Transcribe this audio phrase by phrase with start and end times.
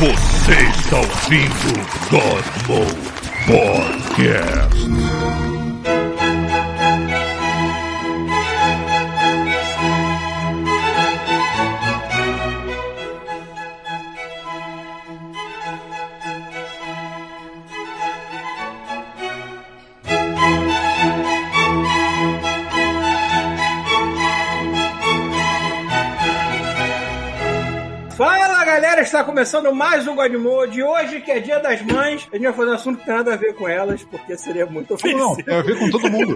[0.00, 1.72] Você está ouvindo
[2.10, 5.37] God Mode Podcast.
[29.18, 30.80] Está começando mais um God Mode.
[30.80, 33.34] Hoje, que é dia das mães, a gente vai fazer um assunto que tem nada
[33.34, 35.18] a ver com elas, porque seria muito ofensivo.
[35.18, 36.34] Não, tem a ver com todo mundo.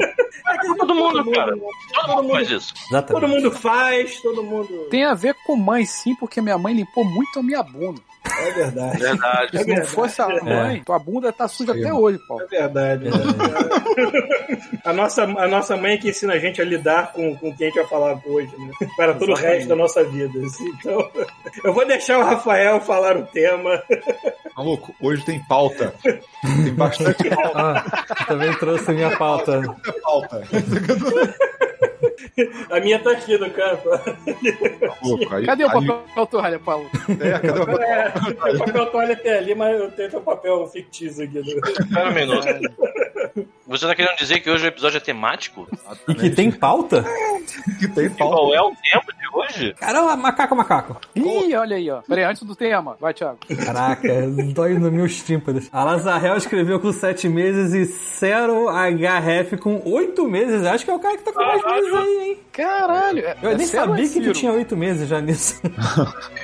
[0.77, 1.57] Todo mundo, cara.
[1.95, 2.75] Todo mundo faz isso.
[3.07, 4.89] Todo mundo faz, todo mundo.
[4.91, 8.03] Tem a ver com mãe, sim, porque minha mãe limpou muito a minha bunda.
[8.43, 8.99] É verdade.
[8.99, 9.57] Verdade.
[9.57, 9.89] É Se não verdade.
[9.89, 12.43] fosse a mãe, tua bunda tá suja até hoje, Paulo.
[12.45, 13.05] É verdade.
[14.85, 17.71] a, nossa, a nossa mãe que ensina a gente a lidar com, com quem a
[17.71, 18.89] gente vai falar hoje, né?
[18.97, 20.39] Para todo o resto da nossa vida.
[20.45, 20.69] assim.
[20.81, 21.11] Então,
[21.65, 23.83] eu vou deixar o Rafael falar o tema.
[24.57, 25.95] Maluco, hoje tem pauta.
[26.03, 27.85] Tem bastante Ah,
[28.27, 29.61] também trouxe minha pauta.
[30.03, 30.43] pauta.
[32.71, 33.89] A minha tá aqui no canto.
[35.31, 36.91] Aí, Cadê o aí- papel toalha, Paulo?
[37.21, 37.83] É, cadê o papel?
[37.83, 38.13] É,
[38.53, 41.41] meu papel toalha até ali, mas eu tenho teu papel fictício aqui.
[41.43, 41.61] Do...
[41.93, 42.47] Pera um minuto.
[43.67, 45.69] Você tá querendo dizer que hoje o episódio é temático?
[46.09, 47.05] E que tem pauta?
[47.79, 48.35] que tem pauta.
[48.35, 49.75] Qual é o tempo de hoje?
[49.75, 51.01] Caramba, macaco, macaco.
[51.15, 52.03] Ih, olha aí, ó.
[52.03, 52.97] Peraí, antes do tema.
[53.01, 53.39] Vai, Thiago.
[53.65, 54.09] Caraca,
[54.53, 55.69] dói nos meus tímpanos.
[55.73, 60.67] A Lazarel escreveu com 7 meses e Cero HF com 8 meses.
[60.67, 62.39] Acho que é o cara que tá com mais meses aí, hein?
[62.53, 63.25] Caralho.
[63.25, 65.61] é- Eu é nem sério, sabia é que tu tinha 8 meses já nisso.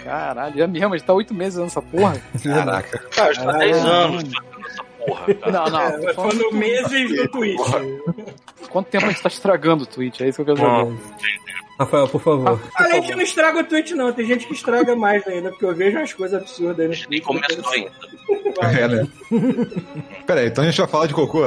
[0.05, 2.20] Caralho, é mesmo, ele tá oito meses nessa porra.
[2.42, 2.98] Caraca.
[3.10, 4.57] Cara, está 10 anos fazendo essa
[5.08, 5.52] porra, cara.
[5.52, 6.08] Não, não.
[6.08, 7.60] É, falando meses no Twitch.
[8.70, 10.20] Quanto tempo a gente tá estragando o Twitch?
[10.20, 10.98] É isso que eu quero saber.
[11.78, 12.60] Rafael, por favor.
[12.76, 14.12] A gente não estraga o Twitch, não.
[14.12, 16.97] Tem gente que estraga mais ainda, porque eu vejo umas coisas absurdas aí no A
[16.97, 17.92] gente nem começou ainda.
[18.62, 19.08] É, né?
[20.26, 21.44] Pera aí, então a gente vai falar de cocô?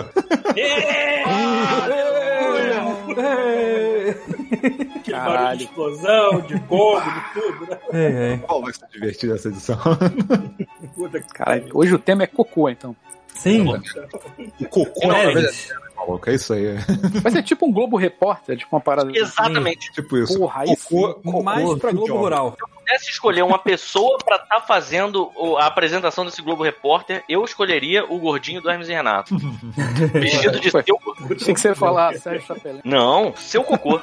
[5.02, 5.34] Aquele Caralho.
[5.34, 7.78] barulho de explosão, de bomba, de tudo, né?
[7.94, 8.38] É, é.
[8.38, 9.78] Qual vai ser divertido essa edição?
[10.96, 12.96] Puta que Caralho, hoje o tema é cocô, então.
[13.42, 13.66] Sim,
[14.60, 15.34] O cocô Meredith.
[15.34, 15.82] verdade.
[15.96, 16.76] Maluco, é isso aí.
[17.22, 19.12] Vai ser tipo um Globo Repórter, tipo uma parada.
[19.16, 19.92] Exatamente.
[19.94, 20.38] Tipo isso.
[20.38, 22.18] Porra, aí cocô, cocô, mais pra Globo.
[22.18, 22.56] Rural.
[22.58, 27.24] Se eu pudesse escolher uma pessoa pra estar fazendo o- a apresentação desse Globo Repórter,
[27.30, 29.36] eu escolheria o gordinho do Hermes e Renato.
[30.14, 31.36] Vestido de seu cocô.
[31.36, 32.82] Tinha que você falar Sérgio Chapelin.
[32.84, 34.00] Não, seu cocô.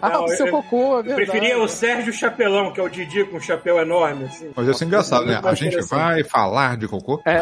[0.00, 2.88] Ah, Não, o seu eu- cocô, é Eu preferia o Sérgio Chapelão, que é o
[2.88, 4.50] Didi com um chapéu enorme, assim.
[4.54, 5.40] Mas isso é engraçado, né?
[5.42, 5.98] A gente interessante.
[5.98, 7.20] vai falar de cocô?
[7.24, 7.38] É,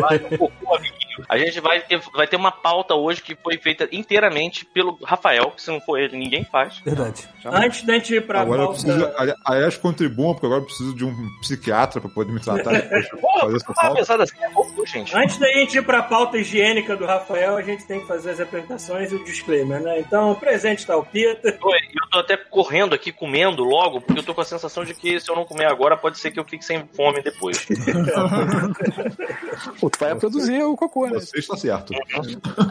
[0.00, 0.91] Vai, cocô, amiguinho.
[1.28, 5.50] A gente vai ter, vai ter uma pauta hoje que foi feita inteiramente pelo Rafael,
[5.50, 6.78] que se não for ele, ninguém faz.
[6.84, 7.28] Verdade.
[7.44, 8.82] Antes da gente ir pra Agora eu pauta...
[8.82, 9.12] preciso.
[9.16, 13.04] ali- Aliás, contribuam, porque agora eu preciso de um psiquiatra pra poder me tratar depois
[13.04, 13.94] de fazer essa pauta.
[13.96, 15.16] pensado assim, é gente.
[15.16, 18.40] Antes da gente ir pra pauta higiênica do Rafael, a gente tem que fazer as
[18.40, 20.00] apresentações e o disclaimer, né?
[20.00, 21.56] Então, presente tá o Pita.
[21.62, 24.94] Oi, Eu tô até correndo aqui, comendo logo, porque eu tô com a sensação de
[24.94, 27.66] que se eu não comer agora, pode ser que eu fique sem fome depois.
[29.80, 31.20] pô, tu vai produzir o cocô, né?
[31.20, 31.92] Você está certo.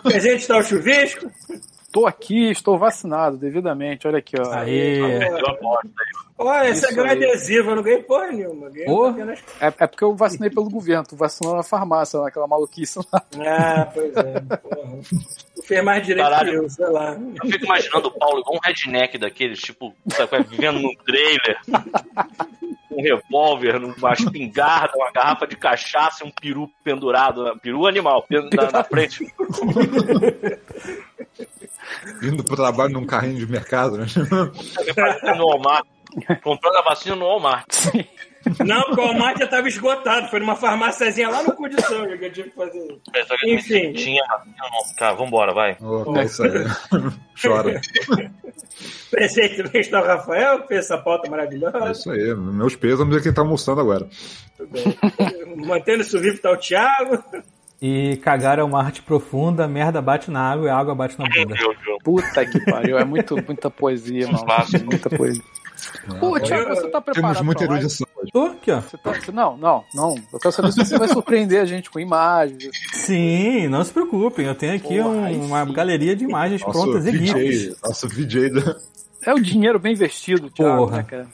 [0.03, 1.29] Presente tá o chuvisco.
[1.91, 4.07] Tô aqui, estou vacinado devidamente.
[4.07, 4.49] Olha aqui, ó.
[4.53, 4.99] Aí.
[6.37, 8.69] Olha, esse Isso é eu não ganhei porra nenhuma.
[8.69, 9.05] Ganhei Ô.
[9.05, 9.39] apenas...
[9.59, 13.21] É, é porque eu vacinei pelo governo, tu vacinou na farmácia, naquela maluquice lá.
[13.45, 14.39] Ah, pois é.
[14.57, 14.99] Porra.
[15.55, 16.51] Tu fez mais direito Caralho.
[16.51, 17.13] que eu, sei lá.
[17.13, 21.59] Eu fico imaginando o Paulo igual um redneck daqueles, tipo, sabe, vivendo num trailer,
[22.91, 28.25] um revólver, uma espingarda, uma garrafa de cachaça e um peru pendurado, um peru animal,
[28.29, 29.25] na, na frente.
[32.21, 34.05] Indo pro trabalho num carrinho de mercado, né?
[35.37, 35.85] no Walmart,
[36.43, 37.67] comprando a vacina no Walmart.
[38.65, 40.27] Não, porque o Walmart já tava esgotado.
[40.29, 43.01] Foi numa farmáciazinha lá no Condição que eu tive que fazer isso.
[43.27, 43.93] Só que Enfim.
[43.93, 44.23] Tinha.
[44.97, 45.77] Cara, vambora, vai.
[45.79, 46.51] Oh, é isso aí.
[47.39, 47.79] Chora.
[49.09, 51.91] Presente está o Rafael, que fez essa pauta É maravilhosa.
[51.91, 52.35] isso aí.
[52.35, 54.07] Meus pêsames é quem tá almoçando agora.
[54.57, 55.65] Tudo bem.
[55.65, 57.23] Mantendo isso vivo está o Thiago.
[57.81, 61.25] E cagar é uma arte profunda, merda bate na água e a água bate na
[61.27, 61.55] bunda.
[62.03, 64.45] Puta que pariu, é muito, muita poesia, mano.
[64.45, 64.85] Fácil.
[64.85, 65.41] Muita poesia.
[66.19, 68.31] Pô, Thiago, você tá preparado Temos muita erudição hoje.
[68.31, 68.81] Tô aqui, ó.
[68.81, 70.15] Você tá- não, não, não.
[70.33, 72.71] Eu quero saber se você vai surpreender a gente com imagens.
[72.93, 74.45] Sim, não se preocupem.
[74.47, 77.81] Eu tenho aqui Porra, um- uma galeria de imagens Nosso prontas e VJ, GIFs.
[77.83, 78.75] nosso VJ da...
[79.25, 80.97] É o dinheiro bem investido, Thiago, Porra.
[80.97, 81.27] né, cara?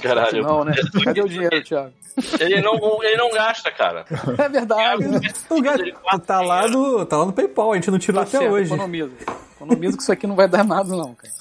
[0.00, 0.42] Caralho.
[0.42, 0.72] Não, né?
[1.04, 1.92] Cadê o dinheiro, Thiago?
[2.40, 4.04] Ele não, ele não gasta, cara.
[4.38, 5.04] É verdade.
[5.50, 5.82] O gato
[6.24, 8.72] tá lá no, tá lá no PayPal, a gente não tirou Tá até certo, hoje.
[8.72, 9.10] economiza.
[9.64, 11.32] Economiza que isso aqui não vai dar nada, não, cara.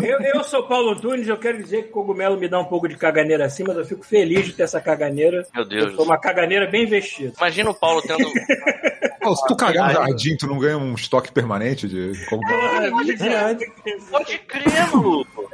[0.06, 2.96] Eu, eu sou Paulo Tunes, eu quero dizer que cogumelo me dá um pouco de
[2.96, 5.46] caganeira assim, mas eu fico feliz de ter essa caganeira.
[5.54, 5.94] Meu Deus.
[5.94, 7.32] Foi uma caganeira bem vestida.
[7.36, 8.30] Imagina o Paulo tendo.
[9.20, 13.04] Pô, se tu cagar no jardim, tu não ganha um estoque permanente de cogumelo?
[13.04, 13.64] Verdade.
[14.10, 15.50] Pode crer, maluco.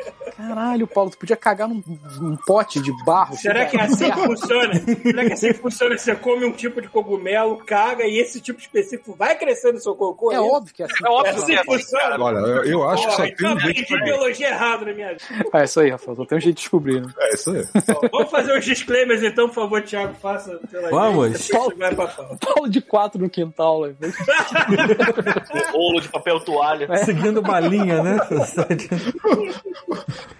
[0.48, 1.82] Caralho, Paulo, tu podia cagar num,
[2.20, 3.36] num pote de barro.
[3.36, 4.74] Será que é assim que funciona?
[4.74, 5.96] Será que é assim que funciona?
[5.96, 9.94] Você come um tipo de cogumelo, caga e esse tipo específico vai crescer no seu
[9.94, 10.32] cocô?
[10.32, 10.44] É isso?
[10.44, 11.04] óbvio que é assim.
[11.04, 12.24] É óbvio É que assim é que funciona?
[12.24, 14.84] Olha, eu, eu acho que só Porra, tem um eu jeito aprendi de biologia errada
[14.84, 15.22] na minha vida.
[15.54, 16.16] É isso aí, Rafael.
[16.16, 17.12] Só tem um jeito de descobrir, né?
[17.18, 17.64] É isso aí.
[18.10, 20.58] Vamos fazer os disclaimers então, por favor, Thiago, faça.
[20.70, 21.48] pela Vamos.
[21.78, 22.06] vai pra.
[22.08, 23.94] Paulo de quatro no quintal, né?
[25.72, 26.88] O rolo de papel toalha.
[27.04, 28.16] Seguindo uma linha, né?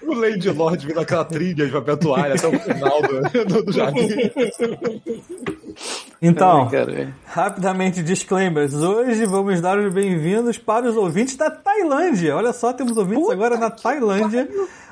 [0.00, 3.72] O Lady Lord vindo aquela trilha de papel toalha até o final do, do, do
[3.72, 4.08] jardim.
[6.20, 8.74] Então, Cara, rapidamente disclaimers.
[8.74, 12.36] Hoje vamos dar os bem-vindos para os ouvintes da Tailândia.
[12.36, 14.48] Olha só, temos ouvintes agora na Tailândia,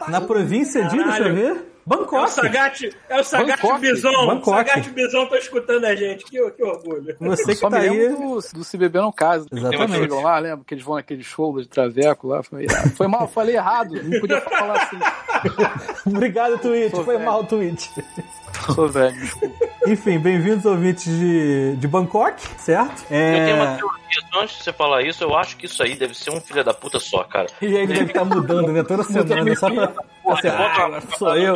[0.09, 1.70] na província de, deixa eu Caralho.
[1.87, 2.31] Ver, É o Bangkok.
[2.31, 3.81] Sagat, é o Sagat Bangkok.
[3.81, 4.27] Bison.
[4.27, 4.69] Bangkok.
[4.71, 6.25] Sagat Bison tá escutando a gente.
[6.25, 7.17] Que, que orgulho.
[7.21, 8.09] Você que tá aí.
[8.09, 9.47] do, do Se Beber Não Casa.
[9.53, 9.83] Exatamente.
[9.83, 10.65] Eles chegam lá, lembra?
[10.67, 12.43] Que eles vão naquele show de traveco lá.
[12.43, 12.67] Foi,
[12.97, 13.95] foi mal, falei errado.
[14.03, 14.99] Não podia falar assim.
[16.07, 16.93] Obrigado, Twitch.
[16.93, 17.25] Foi velho.
[17.25, 17.89] mal, Twitch.
[18.75, 19.17] Sou velho.
[19.87, 23.03] Enfim, bem-vindos ouvintes de, de Bangkok, certo?
[23.11, 23.77] Eu tenho uma É...
[23.77, 23.99] teoria,
[24.33, 26.63] só antes de você falar isso, eu acho que isso aí deve ser um filho
[26.63, 27.47] da puta só, cara.
[27.61, 28.83] E aí ele deve estar mudando, né?
[28.83, 29.85] Toda semana, só pra...
[30.33, 31.55] Assim, ah, sou eu.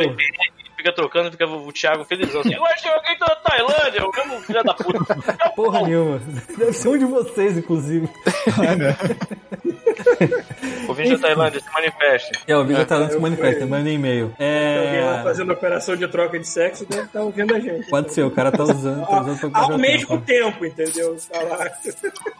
[0.77, 2.53] Fica trocando, fica o Thiago felizão assim.
[2.53, 5.15] Eu acho que alguém tá na Tailândia, eu mesmo filho da puta.
[5.55, 6.19] Porra nenhuma.
[6.57, 8.07] Deve ser um de vocês, inclusive.
[10.87, 12.31] O vídeo da Tailândia se manifeste.
[12.47, 14.25] É, o vídeo tá dando se manifesta, manda e-mail.
[14.37, 15.23] Alguém lá É...
[15.23, 17.89] fazendo operação de troca de sexo deve estar ouvindo a gente.
[17.89, 19.05] Pode ser, o cara tá usando...
[19.05, 20.25] Tá usando Ao mesmo tempo.
[20.61, 21.17] tempo, entendeu?
[21.31, 21.71] Tá lá.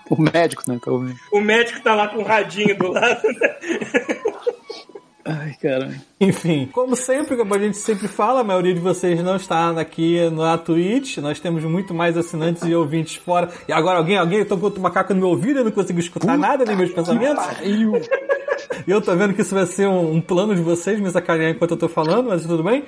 [0.10, 0.80] O médico, né?
[0.84, 1.18] Tá ouvindo.
[1.32, 3.22] O médico tá lá com um radinho do lado.
[3.24, 3.56] né?
[5.28, 5.96] Ai, caralho.
[6.22, 10.30] Enfim, como sempre, como a gente sempre fala, a maioria de vocês não está aqui
[10.30, 11.18] na Twitch.
[11.18, 13.50] Nós temos muito mais assinantes e ouvintes fora.
[13.68, 16.64] E agora alguém, alguém tocou o macaco no meu ouvido, eu não consigo escutar nada,
[16.64, 17.44] nem meus pensamentos.
[18.88, 21.52] E eu tô vendo que isso vai ser um, um plano de vocês me sacanear
[21.52, 22.84] enquanto eu tô falando, mas tudo bem.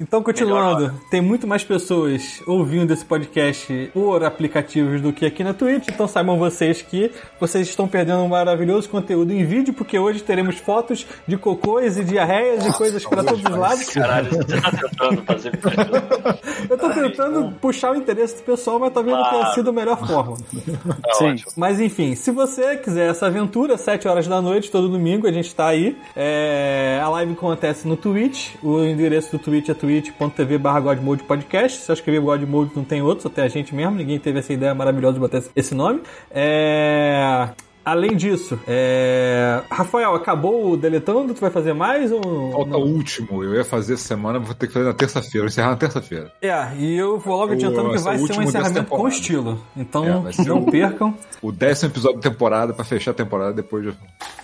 [0.00, 5.52] Então, continuando, tem muito mais pessoas ouvindo esse podcast por aplicativos do que aqui na
[5.52, 5.88] Twitch.
[5.88, 7.10] Então, saibam vocês que
[7.40, 12.04] vocês estão perdendo um maravilhoso conteúdo em vídeo, porque hoje teremos fotos de cocôs e
[12.04, 13.88] diarreias e coisas para todos os lados.
[13.88, 15.52] Caralho, você tá tentando fazer.
[16.68, 20.06] Eu tô tentando puxar o interesse do pessoal, mas talvez não tenha sido a melhor
[20.06, 20.36] forma.
[20.36, 21.32] Tá Sim.
[21.32, 21.52] ótimo.
[21.56, 25.54] Mas enfim, se você quiser essa aventura, 7 horas da noite, todo domingo, a gente
[25.54, 25.96] tá aí.
[26.14, 28.54] É, a live acontece no Twitch.
[28.62, 31.80] O endereço do Twitch é twitch.tv barra Godmode Podcast.
[31.82, 33.94] Se eu escrever Godmode não tem outro, só tem a gente mesmo.
[33.94, 36.02] Ninguém teve essa ideia maravilhosa de botar esse nome.
[36.30, 37.48] É...
[37.90, 39.62] Além disso, é...
[39.70, 41.32] Rafael, acabou o deletando?
[41.34, 43.42] Tu vai fazer mais ou Falta o último.
[43.42, 45.38] Eu ia fazer essa semana, vou ter que fazer na terça-feira.
[45.40, 46.32] Vou encerrar na terça-feira.
[46.42, 49.60] É, e eu vou logo adiantando O- que vai ser um encerramento com estilo.
[49.76, 51.14] Então, É, não o- percam.
[51.40, 53.52] O décimo episódio da temporada pra fechar a temporada.
[53.54, 53.94] Depois, eu-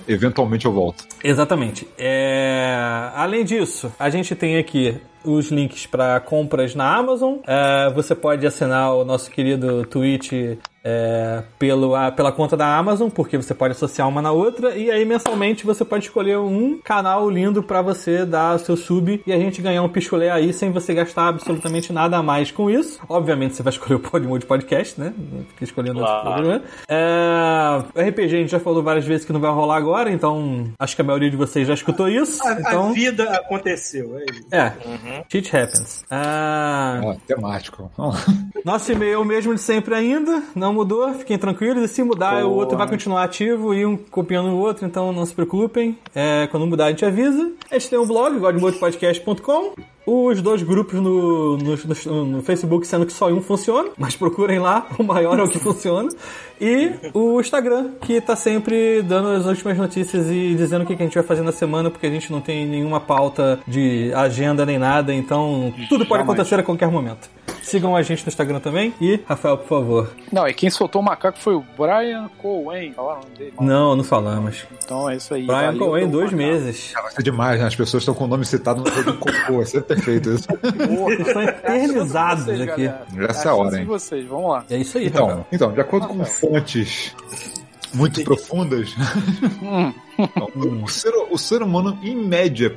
[0.08, 1.04] eventualmente, eu volto.
[1.22, 1.86] Exatamente.
[1.98, 7.36] É, Além disso, a gente tem aqui os links para compras na Amazon.
[7.46, 10.32] É, Você pode assinar o nosso querido Twitch
[10.84, 14.76] é, pelo, a- pela conta da Amazon, porque você pode associar uma na outra.
[14.76, 19.22] E aí, mensalmente, você pode escolher um canal lindo para você dar o seu sub
[19.26, 22.70] e a gente ganhar um pichulé aí sem você gastar absolutamente nada a mais com
[22.70, 23.00] isso.
[23.08, 25.12] Obviamente, você vai escolher o Podmode Podcast, né?
[25.16, 26.62] Não fica escolhendo outro programa.
[26.88, 30.66] É, o RPG a gente já falou várias vezes que não vai rolar agora, então
[30.78, 32.46] acho que a maioria de vocês já escutou isso.
[32.46, 34.18] A, então, a vida aconteceu.
[34.18, 34.46] É isso.
[34.52, 34.72] é,
[35.30, 36.04] shit happens.
[36.10, 37.90] Ah, Ah, temático.
[38.64, 41.82] nosso e-mail é o mesmo de sempre ainda, não mudou, fiquem tranquilos.
[41.84, 45.24] E se mudar, o outro vai continuar ativo e um copiando o outro, então não
[45.24, 45.96] se preocupem.
[46.14, 47.52] É, quando mudar, a gente avisa.
[47.70, 49.93] A gente tem um blog, godmodepodcast.com.
[50.06, 54.58] Os dois grupos no, no, no- no Facebook, sendo que só um funciona, mas procurem
[54.58, 56.08] lá, o maior é o que funciona.
[56.60, 61.02] E o Instagram, que tá sempre dando as últimas notícias e dizendo o que que
[61.02, 64.64] a gente vai fazer na semana, porque a gente não tem nenhuma pauta de agenda
[64.66, 67.28] nem nada, então tudo pode acontecer a qualquer momento.
[67.62, 68.92] Sigam a gente no Instagram também.
[69.00, 70.10] E, Rafael, por favor.
[70.30, 72.92] Não, e quem soltou o macaco foi o Brian Cohen.
[72.92, 73.52] Falaram o nome dele?
[73.58, 74.66] Não, não falamos.
[74.84, 75.46] Então é isso aí.
[75.46, 76.36] Brian valeu Cohen, dois macaco.
[76.50, 76.92] meses.
[76.94, 77.66] Vai ser demais, né?
[77.66, 79.62] As pessoas estão com o nome citado no jogo de cocô.
[79.62, 80.48] É sempre perfeito isso.
[80.48, 81.14] Porra.
[81.14, 82.86] Estão eternizados Vocês, aqui.
[82.86, 83.06] galera.
[83.30, 83.84] Essa é a hora, hein?
[83.84, 84.64] vocês, vamos lá.
[84.70, 85.46] É isso aí, Então, Rafael.
[85.52, 87.14] então, de acordo com fontes
[87.92, 88.94] muito profundas.
[89.62, 89.92] Hum.
[90.18, 90.48] Então,
[90.82, 92.72] o, ser, o ser humano, em média,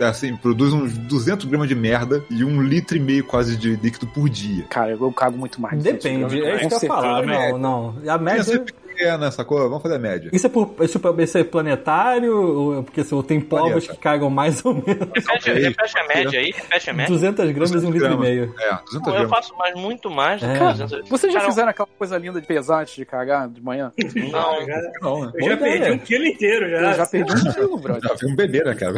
[0.00, 4.06] assim, produz uns 200 gramas de merda e um litro e meio quase de líquido
[4.06, 4.64] por dia.
[4.68, 5.82] Cara, eu cago muito mais.
[5.82, 7.22] Depende, é isso que eu ia falar.
[7.24, 7.58] média.
[7.58, 8.12] Não, não.
[8.12, 8.60] A Média.
[8.60, 9.58] pequena, sacou?
[9.68, 10.30] Vamos fazer a média.
[10.32, 12.34] Isso é, por, isso, é- isso é planetário?
[12.34, 13.92] Ou é porque assim, ou tem povos Planeta.
[13.94, 15.08] que cagam mais ou menos?
[15.14, 17.14] Repete, repete a média aí, repete a média.
[17.14, 18.20] 200 gramas e um litro e gramas.
[18.28, 18.54] meio.
[18.58, 19.30] É, 200 Pô, eu gramas.
[19.30, 20.58] faço mais, muito mais É.
[20.58, 21.08] 200.
[21.10, 23.92] Vocês já Cara, fizeram aquela coisa linda de pesar antes de cagar de manhã?
[24.32, 25.32] Não, Já- Não, né?
[25.34, 25.92] eu já Boa perdi ideia.
[25.94, 26.90] um quilo inteiro já.
[26.90, 28.02] Eu já perdi um quilo, brother.
[28.08, 28.94] Já fica um bebê, né, cara?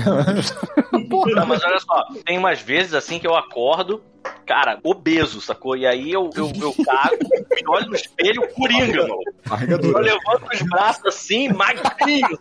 [1.35, 4.03] Não, mas olha só, tem umas vezes assim que eu acordo,
[4.47, 5.77] cara, obeso, sacou?
[5.77, 9.21] E aí eu, eu, eu cago, me olho no espelho, coringa, mano.
[9.69, 12.39] Eu levanto os braços assim, magrinho.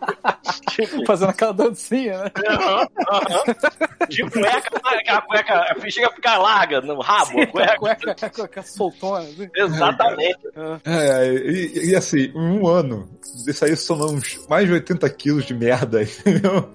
[0.70, 2.30] tipo, Fazendo aquela dancinha, né?
[2.48, 4.06] aham, aham.
[4.08, 4.80] De cueca,
[5.16, 7.96] a cueca chega a ficar larga no rabo, a Aquela cueca.
[8.06, 9.20] cueca, a cueca soltona.
[9.20, 9.48] assim.
[9.54, 10.38] Exatamente.
[10.84, 13.08] É, e, e assim, um ano,
[13.46, 16.70] isso aí soma uns mais de 80 quilos de merda, entendeu?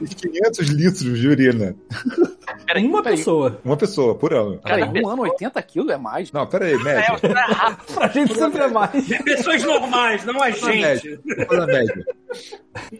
[0.00, 1.74] E 500 litros de urina.
[2.66, 3.18] Peraí, Uma peraí.
[3.18, 3.60] pessoa.
[3.64, 4.58] Uma pessoa por ano.
[4.62, 6.30] Peraí, Cada um ano 80 quilos é mais?
[6.32, 7.18] Não, pera aí, É, média.
[7.20, 7.84] tá errado.
[7.94, 9.08] Pra gente sempre é mais.
[9.24, 10.66] Pessoas normais, não a gente.
[10.82, 11.20] média.
[11.66, 12.04] Média.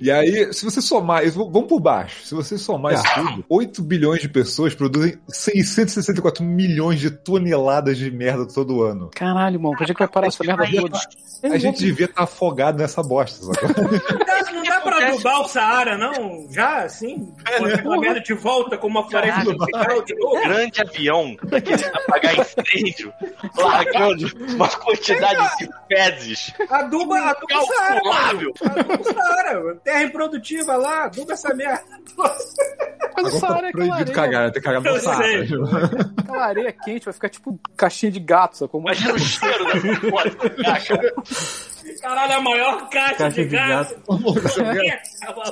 [0.01, 2.25] E aí, se você somar, vamos por baixo.
[2.27, 8.11] Se você somar isso tudo, 8 bilhões de pessoas produzem 664 milhões de toneladas de
[8.11, 9.11] merda todo ano.
[9.15, 10.99] Caralho, mano, onde é que vai parar essa merda toda?
[11.45, 13.75] A gente devia estar afogado nessa bosta, sabe?
[13.81, 16.47] Não dá, não dá pra adubar o Saara, não?
[16.53, 17.19] Já, assim?
[17.59, 20.43] Botar aquela merda de volta como uma floresta tropical de novo?
[20.43, 23.13] grande avião daquele pra apagar incêndio,
[23.57, 26.53] largando uma quantidade de fezes.
[26.71, 28.55] Aduba, aduba o Saara, Incalculável.
[28.61, 28.81] mano.
[28.81, 29.75] Aduba o Saara.
[29.85, 31.83] Terra improdutiva lá, aduba essa merda.
[33.15, 34.51] Mas Agora essa tá área é aquela proibido cagar, né?
[34.51, 35.23] tem que cagar saco.
[35.23, 35.49] sei.
[36.19, 38.81] aquela areia quente, vai ficar tipo caixinha de gato, sacou?
[38.81, 40.25] Imagina o cheiro dessa porra.
[42.01, 42.15] cara.
[42.15, 43.95] Caralho, a maior caixa, Caixa de de gato.
[44.49, 44.93] Se alguém,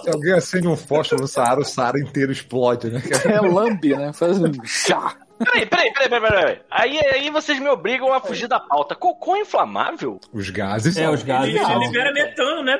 [0.02, 3.02] se alguém acende um fósforo no Saara, o Saara inteiro explode, né?
[3.24, 4.12] É lambe, né?
[4.12, 5.16] Faz um chá.
[5.42, 6.58] Peraí, peraí, peraí, peraí, peraí.
[6.70, 8.94] Aí, aí vocês me obrigam a fugir da pauta.
[8.94, 10.20] Cocô inflamável?
[10.32, 10.96] Os gases.
[10.98, 11.80] É, os gases Ele, ele são.
[11.80, 12.78] libera metano, né?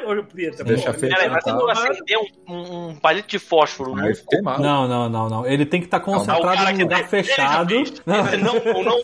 [0.64, 1.14] Deixa Pô, feito.
[1.14, 1.56] Peraí, mas se tá.
[1.56, 4.62] eu acender um, um, palito de fósforo no Aí queimado.
[4.62, 5.46] Não, não, não, não.
[5.46, 7.68] Ele tem que estar o concentrado num lugar ele fechado.
[7.70, 7.90] fez.
[8.06, 8.24] Não.
[8.24, 9.02] Não, não.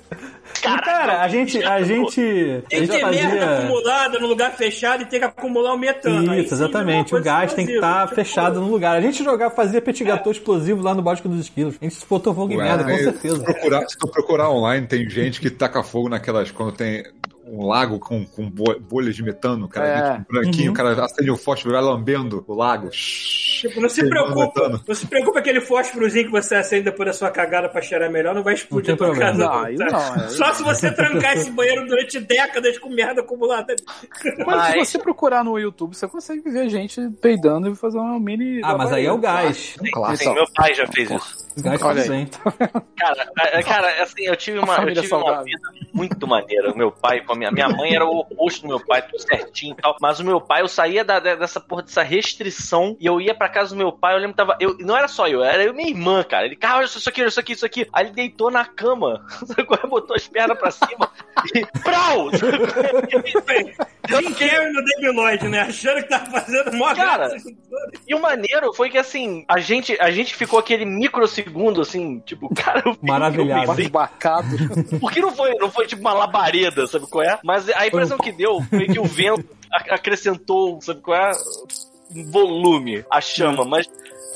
[0.63, 3.59] Caralho, Cara, a gente, a gente, a Tem que gente ter merda fazia.
[3.59, 6.31] acumulada no lugar fechado e tem que acumular o metano.
[6.31, 7.15] Aí Isso, exatamente.
[7.15, 8.07] é O gás tem que estar explosiva.
[8.07, 8.97] Tipo, fechado no lugar.
[8.97, 11.77] A gente jogava, fazia petit gâteau explosivo lá no Bosque dos Esquilos.
[11.81, 13.45] A gente botou fogo em merda, com certeza.
[13.47, 16.51] Se procurar, se tu procurar online, tem gente que taca fogo naquelas.
[16.51, 17.05] Quando tem
[17.49, 20.19] um lago com, com bo- bolhas de metano, cara, É.
[20.19, 20.73] tipo, branquinho, Uhum.
[20.73, 22.89] o cara acende o fósforo e vai lambendo o lago.
[22.91, 24.83] Tipo, não se Queimando preocupa.
[24.89, 28.35] Não se preocupa aquele fósforozinho que você acende depois da sua cagada pra cheirar melhor,
[28.35, 29.49] não vai explodir Não a tem tua problema.
[29.49, 29.59] casa.
[29.59, 30.17] Não, aí tá?
[30.17, 33.77] não, Só se você trancar esse banheiro durante décadas com merda acumulada.
[34.45, 38.19] Mas se Mas- você procurar no YouTube, você consegue ver gente peidando e fazer uma
[38.19, 38.61] mini.
[38.65, 39.77] Ah, mas aí é o gás.
[39.93, 40.31] Clássico.
[40.31, 41.46] Sim, meu pai já fez isso.
[41.59, 42.09] Gás Olha aí.
[42.09, 42.27] bem.
[42.99, 45.61] Cara, é- cara, assim, eu tive uma, eu tive uma vida
[45.93, 46.71] muito maneira.
[46.71, 49.19] O meu pai com a minha, minha mãe era o oposto do meu pai, tudo
[49.21, 49.97] certinho e tal.
[50.01, 53.49] Mas o meu pai, eu saía da- dessa porra, dessa restrição e eu ia pra
[53.49, 54.15] casa do meu pai.
[54.15, 54.57] Eu lembro que tava.
[54.61, 56.45] Eu, não era só eu, era eu e minha irmã, cara.
[56.47, 57.87] Ele, cara, olha isso aqui, olha isso aqui, isso aqui.
[57.93, 59.25] Aí ele deitou na cama,
[59.89, 61.11] botou as pernas pra cima
[61.55, 61.65] e.
[61.83, 62.29] Prau!
[64.09, 65.61] Jim Carrey no Debiloid, né?
[65.63, 67.49] Achando que tava fazendo mó Cara, graça.
[68.07, 72.53] E o maneiro foi que, assim, a gente, a gente ficou aquele microsegundo, assim, tipo,
[72.55, 73.75] cara, Maravilhado.
[73.75, 73.91] pensei.
[75.01, 77.39] Porque não foi, não foi tipo uma labareda, sabe qual é?
[77.45, 81.33] Mas a impressão que deu foi que o vento a- acrescentou, sabe qual é?
[82.15, 83.87] Um volume à chama, mas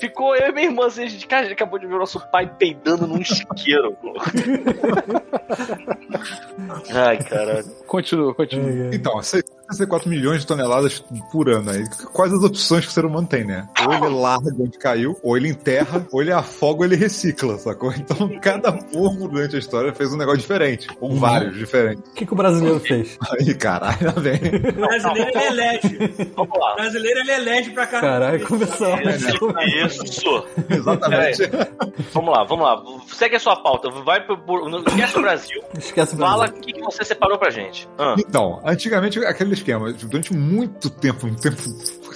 [0.01, 1.99] ficou eu e minha irmã, assim, a gente, cara, a gente acabou de ver o
[1.99, 3.93] nosso pai peidando num isqueiro.
[4.01, 4.15] pô.
[6.95, 7.65] Ai, caralho.
[7.87, 8.95] Continua, continua.
[8.95, 11.85] Então, 64 milhões de toneladas por ano aí.
[12.13, 13.67] Quais as opções que o ser humano tem, né?
[13.87, 17.93] Ou ele larga onde caiu, ou ele enterra, ou ele afoga, ou ele recicla, sacou?
[17.93, 20.89] Então, cada povo durante a história fez um negócio diferente.
[21.01, 22.09] Ou vários diferentes.
[22.11, 23.19] O que, que o brasileiro fez?
[23.39, 24.41] Aí, caralho, lá vem.
[24.69, 25.99] O brasileiro ele elege.
[26.37, 26.75] Vamos O lá.
[26.77, 28.11] brasileiro ele elege pra caralho.
[28.11, 28.89] Caralho, começou.
[29.91, 30.45] Isso.
[30.69, 31.43] Exatamente.
[32.13, 32.83] Vamos lá, vamos lá.
[33.09, 33.91] Segue a sua pauta.
[33.91, 34.39] Vai pro.
[34.87, 35.63] Esquece o Brasil.
[35.77, 36.57] Esquece o Fala Brasil.
[36.57, 37.89] o que, que você separou pra gente.
[37.99, 38.15] Ah.
[38.19, 41.57] Então, antigamente aquele esquema, durante muito tempo, um tempo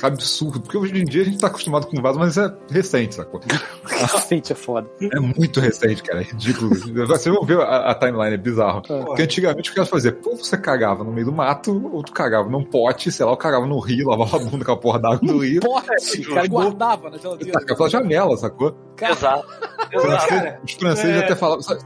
[0.07, 0.61] absurdo.
[0.61, 3.41] Porque hoje em dia a gente tá acostumado com vaso, mas é recente, sacou?
[3.85, 4.89] Recente é foda.
[5.01, 6.21] É muito recente, cara.
[6.21, 6.71] É ridículo.
[7.07, 8.83] Vocês vão ver a, a timeline, é bizarro.
[8.83, 10.15] Porque antigamente o que elas faziam?
[10.15, 13.37] Pô, você cagava no meio do mato, ou tu cagava num pote, sei lá, ou
[13.37, 15.61] cagava no rio, lavava a bunda com a porra d'água do rio.
[15.61, 17.53] Porra, o cara guardava na geladeira.
[17.53, 18.75] tacava pela janela, sacou?
[19.01, 19.47] Exato.
[19.95, 20.27] Os Exato.
[20.27, 21.25] franceses, os franceses É.
[21.25, 21.63] até falavam.
[21.63, 21.81] Sabe,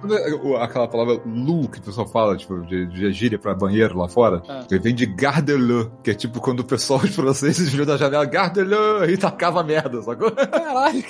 [0.60, 4.42] aquela palavra lu que o pessoal fala, tipo, de, de gíria pra banheiro lá fora?
[4.48, 4.64] Ah.
[4.70, 8.24] Ele vem de gardeleu, que é tipo quando o pessoal, os franceses, viu da janela
[8.24, 10.30] gardeleu e tacava merda, sacou?
[10.32, 11.04] Caralho.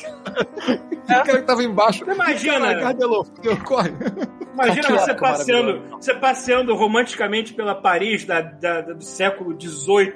[0.92, 2.04] O cara que tava embaixo.
[2.10, 2.58] Imagina.
[2.60, 3.92] "Caralho, Gardeleu, fudeu, corre.
[4.52, 10.14] Imagina Que você passeando, você passeando romanticamente pela Paris da, da- da- do século XVIII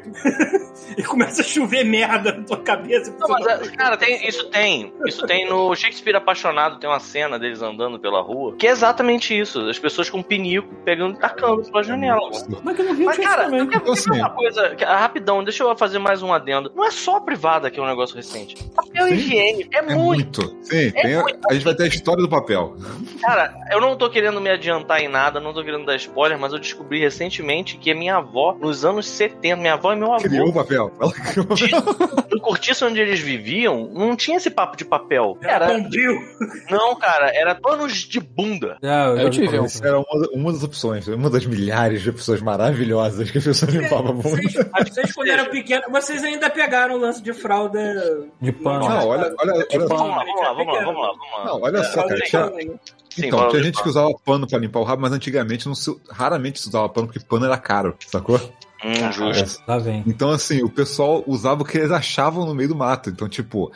[0.99, 3.15] e começa a chover merda na tua cabeça.
[3.19, 4.93] Não, mas, é, cara, tem, isso tem.
[5.07, 9.39] Isso tem no Shakespeare Apaixonado, tem uma cena deles andando pela rua, que é exatamente
[9.39, 9.69] isso.
[9.69, 12.21] As pessoas com pinico pegando e tacando pela janela.
[12.63, 15.99] Mas que Mas, cara, eu quero assim, uma coisa, que- ah, rapidão, deixa eu fazer
[15.99, 16.71] mais um adendo.
[16.75, 18.57] Não é só a privada que é um negócio recente.
[18.75, 19.15] Papel Sim.
[19.15, 20.41] higiênico é, É muito.
[20.43, 20.57] muito.
[20.63, 21.39] Sim, tem a, muito.
[21.49, 22.77] a gente vai ter a história do papel.
[23.23, 26.53] Cara, eu não tô querendo me adiantar em nada, não tô querendo dar spoiler, mas
[26.53, 30.23] eu descobri recentemente que a minha avó, nos anos 70, minha avó e meu avô,
[30.23, 30.91] Criou o papel.
[31.01, 32.25] Ela criou o papel.
[32.31, 35.37] no cortiço onde eles viviam, não tinha esse papo de papel.
[35.43, 36.19] Era Era, bombril.
[36.71, 38.79] não, cara, era panos de bunda.
[38.83, 39.65] Ah, eu, Eu ouvi tive um.
[39.65, 43.71] Essa era uma, uma das opções, uma das milhares de opções maravilhosas que a pessoa
[43.71, 44.29] limpava a bunda.
[44.31, 44.55] Vocês,
[44.89, 47.81] vocês, quando eram pequenos, vocês ainda pegaram o lance de fralda.
[48.41, 48.89] De pano.
[48.89, 50.07] Não, olha, olha, olha Vamos só.
[50.07, 51.45] lá, vamos lá, vamos lá, vamos lá, vamos lá.
[51.45, 52.21] Não, olha só, cara.
[52.21, 52.53] Tinha,
[53.11, 53.83] Sim, então, fala tinha gente pano.
[53.85, 57.07] que usava pano pra limpar o rabo, mas antigamente não se, raramente se usava pano
[57.09, 58.41] porque pano era caro, sacou?
[58.85, 59.63] Hum, justo.
[59.67, 60.03] Lá vem.
[60.07, 63.11] Então, assim, o pessoal usava o que eles achavam no meio do mato.
[63.11, 63.71] Então, tipo,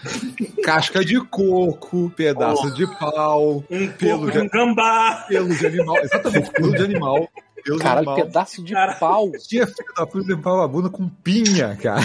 [0.64, 5.25] casca de coco, pedaço de pau, Um pelo de um gambá.
[5.28, 5.96] pelo de animal.
[5.98, 7.28] Exatamente, pelo de animal.
[7.66, 8.26] Pelo de Caralho, animal.
[8.26, 8.99] pedaço de Caralho.
[9.00, 9.30] pau.
[9.49, 12.00] Tinha filho da puta limpava a bunda com pinha, cara.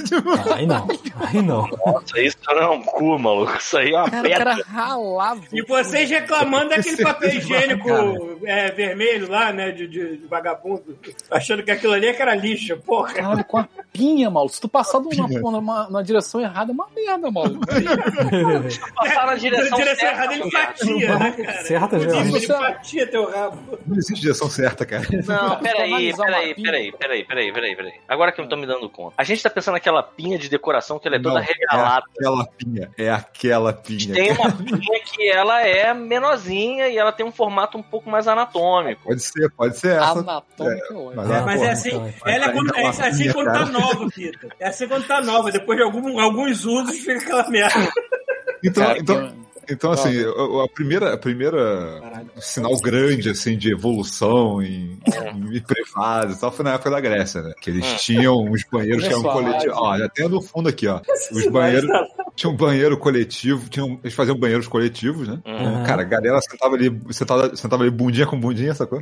[0.56, 0.88] Aí não.
[1.20, 1.68] Aí não.
[1.86, 3.56] Nossa, isso não é um cu, maluco.
[3.58, 4.44] Isso aí é uma Cara, pedra.
[4.44, 5.40] cara ralava.
[5.52, 7.88] E vocês reclamando daquele papel higiênico
[8.44, 9.70] é, vermelho lá, né?
[9.70, 10.98] De, de- de vagabundo.
[11.30, 13.12] Achando que aquilo ali é que era lixo, porra.
[13.12, 14.54] Caralho, com a pinha, maluco.
[14.54, 17.60] Se tu passar numa, numa direção errada, é uma merda, maluco.
[18.96, 20.66] Passar na direção, direção certa, errada, ele cara.
[20.68, 21.62] fatia, né, cara?
[21.64, 22.20] Certa, geral.
[22.22, 23.78] Ele fatia teu rabo.
[23.86, 25.01] Não existe direção certa, cara.
[25.26, 27.92] Não, peraí, peraí, peraí, peraí, peraí, peraí, peraí.
[28.08, 29.14] Agora que eu não tô me dando conta.
[29.18, 32.04] A gente tá pensando naquela pinha de decoração que ela é toda Não, regalada.
[32.08, 32.90] É aquela pinha.
[32.98, 34.14] É aquela pinha.
[34.14, 38.26] Tem uma pinha que ela é menorzinha e ela tem um formato um pouco mais
[38.28, 39.02] anatômico.
[39.04, 40.18] Pode ser, pode ser essa.
[40.18, 41.14] Anatômica é.
[41.14, 43.46] Mas, É, mas porra, é assim, então, ela é, quando, dar é assim pinha, quando
[43.46, 43.66] tá cara.
[43.66, 44.48] nova, Pita.
[44.60, 45.50] É assim quando tá nova.
[45.52, 47.90] Depois de algum- alguns usos, fica aquela merda.
[48.64, 52.00] Então, Cara, então, que- então assim, a, a primeira, a primeira
[52.40, 54.98] sinal grande assim de evolução em,
[55.52, 57.52] em privados e tal foi na época da Grécia, né?
[57.60, 57.96] Que eles Hum.
[57.98, 59.76] tinham uns banheiros que eram coletivos.
[59.76, 61.00] Ó, já tem no fundo aqui, ó.
[61.30, 61.90] Os banheiros.
[62.42, 65.38] Tinha um banheiro coletivo, tinham, eles faziam banheiros coletivos, né?
[65.46, 65.84] Uhum.
[65.84, 69.00] Cara, a galera sentava ali, sentava, sentava ali bundinha com bundinha, sacou?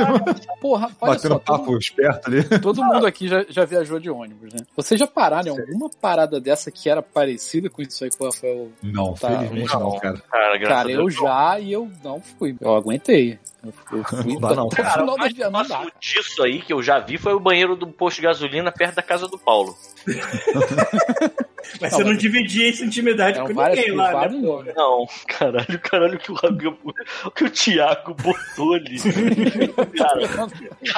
[0.58, 2.42] Porra, olha Batendo só, todo, papo esperto ali.
[2.60, 4.60] todo mundo aqui já, já viajou de ônibus, né?
[4.74, 8.24] Vocês já pararam em alguma parada dessa que era parecida com isso aí que o
[8.24, 8.68] Rafael...
[8.82, 9.98] Não, Tá, felizmente não, não.
[9.98, 10.22] cara.
[10.30, 11.14] Cara, Cara, eu Deus.
[11.14, 12.56] já e eu não fui.
[12.58, 13.38] Eu aguentei.
[13.62, 17.18] Eu, fui Não dá não, o Cara, mais próximo disso aí que eu já vi
[17.18, 19.76] foi o banheiro do posto de gasolina perto da casa do Paulo.
[21.80, 24.40] Mas você não dividia essa intimidade com várias ninguém lá, né?
[24.40, 24.72] porra?
[24.74, 26.36] Não, caralho, caralho, que o,
[27.24, 28.98] o que o Thiago botou ali.
[29.98, 30.22] Cara,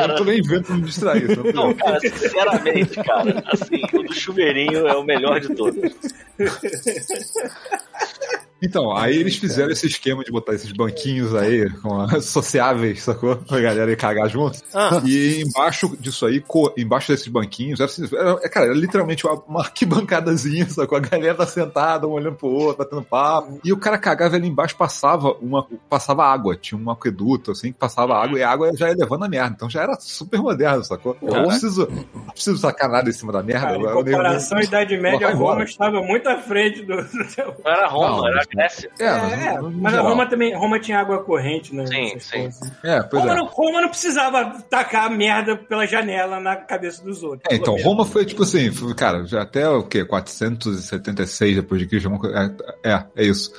[0.04, 1.54] Eu não tô nem vendo pra me distrair.
[1.54, 5.92] não, cara, sinceramente, cara, assim, o do chuveirinho é o melhor de todos.
[8.62, 13.36] Então, aí eles fizeram esse esquema de botar esses banquinhos aí, com a- sociáveis, sacou?
[13.36, 14.58] Pra galera ir cagar junto.
[14.74, 15.00] Ah.
[15.04, 19.34] E embaixo disso aí, co- embaixo desses banquinhos, era, assim, era- cara, era literalmente uma,
[19.48, 20.98] uma arquibancadazinha, sacou?
[20.98, 23.60] A galera tá sentada, um olhando pro outro, batendo papo.
[23.64, 27.78] E o cara cagava ali embaixo, passava uma, passava água, tinha um aqueduto, assim, que
[27.78, 29.54] passava água, e a água já ia levando a merda.
[29.56, 31.16] Então já era super moderno, sacou?
[31.22, 33.66] Eu não preciso, não preciso sacar nada em cima da merda.
[33.68, 35.30] Cara, em eu- eu- comparação à Idade Média.
[35.34, 36.92] Roma estava muito à frente do.
[37.64, 38.90] era Roma, Não, era Grécia.
[38.98, 40.10] É, É, no- no mas a geral.
[40.12, 40.54] Roma também.
[40.54, 41.86] Roma tinha água corrente, né?
[41.86, 42.42] Sim, sim.
[42.42, 42.72] coisas.
[42.84, 43.36] É, pois Roma, é.
[43.38, 47.42] não, Roma não precisava tacar a merda pela janela na cabeça dos outros.
[47.50, 50.04] É, então, Roma foi tipo assim, foi, cara, já até o quê?
[50.04, 52.10] 476 depois de Cristo,
[52.82, 53.52] é, é, é isso.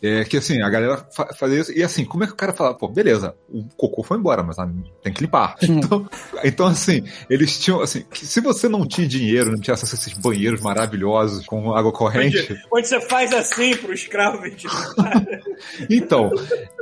[0.00, 2.52] É que assim, a galera fa fazia isso, e assim, como é que o cara
[2.52, 4.68] fala, pô, beleza, o cocô foi embora, mas ah,
[5.02, 5.56] tem que limpar.
[5.62, 6.08] Então,
[6.44, 9.98] então, assim, eles tinham, assim, que se você não tinha dinheiro, não tinha acesso a
[9.98, 14.37] esses banheiros maravilhosos com água corrente, Onde, onde você faz assim pro escravo
[14.94, 15.48] cara.
[15.90, 16.30] Então,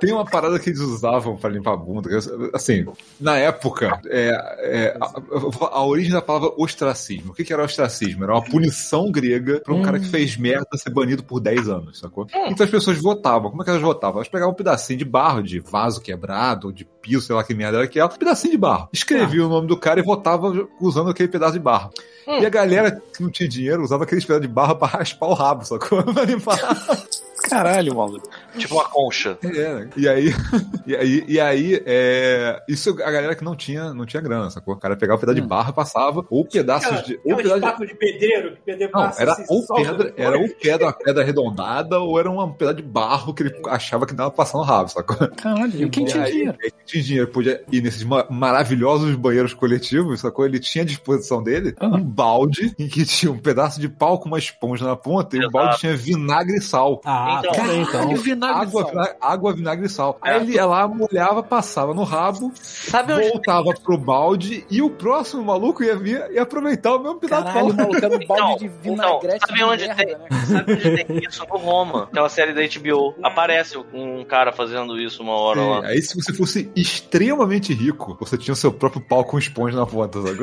[0.00, 2.10] tem uma parada que eles usavam pra limpar a bunda.
[2.52, 2.86] Assim,
[3.18, 7.32] na época, é, é, a, a origem da palavra ostracismo.
[7.32, 8.24] O que, que era ostracismo?
[8.24, 11.98] Era uma punição grega pra um cara que fez merda ser banido por 10 anos,
[11.98, 12.26] sacou?
[12.48, 13.50] Então as pessoas votavam.
[13.50, 14.18] Como é que elas votavam?
[14.18, 17.54] Elas pegavam um pedacinho de barro, de vaso quebrado, ou de pio, sei lá que
[17.54, 18.88] merda era aquela, um pedacinho de barro.
[18.92, 21.90] Escrevia o nome do cara e votava usando aquele pedaço de barro.
[22.26, 25.34] E a galera que não tinha dinheiro usava aqueles pedaços de barro pra raspar o
[25.34, 26.02] rabo, sacou?
[26.12, 26.58] Pra limpar.
[27.48, 28.28] Caralho, maluco.
[28.56, 29.38] Tipo uma concha.
[29.44, 30.30] É, e aí,
[30.86, 34.74] e aí, e aí é, isso a galera que não tinha, não tinha grana, sacou?
[34.74, 37.18] O cara pegava um pedaço de barra, passava, ou pedaços de.
[37.24, 40.48] Ou pedaço de de pedreiro, que pedreiro não, passa era assim, ou pedra, era ou
[40.48, 44.30] pedra, uma pedra arredondada, ou era um pedaço de barro que ele achava que dava
[44.30, 45.28] passando rabo, sacou?
[45.36, 46.58] Caralho, e quem tinha aí, dinheiro?
[46.58, 50.44] quem tinha dinheiro podia ir nesses ma- maravilhosos banheiros coletivos, sacou?
[50.44, 51.86] Ele tinha à disposição dele Ah.
[51.86, 55.44] um balde em que tinha um pedaço de pau com uma esponja na ponta e
[55.44, 57.00] o balde tinha vinagre e sal.
[57.04, 58.14] Ah, Então, bem, então.
[58.16, 58.90] vinagre Água, sal.
[58.90, 60.18] vina- água, vinagre e sal.
[60.22, 60.36] Aí É.
[60.36, 65.42] ele ia lá, molhava, passava no rabo, Sabe onde voltava pro balde e o próximo
[65.44, 68.68] maluco ia vir e aproveitar o mesmo pedaço de Caralho, maluco, era um balde de
[68.68, 70.26] vinagrete então, sabe de onde merda, tem- né?
[70.46, 72.02] Sabe onde tem isso no Roma?
[72.04, 73.14] Aquela série da HBO.
[73.22, 75.86] Aparece um cara fazendo isso uma hora É, lá.
[75.86, 79.86] aí se você fosse extremamente rico, você tinha o seu próprio pau com esponja na
[79.86, 80.36] ponta, sabe?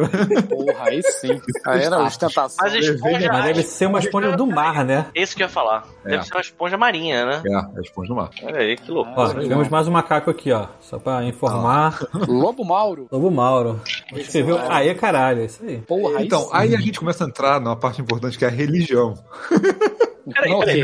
[0.43, 1.39] Porra, aí sim.
[1.65, 2.57] Aí era ostentação.
[2.61, 3.31] Mas esponja.
[3.31, 5.05] Mas deve ser uma esponja do mar, né?
[5.15, 5.87] Esse que eu ia falar.
[6.05, 6.09] É.
[6.11, 7.41] Deve ser uma esponja marinha, né?
[7.45, 8.29] É, é esponja no mar.
[8.41, 9.12] Olha aí, que louco.
[9.15, 10.67] Ó, temos mais um macaco aqui, ó.
[10.82, 11.99] Só pra informar.
[12.27, 13.08] Lobo Mauro.
[13.12, 13.79] Lobo Mauro.
[14.13, 14.58] Escreveu.
[14.71, 15.77] Aê, caralho, é isso aí.
[15.79, 16.49] Porra, aí Então, sim.
[16.51, 19.13] aí a gente começa a entrar numa parte importante que é a religião.
[20.31, 20.83] Peraí, Ok.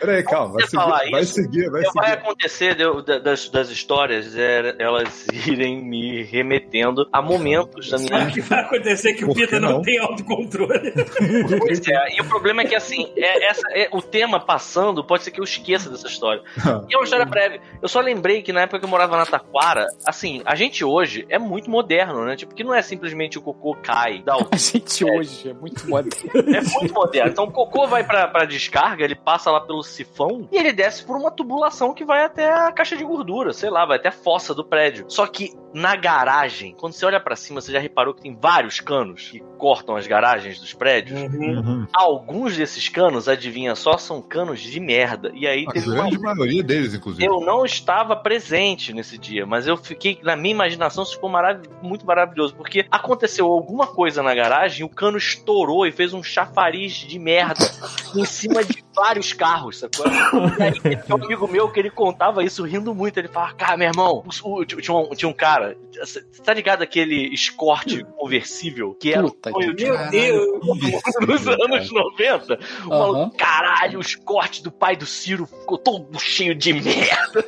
[0.00, 4.36] Peraí, calma, vai seguir, vai isso, seguir, vai Vai acontecer de da- das, das histórias
[4.36, 9.24] é, elas irem me remetendo a momentos da minha O que vai acontecer é que
[9.24, 9.82] o Por Pita não, não?
[9.82, 10.92] tem autocontrole.
[11.58, 15.22] Pois é, e o problema é que assim, é, essa, é, o tema passando, pode
[15.24, 16.42] ser que eu esqueça dessa história.
[16.88, 17.60] E é uma história breve.
[17.80, 21.24] Eu só lembrei que na época que eu morava na Taquara, assim, a gente hoje
[21.28, 22.36] é muito moderno, né?
[22.36, 25.88] Tipo, que não é simplesmente o cocô cai, dá o A gente hoje é muito
[25.88, 26.30] moderno.
[26.34, 27.30] É muito moderno.
[27.30, 31.04] Então o cocô vai pra, pra descarga, ele passa lá pelo sifão e ele desce
[31.04, 34.12] por uma tubulação que vai até a caixa de gordura, sei lá, vai até a
[34.12, 35.06] fossa do prédio.
[35.08, 38.80] Só que na garagem, quando você olha pra cima, você já reparou que tem vários
[38.80, 41.20] canos que cortam as garagens dos prédios?
[41.20, 41.86] Uhum.
[41.92, 45.30] Alguns desses canos, adivinha só, são canos de merda.
[45.34, 47.26] E aí A teve uma grande maioria deles, inclusive.
[47.26, 51.60] eu não estava presente nesse dia, mas eu fiquei, na minha imaginação, isso ficou marav
[51.82, 56.94] muito maravilhoso, porque aconteceu alguma coisa na garagem, o cano estourou e fez um chafariz
[56.94, 57.66] de merda
[58.20, 60.06] em cima de vários carros, sacou?
[60.06, 63.88] E aí um amigo meu que ele contava isso rindo muito, ele falava, cara, meu
[63.88, 69.12] irmão, o- o- tinha, um, tinha um cara, você tá ligado aquele escorte conversível, que
[69.12, 70.46] era Puta o de Meu Deus.
[71.26, 72.54] nos anos 90.
[72.86, 72.98] O Aham.
[73.12, 77.44] maluco, caralho, os cortes do pai do Ciro ficou todo cheio de merda.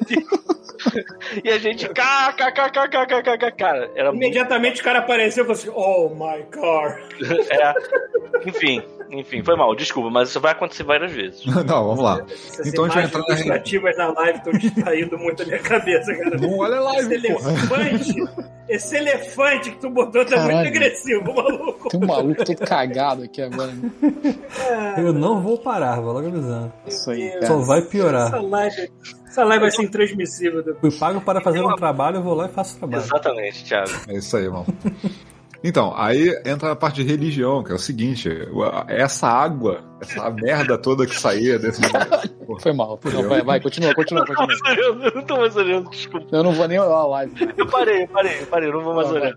[1.44, 4.24] e a gente, kkkkkk, cara, era muito.
[4.24, 7.00] Imediatamente o cara apareceu e falou assim: Oh my car.
[7.50, 8.48] É.
[8.48, 11.44] Enfim, enfim, foi mal, desculpa, mas isso vai acontecer várias vezes.
[11.46, 12.24] Não, vamos lá.
[12.30, 15.58] Essas Então a gente vai entrar na ilustrativas na live estão distraindo muito a minha
[15.58, 16.36] cabeça, cara.
[16.36, 17.50] Não olha Esse live, porra.
[17.50, 18.14] elefante,
[18.68, 20.68] esse elefante que tu botou tá muito Caralho.
[20.68, 21.88] agressivo, maluco.
[21.88, 23.72] Tem um maluco todo cagado aqui agora.
[23.72, 23.90] né?
[24.98, 26.72] Eu não vou parar, vou logo avisando.
[26.86, 28.42] Isso aí, Só vai Essa piorar.
[28.44, 28.90] live,
[29.38, 30.92] essa live vai ser intransmissível depois.
[30.94, 33.02] Fui pago para fazer um trabalho, eu vou lá e faço o trabalho.
[33.02, 33.90] Exatamente, Thiago.
[34.08, 34.66] É isso aí, irmão.
[35.62, 38.30] Então, aí entra a parte de religião, que é o seguinte:
[38.86, 41.80] essa água, essa merda toda que saía desse.
[42.62, 42.98] Foi mal.
[43.12, 44.46] Não, vai, vai, continua, continua, Eu não tô continua.
[44.46, 46.26] mais olhando, eu não tô mais olhando, desculpa.
[46.36, 47.48] Eu não vou nem olhar a live.
[47.56, 49.34] Eu parei, eu parei, eu parei, eu não vou mais Não, olhar.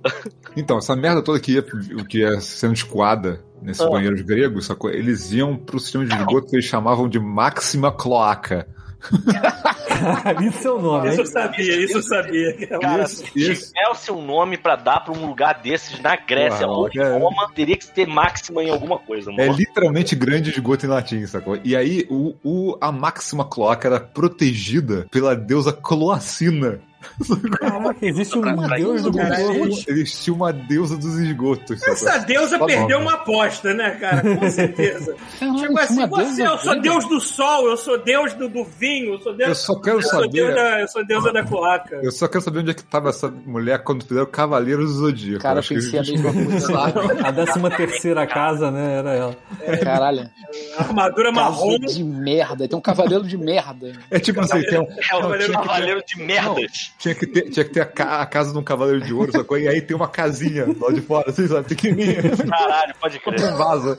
[0.55, 1.63] Então, essa merda toda que ia,
[2.07, 3.89] que ia sendo escoada nesses Ah.
[3.89, 4.89] banheiros gregos, sacou?
[4.91, 8.67] eles iam pro sistema de esgoto que eles chamavam de máxima cloaca.
[10.47, 11.25] Isso é o nome, Isso hein?
[11.25, 12.67] eu sabia, isso eu sabia.
[12.79, 13.73] Cara, Isso, se isso.
[13.73, 17.17] tivesse um nome pra dar pra um lugar desses na Grécia Porra, ou em é.
[17.19, 21.57] Roma, teria que ter máxima em alguma coisa, É literalmente grande esgoto em latim, sacou?
[21.63, 26.79] E aí, o, o- a máxima cloaca era protegida pela deusa Cloacina.
[27.59, 29.65] Caraca, existe um Pra- pra deus do cocô.
[29.87, 31.81] Existia uma deusa dos esgotos?
[31.83, 33.11] Essa deusa Só perdeu nome.
[33.11, 34.21] uma aposta, né, cara?
[34.37, 35.15] Com certeza.
[35.39, 38.49] Caralho, Tipo assim, uma você, deusa eu sou deus do sol, eu sou deus do,
[38.49, 39.49] do vinho, eu sou deus.
[39.49, 40.53] Eu só quero eu sou saber.
[40.55, 41.95] da, eu sou deusa da cloaca.
[42.03, 45.41] Eu só quero saber onde é que tava essa mulher quando fizeram Cavaleiros do Zodíaco.
[45.43, 46.71] Cara, eu pensei a mesma coisa.
[47.27, 48.97] A décima terceira casa, né?
[48.99, 49.37] Era ela.
[49.83, 50.29] Caralho.
[50.77, 51.77] Armadura marrom.
[51.79, 52.67] De merda.
[52.67, 53.93] Tem um cavaleiro de merda.
[54.09, 55.01] É tipo assim, tem um, É
[55.51, 56.90] cavaleiro de merdas.
[56.99, 59.31] Tinha que ter, tinha que ter a, ca- a casa de um cavaleiro de ouro,
[59.31, 59.57] sacou?
[59.57, 61.67] E aí tem uma casinha lá de fora, assim, sabe?
[61.67, 63.39] Pequenininha, Caralho, pode crer.
[63.53, 63.97] vaza.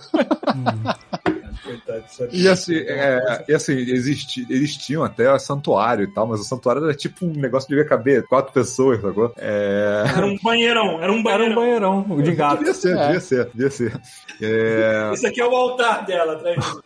[1.65, 6.41] Coitado, só- E assim, é, e assim existi, eles tinham até santuário e tal, mas
[6.41, 9.33] o santuário era tipo um negócio que devia caber quatro pessoas, sacou?
[9.39, 10.05] É.
[10.17, 11.55] Era um banheirão, era um Era um banheirão.
[12.03, 12.59] banheirão, o de gato.
[12.59, 13.03] Devia ser, É.
[13.07, 14.01] devia ser, devia ser.
[14.41, 16.83] É, Isso aqui é o altar dela, disso.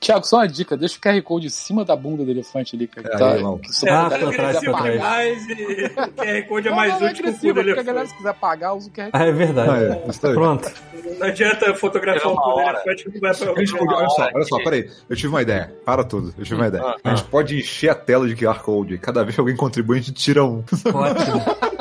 [0.00, 2.86] Tiago, só uma dica, deixa o QR Code em cima da bunda do elefante ali,
[2.86, 3.08] cara.
[3.08, 3.58] É, que tá, irmão.
[3.58, 5.42] que só Ah, tá- pra trás, pra trás.
[5.42, 7.70] o QR Code é mais não, não é útil que o agressivo, cu do porque
[7.70, 8.08] a galera, elefante.
[8.10, 9.10] se quiser pagar, usa o QR Code.
[9.12, 9.70] Ah, é verdade.
[9.70, 10.30] Ah, é, tá.
[10.32, 10.72] Pronto.
[11.18, 14.56] Não adianta fotografar É o elefante que não vai pra gente olha só, olha só,
[14.58, 14.90] que- peraí.
[15.08, 15.74] Eu tive uma ideia.
[15.84, 16.34] Para tudo.
[16.38, 16.84] Eu tive uma ideia.
[16.84, 18.98] Ah, A gente pode encher a tela de QR Code.
[18.98, 20.62] Cada vez que alguém contribui, a gente tira um.
[20.92, 21.42] Ótimo.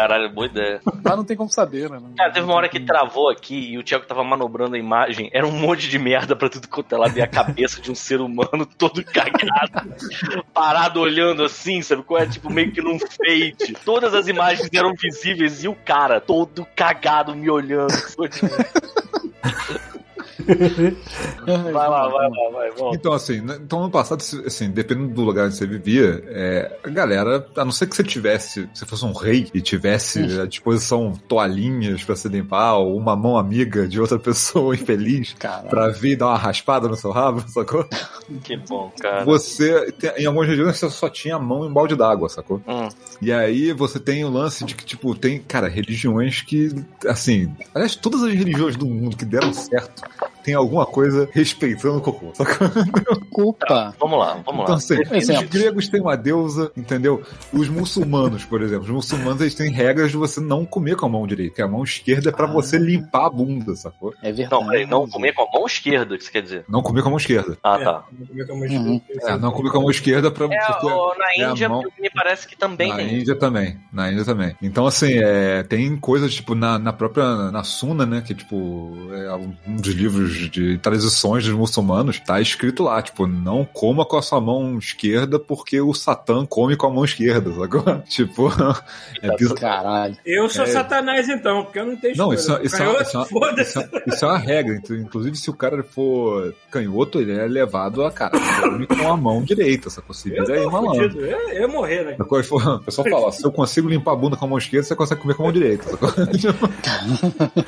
[0.00, 0.80] Caralho, boa ideia.
[1.04, 2.00] Lá não tem como saber, né?
[2.16, 5.28] Cara, teve uma hora que travou aqui e o Thiago tava manobrando a imagem.
[5.30, 7.18] Era um monte de merda pra tudo quanto é lado.
[7.18, 9.94] E a cabeça de um ser humano todo cagado,
[10.54, 12.02] parado olhando assim, sabe?
[12.02, 12.26] Qual é?
[12.26, 13.74] Tipo, meio que num fade.
[13.84, 17.92] Todas as imagens eram visíveis e o cara todo cagado me olhando.
[21.46, 22.96] Vai lá, vai lá, vai, volta.
[22.96, 26.88] Então, assim, né, então ano passado, assim, dependendo do lugar onde você vivia, é, a
[26.88, 31.12] galera, a não ser que você tivesse, se fosse um rei e tivesse à disposição
[31.28, 36.16] toalhinhas pra se limpar, ou uma mão amiga de outra pessoa infeliz Cara, pra vir
[36.16, 37.86] dar uma raspada no seu rabo, sacou?
[38.44, 39.24] Que bom, cara.
[39.24, 42.62] Você, em algumas regiões, você só tinha a mão em balde d'água, sacou?
[42.66, 42.88] Hum.
[43.20, 46.74] E aí você tem o lance de que, tipo, tem, cara, religiões que,
[47.06, 50.02] assim, aliás, todas as religiões do mundo que deram certo
[50.42, 52.68] tem alguma coisa respeitando o cocô, sacou?
[53.30, 53.94] culpa.
[53.98, 54.74] Vamos lá, vamos Então, lá.
[54.74, 57.22] assim, os gregos têm uma deusa, entendeu?
[57.52, 61.08] Os muçulmanos, por exemplo, os muçulmanos eles têm regras de você não comer com a
[61.08, 62.52] mão direita, que a mão esquerda é pra Ah.
[62.52, 64.12] você limpar a bunda, sacou?
[64.22, 64.50] É verdade.
[64.62, 66.64] Não, peraí, não comer com a mão esquerda, o que você quer dizer?
[66.68, 67.56] Não comer com a mão esquerda.
[67.62, 68.04] Ah, É, tá.
[68.38, 69.00] é que é uma Uhum.
[69.22, 70.46] É, não comer com a mão esquerda pra.
[70.46, 73.18] É, porque- na é a Índia, mão- me parece que também na tem.
[73.20, 74.54] Índia também, na Índia também.
[74.62, 79.34] Então, assim, é, tem coisas, tipo, na, na própria, na Suna, né, que, tipo, é
[79.34, 84.22] um dos livros de tradições dos muçulmanos, tá escrito lá, tipo, não coma com a
[84.22, 88.00] sua mão esquerda porque o Satã come com a mão esquerda, sacou?
[88.08, 88.48] Tipo,
[89.22, 89.60] é bizarro.
[89.60, 90.16] Caralho.
[90.24, 90.68] Eu sou É.
[90.68, 92.58] Satanás, então, porque eu não tenho Não, escolha.
[92.62, 93.70] isso, isso, é- Canhoto, isso, é- foda-se.
[93.70, 94.74] isso, é- isso é uma regra.
[94.76, 99.16] Então, Inclusive, se o cara for canhoto, ele é levado a cara come com a
[99.16, 100.14] mão direita, sacou?
[100.14, 101.20] Se Eu vira aí, malandro.
[101.24, 102.16] Eu, eu morrer, né?
[102.18, 102.38] Sacou?
[102.40, 105.20] O pessoal fala, se eu consigo limpar a bunda com a mão esquerda, você consegue
[105.20, 105.84] comer com a mão direita.
[105.84, 106.10] sacou?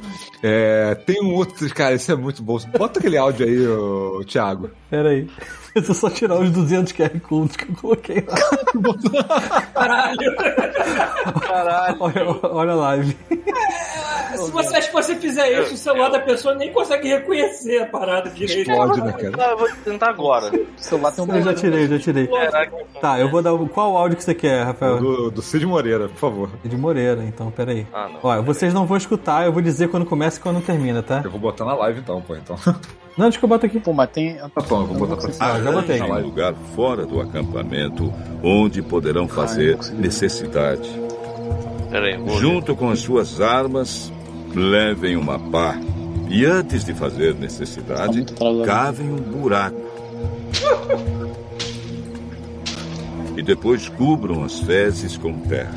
[0.42, 2.51] É, tem um outro, cara, esse é muito bom.
[2.78, 4.70] Bota aquele áudio aí, ô, Thiago.
[4.90, 5.28] Pera aí.
[5.74, 8.37] Deixa eu só tirar os 200 QR Codes que eu coloquei lá.
[9.72, 10.37] Caralho.
[11.40, 11.96] Caralho.
[12.00, 13.16] Olha, olha a live.
[14.37, 18.30] Se você, se você fizer isso, o celular da pessoa nem consegue reconhecer a parada
[18.30, 18.70] direito.
[18.70, 19.50] Explode, né, cara?
[19.52, 20.50] Eu vou tentar agora.
[20.54, 22.26] O celular tem um Eu já tirei, já tirei.
[22.26, 22.76] Caraca.
[23.00, 23.52] Tá, eu vou dar.
[23.52, 24.98] o- Qual áudio que você quer, Rafael?
[24.98, 26.50] Do, do Cid Moreira, por favor.
[26.64, 27.87] De Moreira, então, pera aí.
[27.92, 28.20] Ah, não.
[28.22, 31.20] Olha, vocês não vão escutar, eu vou dizer quando começa e quando termina, tá?
[31.24, 32.35] Eu vou botar na live então, pô.
[32.37, 32.56] Então.
[33.16, 33.79] Não, deixa que eu boto aqui.
[33.79, 34.37] Pô, mas tem.
[34.37, 35.53] Tá bom, eu vou botar pra cima.
[35.53, 36.01] Ah, já botei.
[36.01, 40.88] Um lugar fora do acampamento onde poderão fazer necessidade.
[41.90, 44.11] Pera aí, vou Junto com as suas armas,
[44.55, 45.79] levem uma pá.
[46.29, 49.83] E antes de fazer necessidade, Tá cavem um buraco.
[53.37, 55.75] E depois cubram as fezes com terra.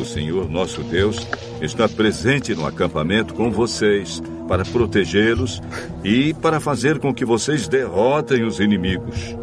[0.00, 1.18] O Senhor nosso Deus
[1.60, 5.60] está presente no acampamento com vocês para protegê-los
[6.02, 9.36] e para fazer com que vocês derrotem os inimigos.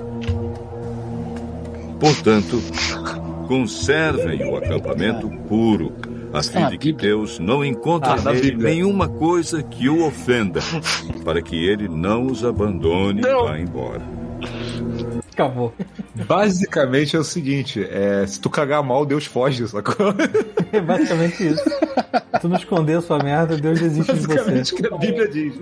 [1.99, 2.61] Portanto,
[3.47, 5.91] conservem o acampamento puro,
[6.33, 6.91] a fim Ah, de que.
[6.93, 10.59] Deus não encontre Ah, nele nenhuma coisa que o ofenda,
[11.23, 13.45] para que ele não os abandone Não.
[13.45, 14.16] e vá embora.
[15.37, 15.71] Acabou.
[16.15, 20.07] Basicamente é o seguinte: é, se tu cagar mal, Deus foge, sacou?
[20.71, 21.63] É basicamente isso.
[21.63, 24.75] Se tu não esconder a sua merda, Deus desiste de Basicamente você.
[24.75, 25.53] o que a Bíblia diz.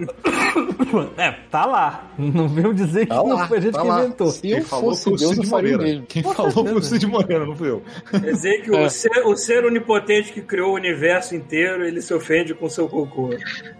[1.17, 2.11] É, tá lá.
[2.17, 3.99] Não veio dizer que Tá não lá, foi a gente tá que lá.
[4.03, 4.27] inventou.
[4.31, 5.77] Se eu Quem falou fosse foi o Deus, eu Cid Moreira.
[5.83, 6.05] mesmo.
[6.07, 6.81] Quem falou foi o.
[6.81, 7.83] Cid Moreira, não fui eu.
[8.11, 12.13] Quer dizer que o, ser, o ser onipotente que criou o universo inteiro, ele se
[12.13, 13.29] ofende com seu cocô.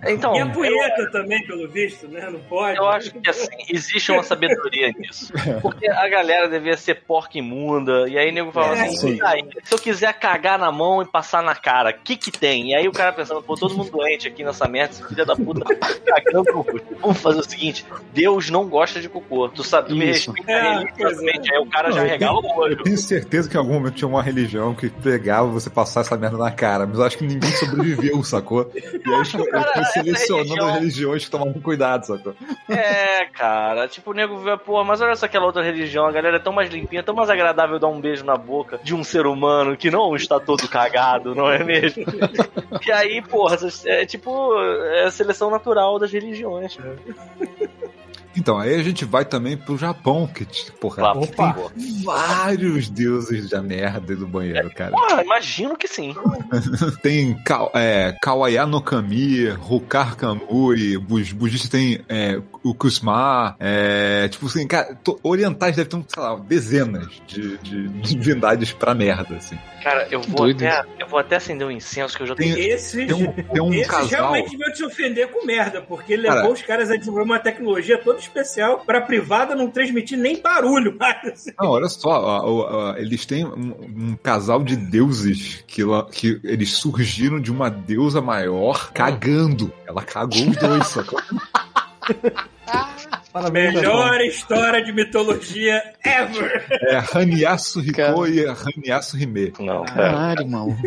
[0.07, 2.29] Então, e a eu, punheta também, pelo visto, né?
[2.31, 2.77] Não pode.
[2.77, 5.31] eu acho que assim, existe uma sabedoria nisso.
[5.61, 9.15] Porque a galera devia ser porca imunda, e aí o nego fala É, assim, sim.
[9.15, 12.31] "E aí, se eu quiser cagar na mão e passar na cara, o que que
[12.31, 12.71] tem?
[12.71, 15.35] E aí o cara pensando, pô, todo mundo doente aqui nessa merda, esse filho da
[15.35, 16.65] puta tá cagando.
[17.01, 19.49] Vamos fazer o seguinte: Deus não gosta de cocô.
[19.49, 20.31] Tu sabe, tu me Isso.
[20.31, 21.53] respeita É, religiosamente.
[21.53, 22.73] Aí o cara já Não, eu regala o olho.
[22.77, 26.15] Eu tenho certeza que em algum momento tinha uma religião que pegava você passar essa
[26.17, 28.71] merda na cara, mas eu acho que ninguém sobreviveu, sacou?
[28.75, 32.33] E aí eu fui cara, essa selecionando religião- as religiões que tomavam cuidado, sacou?
[32.69, 33.87] É, cara.
[33.87, 36.05] Tipo, o nego vê, pô, mas olha só aquela outra religião.
[36.07, 38.93] A galera é tão mais limpinha, tão mais agradável dar um beijo na boca de
[38.95, 42.03] um ser humano que não está todo cagado, não é mesmo?
[42.85, 44.53] e aí, porra, é tipo
[44.85, 47.95] é a seleção natural das religiões né?
[48.37, 50.45] Então, aí a gente vai também pro Japão, que,
[50.79, 51.53] porra, Claro, Opa.
[51.53, 51.69] porra.
[51.71, 54.91] tem vários deuses da merda do banheiro, cara.
[54.91, 56.13] Porra, imagino que sim.
[57.01, 64.27] Tem Ka é, Kawaya no Kami, Rukar Kamui, os budistas tem é, o Kusma, é,
[64.29, 69.35] tipo assim, cara, to- orientais devem ter, sei lá, dezenas de, de divindades pra merda,
[69.35, 69.57] assim.
[69.83, 70.65] Cara, eu vou, Doido.
[70.65, 72.57] até, eu vou até acender um incenso que eu já tenho.
[72.57, 74.07] Esses, Tem um, tem um esses casal.
[74.31, 76.37] realmente deviam te ofender com merda, porque ele Cara.
[76.39, 80.95] levou os caras a desenvolver uma tecnologia toda especial pra privada não transmitir nem barulho
[80.97, 81.45] mais.
[81.59, 87.51] Não, olha só, eles têm um, um casal de deuses que, que eles surgiram de
[87.51, 89.71] uma deusa maior cagando.
[89.87, 91.19] Ela cagou os dois, sacou?
[93.35, 96.65] Parabéns, Melhor história de mitologia ever.
[96.83, 98.29] É Hanyasu Hiko Cara.
[98.29, 99.51] e Hanyasu Hime.
[99.59, 99.93] Não, pera.
[99.93, 100.77] Caralho, mano.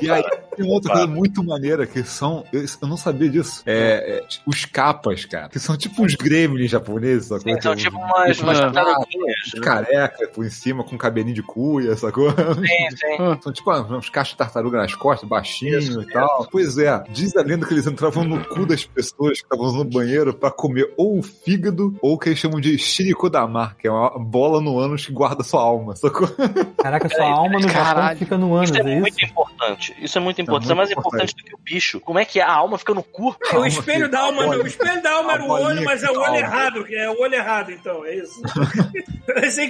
[0.00, 0.24] E aí
[0.56, 2.46] tem outra coisa muito maneira que são.
[2.50, 3.62] Eu, eu não sabia disso.
[3.66, 5.50] É, é, os capas, cara.
[5.50, 7.52] Que são tipo uns gremlins japoneses, sacou?
[7.52, 8.70] Então, Tem tipo uns- umas, umas Ah.
[8.70, 9.36] tartaruguinhas.
[9.54, 9.60] né?
[9.62, 12.30] Careca por em cima, com cabelinho de cuia, sacou?
[12.30, 13.38] Sim, sim.
[13.42, 16.48] São tipo ah, uns cachos de tartaruga nas costas, baixinho e tal.
[16.50, 19.84] Pois é, diz a lenda que eles entravam no cu das pessoas que estavam no
[19.84, 23.90] banheiro pra comer ou o fígado ou o que eles chamam de shirikodama, que é
[23.90, 26.28] uma bola no ânus que guarda sua alma, sacou?
[26.76, 29.34] Caraca, sua alma no Japão fica no ânus, Isso é é muito isso?
[29.58, 29.96] Importante.
[29.98, 30.64] Isso é muito importante.
[30.64, 32.00] Isso é mais importante do que o bicho.
[32.00, 33.36] Como é que a alma fica no cu?
[33.54, 36.10] o espelho da alma, não, o espelho da alma A era o olho, mas é
[36.10, 38.40] o que olho errado, que é o olho errado, então, é isso.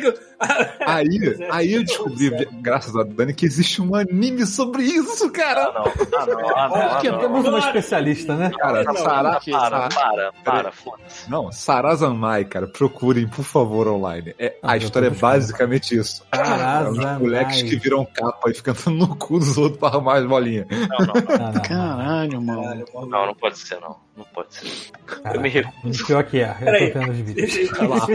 [0.01, 0.29] que.
[0.87, 5.65] Aí, aí eu descobri, graças a Dani, que existe um anime sobre isso, cara.
[5.65, 5.85] Ah, não.
[5.85, 6.49] Ah, não.
[6.57, 6.77] Ah, não.
[6.77, 7.19] Ah, Porque não.
[7.19, 8.51] temos uma especialista, né?
[8.57, 9.41] Cara, Não, Sara...
[9.41, 11.29] que- Para, para, para, foda-se.
[11.29, 14.35] Não, Sarazanmai, cara, procurem, por favor, online.
[14.39, 16.25] É, Ah, a tô história é basicamente isso.
[16.31, 17.15] É Sarazanmai.
[17.17, 20.67] uns moleques que viram capa e ficam no cu dos outros pra arrumar as bolinhas.
[20.71, 21.47] Não, não, não.
[21.47, 21.63] Ah, não.
[21.63, 22.85] Caralho, mano.
[23.07, 23.97] Não, não pode ser, não.
[24.17, 24.67] Não pode ser.
[24.67, 25.41] Eu Caraca.
[25.41, 26.07] me recuso.
[26.07, 27.57] Pior que é, eu tô vendo os vídeos.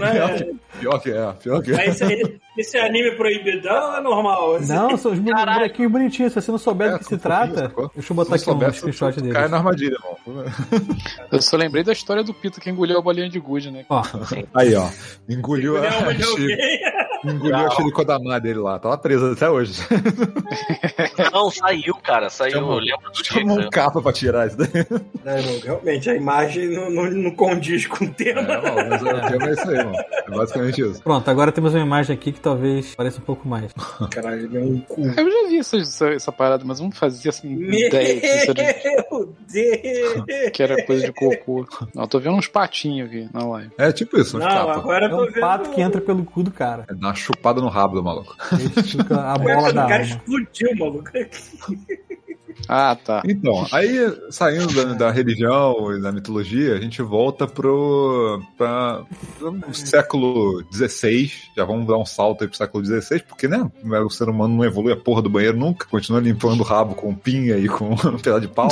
[0.04, 1.76] É- Pior que é, pior que é.
[1.78, 4.58] Mas esse, esse é anime proibidão ou é normal?
[4.58, 6.34] Esse- Não, são os bonequinhos bonitinhos.
[6.34, 7.92] Se você não souber É, do que se trata, sacou?
[7.94, 9.34] deixa eu botar Se aqui um soubesse, screenshot tu deles.
[9.38, 10.18] Cai na armadilha, irmão.
[11.32, 13.86] Eu só lembrei da história do Pito que engoliu a bolinha de gude, né?
[13.90, 14.02] Ó,
[14.56, 14.90] Aí, ó.
[15.30, 16.06] Engoliu é a.
[16.06, 16.58] alguém.
[17.24, 18.78] Engoliu a Shirikodama dele lá.
[18.80, 19.74] Tava presa até hoje.
[21.32, 22.30] Não, saiu, cara.
[22.30, 22.52] Saiu.
[22.54, 24.70] Chamou- Eu lembro do Chamou um capa pra tirar isso daí.
[25.24, 28.42] Não, irmão, realmente, a imagem não, não, não condiz com o tema.
[28.42, 29.96] É, mano, mas o tema é isso aí, mano.
[29.96, 31.02] É basicamente isso.
[31.04, 33.72] pronto, agora temos uma imagem aqui que talvez pareça um pouco mais.
[34.12, 35.02] Caralho, ele é um cu.
[35.06, 38.52] Eu já vi essa, essa, essa parada, mas não fazia assim Meu ideia que, isso
[38.52, 38.54] era,
[39.52, 40.52] Deus!
[40.54, 41.66] que era coisa de cocô.
[41.94, 43.72] Não, eu tô vendo uns patinhos aqui na live.
[43.78, 44.74] É tipo isso, uns Não, capa.
[44.76, 45.40] agora É eu tô um vendo.
[45.40, 46.86] pato que entra pelo cu do cara.
[46.90, 48.36] É dar uma chupada no rabo do maluco.
[48.52, 50.16] Aí fica a O bola da cara alma.
[50.16, 51.10] explodiu, maluco.
[52.68, 53.22] Ah, tá.
[53.28, 53.96] Então, aí
[54.30, 59.04] saindo da, da religião e da mitologia, a gente volta pro, pra,
[59.38, 61.32] pro século XVI.
[61.56, 63.70] Já vamos dar um salto aí pro século XVI, porque, né?
[64.06, 67.14] O ser humano não evolui a porra do banheiro nunca, continua limpando o rabo com
[67.14, 68.70] pinha e com um pedaço de pau.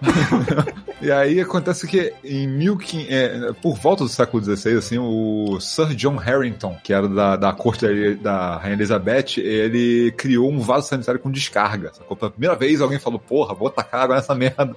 [1.00, 5.94] e aí acontece que em 1500, é, por volta do século XVI, assim, o Sir
[5.94, 11.20] John Harrington, que era da, da corte da Rainha Elizabeth, ele criou um vaso sanitário
[11.20, 11.92] com descarga.
[11.92, 12.16] Sacou?
[12.16, 14.64] Pela primeira vez alguém falou, porra, vou tacar água nessa merda.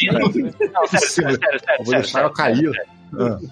[0.00, 0.18] Imagina.
[0.18, 2.72] Não, sério, sério, sério, sério, Vou sério, deixar sério, cair.
[2.72, 2.97] sério.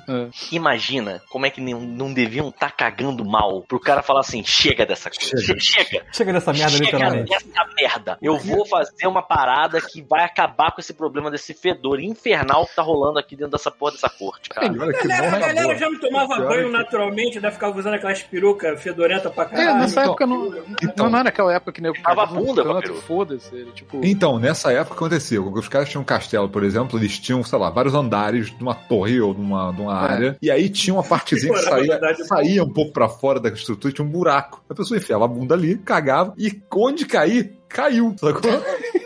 [0.09, 4.43] Ah, Imagina como é que não, não deviam estar cagando mal pro cara falar assim:
[4.45, 5.61] chega dessa coisa, Chega.
[5.61, 7.31] chega, Chega dessa merda, chega literalmente.
[7.31, 8.19] dessa merda.
[8.23, 12.75] Eu vou fazer uma parada que vai acabar com esse problema desse fedor infernal que
[12.77, 14.69] tá rolando aqui dentro dessa porra dessa corte, cara.
[14.69, 14.77] que
[15.09, 15.75] galera, bom, a galera boa.
[15.77, 19.49] já não tomava banho é que- naturalmente, ainda ficava usando aquelas perucas fedorentas pra É,
[19.49, 19.79] caralho.
[19.79, 22.83] nessa então- época não, então- não era aquela época que nego Tava cagava no bunda.
[23.07, 24.01] Foda-se, tipo.
[24.05, 27.71] Então, nessa época acontecia, os caras tinham um castelo, por exemplo, eles tinham, sei lá,
[27.71, 30.13] vários andares de uma torre ou de uma, de uma É.
[30.13, 33.93] área, e aí tinha uma partezinha que saía, saía um pouco pra fora da estrutura
[33.95, 34.63] tinha um buraco.
[34.69, 38.51] A pessoa enfiava a bunda ali, cagava, e onde cair, caiu, sacou?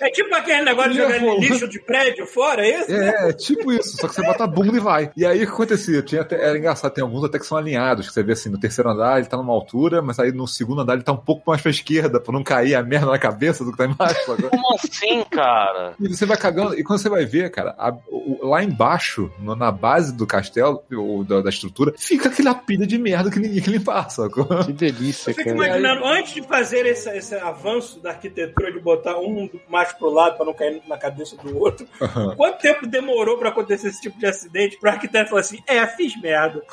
[0.00, 2.92] É tipo aquele negócio de jogar lixo de prédio fora, é isso?
[2.92, 5.10] É, é tipo isso, só que você bota a bunda e vai.
[5.16, 6.02] E aí o que acontecia?
[6.02, 8.58] Tinha até, era engraçado, tem alguns até que são alinhados, que você vê assim, no
[8.58, 11.42] terceiro andar ele tá numa altura, mas aí no segundo andar ele tá um pouco
[11.50, 14.20] mais pra esquerda, pra não cair a merda na cabeça do que tá embaixo.
[14.26, 14.42] sabe?
[14.48, 15.94] Como assim, cara?
[16.00, 19.54] E você vai cagando, e quando você vai ver, cara, a- o- lá embaixo, no-
[19.56, 23.60] na base do castelo, ou da, da estrutura, fica aquela pilha de merda que ninguém
[23.62, 24.46] quer limpar, sacou?
[24.64, 25.66] Que delícia, Eu fico cara.
[25.66, 29.29] imaginando, antes de fazer esse, esse avanço da arquitetura de botar um
[29.68, 31.86] mais pro lado pra não cair na cabeça do outro,
[32.36, 36.20] quanto tempo demorou pra acontecer esse tipo de acidente pro arquiteto falar assim, é, fiz
[36.20, 36.62] merda.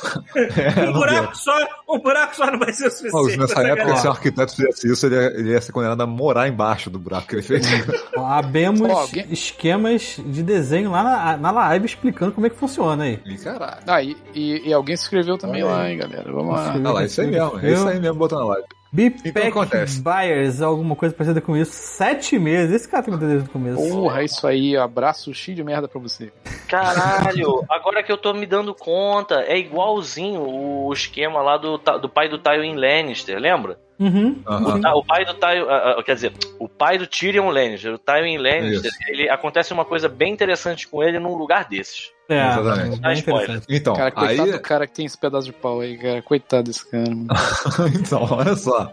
[0.77, 1.53] É, um, buraco só,
[1.89, 3.37] um buraco só não vai ser o Mas suficiente.
[3.37, 3.97] nessa pra essa época, galera.
[4.01, 6.99] se o arquiteto fizesse isso, ele ia, ele ia ser condenado a morar embaixo do
[6.99, 7.65] buraco que ele fez.
[8.15, 13.19] Abemos alguém- esquemas de desenho lá na, na live explicando como é que funciona aí.
[13.25, 13.81] E caralho.
[13.87, 16.31] Ah, e, e- e alguém se inscreveu também Olha lá, hein, galera.
[16.31, 16.73] Vamos lá.
[16.83, 18.67] Ah lá, isso aí mesmo, é isso aí mesmo botando na live.
[18.97, 20.01] Bipec Então acontece.
[20.01, 21.71] Buyers, alguma coisa parecida com isso.
[21.71, 22.73] Sete meses.
[22.73, 23.77] Esse cara tem que desde o começo.
[23.77, 26.33] Porra, isso aí, abraço cheio de merda pra você.
[26.67, 32.09] Caralho, agora que eu tô me dando conta, é igualzinho o esquema lá do, do
[32.09, 33.79] pai do Tywin Lannister, lembra?
[33.99, 34.41] Uhum.
[34.47, 34.81] Aham.
[34.85, 38.37] Ah, O pai do Tywin, ah, quer dizer, o pai do Tyrion Lannister, o Tywin
[38.37, 38.99] Lannister, Isso.
[39.07, 42.11] ele acontece uma coisa bem interessante com ele num lugar desses.
[42.29, 42.93] É, Exatamente.
[42.95, 43.17] spoiler.
[43.17, 43.65] interessante.
[43.69, 46.21] Então, Cara, coitado aí, do cara que tem esse pedaço de pau aí, cara.
[46.21, 47.05] Coitado desse cara.
[47.95, 48.91] então, olha só.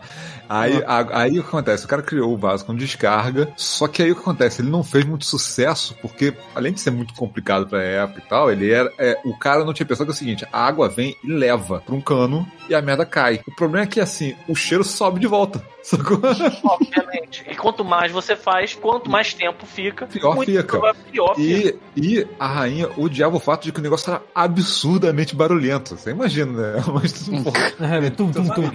[0.54, 1.84] Aí, a- aí o que acontece?
[1.84, 4.62] O cara criou o vaso com descarga, só que aí o que acontece?
[4.62, 8.50] Ele não fez muito sucesso, porque além de ser muito complicado pra época e tal,
[8.50, 8.92] ele era.
[8.98, 11.82] é, o cara não tinha pensado que é o seguinte: a água vem e leva
[11.84, 13.40] pra um cano e a merda cai.
[13.46, 15.62] O problema é que assim, o cheiro sobe de volta.
[15.84, 16.18] Sacou?
[16.62, 17.44] Obviamente.
[17.46, 20.78] E quanto mais você faz, quanto mais tempo fica, Pior muito fica.
[21.12, 21.40] Pior fica.
[21.42, 25.94] E, e a rainha odiava o fato de que o negócio era absurdamente barulhento.
[25.96, 26.82] Você imagina, né?
[26.88, 28.70] Mas, porra, É, tum, tum, tum,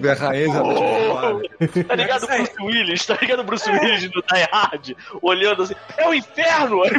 [0.00, 3.06] vê a já tá Tá ligado o Bruce Willis?
[3.06, 4.90] Tá ligado o Bruce Willis no Die Hard?
[5.22, 6.82] Olhando assim, é o inferno!
[6.82, 6.90] Aí,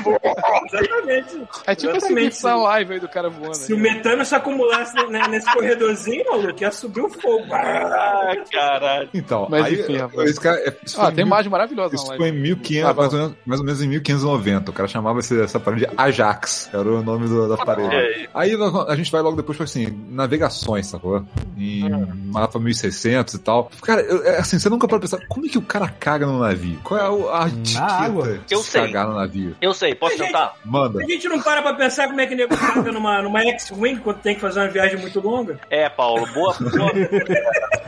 [0.66, 1.48] Exatamente.
[1.66, 2.26] É tipo Exatamente.
[2.30, 3.56] dessa live aí do cara voando.
[3.56, 3.94] Se o né?
[3.94, 7.46] metano se acumulasse né, nesse corredorzinho, maluco, ia subir o fogo.
[7.54, 9.10] ah, caralho.
[9.14, 10.30] Então, Mas aí, enfim, rapaz.
[10.30, 13.14] esse cara, é- isso Ah, tem imagem maravilhosa Isso na foi em 1500, Ah, mais,
[13.14, 14.47] ou menos, mais ou menos em 1590.
[14.56, 16.70] O cara chamava esse- essa parede de Ajax.
[16.74, 17.94] Era o nome do- da parede.
[17.96, 18.52] É, Aí
[18.88, 21.26] a gente vai logo depois assim, navegações, sacou?
[21.58, 21.90] Em
[22.32, 23.70] mapa 1600 e tal.
[23.82, 26.40] Cara, eu- é assim, você nunca pode pensar, como é que o cara caga no
[26.40, 26.80] navio?
[26.84, 28.82] Qual é o- a etiqueta Eu se sei.
[28.82, 29.56] cagar no navio?
[29.62, 30.54] eu sei, posso tentar?
[30.64, 31.00] Manda.
[31.04, 34.18] A gente não para pra pensar como é que nego caga numa, numa X-Wing quando
[34.20, 35.60] tem que fazer uma viagem muito longa?
[35.70, 36.56] É, Paulo, boa.
[36.60, 36.92] boa.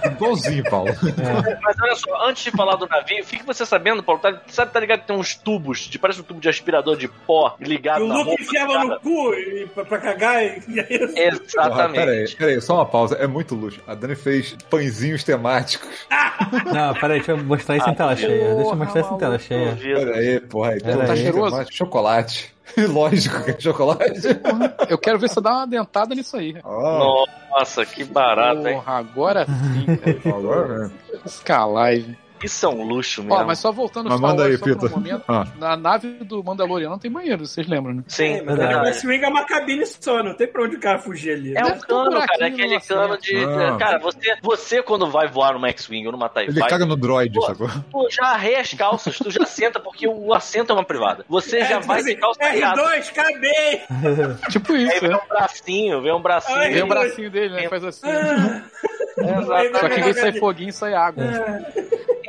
[0.05, 0.91] Igualzinho, Paulo.
[1.61, 4.79] Mas olha só, antes de falar do navio, fique você sabendo, Paulo, tá, sabe, tá
[4.79, 8.03] ligado que tem uns tubos, de, parece um tubo de aspirador de pó E ligado
[8.03, 8.43] o na Luke roupa.
[8.43, 8.85] enfiava cara.
[8.85, 10.99] no cu e, pra, pra cagar e, e aí...
[10.99, 12.35] Porra, peraí, Exatamente.
[12.35, 13.15] peraí, só uma pausa.
[13.15, 13.79] É muito luxo.
[13.87, 15.89] A Dani fez pãezinhos temáticos.
[16.73, 18.55] Não, peraí, deixa eu mostrar isso em tela cheia.
[18.55, 19.75] Deixa eu mostrar isso em tela cheia.
[19.75, 20.71] Peraí, porra.
[20.71, 21.19] Aí, Pera Tá aí.
[21.19, 21.65] cheiroso?
[21.71, 22.53] Chocolate.
[22.77, 24.21] Lógico que é chocolate.
[24.87, 26.55] Eu quero ver você dar uma dentada nisso aí.
[26.63, 28.75] Ó, Nossa, que barato, hein?
[28.75, 29.85] Porra, agora sim,
[30.29, 30.91] agora, né?
[32.43, 33.35] Isso é um luxo mesmo.
[33.35, 34.89] Ó, mas só voltando Mas Star manda aí, só por um Pita.
[34.89, 35.47] momento, Ah.
[35.57, 38.03] Na nave do Mandalorian não tem banheiro, vocês lembram, né?
[38.07, 40.99] Sim, É, mas a X-Wing é uma cabine só, não tem pra onde o cara
[40.99, 41.55] fugir ali.
[41.57, 42.23] É um ter um cano, cara.
[42.23, 43.43] É buraquinho aquele no cano de.
[43.43, 43.77] Ah.
[43.77, 47.33] Cara, você, você quando vai voar numa X-Wing ou numa TIE Ele caga no droid,
[47.33, 47.67] Pô, sacou?
[47.91, 51.25] tu já arreia as calças, tu já senta, porque o assento é uma privada.
[51.27, 52.81] Você já tipo vai assim, de calça regata.
[52.81, 53.81] R2, cabei!
[54.49, 55.15] Tipo Aí isso, vem né?
[55.23, 56.57] um bracinho, vem um bracinho.
[56.57, 57.69] Ai, Vem o bracinho dele, né?
[57.69, 58.07] Faz assim.
[59.17, 59.79] Exatamente.
[59.79, 61.23] Só que em vez de sair foguinho, sai água.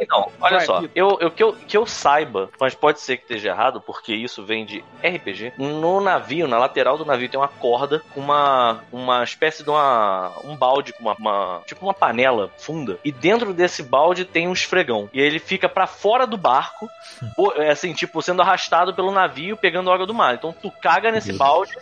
[0.01, 3.23] Então, olha Vai, só, eu, eu, que eu, que eu saiba, mas pode ser que
[3.25, 5.53] esteja errado, porque isso vem de RPG.
[5.59, 10.33] No navio, na lateral do navio, tem uma corda com uma, uma espécie de uma,
[10.45, 12.99] um balde com uma, uma- tipo uma panela funda.
[13.05, 15.09] E dentro desse balde tem um esfregão.
[15.13, 16.89] E ele fica pra fora do barco,
[17.57, 20.35] é assim, tipo, sendo arrastado pelo navio, pegando água do mar.
[20.35, 21.77] Então tu caga nesse balde,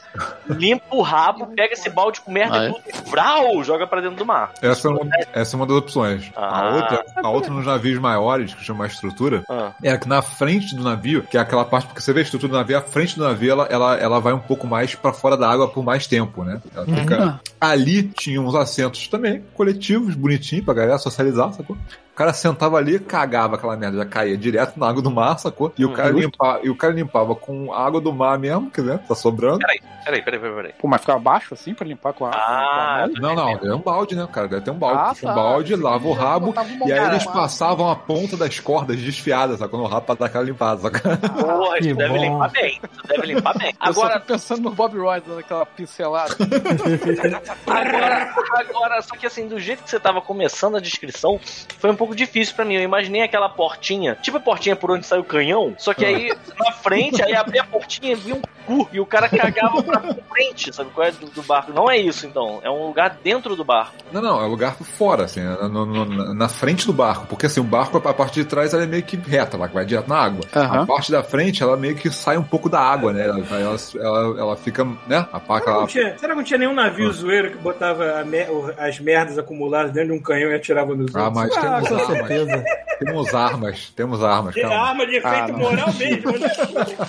[0.49, 2.69] limpa o rabo, pega esse balde com merda Ah, é?
[2.69, 4.53] e tudo e vrau, joga pra dentro do mar.
[4.63, 5.01] Essa é uma,
[5.33, 6.31] essa é uma das opções.
[6.37, 6.61] Ah.
[6.61, 9.73] a, outra, a outra nos navios maiores, que chama a estrutura, Ah.
[9.83, 12.53] é que na frente do navio, que é aquela parte, porque você vê a estrutura
[12.53, 15.37] do navio, a frente do navio, ela, ela, ela vai um pouco mais pra fora
[15.37, 16.61] da água por mais tempo, né?
[16.75, 17.41] Ela fica...
[17.61, 21.77] Ali tinha uns assentos também, coletivos, bonitinhos, pra galera socializar, sacou?
[22.19, 25.73] Cara sentava ali, cagava aquela merda, já caía direto na água do mar, sacou?
[25.79, 26.19] E o cara, Uhum.
[26.21, 29.59] limpa, e o cara limpava com a água do mar mesmo, que né, tá sobrando.
[29.61, 30.55] Peraí, peraí, peraí, peraí.
[30.57, 30.73] peraí.
[30.81, 32.41] Pô, mas ficava baixo assim pra limpar com a água?
[32.41, 33.35] Ah, com a mão?
[33.37, 34.25] Não, não, é um balde, né?
[34.25, 34.99] O cara deve ter um balde.
[35.01, 35.35] Ah, um tá.
[35.35, 36.53] balde, lava o rabo,
[36.87, 39.79] e aí eles passavam a ponta das cordas desfiadas, sacou?
[39.81, 41.01] No rabo pra dar aquela limpada, sacou?
[41.41, 42.21] Porra, Que isso deve bom.
[42.25, 42.81] limpar bem.
[42.93, 43.69] Isso deve limpar bem.
[43.87, 46.35] Eu só Agora, tô pensando no Bob Roy dando aquela pincelada.
[47.67, 51.39] agora, agora, só que assim, do jeito que você tava começando a descrição,
[51.79, 52.75] foi um pouco difícil pra mim.
[52.75, 56.33] Eu imaginei aquela portinha, tipo a portinha por onde sai o canhão, só que aí
[56.59, 60.01] na frente, aí abria a portinha e via um cu, e o cara cagava pra
[60.31, 61.73] frente, sabe qual é do, do barco?
[61.73, 62.61] Não é isso, então.
[62.63, 63.95] É um lugar dentro do barco.
[64.13, 67.27] Não, não, é lugar por fora, assim, no- no- na frente do barco.
[67.27, 69.85] Porque assim, o barco, a parte de trás, ela é meio que reta, ela vai
[69.85, 70.45] direto na água.
[70.55, 70.83] Aham.
[70.83, 73.27] A parte da frente, ela meio que sai um pouco da água, né?
[73.27, 75.27] Ela, ela, ela, ela fica, né?
[75.33, 75.81] A paca, ela...
[75.81, 78.05] não tinha, será que não tinha nenhum navio zoeiro que botava
[78.51, 81.35] o- as merdas acumuladas dentro de um canhão e atirava nos Ah, outros?
[81.43, 82.29] mas Ah, temos com armas.
[82.29, 82.65] certeza.
[82.99, 84.77] Temos armas, temos armas, calma.
[84.77, 86.49] arma de efeito Ah, moral mesmo, né?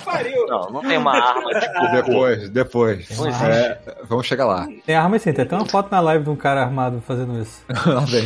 [0.04, 0.46] Pariu.
[0.46, 1.90] Não, não tem uma arma tipo.
[1.92, 3.18] Depois, depois.
[3.18, 3.44] Não existe.
[3.46, 4.68] É, vamos chegar lá.
[4.86, 7.60] Tem arma sim, tem até uma foto na live de um cara armado fazendo isso.
[7.86, 8.22] Lá vem.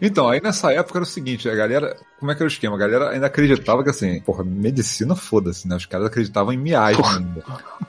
[0.00, 1.96] Então, aí nessa época era o seguinte, a galera.
[2.18, 2.76] Como é que era o esquema?
[2.76, 5.76] A galera ainda acreditava que assim, porra, medicina foda-se, né?
[5.76, 7.42] Os caras acreditavam em miagem ainda.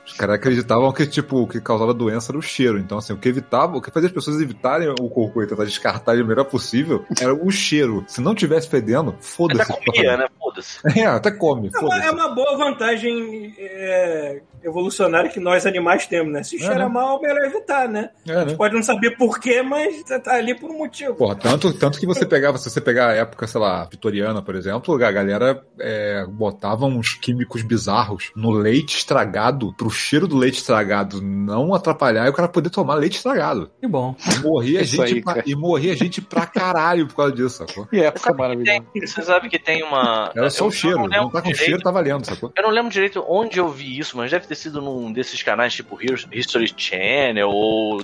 [0.05, 2.80] Os caras acreditavam que, tipo, o que causava doença era o cheiro.
[2.80, 5.66] Então, assim, o que evitava, o que fazia as pessoas evitarem o cocô e tentar
[5.66, 8.05] descartar ele o melhor possível era o cheiro.
[8.07, 9.74] Se não tivesse fedendo, Até foda-se.
[9.86, 10.28] comia, né?
[10.39, 10.80] Foda-se.
[11.01, 16.32] É, até come, É uma, é uma boa vantagem é, evolucionária que nós animais temos,
[16.32, 16.43] né?
[16.43, 16.88] Se cheira né?
[16.88, 18.09] mal, melhor evitar, né?
[18.28, 18.55] É, né?
[18.55, 21.16] Pode não saber porquê, mas tá ali por um motivo.
[21.16, 24.55] Porra, tanto, tanto que você pegava, se você pegar a época, sei lá, vitoriana, por
[24.55, 30.57] exemplo, a galera é, botava uns químicos bizarros no leite estragado, pro cheiro do leite
[30.57, 33.71] estragado não atrapalhar e o cara poder tomar leite estragado.
[33.79, 34.15] Que bom.
[34.35, 37.87] E morria, gente, aí, pra, e morria gente pra caralho por causa disso, sacou?
[37.91, 38.83] E época que maravilhosa.
[38.95, 40.31] Você sabe que tem uma.
[40.35, 41.65] Era só eu- o cheiro, não não, lembro tá com direito.
[41.65, 42.51] cheiro, tá valendo, sacou?
[42.55, 45.73] Eu não lembro direito onde eu vi isso, mas deve ter sido num desses canais
[45.73, 48.01] tipo His- History Channel ou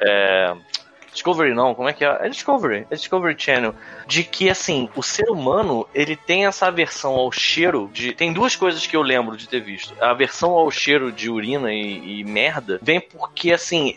[0.00, 0.54] é,
[1.14, 2.18] Discovery não, como é que é?
[2.20, 3.74] É Discovery, é Discovery Channel.
[4.06, 8.12] De que, assim, o ser humano, ele tem essa aversão ao cheiro de...
[8.12, 9.94] Tem duas coisas que eu lembro de ter visto.
[10.00, 13.94] A aversão ao cheiro de urina e, e merda vem porque, assim...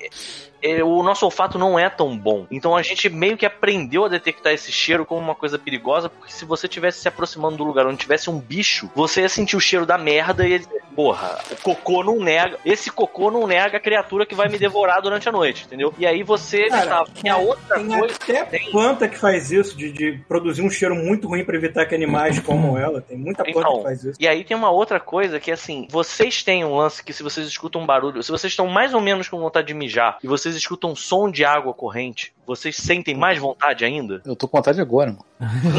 [0.70, 2.46] é, o nosso olfato não é tão bom.
[2.52, 6.32] Então a gente meio que aprendeu a detectar esse cheiro como uma coisa perigosa, porque
[6.32, 9.60] se você tivesse se aproximando do lugar onde tivesse um bicho, você ia sentir o
[9.62, 13.78] cheiro da merda e ia dizer, porra, o cocô não nega, esse cocô não nega
[13.78, 15.94] a criatura que vai me devorar durante a noite, entendeu?
[15.98, 17.10] E aí você Cara, estava.
[17.24, 18.16] E a outra Tem coisa.
[18.16, 21.86] até tem- planta que faz isso, de, de produzir um cheiro muito ruim pra evitar
[21.86, 23.02] que animais comam ela.
[23.02, 24.18] Tem muita planta Então, que faz isso.
[24.20, 27.48] E aí tem uma outra coisa que assim, vocês têm um lance que se vocês
[27.48, 30.56] escutam um barulho, se vocês estão mais ou menos com vontade de mijar e vocês
[30.58, 34.22] escutam um som de água corrente, vocês sentem mais vontade ainda?
[34.26, 35.26] Eu tô com vontade agora, mano.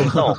[0.07, 0.35] Então,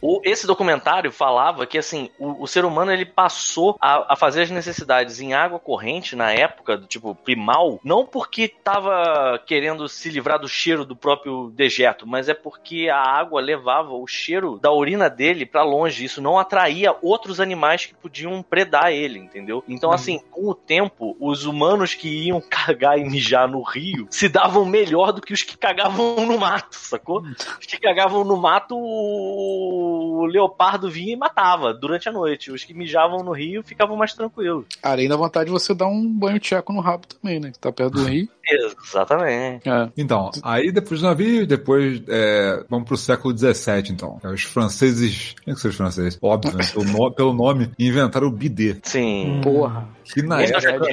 [0.00, 4.42] o- esse documentário falava que assim, o, o ser humano ele passou a, a fazer
[4.42, 10.08] as necessidades em água corrente na época, do tipo primal, não porque tava querendo se
[10.08, 14.72] livrar do cheiro do próprio dejeto, mas é porque a água levava o cheiro da
[14.72, 16.04] urina dele pra longe.
[16.04, 19.62] Isso não atraía outros animais que podiam predar ele, entendeu?
[19.68, 24.28] Então, assim, com o tempo, os humanos que iam cagar e mijar no rio se
[24.28, 27.22] davam melhor do que os que cagavam no mato, sacou?
[27.60, 32.50] Os que cagavam no mato, o leopardo vinha e matava durante a noite.
[32.50, 34.64] Os que mijavam no rio ficavam mais tranquilos.
[34.82, 37.50] Além da vontade de você dar um banho tcheco no rabo também, né?
[37.50, 38.28] Que tá perto do rio.
[38.44, 39.68] Exatamente.
[39.68, 39.88] É.
[39.96, 44.18] Então, aí depois do navio, depois é, vamos pro século XVII, então.
[44.22, 46.18] É, Os franceses, quem é que são os franceses?
[46.20, 46.64] Óbvio, né?
[46.72, 48.76] pelo, no- pelo nome, inventaram o bidê.
[48.82, 49.40] Sim.
[49.42, 49.88] Porra.
[50.04, 50.88] Que na época,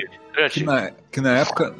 [0.51, 1.73] que na, que na época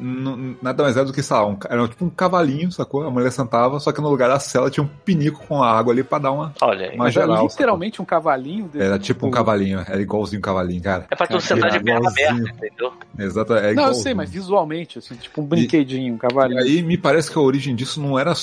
[0.62, 3.04] nada mais era do que, sei lá, um, era tipo um cavalinho, sacou?
[3.06, 5.94] A mulher sentava, só que no lugar da cela tinha um pinico com a água
[5.94, 6.54] ali pra dar uma.
[6.62, 6.96] Olha aí.
[6.96, 8.70] Uma Mas é geral, literalmente um cavalinho.
[8.76, 11.06] Era tipo um cavalinho, era igualzinho um cavalinho, cara.
[11.10, 12.94] É pra tu É, sentar de perna aberta, entendeu?
[13.18, 16.60] Exato, é Não, eu sei, mas visualmente, assim, tipo um brinquedinho, um E cavalinho.
[16.62, 18.34] aí me parece que a origem disso não era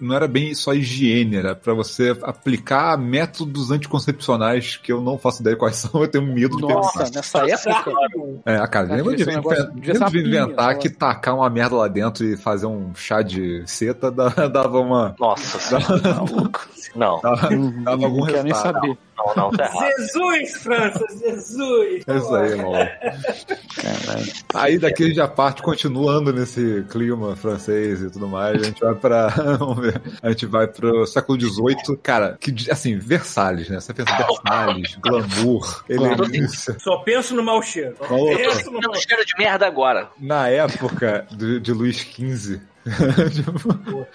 [0.00, 5.40] não era bem só higiene, era pra você aplicar métodos anticoncepcionais que eu não faço
[5.42, 7.44] ideia quais são, eu tenho medo de Nossa, pensar.
[7.46, 7.92] nessa época.
[8.44, 12.24] É, a cara, lembra de, um negócio- de inventar que tacar uma merda lá dentro
[12.24, 14.10] e fazer um chá de seta
[14.50, 15.14] dava uma.
[15.18, 15.86] Nossa senhora.
[16.94, 18.74] Não, dava, Uhum, dava algum não quero nem resultado.
[18.74, 18.98] saber.
[19.16, 19.88] Não, não, tá errado.
[19.98, 22.04] Jesus, França, Jesus!
[22.06, 22.90] É isso aí, mano.
[23.76, 24.32] Caralho.
[24.54, 28.60] Aí daqui a gente já parte continuando nesse clima francês e tudo mais.
[28.60, 29.28] A gente vai pra.
[29.58, 30.00] Vamos ver.
[30.22, 31.96] A gente vai pro século XVIII.
[32.02, 33.80] Cara, que assim, Versalhes, né?
[33.80, 36.76] Você pensa em Versalhes, glamour, elegância.
[36.78, 37.96] Só penso no mau cheiro.
[37.98, 38.06] Só
[38.36, 40.08] penso no mau Tendo cheiro de merda agora.
[40.18, 42.60] Na época do- de Luís XV,
[43.34, 44.06] Tipo,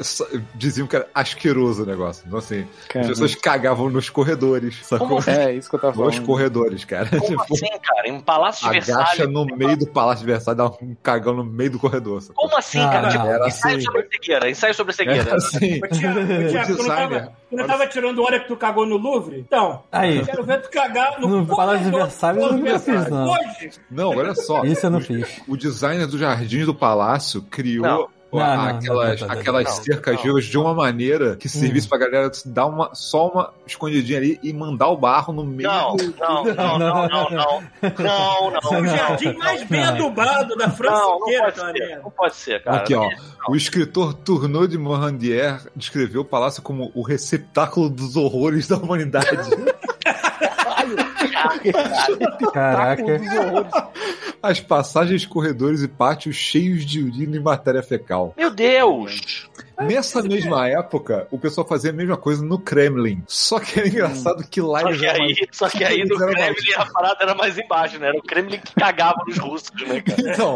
[0.00, 2.24] só- diziam que era asqueroso o negócio.
[2.26, 5.20] Então, assim, as pessoas cagavam nos corredores, sacou?
[5.26, 6.26] É, isso que eu tava Nos falando.
[6.26, 7.08] corredores, cara.
[7.10, 8.08] Como Tipo, assim, cara?
[8.08, 9.32] Em Palácio de agacha Versalhes.
[9.32, 12.22] no meio do Palácio de Versalhes, dá um cagão no meio do corredor.
[12.22, 12.44] sacou?
[12.46, 13.08] Como assim, Ah, cara?
[13.10, 13.84] Tipo, era ensaio assim.
[13.86, 15.20] sobre cegueira, ensaio sobre cegueira.
[15.22, 15.80] Era assim.
[15.80, 15.88] Não
[16.76, 17.28] designer.
[17.52, 19.38] Tu não tava tirando hora que tu cagou no Louvre?
[19.40, 20.18] Então, Aí.
[20.18, 23.30] eu quero ver tu cagar no, No Palácio de Versalhes eu nunca fiz, não.
[23.30, 23.70] Hoje.
[23.90, 24.64] Não, olha só.
[24.64, 25.42] Isso eu não o, fiz.
[25.46, 27.86] o designer do Jardim do Palácio criou.
[27.86, 28.21] Não.
[28.32, 30.38] Não, não, não, aquelas não, não, não, aquelas não, cercas não.
[30.40, 31.90] de uma maneira que servisse Hum.
[31.90, 35.96] pra galera dar uma, só uma escondidinha ali e mandar o barro no meio Não,
[35.96, 37.30] do- não, não, não, não, não.
[37.30, 38.86] Não, não, O Não.
[38.96, 41.78] jardim mais bem adubado da França Não, não inteira, pode aquela ser.
[41.88, 42.02] merda.
[42.02, 42.76] Não pode ser, cara.
[42.78, 43.08] Aqui, ó.
[43.48, 49.26] O escritor Tourneau de Morandier descreveu o palácio como o receptáculo dos horrores da humanidade.
[52.52, 53.20] Caraca.
[54.42, 58.34] As passagens, corredores e pátios cheios de urina e matéria fecal.
[58.36, 59.48] Meu Deus!
[59.86, 63.22] Nessa mesma época, o pessoal fazia a mesma coisa no Kremlin.
[63.26, 66.72] Só que era engraçado que lá Só que aí, só que aí no mais- Kremlin
[66.76, 68.08] a parada era mais embaixo, né?
[68.08, 70.20] Era o Kremlin que cagava nos russos, né, cara?
[70.32, 70.54] Então,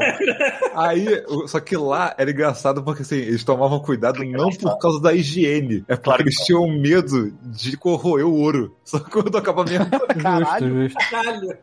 [0.75, 1.07] aí,
[1.47, 5.85] só que lá era engraçado porque assim, eles tomavam cuidado não por causa da higiene,
[5.89, 8.77] é porque Claro que eles tinham medo de corroer o ouro.
[8.87, 9.85] Só quando acabamento.
[10.17, 10.99] Justo, justo.
[11.11, 11.59] Caralho.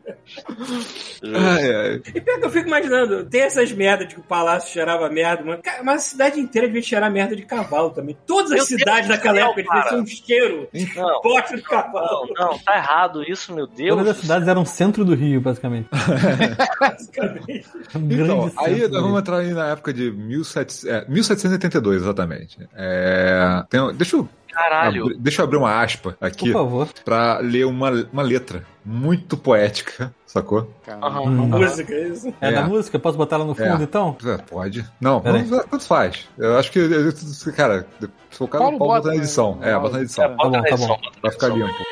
[1.34, 2.02] Ai, ai.
[2.14, 5.42] E pior que eu fico imaginando, tem essas merdas de que o palácio cheirava merda,
[5.42, 5.62] mano.
[5.62, 8.16] Cara, mas a cidade inteira devia cheirar merda de cavalo também.
[8.26, 9.88] Todas as Meu Deus cidades do daquela céu, época cara.
[9.90, 12.28] ser um cheiro Não, forte de não, cavalo.
[12.36, 13.96] não, tá errado isso, meu Deus.
[13.96, 15.88] Todas as cidades eram centro do Rio, basicamente.
[16.80, 17.64] basicamente.
[17.94, 22.58] Um Então, aí nós vamos entrar aí na época de 1700, é, 1782, exatamente.
[22.74, 25.02] É, tem- deixa, eu, Caralho.
[25.04, 26.88] abrir- deixa eu abrir uma aspa aqui Por favor.
[27.04, 30.70] pra ler uma, uma letra muito poética, sacou?
[30.88, 31.22] Aham.
[31.22, 31.46] Hum.
[31.48, 32.28] Música, isso.
[32.40, 32.52] É, É.
[32.52, 32.98] da música?
[32.98, 33.84] Posso botar ela no fundo, É.
[33.84, 34.16] então?
[34.24, 34.84] É, pode.
[35.00, 36.28] Não, vamos- tanto faz.
[36.38, 36.80] Eu acho que,
[37.56, 37.86] cara,
[38.30, 39.54] se for o caso, pode botar bota na edição.
[39.56, 40.24] no- É, bota na edição.
[40.24, 41.00] É, bota Tá bom, tá edição, bom.
[41.22, 41.66] Vai ficar edição.
[41.66, 41.84] limpo.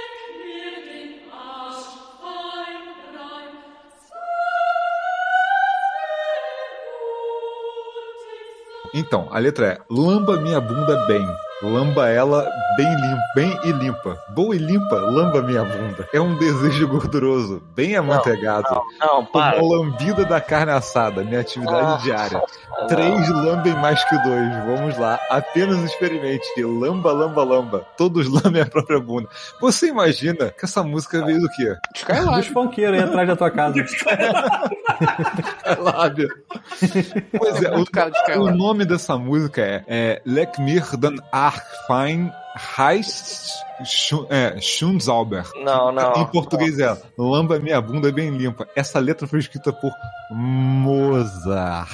[8.94, 11.26] Então, a letra é Lamba minha bunda bem.
[11.62, 12.44] Lamba ela
[12.76, 14.18] bem limpa, bem e limpa.
[14.30, 16.08] Boa e limpa, lamba minha bunda.
[16.12, 18.82] É um desejo gorduroso, bem amanteigado.
[18.98, 19.60] Não, para.
[19.60, 22.42] Como a lambida da carne assada, minha atividade Ah, diária.
[22.88, 24.48] Três lambem mais que dois.
[24.66, 26.46] Vamos lá, apenas experimente.
[26.62, 27.86] Lamba, lamba, lamba.
[27.96, 29.28] Todos lambem a própria bunda.
[29.60, 31.76] Você imagina que essa música veio do quê?
[31.94, 32.36] Skylab.
[32.36, 33.74] Dos funkeiros aí atrás da tua casa.
[35.78, 36.28] Lábia.
[37.38, 41.18] Pois é, o, o nome dessa música é, é Leck mir den
[41.86, 42.32] fine,
[43.84, 45.44] Schu- é, Schunzauber.
[45.64, 46.12] Não, não.
[46.14, 48.66] Em português é Lamba minha bunda bem limpa.
[48.76, 49.90] Essa letra foi escrita por
[50.30, 51.88] Mozart.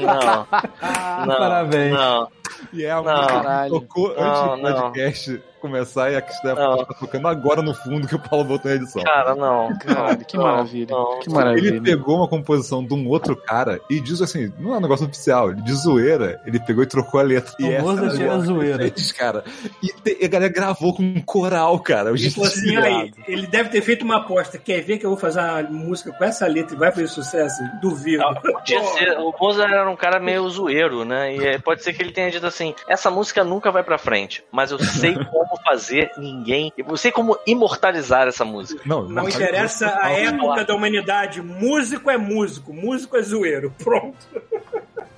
[0.00, 0.46] Não,
[1.26, 1.36] não.
[1.36, 1.92] Parabéns.
[1.94, 2.28] Não.
[2.72, 3.14] E é a Não.
[3.16, 4.82] música que tocou Não, antes do não.
[4.82, 6.22] podcast começar e a
[6.54, 6.84] Não.
[6.84, 9.02] tá tocando agora no fundo que o Paulo botou na edição.
[9.02, 9.76] Cara, não.
[9.78, 10.86] Caralho, que Não, maravilha.
[10.90, 11.18] não.
[11.20, 11.68] Que maravilha.
[11.68, 15.06] Ele pegou uma composição de um outro cara e diz assim, não é um negócio
[15.06, 17.52] oficial, de zoeira, ele pegou e trocou a letra.
[17.58, 18.82] E O essa Mozart é a era zoeira.
[18.84, 19.12] ele fez,
[19.42, 19.44] cara.
[19.82, 22.12] E, te- e a galera gravou com um coral, cara.
[22.16, 24.58] Falou assim, aí, ele deve ter feito uma aposta.
[24.58, 27.62] Quer ver que eu vou fazer uma música com essa letra e vai fazer sucesso?
[27.80, 28.22] Duvido.
[28.22, 31.34] Ah, Podia ser, o Mozart era um cara meio zoeiro, né?
[31.36, 34.42] E é, pode ser que ele tenha dito assim: essa música nunca vai pra frente,
[34.50, 36.72] mas eu sei como fazer ninguém.
[36.76, 38.82] Eu sei como imortalizar essa música.
[38.86, 41.40] Não, Não sabe- interessa a época da humanidade.
[41.42, 42.72] Músico é músico.
[42.72, 43.72] Músico é zoeiro.
[43.82, 44.16] Pronto.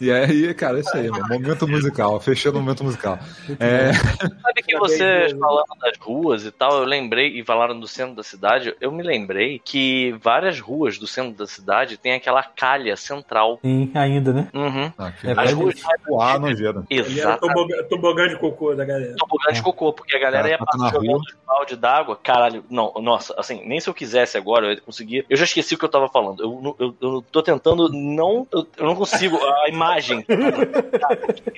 [0.00, 1.26] E aí, cara, é isso aí, mano.
[1.28, 3.18] Momento musical, fechando o momento musical.
[3.60, 8.14] É, Sabe que vocês falando das ruas e tal, eu lembrei, e falaram do centro
[8.16, 12.96] da cidade, eu me lembrei que várias ruas do centro da cidade tem aquela calha
[12.96, 13.58] central.
[13.62, 14.48] Sim, ainda, né?
[14.52, 14.92] Uhum.
[14.98, 15.74] ah, É, As ruas
[16.08, 16.82] voar nojeira.
[16.90, 17.48] Ele era Exato.
[17.88, 19.14] tobogã, de cocô da galera.
[19.16, 22.16] tobogã de cocô, porque a galera Cara, ia tá passar jogando os balde d'água.
[22.16, 25.24] Caralho, não, nossa, assim, nem se eu quisesse agora, eu ia conseguir.
[25.28, 26.42] Eu já esqueci o que eu tava falando.
[26.42, 28.46] Eu, eu, eu tô tentando não.
[28.52, 29.38] Eu, eu não consigo.
[29.42, 30.24] A imagem.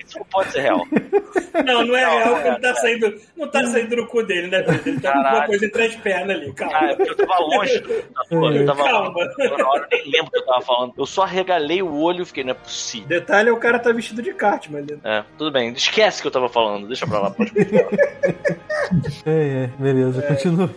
[0.05, 0.85] Isso não pode ser real.
[1.65, 4.07] Não, não é Não, real, não porque é, não tá saindo, não tá saindo no
[4.07, 4.81] cu dele, né, Pedro?
[4.89, 5.47] Ele tá com alguma Caralho.
[5.49, 6.89] coisa entre as pernas ali, Ah, calma.
[6.91, 7.79] é porque eu tava longe.
[8.29, 9.09] Pô, Eu tava Calma.
[9.09, 9.57] longe.
[9.57, 10.93] Na hora eu nem lembro o que eu tava falando.
[10.97, 13.07] Eu só arregalei o olho e fiquei, não é possível.
[13.07, 14.99] Detalhe é o cara tá vestido de Cartman ali.
[15.03, 15.71] É, tudo bem.
[15.73, 16.87] Esquece que eu tava falando.
[16.87, 17.31] Deixa pra lá.
[17.31, 17.85] Pode continuar.
[19.25, 20.69] É, é, beleza, continua.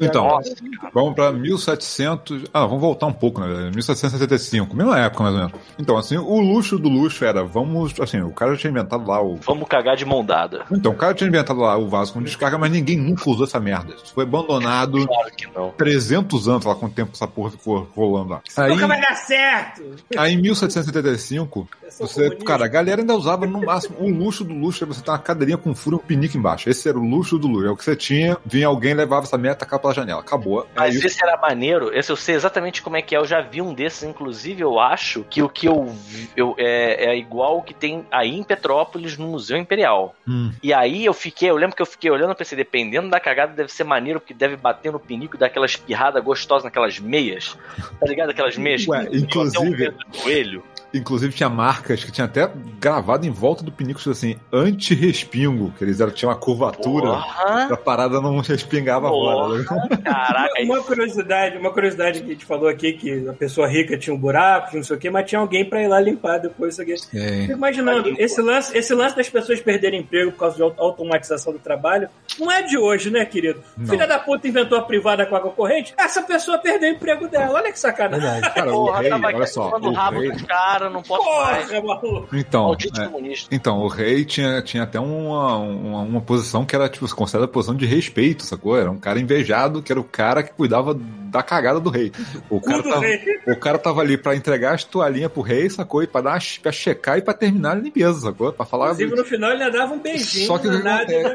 [0.00, 0.54] Então, Nossa,
[0.92, 2.44] Vamos pra 1700.
[2.52, 3.70] Ah, vamos voltar um pouco, né?
[3.74, 5.54] 1775, mesma época mais ou menos.
[5.78, 7.98] Então, assim, o luxo do luxo era, vamos.
[8.00, 9.36] Assim, o cara tinha inventado lá o.
[9.36, 10.64] Vamos cagar de mão dada.
[10.70, 13.60] Então, o cara tinha inventado lá o vaso com descarga, mas ninguém nunca usou essa
[13.60, 13.94] merda.
[13.94, 15.70] Isso foi abandonado Claro que não.
[15.70, 18.40] 300 anos lá, quanto tempo essa porra ficou rolando lá.
[18.56, 19.82] Aí, Nunca vai dar certo.
[20.16, 22.44] aí em 1775, Eu sou você, comunista.
[22.44, 25.18] cara, a galera ainda usava no máximo o luxo do luxo, era você ter uma
[25.18, 26.68] cadeirinha com furo e um pinico embaixo.
[26.68, 27.66] Esse era o luxo do luxo.
[27.66, 30.20] É o que você tinha, vinha alguém, levava essa merda, tacava pela janela.
[30.20, 30.66] Acabou.
[30.74, 33.18] Mas Aí, esse era maneiro, esse eu sei exatamente como é que é.
[33.18, 37.06] Eu já vi um desses, inclusive eu acho que o que eu, vi- eu é,
[37.10, 40.14] é igual o que tem aí em Petrópolis no Museu Imperial.
[40.26, 40.52] Hum.
[40.62, 43.52] E aí eu fiquei, eu lembro que eu fiquei olhando e pensei, dependendo da cagada,
[43.52, 47.56] deve ser maneiro, porque deve bater no pinico e dar aquela espirrada gostosa naquelas meias.
[48.00, 48.30] Tá ligado?
[48.30, 50.64] Aquelas meias Ué, que até um inclusive- dedo do joelho.
[50.92, 56.00] Inclusive tinha marcas que tinha até gravado em volta do pinico assim, anti-respingo, que eles
[56.00, 57.66] eram, tinham uma curvatura Porra!
[57.68, 59.64] pra parada não respingava Porra.
[59.64, 59.98] fora.
[60.02, 64.14] Caraca, Uma curiosidade, uma curiosidade que a gente falou aqui, que a pessoa rica tinha
[64.14, 66.74] um buraco, tinha não sei o quê, mas tinha alguém pra ir lá limpar depois
[66.74, 66.96] isso aqui.
[66.98, 71.52] Fico imaginando, esse lance, esse lance das pessoas perderem emprego por causa de auto- automatização
[71.52, 72.08] do trabalho,
[72.38, 73.62] não é de hoje, né, querido?
[73.76, 73.86] Não.
[73.86, 77.54] Filha da puta inventou a privada com água corrente, essa pessoa perdeu o emprego dela.
[77.58, 78.20] Olha que sacanagem.
[78.28, 78.54] Verdade.
[78.54, 81.68] Cara, o rei, olha só, o o rabo rei, dos caras, não posso mais.
[81.68, 82.36] Porra, maluco.
[82.36, 83.54] então, Maldito é, comunista.
[83.54, 87.74] então, o rei tinha, tinha até uma, uma, uma posição que era, tipo, considerada posição
[87.74, 88.78] de respeito, sacou?
[88.78, 92.12] Era um cara invejado, que era o cara que cuidava da cagada do rei.
[92.48, 93.20] O cara, tava, rei.
[93.46, 96.02] o cara tava ali pra entregar as toalhinhas pro rei, sacou?
[96.02, 98.52] E pra, dar, pra checar e pra terminar a limpeza, sacou?
[98.52, 98.92] Pra falar...
[98.92, 100.46] Inclusive, no final ele ainda dava um beijinho.
[100.46, 101.34] Só que o que na nádega.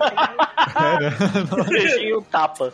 [0.75, 1.13] É, né?
[1.69, 2.73] Beijinho tapa.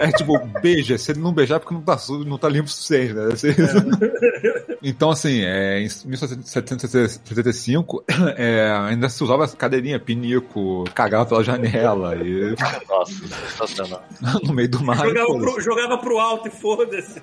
[0.00, 0.96] É tipo, beija.
[0.98, 3.28] Se ele não beijar, é porque não tá, não tá limpo o suficiente, né?
[3.32, 3.46] Isso.
[4.86, 8.04] Então, assim, é, em 1775,
[8.36, 12.54] é, ainda se usava essa cadeirinha, pinico, cagava pela janela e
[12.88, 14.02] Nossa, sensacional.
[14.44, 14.96] no meio do mar.
[14.98, 17.22] Jogava pro, jogava pro alto e foda-se.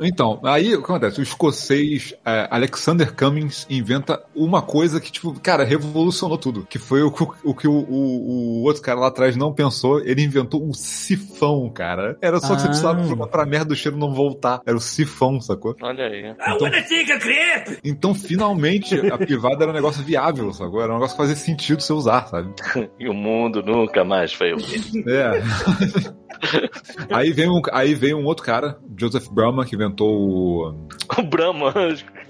[0.00, 1.20] Então, aí o que acontece?
[1.20, 6.66] O escocês é, Alexander Cummings inventa uma coisa que, tipo, cara, revolucionou tudo.
[6.68, 9.52] Que foi o, que o- o que o, o- o outro cara lá atrás não
[9.52, 10.00] pensou.
[10.00, 12.16] Ele inventou um sifão, cara.
[12.22, 12.68] Era só que você Ah.
[12.68, 14.60] precisava pra, pra merda do cheiro não voltar.
[14.66, 15.74] Era o sifão, sacou?
[15.82, 16.34] Olha aí.
[16.38, 17.78] A crepe!
[17.84, 20.80] Então, finalmente, a privada era um negócio viável, sacou?
[20.82, 22.52] Era um negócio que fazia sentido você usar, sabe?
[23.00, 25.08] E o mundo nunca mais foi o mesmo.
[25.08, 25.40] É.
[27.10, 30.88] aí, vem um, aí veio um outro cara, Joseph Brahma, que inventou o.
[31.18, 31.72] O Brahma.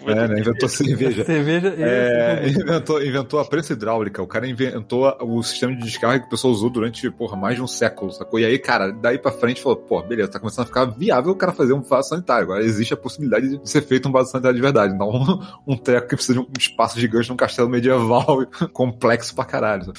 [0.07, 0.41] É, né?
[0.41, 1.25] Inventou cerveja.
[1.27, 1.75] Cerveja.
[1.79, 4.23] É, inventou, inventou a prensa hidráulica.
[4.23, 7.63] O cara inventou o sistema de descarga que o pessoal usou durante, porra, mais de
[7.63, 8.39] um século, sacou?
[8.39, 11.37] E aí, cara, daí pra frente falou, pô, beleza, tá começando a ficar viável o
[11.37, 12.45] cara fazer um vaso sanitário.
[12.45, 14.97] Agora existe a possibilidade de ser feito um vaso sanitário de verdade.
[14.97, 19.45] Não um, um treco que precisa de um espaço gigante num castelo medieval complexo pra
[19.45, 19.93] caralho.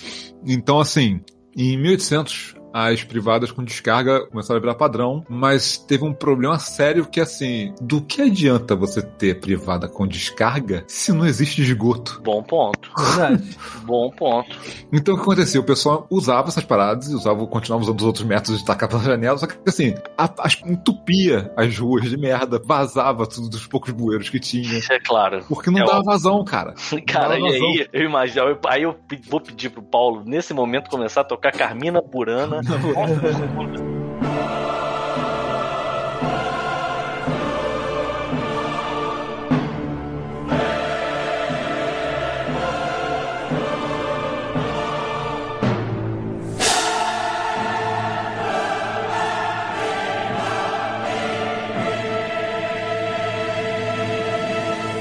[0.46, 1.22] Então, assim,
[1.56, 7.06] em 1800, as privadas com descarga começaram a virar padrão, mas teve um problema sério
[7.06, 12.22] que, assim, do que adianta você ter privada com descarga se não existe esgoto?
[12.24, 12.92] Bom ponto.
[12.98, 13.58] Verdade.
[13.84, 14.56] Bom ponto.
[14.94, 15.60] Então o que acontecia?
[15.60, 19.02] O pessoal usava essas paradas e usava, continuava usando os outros métodos de tacar pela
[19.04, 23.92] janela, só que assim, a, as- entupia as ruas de merda, vazava tudo dos poucos
[23.92, 24.78] bueiros que tinha.
[24.78, 25.44] Isso é claro.
[25.48, 26.74] Porque não É dava vazão, cara.
[27.08, 27.68] Cara, Não e vazão.
[27.68, 28.96] aí, eu imagino, aí eu
[29.30, 32.59] vou pedir pro Paulo, nesse momento, começar a tocar Carmina Burana.
[32.64, 33.99] 不好意思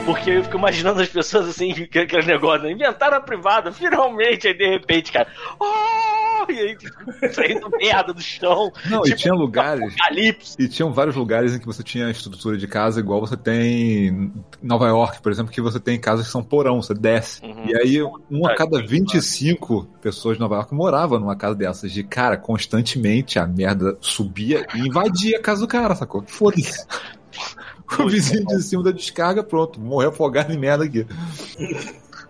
[0.09, 2.73] Porque eu fico imaginando as pessoas assim, que- aquele negócio, né?
[2.73, 5.29] inventaram a privada, finalmente, aí de repente, cara,
[5.61, 6.51] oh!
[6.51, 6.77] e aí
[7.31, 9.85] saindo merda do chão, Não, e tinha lugares.
[9.85, 10.57] apocalipse.
[10.59, 14.33] E tinham vários lugares em que você tinha estrutura de casa igual você tem em
[14.63, 17.45] Nova York, por exemplo, que você tem casas que são porão, você desce.
[17.45, 17.67] Uhum.
[17.67, 21.93] E aí, um a cada 25 pessoas de Nova York morava numa casa dessas.
[21.93, 26.23] De cara, constantemente a merda subia e invadia a casa do cara, sacou?
[26.27, 26.87] Foda-se.
[27.99, 31.07] O vizinho de cima da descarga, pronto, morreu afogado em merda aqui.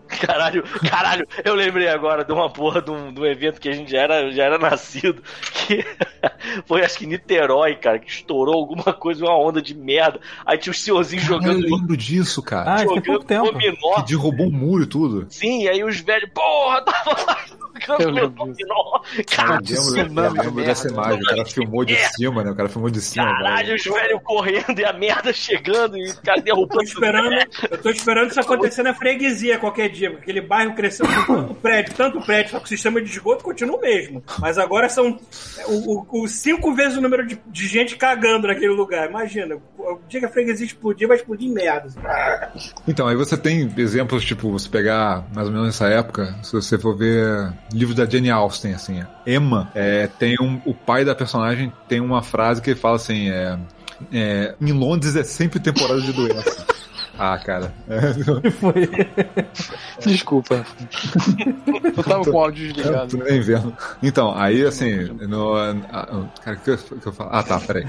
[0.08, 3.72] Caralho, caralho, eu lembrei agora de uma porra de um, de um evento que a
[3.72, 5.84] gente já era, já era nascido, que
[6.66, 10.20] foi acho que Niterói, cara, que estourou alguma coisa, uma onda de merda.
[10.44, 12.74] Aí tinha os senhorzinhos Cara, eu jogando, lembro disso, cara.
[12.74, 13.46] Ah, pouco jogando tempo.
[13.46, 14.02] Que dominó.
[14.06, 15.26] derrubou um muro e tudo.
[15.28, 17.44] Sim, e aí os velhos, porra, tava lá
[17.98, 18.68] Eu lembro disso.
[19.36, 21.20] Cara, Eu lembro, eu lembro dessa imagem.
[21.20, 22.50] O cara filmou de cima, né?
[22.50, 23.24] O cara filmou de cima.
[23.24, 26.82] caralho, os velhos correndo e a merda chegando e o cara Tô derrubando.
[26.82, 27.34] esperando,
[27.70, 31.54] eu tô esperando isso acontecer na freguesia qualquer dia, porque aquele bairro cresceu com tanto
[31.60, 34.22] prédio, tanto prédio, só que o sistema de esgoto continua o mesmo.
[34.38, 35.18] Mas agora são
[35.66, 39.08] o, o- o cinco vezes o número de, de gente cagando naquele lugar.
[39.08, 41.88] Imagina, o dia que a freguesia explodir, vai explodir em merda.
[42.86, 46.78] Então, aí você tem exemplos, tipo, você pegar mais ou menos nessa época, se você
[46.78, 51.72] for ver livros da Jane Austen, assim, Emma, é, tem um, o pai da personagem
[51.88, 53.58] tem uma frase que ele fala assim, é,
[54.12, 56.66] é, em Londres é sempre temporada de doença.
[57.18, 57.72] Ah, cara.
[57.88, 58.88] É, Foi.
[60.04, 60.64] Desculpa.
[61.96, 63.16] Eu tava com o áudio eu desligado.
[63.18, 63.76] tô nem vendo.
[64.02, 65.54] Então, aí assim, no.
[65.56, 67.30] ah, Cara, o que, eu- que eu falo?
[67.32, 67.86] Ah, tá, peraí.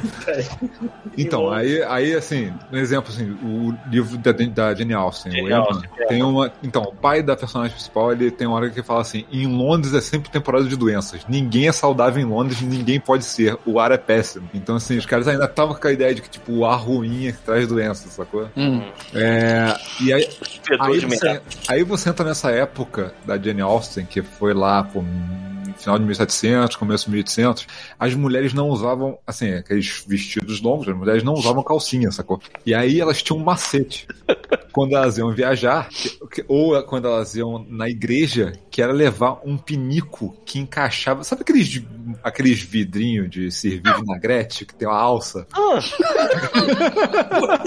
[1.18, 5.56] Então, aí, aí assim, um exemplo, assim, o livro da, da Jane Austen, Jane o
[5.56, 6.06] Emma, é.
[6.06, 6.52] tem uma.
[6.64, 9.94] Então, o pai da personagem principal, ele tem uma hora que fala assim: em Londres
[9.94, 11.22] é sempre temporada de doenças.
[11.28, 13.58] Ninguém é saudável em Londres, ninguém pode ser.
[13.66, 14.50] O ar é péssimo.
[14.54, 17.28] Então, assim, os caras ainda estavam com a ideia de que, tipo, o ar ruim
[17.28, 18.50] é que traz doenças, sacou?
[18.56, 18.82] Hum.
[19.14, 19.19] É,
[20.02, 20.30] e aí,
[20.80, 25.04] Aí você, aí você entra nessa época da Jane Austen, que foi lá, no
[25.80, 27.66] final de 1700, começo de 1800,
[27.98, 32.40] as mulheres não usavam, assim, aqueles vestidos longos, as mulheres não usavam calcinha, sacou?
[32.66, 34.08] E aí elas tinham um macete.
[34.72, 35.90] Quando elas iam viajar,
[36.48, 41.24] ou quando elas iam na igreja, que era levar um pinico que encaixava.
[41.24, 41.82] Sabe aqueles,
[42.24, 45.48] aqueles vidrinhos de servir vinagrete que tem uma alça?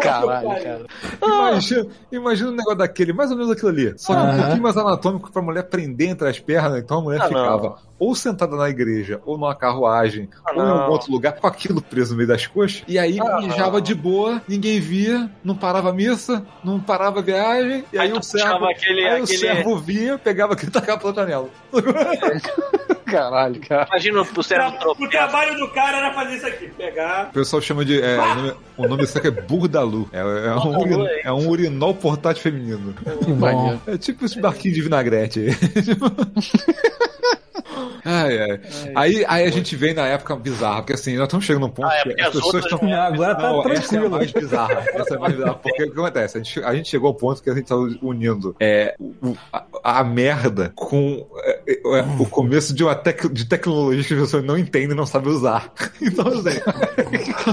[0.01, 0.87] Caralho, cara.
[1.23, 3.95] Imagina, imagina um negócio daquele, mais ou menos aquilo ali.
[3.97, 6.83] Só que um pouquinho mais anatômico pra mulher prender entre as pernas.
[6.83, 7.77] Então a mulher Ah, não.
[8.03, 10.79] Ou sentada na igreja, ou numa carruagem, Ah, ou em não.
[10.81, 12.83] algum outro lugar, com aquilo preso no meio das coxas.
[12.89, 17.23] E aí Ah, mijava de boa, ninguém via, não parava a missa, não parava a
[17.23, 17.85] viagem.
[17.93, 18.65] E aí, Aí o servo.
[18.67, 21.49] aquele- aí o aquele- servo vinha, pegava aquilo e tacava pela janela.
[23.07, 23.87] Caralho, cara.
[23.91, 27.29] Imagina o cérebro O trabalho do cara era fazer isso aqui: pegar.
[27.29, 28.01] O pessoal chama de.
[28.01, 30.09] é, o nome, o nome disso aqui é Burdalu.
[30.13, 31.21] É, é, um, é.
[31.25, 32.95] é um urinol portátil feminino.
[33.39, 33.81] Maneiro.
[33.87, 35.51] É tipo esse barquinho de vinagrete aí.
[38.05, 38.61] Ai, ai.
[38.95, 41.89] Aí, aí a gente vem na época bizarra, porque assim, nós estamos chegando num ponto
[41.89, 42.89] Ah, é que as as pessoas estão.
[42.89, 44.11] É, agora tá Não, essa é tranquilo.
[44.11, 44.85] mais bizarra.
[44.95, 45.55] Essa é mais bizarra.
[45.55, 46.39] Porque o que acontece?
[46.39, 49.65] A gente, a gente chegou ao ponto que a gente tá unindo é, o- a,
[50.01, 54.45] a merda com é, é, o começo de uma tec, de tecnologia que as pessoas
[54.45, 55.73] não entendem e não sabem usar.
[56.03, 56.61] Então, assim,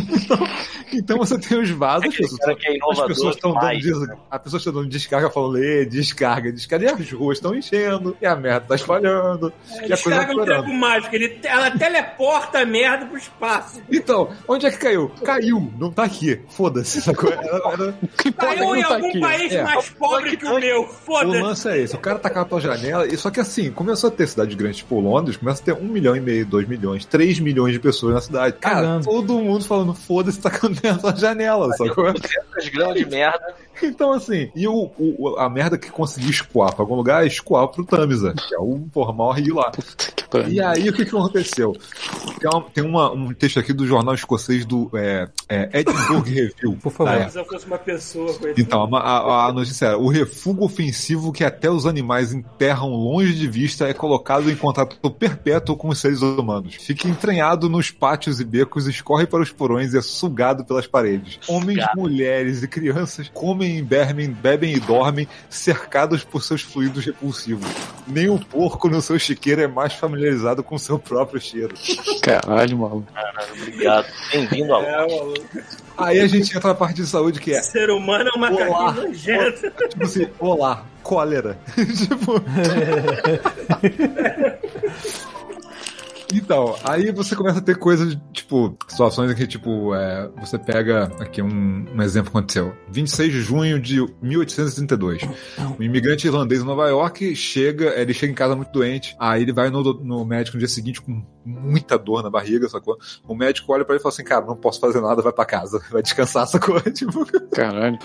[0.10, 0.48] então,
[0.94, 3.80] então você tem os vasos, as pessoas, cara que é as inovador pessoas estão dando,
[3.80, 4.16] des, né?
[4.32, 8.36] as pessoas estão dando descarga falando, descarga, descarga, e as ruas estão enchendo, e a
[8.36, 9.54] merda tá espalhando,
[9.88, 11.16] e a coisa um treco mágico.
[11.16, 13.82] Ele, ela teleporta a merda pro espaço.
[13.92, 15.10] Então, onde é que caiu?
[15.24, 16.42] Caiu, não tá aqui.
[16.50, 17.18] Foda-se, era-
[18.38, 19.20] Caiu em não tá algum aqui.
[19.20, 19.64] país É.
[19.64, 20.82] mais pobre que o meu.
[20.84, 21.42] O Foda-se.
[21.42, 24.28] lance é esse, o cara tacava pela janela, e só que assim, começou a ter
[24.28, 27.74] cidades grandes, tipo Londres, começa a ter um milhão e meio, dois milhões, três milhões
[27.74, 28.58] de pessoas na cidade.
[28.60, 29.04] Cara, Caramba.
[29.06, 32.12] todo mundo falando, foda-se, tacando pela janela, sacou?
[32.14, 33.56] 200 gramas de merda.
[33.82, 37.84] Então, assim, e o, o- a merda que conseguiu escoar pra algum lugar, escoar pro
[37.86, 39.72] Tamisa, que é o porra, maior rio lá.
[40.48, 41.76] E aí, o que, que aconteceu?
[42.40, 46.78] Tem, uma- tem uma- um texto aqui do jornal escocês do é, é, Edinburgh Review.
[46.82, 47.14] Por favor.
[47.14, 48.36] Ah, eu fosse uma pessoa.
[48.58, 53.34] Então, a, a- a notícia era: o refúgio ofensivo que até os animais enterram longe
[53.34, 56.76] de vista é colocado em contato perpétuo com os seres humanos.
[56.76, 61.40] Fica entranhado nos pátios e becos, escorre para os porões e é sugado pelas paredes.
[61.48, 67.68] Homens, mulheres e crianças comem, bebem, bebem e dormem cercados por seus fluidos repulsivos.
[68.08, 71.76] Nem o porco no seu chiqueiro é mais familiarizado com seu próprio cheiro.
[72.22, 73.12] Caralho, maluco.
[73.14, 74.06] Caralho, obrigado.
[74.32, 74.84] Bem-vindo ao.
[74.84, 75.08] É.
[75.98, 78.94] Aí a gente entra na parte de saúde que é Ser humano é uma Olá.
[78.94, 79.72] nojento.
[79.90, 81.58] Tipo assim, olá, cólera.
[81.76, 82.42] tipo.
[86.34, 91.12] Então, aí você começa a ter coisas, tipo, situações em que, tipo, é, você pega
[91.20, 92.74] aqui um, um exemplo que aconteceu.
[92.90, 95.24] 26 de junho de 1832.
[95.80, 99.52] Um imigrante irlandês em Nova York chega, ele chega em casa muito doente, aí ele
[99.54, 102.98] vai no, no médico no dia seguinte com muita dor na barriga, sacou?
[103.28, 105.46] O médico olha pra ele e fala assim, cara, não posso fazer nada, vai pra
[105.46, 106.80] casa, vai descansar, sacou?
[106.92, 107.98] Tipo, Caralho.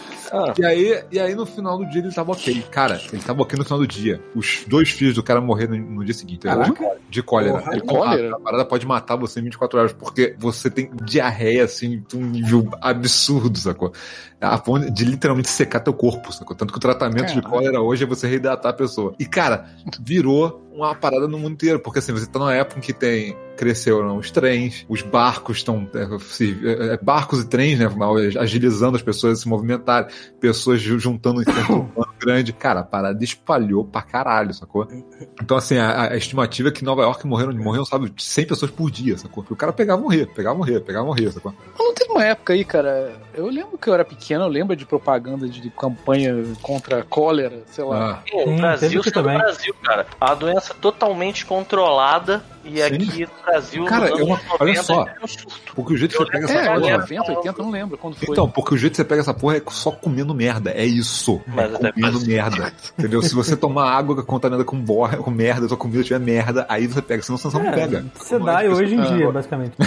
[0.59, 2.63] e aí, e aí no final do dia ele tava ok.
[2.71, 4.21] Cara, ele tava ok no final do dia.
[4.35, 6.47] Os dois filhos do cara morreram no, no dia seguinte.
[6.47, 6.75] entendeu?
[7.11, 7.65] De cólera.
[7.73, 8.14] Ele- cólera?
[8.15, 12.17] A, a parada pode matar você em 24 horas, porque você tem diarreia, assim, de
[12.17, 13.93] um nível absurdo, sacou?
[14.41, 16.57] A ponto de literalmente secar teu corpo, sacou?
[16.57, 17.51] Tanto que o tratamento de Caralho.
[17.51, 19.15] cólera hoje é você reidratar a pessoa.
[19.19, 19.67] E, cara,
[20.01, 23.37] virou uma parada no mundo inteiro, porque assim, você tá numa época em que tem
[23.57, 25.89] cresceram os trens, os barcos estão.
[25.95, 27.87] é, é, é, barcos e trens, né?
[28.39, 30.09] Agilizando as pessoas a se movimentarem,
[30.41, 32.53] pessoas ju- juntando em urbano grande.
[32.53, 34.89] Cara, a parada espalhou pra caralho, sacou?
[35.43, 38.71] Então, assim, a, a estimativa é que em Nova York morreram, morreram, sabe, 100 pessoas
[38.71, 39.43] por dia, sacou?
[39.43, 41.53] Porque o cara pegava e morria, pegava e morria, pegava e morria, sacou?
[41.67, 43.13] Mas não teve uma época aí, cara.
[43.35, 47.63] Eu lembro que eu era pequeno, eu lembro de propaganda de campanha contra a cólera,
[47.67, 48.13] sei lá.
[48.13, 49.39] Ah, Pô, Sim, o Brasil aqui sendo também.
[49.39, 50.07] Brasil, cara.
[50.21, 52.83] A doença totalmente controlada e Sim.
[52.83, 55.07] aqui Brasil, Cara, eu- anos olha 90, só.
[55.07, 56.99] é um porque o jeito que você pega essa É, porra.
[56.99, 58.29] 90, 80, não lembro quando foi.
[58.31, 60.71] Então, porque o jeito que você pega essa porra é só comendo merda.
[60.71, 61.41] É isso.
[61.47, 62.73] Mas é comendo merda.
[62.99, 63.23] Entendeu?
[63.23, 67.03] Se você tomar água contaminada com borra, com merda, sua comida tiver merda, aí você
[67.03, 68.05] pega, senão você não pega.
[68.15, 69.75] Você dá é hoje em dia, basicamente.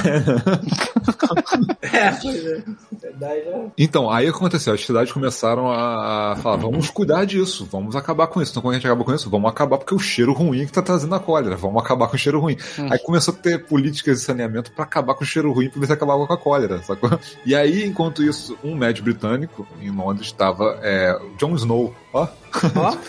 [1.82, 3.66] É, é.
[3.78, 4.74] Então, aí o que aconteceu?
[4.74, 8.51] As cidades começaram a falar, vamos cuidar disso, vamos acabar com isso.
[8.51, 9.30] Então, como a gente acaba com isso?
[9.30, 11.55] Vamos acabar porque é o cheiro ruim que tá trazendo a cólera.
[11.55, 12.58] Vamos acabar com o cheiro ruim.
[12.89, 15.85] Aí começou a ter políticas de saneamento pra acabar com o cheiro ruim pra ver
[15.85, 17.19] se acabava com a cólera, sacou?
[17.45, 22.27] E aí, enquanto isso, um médico britânico em Londres estava é, John Snow, ó,
[22.75, 22.97] Ó,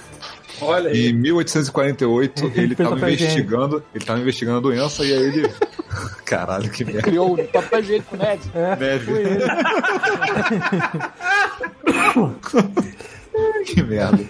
[0.61, 1.09] Olha aí.
[1.09, 5.51] Em 1848, ele estava investigando, ele tava investigando a doença e aí ele.
[6.25, 7.03] Caralho, que merda.
[7.03, 8.43] Criou o papel higiênico Ned.
[8.55, 8.99] é,
[13.65, 14.25] que merda.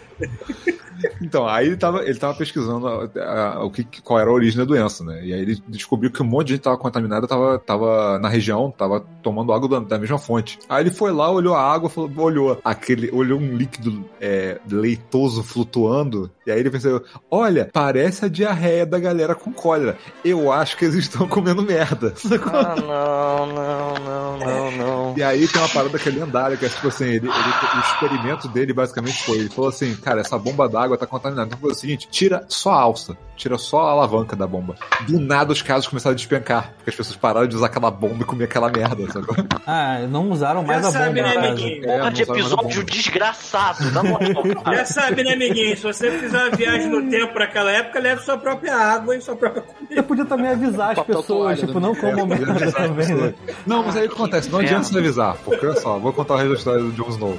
[1.23, 4.59] Então, aí ele tava, ele tava pesquisando a- a- o que, qual era a origem
[4.59, 5.21] da doença, né?
[5.25, 8.71] E aí ele descobriu que um monte de gente tava contaminada, tava, tava na região,
[8.77, 10.59] tava tomando água da, da mesma fonte.
[10.69, 15.43] Aí ele foi lá, olhou a água, falou, olhou aquele, olhou um líquido é, leitoso
[15.43, 19.97] flutuando, e aí ele pensou, olha, parece a diarreia da galera com cólera.
[20.25, 22.13] Eu acho que eles estão comendo merda.
[22.51, 25.15] Ah, não, não, não, não, não.
[25.17, 27.81] E aí tem uma parada que é lendária, que é tipo assim, ele, ele- o
[27.81, 31.49] experimento dele basicamente foi, ele falou assim, cara, essa bomba d'água tá contaminada.
[31.49, 34.75] Então foi o seguinte, tira só a alça, tira só a alavanca da bomba.
[35.07, 38.23] Do nada os casos começaram a despencar, porque as pessoas pararam de usar aquela bomba
[38.23, 39.27] e comer aquela merda, sabe?
[39.71, 41.47] Ah, não usaram mais Já a bomba sabe, né, no caso.
[41.49, 41.91] amiguinho?
[41.91, 42.85] É, Porra de episódio bomba.
[42.85, 44.43] desgraçado, na moral,
[44.75, 45.77] Já sabe, né, amiguinho?
[45.77, 49.21] Se você fizer uma viagem no tempo pra aquela época, leve sua própria água e
[49.21, 50.03] sua própria Você comida.
[50.05, 51.81] podia também avisar as pessoas, tipo, né?
[51.81, 53.35] não comam merda também, né?
[53.67, 54.49] Não, mas aí o que acontece?
[54.51, 57.09] Não adianta você avisar, porque olha só, vou contar o resto da história do Jon
[57.11, 57.39] Snow.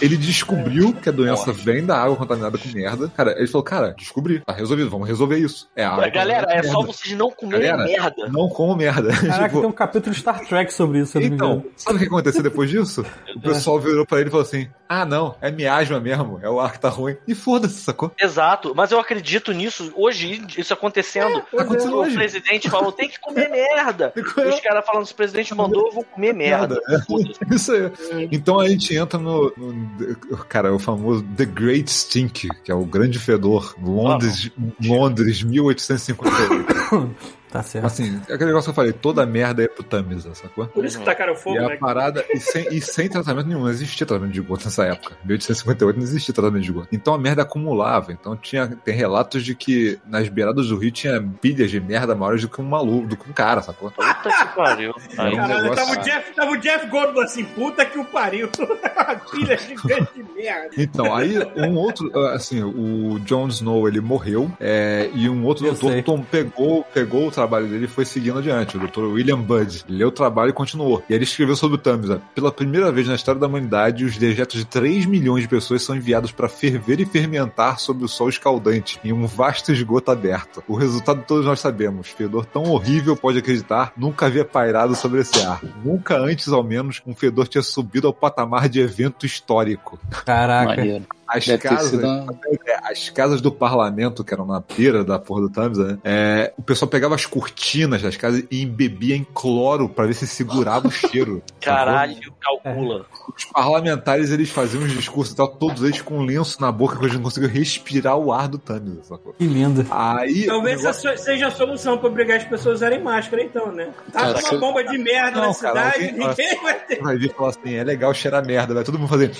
[0.00, 3.12] Ele descobriu que a doença vem da água contaminada com merda.
[3.16, 5.68] Cara, ele falou, cara, descobri, tá resolvido, vamos resolver isso.
[5.74, 8.28] É a água Galera, é contaminada só vocês não comerem Galera, merda.
[8.28, 9.08] Não como merda.
[9.18, 11.64] Caraca, Tipo, tem um capítulo de Star Trek sobre isso, se eu não me Então,
[11.76, 13.04] sabe o que aconteceu depois disso?
[13.36, 16.58] O pessoal virou pra ele e falou assim: Ah, não, é miasma mesmo, é o
[16.58, 17.16] ar que tá ruim.
[17.26, 18.10] E foda-se, sacou?
[18.18, 21.42] Exato, mas eu acredito nisso hoje, isso acontecendo.
[21.54, 22.14] tá acontecendo o hoje.
[22.16, 24.12] presidente falou, tem que comer merda.
[24.18, 26.80] E os caras falando, se o presidente mandou, eu vou comer merda.
[26.88, 27.54] É.
[27.54, 28.28] Isso aí.
[28.32, 32.84] Então a gente entra no, no- Cara, o famoso The Great Stink, que é o
[32.84, 33.74] grande fedor.
[33.82, 34.50] Londres,
[34.82, 37.14] Londres 1858.
[37.50, 37.84] Tá certo.
[37.86, 40.66] Assim, é aquele negócio que eu falei, toda merda é pro Tamisa, sacou?
[40.66, 41.74] Por isso que tacaram fogo, E né?
[41.74, 45.16] a parada, e sem, e sem tratamento nenhum, não existia tratamento de esgoto nessa época.
[45.24, 46.88] Em 1858 não existia tratamento de esgoto.
[46.92, 48.12] Então a merda acumulava.
[48.12, 52.42] Então tinha, tem relatos de que nas beiradas do rio tinha pilhas de merda maiores
[52.42, 53.90] do que um maluco, do que um cara, sacou?
[53.90, 54.94] Puta que pariu.
[55.16, 58.04] Aí, um Caralho, negócio- tava o, Jeff, tava o Jeff Goldblum assim, puta que o
[58.04, 58.48] pariu.
[58.98, 60.68] A pilha gigante de merda.
[60.76, 65.72] Então, aí um outro, assim, o Jon Snow, ele morreu, é, e um outro Eu
[65.74, 69.84] doutor tom- pegou, pegou o trabalho dele foi seguindo adiante, o doutor William Budd.
[69.88, 71.02] Ele leu o trabalho e continuou.
[71.08, 72.20] E ele escreveu sobre o Tamisa.
[72.34, 75.94] Pela primeira vez na história da humanidade, os dejetos de 3 milhões de pessoas são
[75.94, 80.64] enviados para ferver e fermentar sob o sol escaldante, em um vasto esgoto aberto.
[80.66, 82.08] O resultado todos nós sabemos.
[82.08, 85.60] Fedor tão horrível, pode acreditar, nunca havia pairado sobre esse ar.
[85.84, 89.98] Nunca antes, ao menos, um fedor tinha subido ao patamar de evento histórico.
[90.24, 90.76] Caraca.
[90.76, 91.17] Maneiro.
[91.28, 92.26] As Deve casas, sido uma-
[92.66, 95.98] é, as casas do parlamento, que eram na beira da porra do Tamisa, né?
[96.02, 100.26] É, o pessoal pegava as cortinas das casas e embebia em cloro pra ver se
[100.26, 101.42] segurava o cheiro.
[101.60, 103.04] caralho, calcula.
[103.36, 106.96] Os parlamentares, eles faziam uns discursos e tal, todos eles com um lenço na boca,
[106.96, 109.34] que eles não conseguiam respirar o ar do Tamisa, sacou?
[109.34, 109.86] Que lindo.
[109.90, 110.46] Aí.
[110.46, 113.90] Talvez negócio- essa seja a solução pra obrigar as pessoas a usarem máscara, então, né?
[114.12, 117.02] Tá Cara, com uma bomba de merda Não, na cara, cidade, alguém- ninguém vai ter.
[117.02, 119.30] vai vir falar assim, é legal cheirar merda, vai todo mundo fazer.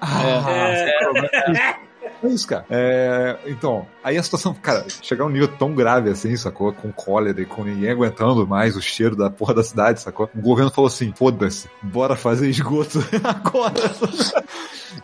[0.00, 1.87] Ah, É,
[2.22, 2.64] É isso, cara.
[2.70, 6.72] É, então, aí a situação, cara, chegar a um nível tão grave assim, sacou?
[6.72, 10.28] Com cólera e com ninguém aguentando mais o cheiro da porra da cidade, sacou?
[10.34, 13.74] O governo falou assim: foda-se, bora fazer esgoto agora.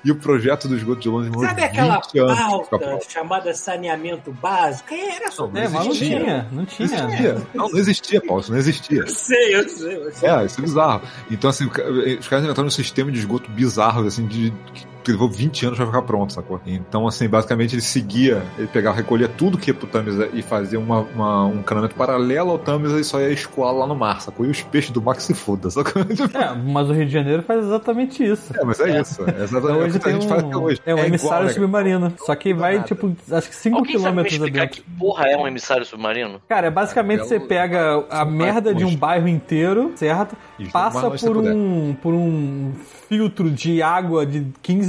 [0.04, 3.08] e o projeto do esgoto de Londres demorou Sabe aquela 20 anos pra ficar pauta
[3.10, 4.92] chamada saneamento básico?
[4.92, 5.46] Era só.
[5.46, 6.18] Não É, não existia.
[6.20, 6.86] tinha, não Não tinha.
[6.86, 7.34] existia.
[7.54, 9.00] Não, não existia, Paulo, isso não existia.
[9.00, 10.28] Eu sei, eu sei, eu sei.
[10.28, 11.02] É, isso é bizarro.
[11.30, 15.66] Então, assim, os caras inventaram um sistema de esgoto bizarro, assim, de, que levou 20
[15.66, 16.60] anos pra ficar pronto, sacou?
[16.66, 20.78] Então, assim, basicamente ele seguia, ele pegava, recolhia tudo que ia pro Tamisa e fazia
[20.78, 24.46] uma, uma- um canamento paralelo ao Tamisa e só ia escoar lá no mar, sacou?
[24.46, 26.02] E os peixes do mar que se foda, sacou?
[26.34, 28.52] É, mas o Rio de Janeiro faz exatamente isso.
[28.58, 29.22] É, mas é, isso.
[29.22, 30.80] É exatamente Então o hoje que a tem gente faz um, até hoje.
[30.84, 31.54] é um igual, emissário né, cara?
[31.54, 32.12] submarino.
[32.24, 32.86] Só que vai, nada.
[32.86, 36.40] tipo, acho que 5 Alguém sabe me quilômetros que porra é um emissário submarino?
[36.48, 40.36] Cara, basicamente É, você belo- pega a merda de um bairro inteiro, certo?
[40.58, 42.72] E Passa por que um, por um
[43.08, 44.46] filtro de água de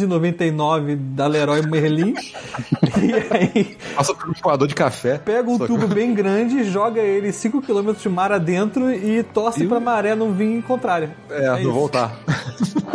[0.08, 2.14] 15,99 da Leroy Merlin.
[3.02, 5.18] e aí Passa por um coador de café.
[5.18, 9.68] pega um tubo bem grande, joga ele 5 km de mar adentro e torce E-
[9.68, 11.16] pra maré não vir contrária.
[11.30, 11.72] É, É não isso.
[11.72, 12.20] voltar.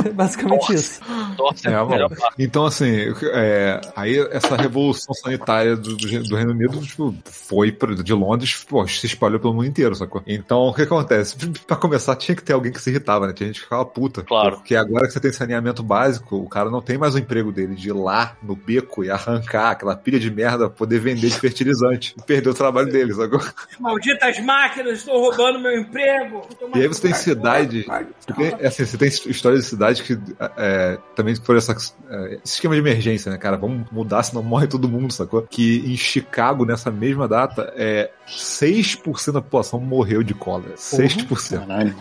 [0.05, 1.01] É basicamente isso.
[1.39, 2.07] Nossa, É, é.
[2.39, 2.89] Então, assim,
[3.33, 8.65] é, aí essa revolução sanitária do, do- do Reino Unido tipo, foi pra- de Londres,
[8.69, 10.23] pô, se espalhou pelo mundo inteiro, sacou?
[10.27, 11.37] Então, o que acontece?
[11.67, 13.33] Pra começar, tinha que ter alguém que se irritava, né?
[13.33, 14.23] Tinha gente que ficava puta.
[14.23, 14.57] Claro.
[14.57, 17.75] Porque agora que você tem saneamento básico, o cara não tem mais o emprego dele
[17.75, 21.39] de ir lá no beco e arrancar aquela pilha de merda pra poder vender de
[21.39, 22.15] fertilizante.
[22.19, 23.41] E perdeu o trabalho dele, sacou?
[23.79, 26.43] Malditas máquinas, estão roubando meu emprego.
[26.75, 27.87] E aí você tem cidade.
[28.21, 30.19] Você tem, é assim, você tem histórias de cidade que
[30.57, 33.57] é, também por essa, é, esse esquema de emergência, né, cara?
[33.57, 35.43] Vamos mudar, senão morre todo mundo, sacou?
[35.43, 40.75] Que em Chicago, nessa mesma data, é, 6% da população morreu de cólera.
[40.75, 41.67] 6%.
[41.67, 41.95] Caralho.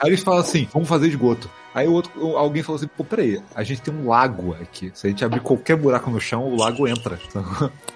[0.00, 1.50] Aí eles falam assim: vamos fazer esgoto.
[1.76, 4.90] Aí o outro, alguém falou assim: pô, peraí, a gente tem um lago aqui.
[4.94, 7.18] Se a gente abrir qualquer buraco no chão, o lago entra.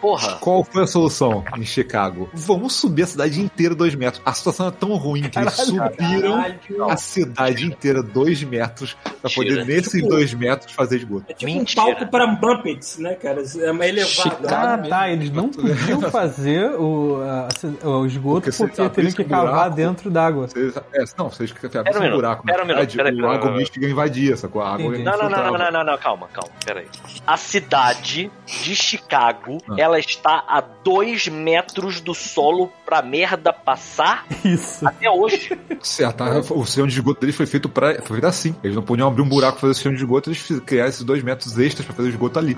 [0.01, 0.35] Porra.
[0.35, 2.29] Qual foi a solução em Chicago?
[2.35, 4.23] Vamos subir a cidade inteira dois metros.
[4.27, 6.45] A situação é tão ruim que eles subiram
[6.91, 9.65] a cidade inteira dois metros pra poder, Mentira.
[9.65, 11.25] nesses Tipo- dois metros, fazer esgoto.
[11.29, 11.83] É tipo Mentira.
[11.83, 13.43] um palco para Muppets, né, cara?
[13.61, 14.49] É uma elevada.
[14.57, 15.09] Ah, tá.
[15.11, 17.49] Eles não podiam fazer o, a-
[17.89, 20.49] o esgoto Porque porque teriam que um cavar buraco- dentro d'água.
[20.49, 22.45] Vocês, é, não, vocês que Pera um um minuto, buraco.
[22.45, 23.39] pera um minuto, pera aí, o pera
[23.79, 23.87] aí, lago pera aí.
[23.87, 24.63] Michigan invadia, sacou?
[24.63, 24.91] A água.
[24.99, 26.87] Não, não, não, não, não, não, não, calma, calma, peraí.
[27.27, 29.75] A cidade de Chicago, Ah.
[29.79, 34.87] ela está a dois metros do solo pra merda passar Isso.
[34.87, 35.59] até hoje.
[35.83, 38.55] Certo, a- o sistema de esgoto deles foi feito para foi feito assim.
[38.63, 41.03] Eles não podiam abrir um buraco pra fazer o sistema de esgoto, eles criaram esses
[41.03, 42.57] dois metros extras pra fazer o esgoto ali.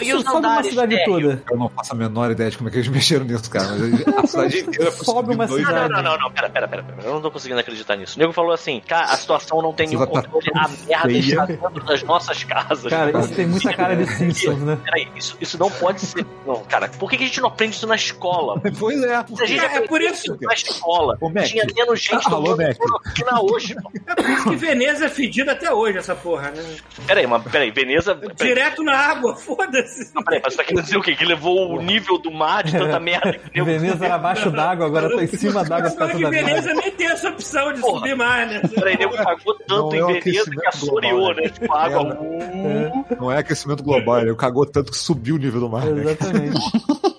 [0.00, 1.42] E, e os Sobe uma cidade toda.
[1.50, 3.66] Eu não faço a menor ideia de como é que eles mexeram nisso, cara.
[3.68, 5.88] Mas a cidade inteira Sobe uma cidade.
[5.92, 6.98] Não, não, não, não, pera, pera, pera, pera.
[7.04, 8.16] Eu não tô conseguindo acreditar nisso.
[8.16, 10.06] O nego falou assim, cara, a situação não tem Essa nenhum
[10.54, 12.90] a merda está dentro das nossas casas.
[12.90, 14.78] Cara, isso tem muita cara de Simpsons, né?
[14.84, 16.24] Peraí, isso, isso não pode ser.
[16.46, 18.60] Não, cara, por que que a gente não aprende isso na escola?
[18.78, 19.24] Pois é.
[19.34, 20.36] Se a gente É, por isso.
[20.40, 21.44] na escola, Ô, Mac.
[21.44, 22.76] tinha menos gente Alô, tomando Mac.
[22.76, 23.76] cloroquina hoje.
[24.08, 26.62] É por isso que Veneza é fedida até hoje, essa porra, né?
[27.06, 28.14] Peraí, mas peraí, Veneza.
[28.14, 30.10] Peraí, Direto na água, foda-se.
[30.14, 31.14] não, peraí, mas você tá querendo dizer o quê?
[31.14, 33.64] Que levou o nível do mar de tanta merda que deu.
[33.64, 37.28] Veneza era abaixo d'água, agora tá em cima d'água, Só que Veneza nem tem essa
[37.28, 37.98] opção de Porra.
[37.98, 38.62] subir mais, né?
[38.74, 41.48] Peraí, nego cagou tanto Não em o Veneza que aquecimento assoreou, global, né?
[41.48, 42.18] Tipo, a água.
[42.22, 45.84] É, Não é aquecimento global, ele cagou tanto que subiu o nível do mar.
[45.86, 46.14] né?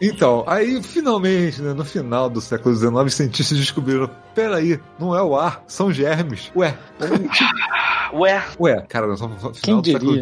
[0.00, 5.22] Então, aí finalmente, né, no final do século XIX, os cientistas descobriram: peraí, não é
[5.22, 6.50] o ar, são germes.
[6.56, 6.76] Ué,
[8.12, 10.14] Ué, ué, cara, nós estamos no Quem final do século?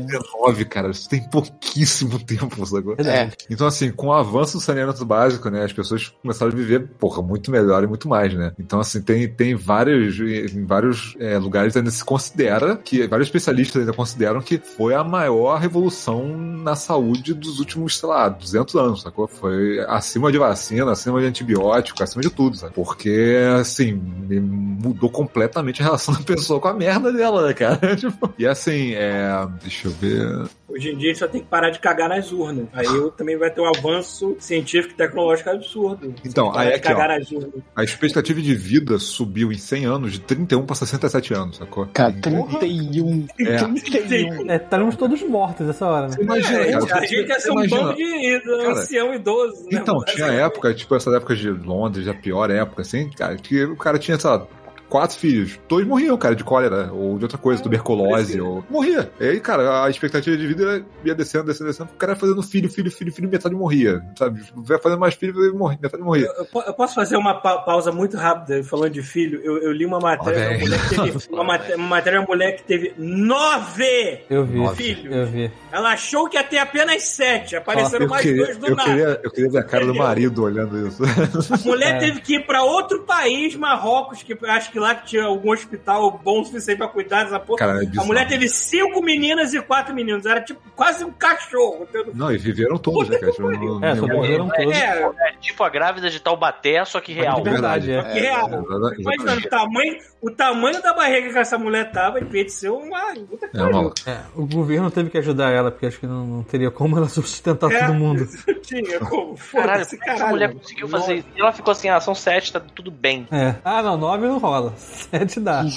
[0.54, 2.94] XIX, cara, isso tem pouquíssimo tempo, sacou?
[2.96, 3.36] Verdade.
[3.48, 7.22] Então, assim, com o avanço do saneamento básico, né, as pessoas começaram a viver, porra,
[7.22, 8.52] muito melhor e muito mais, né?
[8.58, 13.80] Então, assim, tem, tem vários, em vários é, lugares ainda se considera, que vários especialistas
[13.80, 19.02] ainda consideram que foi a maior revolução na saúde dos últimos, sei lá, 200 anos,
[19.02, 19.26] sacou?
[19.26, 22.72] Foi acima de vacina, acima de antibiótico, acima de tudo, sabe?
[22.74, 27.78] Porque, assim, mudou completamente a relação da pessoa com a merda dela, né, cara?
[27.96, 29.46] Tipo, e assim, é...
[29.62, 30.48] Deixa eu ver...
[30.68, 32.66] Hoje em dia a gente só tem que parar de cagar nas urnas.
[32.74, 36.14] Aí também vai ter um avanço científico e tecnológico absurdo.
[36.24, 36.90] Então, aí de aqui, ó.
[36.90, 37.50] cagar nas urnas.
[37.74, 41.86] A expectativa de vida subiu em 100 anos de 31 para 67 anos, sacou?
[41.94, 43.26] Cara, 31.
[43.40, 43.56] É.
[43.56, 44.50] 31.
[44.50, 46.16] É, estaremos todos mortos essa hora, né?
[46.20, 47.00] Imagina, É, cara.
[47.00, 49.57] a gente ia ser um bando de ancião idoso?
[49.70, 53.76] Então, tinha época, tipo essa época de Londres, a pior época, assim, cara, que o
[53.76, 54.46] cara tinha, sei lá,
[54.88, 55.58] quatro filhos.
[55.68, 58.44] Dois morriam, cara, de cólera, ou de outra coisa, tuberculose, parecia.
[58.44, 58.64] ou.
[58.70, 59.10] Morria.
[59.20, 61.90] E aí, cara, a expectativa de vida ia descendo, descendo, descendo.
[61.94, 64.02] O cara ia fazendo filho, filho, filho, filho, metade morria.
[64.16, 64.42] Sabe?
[64.54, 65.34] Vai fazendo mais filho,
[65.80, 66.26] metade morria.
[66.38, 69.40] Eu, po- eu posso fazer uma pa- pausa muito rápida falando de filho?
[69.42, 71.18] Eu, eu li uma matéria de uma Ó, mulher que teve.
[71.38, 74.68] Uma, mate- uma matéria de uma mulher que teve nove Eu vi.
[74.74, 75.14] filhos.
[75.16, 75.50] Eu vi.
[75.70, 77.56] Ela achou que ia ter apenas sete.
[77.56, 78.88] Apareceram eu, mais queria, dois do eu, nada.
[78.90, 80.06] queria, eu queria ver a cara do Entendeu?
[80.06, 81.02] marido olhando isso.
[81.04, 81.98] A mulher É.
[81.98, 85.52] teve que ir pra outro país, Marrocos, que acho que Minsk lá, que tinha algum
[85.52, 87.58] hospital bom o suficiente pra cuidar dessa porra.
[87.58, 90.24] Cara, é a mulher teve cinco meninas e quatro meninos.
[90.26, 91.82] Era tipo quase um cachorro.
[91.88, 92.12] entendeu?
[92.14, 93.32] Não, e viveram todos, né, cara?
[93.32, 94.76] Tipo, não- É, só morreram todos.
[94.76, 97.40] É, É tipo a grávida de Taubaté, só que real.
[97.42, 98.02] De verdade, é.
[98.02, 98.48] que real.
[98.48, 99.02] Exatamente.
[99.02, 103.12] Imagina, o tamanho, o tamanho da barriga que essa mulher tava devia de ser uma.
[103.14, 104.12] que É.
[104.12, 107.08] É, o governo teve que ajudar ela, porque acho que não, não teria como ela
[107.08, 107.80] sustentar É.
[107.86, 108.26] todo mundo.
[108.62, 109.36] Tinha como.
[109.52, 110.30] Caralho, é que essa caralho.
[110.30, 111.28] mulher conseguiu fazer isso?
[111.36, 113.26] E ela ficou assim, ah, são sete, tá tudo bem.
[113.30, 113.54] É.
[113.64, 114.67] Ah, não, nove não rola.
[114.76, 115.62] Sete dá.
[115.62, 115.70] Né?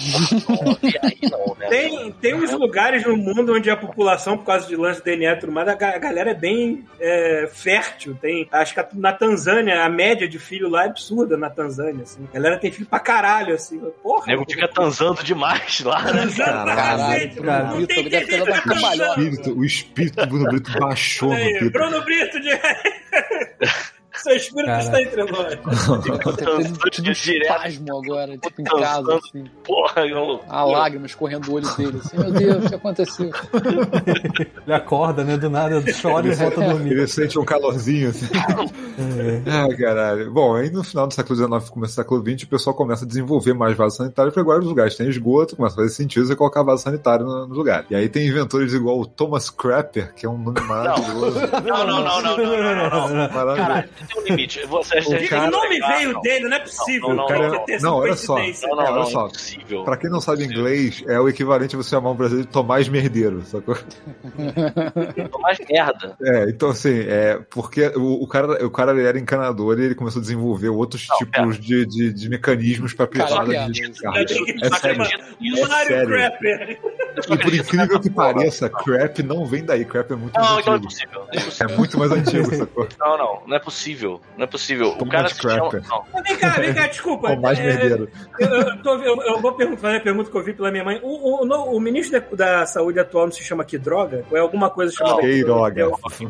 [1.70, 5.34] Tem, tem uns lugares no mundo onde a população, por causa de lance de DNA
[5.34, 8.18] e tudo mais, a ga- a galera é bem é, fértil.
[8.22, 12.04] Tem, acho que na Tanzânia, a média de filho lá é absurda na Tanzânia.
[12.04, 12.28] Assim.
[12.32, 13.80] A galera tem filho pra caralho, assim.
[14.02, 16.12] Porra, O nego fica transando demais lá, né?
[16.12, 17.40] transando pra Caralho, cacete.
[17.42, 21.70] Não tem ter o espírito do Bruno Brito baixou Aí.
[21.70, 22.50] Bruno Brito de...
[24.14, 24.82] Seu espírito Cara.
[24.82, 25.54] está entre nós.
[26.92, 27.42] Tido um Direto.
[27.44, 29.46] espasmo agora, tipo, em casa, assim.
[29.64, 30.42] Porra, eu...
[30.50, 33.32] A lágrima escorrendo do olho dele, assim, meu Deus, o que aconteceu?
[34.66, 35.38] Ele acorda, né?
[35.38, 36.92] Do nada, chora e volta a dormir.
[36.92, 38.28] Ele sente um calorzinho assim.
[39.48, 40.32] Ah, caralho.
[40.32, 43.08] Bom, aí no final do século XIX, começo do século XX, o pessoal começa a
[43.08, 46.36] desenvolver mais vaso sanitário, porque agora os lugares têm esgoto, começa a fazer sentido você
[46.36, 47.86] colocar vaso sanitário no, no lugar.
[47.90, 51.40] E aí tem inventores igual o Thomas Crapper, que é um nome maravilhoso.
[51.40, 53.34] Não, não, não, não, não, não, não, não.
[53.34, 53.58] Maravilhoso.
[53.58, 54.66] Caralho, tem um limite.
[54.68, 56.22] Você, O cara- o nome veio não.
[56.22, 57.10] dele, não é possível.
[57.10, 58.36] Não, não, Tem não, essa não, olha só.
[58.38, 59.28] Não, não, Olha não, só.
[59.28, 59.84] é.
[59.84, 62.88] Pra quem não sabe inglês, é o equivalente a você chamar um brasileiro de Tomás
[62.90, 63.78] Merdeiro, sacou?
[65.42, 66.16] Mais merda.
[66.24, 69.96] É, então assim, é porque o, o cara, o cara ele era encanador e ele
[69.96, 73.92] começou a desenvolver outros Não, tipos de, de, de mecanismos pra privada Cara, de que
[74.66, 75.06] É sério.
[76.08, 76.80] Crapper.
[77.32, 79.86] E por incrível que pareça, crap não vem daí.
[79.86, 80.90] Crap é muito Não, mais então é antigo.
[80.90, 81.28] possível.
[81.32, 82.88] É É muito mais antigo, sacou?
[83.00, 83.91] Não, não, não é possível.
[84.38, 84.90] Não é possível.
[84.90, 85.70] O Thomas cara se chama...
[86.14, 87.36] Não, Vem cá, vem cá, desculpa.
[87.42, 88.10] Mais É, merdeiro.
[88.40, 90.84] Eu, eu, tô- eu- eu vou perguntar, fazer a pergunta que eu vi pela minha
[90.84, 91.00] mãe.
[91.04, 94.24] O, o, no- o ministro da, da Saúde atual não se chama que droga?
[94.32, 95.74] Ou é alguma coisa chamada Queiroga.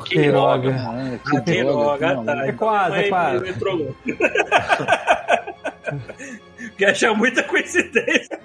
[0.03, 0.75] Queiroga.
[0.77, 2.25] Ah, Ah, que Queiroga, droga, ah, não.
[2.25, 2.47] tá.
[2.47, 3.39] É quase, é Mãe quase.
[3.43, 3.95] Me, me trollou.
[6.57, 8.39] Porque achar muita coincidência.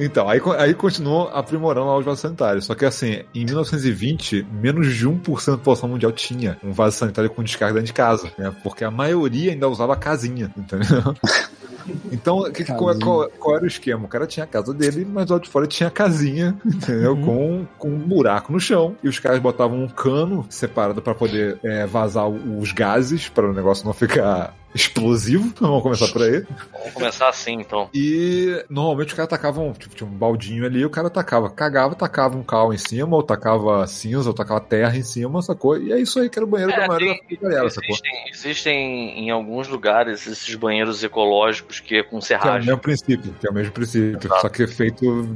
[0.00, 2.64] Então, aí, aí continuou aprimorando os vasos sanitários.
[2.64, 7.30] Só que assim, em 1920, menos de 1% da população mundial tinha um vaso sanitário
[7.30, 8.52] com descarga dentro de casa, né?
[8.62, 11.14] Porque a maioria ainda usava casinha, entendeu?
[12.12, 14.04] Então, que, que- qual, qual- qual era o esquema?
[14.04, 17.16] O cara tinha a casa dele, mas lá de fora tinha a casinha, entendeu?
[17.16, 18.94] Com, com um buraco no chão.
[19.02, 23.52] E os caras botavam um cano separado para poder é, vazar os gases, para o
[23.54, 25.52] negócio não ficar explosivo.
[25.60, 26.44] Vamos começar por aí.
[26.72, 27.88] vamos começar assim, então.
[27.94, 32.36] E normalmente os caras tacavam, tipo, tinha um baldinho ali, o cara tacava, cagava, tacava
[32.36, 35.76] um cal em cima, ou tacava cinza, ou tacava terra em cima, sacou?
[35.78, 37.90] E é isso aí que era o banheiro da É, maioria tem- da galera, sacou?
[37.90, 42.66] Existem, existem em alguns lugares esses banheiros ecológicos que é com Que é o serragem.
[42.66, 44.40] mesmo princípio, que é o mesmo princípio, Exato.
[44.40, 45.28] só que é feito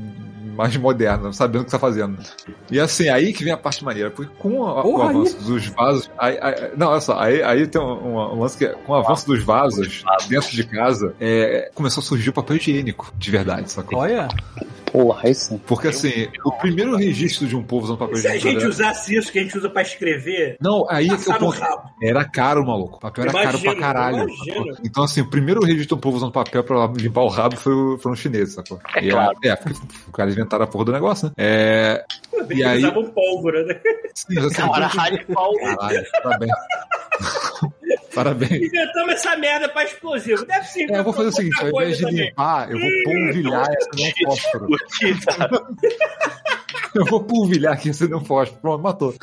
[0.54, 2.18] mais moderno, sabendo o que tá fazendo.
[2.70, 5.16] E assim, aí que vem a parte maneira, porque com a- o Porra, aí.
[5.16, 6.10] avanço dos vasos.
[6.18, 8.96] Aí, aí- não, olha só, aí, aí tem um, um lance que é, com o
[8.96, 13.70] avanço dos vasos dentro de casa, é, começou a surgir o papel higiênico, de verdade,
[13.70, 13.98] sacou?
[13.98, 14.28] Olha,
[14.94, 15.60] Porra, isso.
[15.66, 18.60] Porque assim, o primeiro registro de um povo usando papel Se a higiênico.
[18.60, 21.36] gente era- usasse isso que a gente usa pra escrever, Não, aí é que no
[21.36, 21.60] ponto.
[22.00, 22.98] Era caro, maluco.
[22.98, 24.26] O papel era caro Imagino, pra caralho.
[24.84, 27.98] Então, assim, o primeiro registro do povo usando papel pra limpar o rabo foi, o-
[27.98, 28.78] foram os chineses, sacou?
[28.94, 29.36] É E claro.
[29.42, 31.32] É, porque o cara inventaram a porra do negócio, né?
[31.38, 32.04] É.
[32.48, 33.74] Eles aí- usavam pólvora, né?
[34.14, 35.58] Sim, assim, Caralho, Paulo.
[35.58, 36.52] Caralho, parabéns.
[38.14, 38.52] Parabéns.
[38.52, 40.44] Inventamos essa merda pra explosivo.
[40.46, 40.90] Deve ser.
[40.90, 44.12] É, eu vou fazer o seguinte, ao invés de limpar, eu vou polvilhar e acender
[44.26, 44.68] um fósforo.
[46.94, 48.60] Eu vou polvilhar aqui e acender um fósforo.
[48.60, 49.14] Pronto, matou.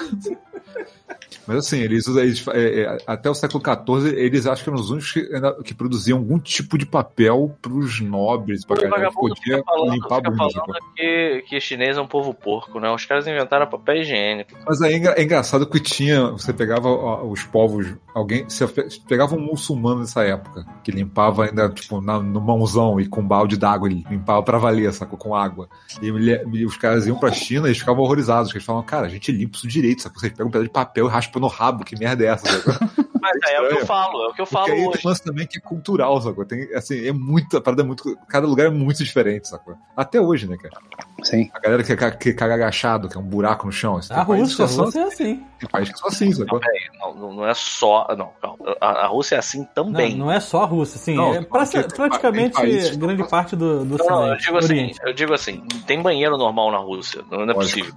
[1.48, 4.90] Mas assim, eles eles, é, é, até o século XIV, eles acham que eram os
[4.90, 5.30] únicos que,
[5.64, 10.18] que produziam algum tipo de papel pros nobres, pra O galera que podia falando, limpar
[10.18, 10.38] a bunda.
[10.38, 10.76] falando sacou?
[10.96, 12.90] que, que chinês é um povo porco, né?
[12.92, 14.52] Os caras inventaram papel higiênico.
[14.68, 16.28] Mas aí é é engraçado que tinha.
[16.32, 16.90] Você pegava
[17.26, 17.88] os povos.
[18.14, 18.44] Alguém.
[18.44, 23.08] Você pe- pegava um muçulmano nessa época, que limpava ainda, tipo, na, no mãozão e
[23.08, 25.18] com balde d'água, ele limpava pra valer, sacou?
[25.18, 25.68] Com água.
[26.02, 29.10] E, e os caras iam pra China e ficavam horrorizados, que eles falavam, cara, a
[29.10, 30.20] gente limpa isso direito, sacou?
[30.20, 32.74] Vocês pegam um pedaço de papel e raspam no rabo, que merda é essa, sacou?
[33.22, 34.98] Mas é, o que eu falo, é o que eu falo Porque aí hoje.
[34.98, 36.44] tem lance também que é cultural, sacou?
[36.44, 39.76] Tem, assim, é muito, a parada é muito, cada lugar é muito diferente, sacou?
[39.96, 40.74] Até hoje, né, cara?
[41.22, 41.48] Sim.
[41.54, 43.98] A galera que, caga- que caga agachado, que é um buraco no chão.
[43.98, 45.44] assim, a que Rússia, a só Rússia é assim.
[45.60, 46.60] Tem países que são assim, sacou?
[47.00, 48.08] Não, não- não é só.
[48.18, 48.58] Não, calma.
[48.82, 50.18] A, a Rússia é assim Não, também.
[50.18, 51.14] não é só a Rússia, sim.
[51.16, 54.74] Não, é pra- tem praticamente países- grande parte do, do Não, não, eu digo assim,
[54.74, 55.00] Oriente.
[55.06, 57.62] eu digo assim, tem banheiro normal na Rússia, não é Lógico.
[57.62, 57.94] possível.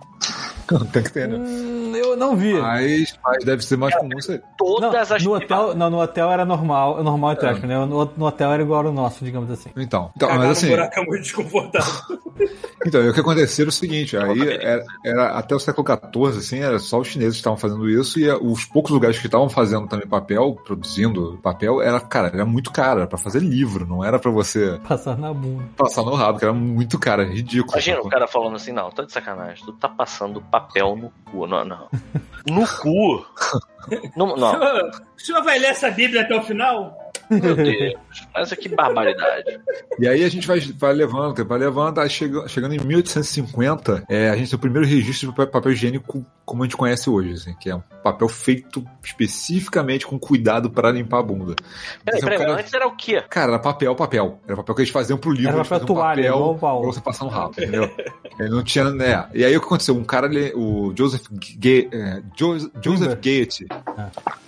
[0.93, 1.37] Tem que ter, né?
[1.37, 1.84] Hum,
[2.15, 2.55] eu, não vi.
[2.55, 4.43] Mas, mas deve ser mais comum ser.
[4.57, 7.79] Todas Não, as no hotel, não, no hotel era normal, normal entre aspas, né?
[7.87, 9.71] No, no hotel era igual ao nosso, digamos assim.
[9.77, 12.21] Então, então mas assim, num buraco é muito desconfortável.
[12.87, 16.39] então, e o que aconteceu era o seguinte, aí era, era até o século XIV,
[16.39, 19.49] assim, era só os chineses que estavam fazendo isso e os poucos lugares que estavam
[19.49, 24.05] fazendo também papel, produzindo papel, era, cara, era muito caro, era pra fazer livro, não
[24.05, 25.65] era pra você Passar na bunda.
[25.77, 27.73] passar no rabo, que era muito caro, ridículo.
[27.73, 31.47] Imagina o cara falando assim, não, tá de sacanagem, tu tá passando papel no cu.
[31.47, 31.89] Não, não.
[32.49, 33.27] No cu?
[34.17, 34.55] Não, não.
[34.55, 37.04] O senhor vai ler essa Bíblia até o final?
[37.31, 37.95] Meu Deus.
[38.35, 39.59] Mas que barbaridade.
[39.99, 44.31] E aí a gente vai, vai levando, vai levando, aí chega- chegando em 1850, é,
[44.31, 47.33] a gente tem o primeiro registro de papel, papel higiênico como a gente conhece hoje,
[47.33, 51.55] assim, que é um papel feito especificamente com cuidado para limpar a bunda.
[52.05, 53.23] Peraí, Então, peraí, cara- antes era o quê?
[53.31, 54.39] Cara, era papel, papel.
[54.47, 55.49] Era papel que eles faziam pro livro.
[55.49, 57.91] Era papel faziam toalha, papel pra você passar no rabo, entendeu?
[58.39, 59.27] Ele não tinha, né?
[59.33, 59.97] E aí o que aconteceu?
[59.97, 63.63] Um cara, ele- o Joseph, Ga- é, Joseph, Joseph Gate,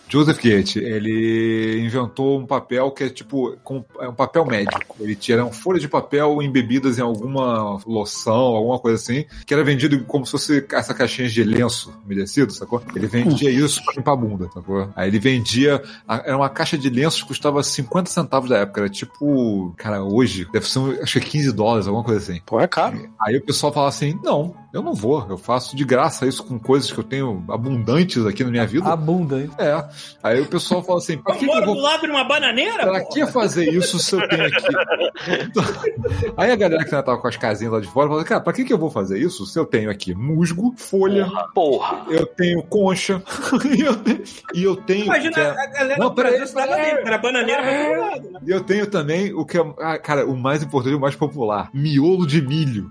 [0.08, 4.96] Joseph Gate, ele inventou um papel que é tipo com, é um papel médico.
[5.00, 9.64] Ele tira uma folha de papel embebidas em alguma loção, alguma coisa assim, que era
[9.64, 12.82] vendido como se fosse essa caixinha de lenço umedecido, sacou?
[12.94, 14.88] Ele vendia isso pra limpar a bunda, sacou?
[14.94, 18.88] Aí ele vendia, era uma caixa de lenços que custava 50 centavos da época, era
[18.90, 22.40] tipo, cara, hoje deve ser, um- acho que é 15 dólares, alguma coisa assim.
[22.46, 23.08] Pô, é caro.
[23.20, 26.58] Aí o pessoal fala assim: não, eu não vou, eu faço de graça isso com
[26.58, 28.88] coisas que eu tenho abundantes aqui na minha vida.
[28.88, 29.50] A bunda, hein?
[29.58, 29.84] É.
[30.22, 31.82] Aí o pessoal fala assim: pra Eu que, que eu moro do vou.
[31.82, 32.82] lado de uma bananeira?
[32.86, 33.08] Pra pô?
[33.08, 34.56] que fazer isso se eu tenho aqui?
[36.36, 38.52] Aí a galera que ainda tava com as casinhas lá de fora fala: cara, pra
[38.52, 42.04] que, que eu vou fazer isso se eu tenho aqui musgo, folha, Porra.
[42.10, 43.22] eu tenho concha
[44.54, 45.06] e eu tenho.
[45.06, 46.94] Imagina que é- a galera Não, do Brasil peraí, se dava peraí.
[46.96, 48.40] bem, era bananeira todo lado, né?
[48.46, 52.26] eu tenho também o que é, ah, cara, o mais importante, o mais popular: miolo
[52.26, 52.90] de milho.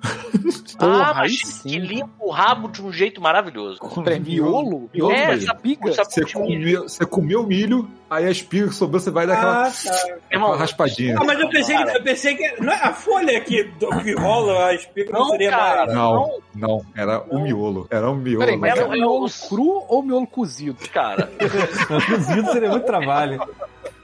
[0.77, 1.74] Porra, ah, aí mas sim.
[1.81, 3.79] Que limpa o rabo de um jeito maravilhoso.
[4.03, 4.89] Peraí, miolo?
[4.93, 5.55] Miolo É, essa
[5.87, 9.67] essa Você comeu, você comeu milho, aí a espiga que sobrou, você vai dar aquela,
[9.67, 10.15] Ah, tá.
[10.29, 11.15] Aquela raspadinha.
[11.19, 14.13] Ah, mas eu pensei, que, eu pensei que não é a folha que, do- que
[14.13, 15.85] rola, a espiga não, Não, seria cara.
[15.85, 15.93] mais.
[15.93, 17.87] Não, não, era o miolo.
[17.89, 18.39] Era um miolo.
[18.39, 20.77] Peraí, mas Era é um- miolo eu- cru ou miolo cozido?
[20.89, 21.29] cara,
[22.07, 23.41] Cozido seria muito trabalho.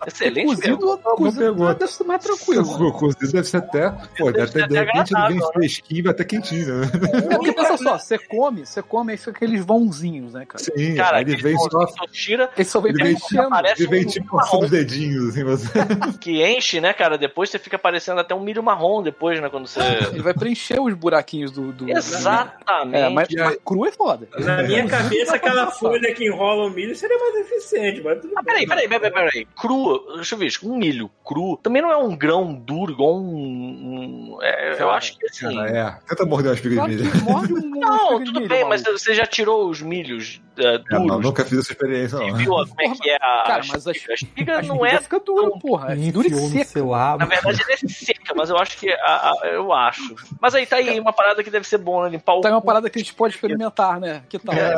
[0.07, 1.73] Excelente cozido, boa cozido pergunta.
[1.75, 2.87] deve ser mais tranquilo.
[2.87, 3.89] O cozido deve ser até.
[4.17, 6.87] Pô, deve ter, de até repente ele vem fresquinho, vai até quentinho, né?
[7.31, 10.63] É porque pensa só, você come, você come, aí fica aqueles vãozinhos, né, cara?
[10.63, 11.85] Sim, Cara, aí ele vem só.
[11.85, 13.49] tu tira Ele só vem Ele preenchendo.
[13.49, 15.69] Parece ele vem um tipo passando os dedinhos, assim, você.
[16.19, 17.17] que enche, né, cara?
[17.17, 19.49] Depois você fica parecendo até um milho marrom depois, né?
[19.49, 19.79] Quando você.
[20.11, 21.71] Ele vai preencher os buraquinhos do.
[21.71, 22.95] do Exatamente.
[22.95, 24.27] É, mas, E mas cru é foda.
[24.37, 28.43] Na minha cabeça, aquela folha que enrola o milho seria mais eficiente, mas tudo bem.
[28.43, 29.47] peraí, peraí, peraí, peraí.
[29.59, 34.35] Cru, deixa eu ver, um milho cru também não é um grão duro, igual um.
[34.35, 35.53] um- é, eu acho que assim.
[35.55, 36.07] Cara, é.
[36.09, 37.11] Tenta morder uma espiga de milho.
[37.57, 41.25] um Não, tudo bem, mas você já tirou os milhos é, É, não, duros.
[41.25, 42.35] nunca fiz essa experiência, não.
[42.35, 43.87] viu como é que é a, Cara, mas?
[43.87, 44.99] A espiga não é.
[45.01, 45.93] fica dura, porra.
[45.93, 46.31] É dura e
[46.65, 46.83] seca.
[47.17, 48.89] Na verdade, ela é seca, mas eu acho que.
[48.91, 50.15] a- a- eu acho.
[50.39, 52.09] Mas aí tá aí uma parada que deve ser bom, né?
[52.09, 52.41] Limpar o.
[52.41, 54.23] Tá aí uma parada que a gente pode experimentar, né?
[54.29, 54.53] Que tal?
[54.55, 54.75] É.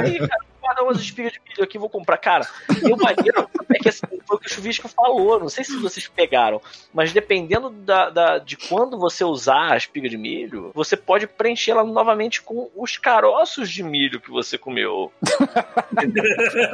[0.00, 2.18] Aí, cara, guardar umas espigas de milho aqui, vou comprar.
[2.18, 5.64] Cara, e o maneiro é que assim, foi o que o Chuvisco falou, não sei
[5.64, 6.60] se vocês pegaram,
[6.92, 11.82] mas dependendo da, da- de quando você usar a espiga de milho, você pode preenchê-la
[11.84, 15.10] novamente com os caroços de milho que você comeu.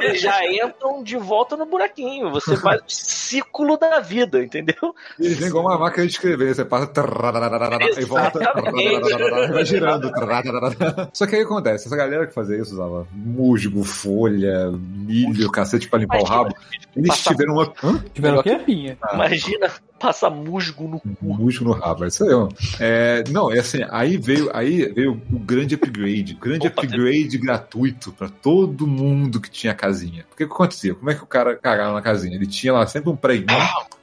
[0.01, 2.29] Eles já entram de volta no buraquinho.
[2.31, 4.93] Você faz o ciclo da vida, entendeu?
[5.19, 6.91] E Ele vem igual uma máquina de escrever, você passa
[7.97, 8.39] e volta,
[9.53, 10.11] vai girando.
[11.13, 15.99] Só que aí acontece, essa galera que fazia isso usava musgo, folha, milho, cacete pra
[15.99, 16.55] limpar o rabo.
[16.95, 17.71] Eles tiveram uma.
[17.83, 18.03] Hã?
[18.13, 18.55] Tiveram o quê?
[18.65, 18.97] pinha.
[19.13, 21.09] Imagina passar musgo no cu.
[21.21, 22.49] Musgo no rabo, é isso aí, ó.
[22.79, 27.37] É, não, é assim, aí veio, aí veio o grande upgrade, o grande Opa, upgrade
[27.37, 30.25] gratuito pra todo mundo que tinha casinha.
[30.29, 30.93] Porque o que acontecia?
[30.95, 32.35] Como é que o cara cagava na casinha?
[32.35, 33.47] Ele tinha lá sempre um prêmio.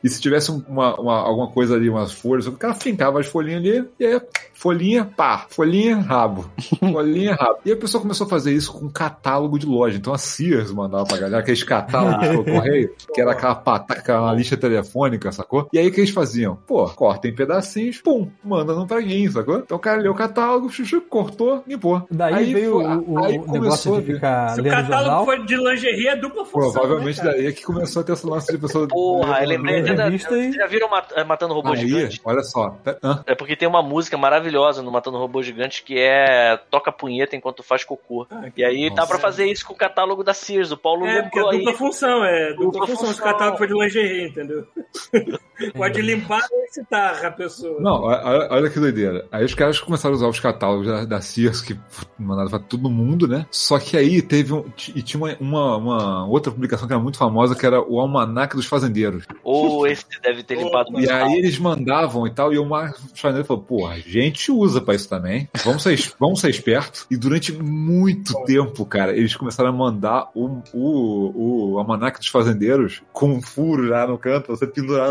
[0.02, 3.26] E se tivesse um- uma, uma- alguma coisa ali, umas folhas, o cara fincava as
[3.26, 4.20] folhinhas ali, e aí,
[4.54, 6.50] folhinha, pá, folhinha, rabo,
[6.80, 7.58] folhinha, rabo.
[7.64, 9.96] E a pessoa começou a fazer isso com catálogo de loja.
[9.98, 14.32] Então a Sears mandava pra galera aqueles catálogos pelo correio, que era aquela pataca, uma
[14.32, 15.68] lista telefônica, sacou?
[15.72, 16.56] E aí o que eles faziam?
[16.66, 19.58] Pô, corta em pedacinhos, pum, manda num preguinho, sacou?
[19.58, 22.06] Então o cara leu o catálogo, chuchu, cortou, limpou.
[22.10, 24.92] Daí Aí veio foi- o, o aí negócio começou a de ficar Se o catálogo
[24.92, 25.24] jornal.
[25.24, 26.72] for de lingerie, é dupla função.
[26.72, 28.86] Provavelmente né, daí é que começou a ter esse lance de pessoa.
[28.88, 30.04] Porra, eu lembrei até da.
[30.04, 32.20] Revista e- já viram eh, Matando Robô Aí, Gigante?
[32.24, 32.76] olha só.
[33.02, 33.22] Hã?
[33.26, 37.62] É porque tem uma música maravilhosa no Matando Robô Gigante que é Toca punheta enquanto
[37.62, 38.26] faz cocô.
[38.56, 39.08] E aí tá Nossa.
[39.08, 40.70] pra fazer isso com o catálogo da Sears.
[40.72, 41.58] O Paulo É, porque é lembrou aí.
[41.64, 42.96] dupla função, é dupla, Dupla função.
[42.96, 43.24] Se o função.
[43.24, 44.66] catálogo for de lingerie, entendeu?
[45.74, 47.80] Pode limpar e excitar a pessoa.
[47.80, 49.26] Não, olha, olha que doideira.
[49.30, 51.78] Aí os caras começaram a usar os catálogos da, da Sears, que
[52.18, 53.46] mandaram pra todo mundo, né?
[53.50, 54.64] Só que aí teve um.
[54.94, 58.56] E tinha uma, uma, uma outra publicação que era muito famosa, que era o Almanac
[58.56, 59.24] dos Fazendeiros.
[59.44, 61.30] Ou esse deve ter limpado E muito aí mal.
[61.36, 65.08] eles mandavam e tal, e o Marcos Fazendeiro falou, pô, a gente usa pra isso
[65.08, 65.48] também.
[65.64, 67.06] Vamos ser, vamos ser espertos.
[67.10, 73.02] E durante muito tempo, cara, eles começaram a mandar o, o, o Almanac dos Fazendeiros
[73.12, 75.08] com um furo já no canto, você pendurar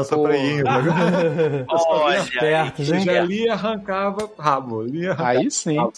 [0.63, 1.65] né?
[1.69, 3.03] Olha, Espertos, Você hein?
[3.03, 4.87] já lia e arrancava rabo.
[4.87, 5.77] E arrancava Aí sim.
[5.77, 5.93] rabo.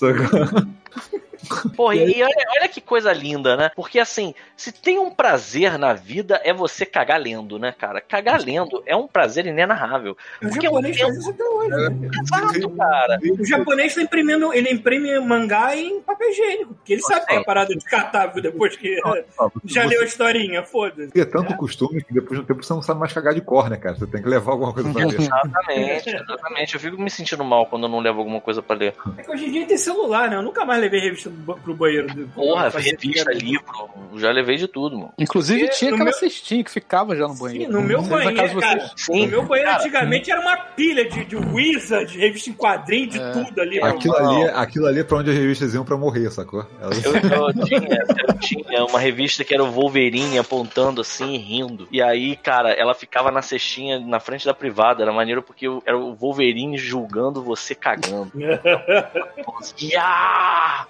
[1.75, 3.71] Porra, e olha, olha que coisa linda, né?
[3.75, 8.01] Porque assim, se tem um prazer na vida é você cagar lendo, né, cara?
[8.01, 10.15] Cagar lendo é um prazer inenarrável.
[10.41, 11.69] O Porque é um japonês tempo faz isso até hoje.
[11.69, 12.09] né?
[12.23, 13.19] exato, cara.
[13.39, 17.43] O japonês tá imprimindo, ele imprime mangá em papel higiênico, porque ele sabe que é
[17.43, 18.95] parada descartável depois que
[19.65, 21.11] já você leu a historinha, foda-se.
[21.11, 23.69] tem tanto costume que depois de um tempo você não sabe mais cagar de cor,
[23.69, 23.95] né, cara?
[23.95, 25.19] Você tem que levar alguma coisa pra ler.
[25.33, 26.73] Exatamente, exatamente.
[26.73, 28.93] Eu fico me sentindo mal quando eu não levo alguma coisa pra ler.
[29.17, 30.35] É que hoje em dia tem celular, né?
[30.35, 31.31] Eu nunca mais levei revista
[31.63, 32.27] pro banheiro.
[32.35, 35.13] Porra, revista, livro, já levei de tudo, mano.
[35.17, 37.71] Inclusive Porque tinha no aquela meu- cestinha que ficava já no Sim, banheiro.
[37.73, 38.91] no meu Não sei se na banheiro, cara.
[39.09, 43.19] No meu banheiro antigamente era uma pilha de, de Wizard, de revista em quadrinho, de
[43.19, 43.31] É.
[43.31, 43.81] tudo ali.
[43.81, 46.65] Aquilo meu ali, aquilo ali é pra onde as revistas iam pra morrer, sacou?
[46.81, 47.97] Elas- Eu, eu tinha,
[48.27, 51.87] eu tinha uma revista que era o Wolverine apontando assim e rindo.
[51.91, 55.01] E aí, cara, ela ficava na cestinha na frente da privada.
[55.03, 58.31] Era maneiro porque era o Wolverine julgando você cagando.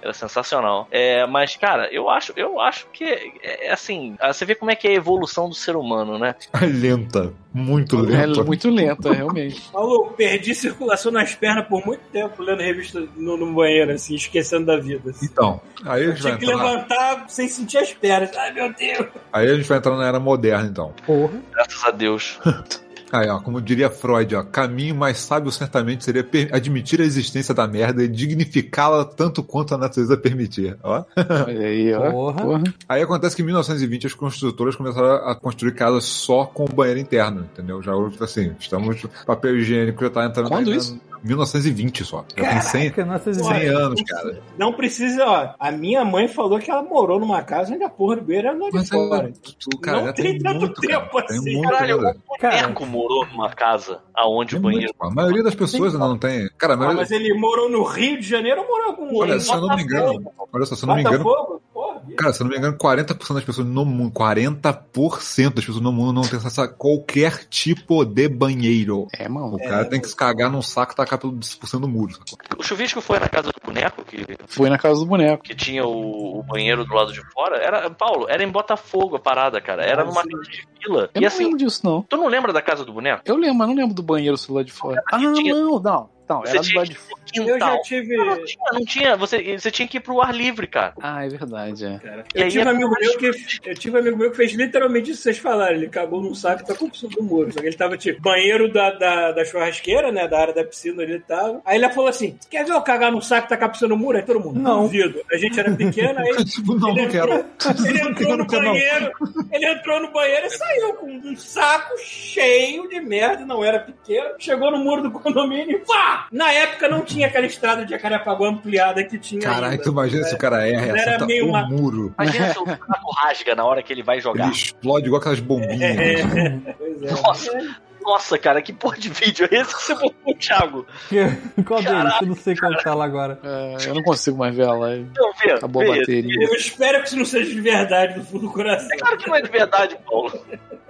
[0.01, 0.87] Era sensacional.
[0.91, 4.15] É, mas, cara, eu acho, eu acho que é, é assim.
[4.27, 6.35] Você vê como é que é a evolução do ser humano, né?
[6.61, 7.33] lenta.
[7.55, 8.43] Muito É lenta.
[8.43, 9.61] muito lenta, realmente.
[9.71, 14.65] Maluco, perdi circulação nas pernas por muito tempo lendo revista no, no banheiro, assim, esquecendo
[14.65, 15.11] da vida.
[15.11, 15.25] assim.
[15.31, 16.63] Então, aí a gente vai Tinha que entrar.
[16.71, 18.35] levantar sem sentir as pernas.
[18.35, 19.07] Ai, meu Deus.
[19.31, 20.93] Aí a gente vai entrar na era moderna, então.
[21.05, 21.33] Porra.
[21.51, 22.39] Graças a Deus.
[23.13, 27.67] Aí, ó, como diria Freud, ó, caminho mais sábio certamente seria admitir a existência da
[27.67, 30.75] merda e dignificá-la tanto quanto a natureza permitir.
[30.81, 31.03] Ó.
[31.47, 32.09] Olha aí, ó.
[32.09, 32.41] Porra.
[32.41, 32.63] Porra.
[32.89, 37.41] Aí acontece que em 1920 as construtoras começaram a construir casas só com banheiro interno,
[37.41, 37.83] entendeu?
[37.83, 40.99] Já assim, estamos papel higiênico já tá entrando Quando isso?
[41.23, 42.25] 1920 só.
[42.35, 44.41] Já tem 100, Caraca, nossa 100 anos, cara.
[44.57, 45.49] Não precisa, ó.
[45.59, 48.57] A minha mãe falou que ela morou numa casa onde a porra do banheiro era
[48.57, 49.29] lá de Mas fora.
[49.29, 50.99] é, tu, tu, cara, Não já tem tanto muito, cara.
[51.01, 51.53] tempo Tem assim.
[51.55, 52.17] muito, Caralho, cara.
[52.27, 52.61] o Cara.
[52.61, 54.93] boneco morou numa casa aonde Tem o banheiro.
[54.99, 55.11] muito.
[55.11, 56.49] A maioria das pessoas ainda não tem.
[56.57, 59.39] Cara, a Ah, maioria, mas ele morou no Rio de Janeiro ou morou com olha,
[59.39, 61.61] se eu não me engano, olha só, se eu não me engano,
[62.03, 65.81] Porra, Cara, se eu não me engano, 40% das pessoas no mundo, 40% das pessoas
[65.81, 69.07] no mundo não tem acesso a qualquer tipo de banheiro.
[69.17, 69.55] É, mano.
[69.55, 72.13] O cara tem que se cagar num saco e tacar pelo 10% do muro.
[72.13, 72.37] sacou?
[72.59, 75.43] O chuvisco foi na casa do boneco que Foi na casa do boneco.
[75.43, 79.19] que tinha o, o banheiro do lado de fora, era, Paulo, era em Botafogo a
[79.19, 79.83] parada, cara.
[79.83, 81.09] Era Ah, numa casa de fila.
[81.13, 82.01] Eu e não assim, lembro disso, não.
[82.03, 83.21] tu não lembra da casa do boneco?
[83.25, 85.01] Eu lembro, mas não lembro do banheiro se lá de fora.
[85.11, 86.09] Ah, não, não.
[86.29, 87.23] Não, Você era do tinha lado de fora.
[87.35, 87.69] Eu quintal.
[87.75, 88.15] já tive.
[88.17, 89.17] Não tinha, não tinha.
[89.17, 90.93] Você, você tinha que ir pro ar livre, cara.
[91.01, 91.99] Ah, é verdade, é.
[92.35, 93.25] E Eu tive, um é amigo meu que,
[93.65, 95.75] eu tive um amigo meu que fez literalmente isso que vocês falaram.
[95.75, 97.51] Ele cagou num saco e tá com piscina do muro.
[97.51, 100.27] Só que ele tava tipo, banheiro da, da, da churrasqueira, né?
[100.27, 101.61] Da área da piscina ali e tava.
[101.65, 104.17] Aí ele falou assim: Quer ver eu cagar num saco e tacar piscina no muro?
[104.17, 104.83] Aí todo mundo, Não.
[104.83, 105.21] duvido.
[105.31, 106.31] A gente era pequeno, aí
[106.65, 107.33] não, ele não quero.
[107.33, 109.11] entrou, ele entrou no banheiro,
[109.51, 114.35] ele entrou no banheiro e saiu com um saco cheio de merda, não era pequeno.
[114.37, 116.12] Chegou no muro do condomínio e pá!
[116.31, 119.41] Na época não tinha aquela estrada de Jacarepaguá ampliada que tinha.
[119.41, 122.13] Caralho, tu imagina se o cara erra e Era meio o uma- muro.
[122.19, 122.65] Imagina se o
[123.23, 124.49] rasga na hora que ele vai Ele jogar.
[124.51, 125.81] explode igual aquelas bombinhas.
[125.97, 127.11] É, pois é.
[127.21, 127.75] Nossa.
[128.03, 130.85] Nossa, cara, que porra de vídeo é esse que você botou, Thiago?
[131.65, 132.13] Qual deles?
[132.21, 133.39] Eu não sei qual tá lá agora.
[133.43, 135.09] É, eu não consigo mais ver a live.
[135.15, 135.99] Não, vê, Acabou a vê.
[135.99, 136.43] bateria.
[136.43, 138.89] Eu espero que isso não seja de verdade do fundo do coração.
[138.91, 140.45] É claro que não é de verdade, Paulo.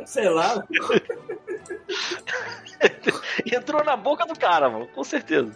[0.06, 0.64] Sei lá.
[3.46, 5.52] Entrou na boca do cara, mano, com certeza.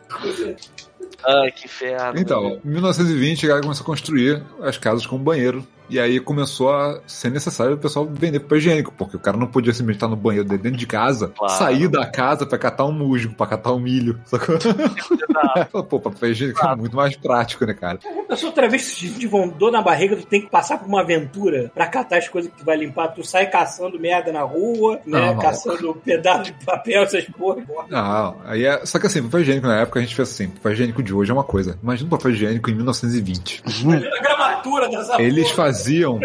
[1.25, 2.17] Ai, que ferro.
[2.17, 5.65] Então, em 1920, a galera começou a construir as casas com banheiro.
[5.89, 9.47] E aí começou a ser necessário o pessoal vender papel higiênico, porque o cara não
[9.47, 11.53] podia simplesmente estar no banheiro dele dentro de casa, Claro.
[11.53, 14.57] sair da casa pra catar um musgo, pra catar um milho, sacou?
[15.83, 17.99] Pô, papel higiênico é muito mais prático, né, cara?
[18.05, 19.27] A pessoa outra vez se de
[19.57, 22.57] dor na barriga, tu tem que passar por uma aventura pra catar as coisas que
[22.57, 23.09] tu vai limpar.
[23.09, 25.19] Tu sai caçando merda na rua, né?
[25.19, 25.37] Não, não.
[25.39, 27.63] caçando pedaço de papel, essas porra.
[27.89, 28.85] Não, aí é.
[28.85, 31.31] Só que assim, papel higiênico na época a gente fez assim: papel higiênico de hoje
[31.31, 31.77] é uma coisa.
[31.81, 33.63] Imagina o papel higiênico em 1920.
[33.81, 35.67] Imagina a gramatura dessa Eles porra.
[35.77, 36.19] Faziam,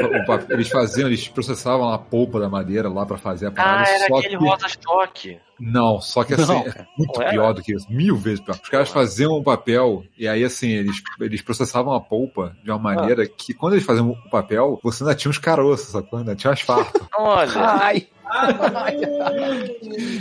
[0.51, 3.89] eles faziam, eles processavam a polpa da madeira lá pra fazer a parada.
[3.89, 5.39] Ah, era só aquele que, rosa choque.
[5.61, 7.87] Não, só que assim, Não, é muito pior do que isso.
[7.91, 8.59] Mil vezes pior.
[8.63, 12.79] Os caras faziam o papel e aí assim, eles, eles processavam a polpa de uma
[12.79, 16.19] maneira que quando eles faziam o papel, você ainda tinha os caroços, sacou?
[16.19, 17.09] Ainda tinha asfalto.
[17.17, 18.09] Olha, Ai,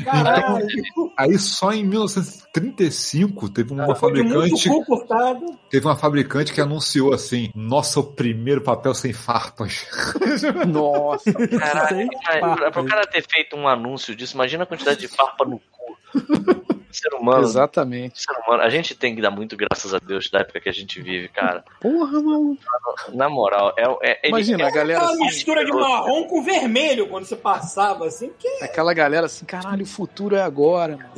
[0.04, 0.68] Caralho.
[1.18, 4.70] Aí só em 1935 teve uma de muito fabricante,
[5.70, 9.86] teve uma fabricante que anunciou assim: "Nossa, o primeiro papel sem farpas".
[10.68, 11.32] Nossa.
[11.34, 12.72] Caralho, Sem cara, farpas.
[12.74, 15.98] pro cara ter feito um anúncio disso, imagina a quantidade de farpa no cu.
[16.92, 18.22] Ser humano, Exatamente.
[18.22, 20.74] ser humano, a gente tem que dar muito graças a Deus da época que a
[20.74, 21.64] gente vive, cara.
[21.80, 22.58] Porra, mano.
[23.14, 23.86] Na moral, é,
[24.26, 28.06] é, Imagina, é- a galera Aquela assim, mistura de marrom com vermelho quando você passava,
[28.08, 31.12] assim, que aquela galera assim, caralho, o futuro é agora, mano.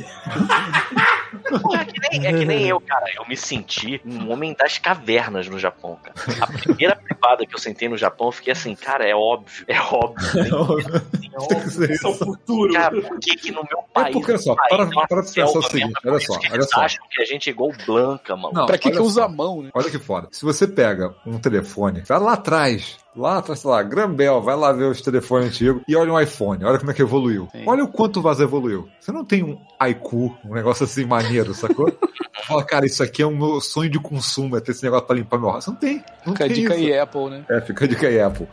[1.80, 3.06] É que, nem, é que nem eu, cara.
[3.16, 6.16] Eu me senti um homem das cavernas no Japão, cara.
[6.40, 9.80] A primeira privada que eu sentei no Japão, eu fiquei assim, cara, é óbvio, é
[9.82, 10.24] óbvio.
[12.04, 12.74] é o futuro.
[12.74, 14.14] Cara, por que que no meu É país...
[14.14, 16.82] porque, olha só, país, para, para pensar o selva seguinte, olha só, olha só.
[16.82, 18.54] acham que a gente é igual blanca, mano.
[18.54, 19.70] Não, pra que que usa a mão, né?
[19.74, 20.28] Olha que foda.
[20.32, 24.72] Se você pega um telefone, vai lá atrás, lá atrás, sei lá, Grambel, vai lá
[24.72, 27.48] ver os telefones antigos e olha um iPhone, olha como é que evoluiu.
[27.52, 27.64] Sim.
[27.66, 28.88] Olha o quanto o vaso evoluiu.
[29.00, 29.58] Você não tem um
[29.88, 31.92] iQ, um negócio assim maneiro, sacou?
[32.46, 35.16] Fala, cara, isso aqui é um meu sonho de consumo, é ter esse negócio pra
[35.16, 35.66] limpar meu rosto.
[35.66, 36.04] Você não tem.
[36.26, 36.86] Não Fica a tem dica isso.
[36.88, 37.46] aí, Apple, né?
[37.50, 38.48] É, fica a dica aí, Apple.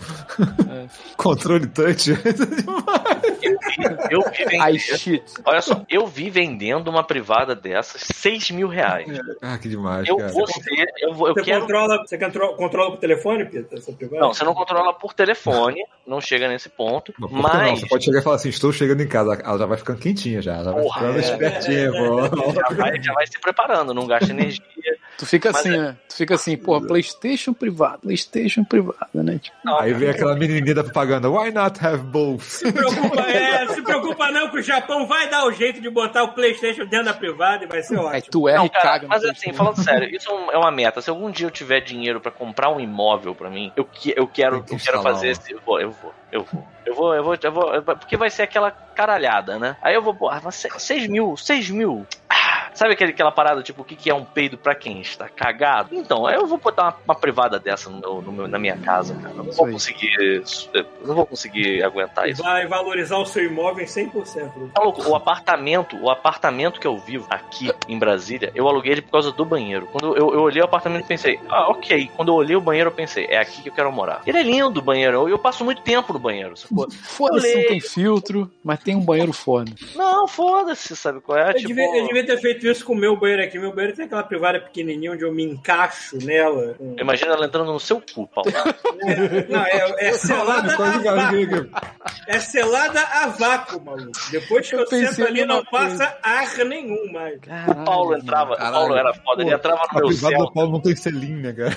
[0.70, 0.86] É.
[1.16, 2.10] Controle touch.
[4.10, 4.28] Eu vi
[4.60, 5.22] Ai, vendendo, shit.
[5.44, 9.08] olha só, eu vi vendendo uma privada dessas 6 mil reais.
[9.42, 10.32] ah, que demais, Eu cara.
[10.32, 13.76] vou ser, eu, vou, eu Você, quero controla, você controla, controla por telefone, Pita?
[14.12, 17.12] Não, você não controla por telefone, não chega nesse ponto.
[17.18, 17.42] Não, que não?
[17.42, 19.34] mas Você pode chegar e falar assim, estou chegando em casa.
[19.44, 20.56] Ela já vai ficando quentinha já.
[20.56, 21.20] Ela vai Porra, ficando é.
[21.20, 22.52] espertinha, pô.
[22.52, 24.62] já vai, já vai se preparando, não gasta energia.
[25.18, 25.96] Tu fica Mas assim, né?
[26.08, 29.38] Tu fica assim, porra, Playstation privado, Playstation privado, né?
[29.38, 32.42] Tipo, Aí vem aquela menininha da propaganda, why not have both?
[32.42, 36.22] Se preocupa, é, se preocupa não que o Japão vai dar o jeito de botar
[36.24, 38.30] o Playstation dentro da privada e vai ser aí ótimo.
[38.30, 40.70] tu erra Não, e cara, caga mas assim, falando sério, isso é um- é uma
[40.70, 41.02] meta.
[41.02, 44.26] Se algum dia eu tiver dinheiro pra comprar um imóvel pra mim, eu, que, eu
[44.26, 45.52] quero, eu quero fazer esse.
[45.52, 46.66] Eu vou, eu vou, eu vou.
[46.86, 49.76] Eu vou, eu vou, eu vou, porque vai ser aquela caralhada, né?
[49.82, 52.06] Aí eu vou, pô, ah, mas 6 mil, 6 mil.
[52.74, 55.94] Sabe aquele, aquela parada, tipo, o que, que é um peido pra quem está cagado?
[55.94, 59.14] Então, eu vou botar uma, uma privada dessa no meu, no meu- na minha casa,
[59.14, 59.30] cara.
[59.36, 60.42] Eu não vou conseguir.
[61.04, 62.42] Não vou conseguir aguentar isso.
[62.42, 64.70] Vai valorizar o seu imóvel em 100%.
[64.74, 65.08] Tá louco?
[65.08, 69.32] O apartamento, o apartamento que eu vivo aqui em Brasília, eu aluguei ele por causa
[69.32, 69.86] do banheiro.
[69.92, 72.10] Quando eu, eu olhei o apartamento e pensei, ah, ok.
[72.16, 74.22] Quando eu olhei o banheiro, eu pensei, é aqui que eu quero morar.
[74.26, 76.54] Ele é lindo o banheiro, eu, eu passo muito tempo no banheiro.
[77.02, 79.72] Foda-se, não tem filtro, mas tem um banheiro foda.
[79.94, 81.50] Não, foda-se, sabe qual é?
[81.50, 83.58] Eu, Tipo, devia, eu devia ter feito isso com o meu banheiro aqui.
[83.58, 86.74] Meu banheiro tem aquela privada pequenininha onde eu me encaixo nela.
[86.74, 88.50] com- Imagina ela entrando no seu cu, Paulo.
[89.48, 90.74] Não, é, é selada.
[92.26, 94.12] É selada a vácuo, maluco.
[94.30, 95.98] Depois que eu, Eu sento ali, não coisa.
[96.06, 97.38] passa ar nenhum mais.
[97.68, 100.46] O Paulo entrava, o Paulo era foda, ele entrava no A meu privada céu.
[100.46, 101.76] do Paulo não tem selim, né, cara?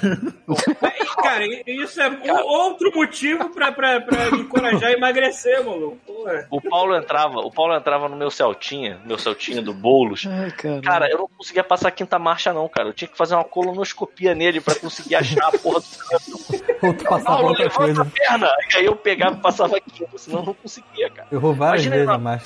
[1.22, 5.98] Cara, isso é um outro motivo pra, pra, pra me encorajar a emagrecer, maluco.
[6.06, 6.48] Porra.
[6.50, 10.26] O Paulo entrava, o Paulo entrava no meu Celtinha, meu Celtinha do Boulos.
[10.30, 10.52] Ai,
[10.82, 11.00] cara.
[11.02, 12.90] Cara, eu não conseguia passar a quinta marcha, não, cara.
[12.90, 16.64] Eu tinha que fazer uma colonoscopia nele pra conseguir achar a porra do canto.
[16.86, 18.02] Ou tu passava Paulo, outra levanta coisa.
[18.02, 18.50] a perna!
[18.74, 21.28] E aí eu pegava e passava aqui, senão eu não conseguia, cara.
[21.32, 22.44] Eu vou várias Imagina vezes a mais.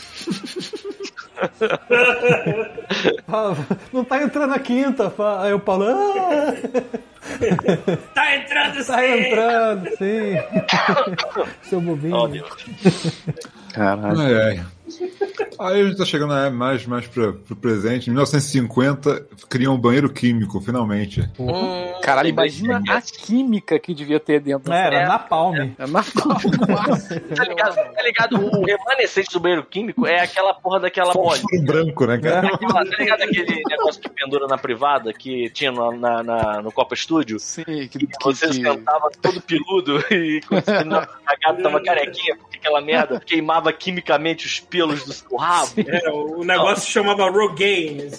[3.27, 3.53] Ah,
[3.93, 5.13] Não tá entrando a quinta.
[5.41, 5.85] Aí o Paulo.
[5.87, 6.53] Ah,
[8.15, 9.03] Tá entrando tá sim!
[9.03, 10.35] entrando, sim.
[11.63, 12.27] Seu bobinho.
[12.27, 13.21] Deus.
[13.73, 14.19] Caralho.
[14.19, 14.65] Ai, ai.
[15.59, 18.07] Aí a gente tá chegando né, mais, mais pra, pro presente.
[18.09, 21.21] Em 1950, criam um banheiro químico, finalmente.
[21.39, 24.71] Hum, Caralho, imagina a química que devia ter dentro.
[24.71, 25.07] É, era É.
[25.07, 25.75] na palme.
[25.77, 26.03] É na
[27.35, 27.75] Tá ligado?
[27.75, 28.35] Tá ligado?
[28.45, 31.43] O remanescente do banheiro químico é aquela porra daquela bolinha.
[31.65, 32.47] Branco, né, cara?
[32.47, 36.71] Aquela- Tá ligado aquele negócio que pendura na privada que tinha no, na, na- no
[36.71, 37.39] Copa Estúdio?
[37.39, 41.83] Sim, que, Que que, você que- sentava todo peludo e quando você tava cagado tava
[41.83, 45.71] carequinha, porque aquela merda queimava quimicamente os pelos do seu rabo.
[45.87, 48.09] É, o negócio se chamava Rogaine.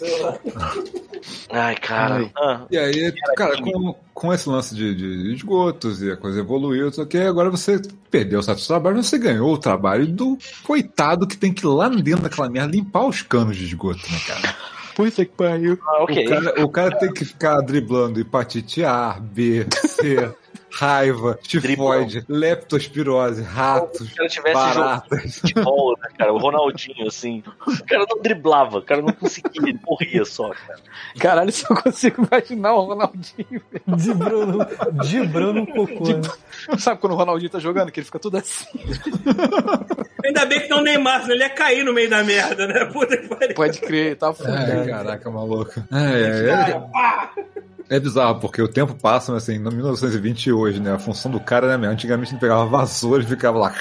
[1.50, 2.16] Ai, cara.
[2.16, 2.30] Ai.
[2.36, 6.92] Ah, E aí, cara, com, com esse lance de, de esgotos e a coisa evoluiu,
[6.92, 7.80] só que agora você
[8.10, 11.68] perdeu o certo trabalho, mas você ganhou o trabalho do coitado que tem que ir
[11.68, 14.56] lá dentro daquela merda limpar os canos de esgoto, né, cara?
[14.94, 15.78] Puta que pariu.
[15.86, 16.24] ah, ok.
[16.26, 20.28] O, cara o cara tem que ficar driblando hepatite A, B, C,
[20.70, 25.38] raiva, tifoide, leptospirose, ratos, Se tivesse jogado baratas.
[25.38, 26.32] futebol, né, cara?
[26.32, 27.42] O Ronaldinho, assim.
[27.66, 30.80] O cara não driblava, o cara não conseguia, ele morria só, cara.
[31.18, 33.62] Caralho, só consigo imaginar o Ronaldinho.
[33.86, 34.58] Dibrando,
[35.08, 36.04] dibrando um cocô.
[36.08, 36.78] né?
[36.78, 38.66] Sabe quando o Ronaldinho tá jogando, que ele fica tudo assim?
[40.28, 42.84] Ainda bem que não Neymar, senão ele ia cair no meio da merda, né?
[42.84, 43.54] Puta que pariu.
[43.54, 44.52] Pode crer, tá foda.
[44.52, 45.82] Ai, caraca, maluco.
[45.90, 46.72] Ai, ai,
[47.88, 50.92] é, é bizarro, porque o tempo passa, mas assim, em 1920 e hoje, né?
[50.92, 51.90] A função do cara, né, meu?
[51.90, 53.74] Antigamente ele pegava vassoura e ficava lá.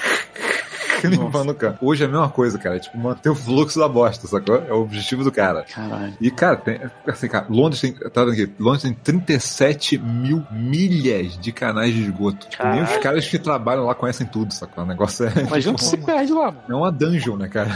[1.06, 1.78] Limpando o campo.
[1.80, 2.76] Hoje é a mesma coisa, cara.
[2.76, 4.56] É tipo, manter o fluxo da bosta, sacou?
[4.68, 5.64] É o objetivo do cara.
[5.72, 6.14] Caralho.
[6.20, 8.52] E, cara, tem, assim, cara, Londres tem, tá vendo aqui?
[8.58, 12.48] Londres tem 37 mil milhas de canais de esgoto.
[12.48, 14.84] Tipo, nem os caras que trabalham lá conhecem tudo, sacou?
[14.84, 15.40] O negócio é.
[15.42, 16.62] Imagina que se perde lá, mano.
[16.68, 17.70] É uma dungeon, né, cara?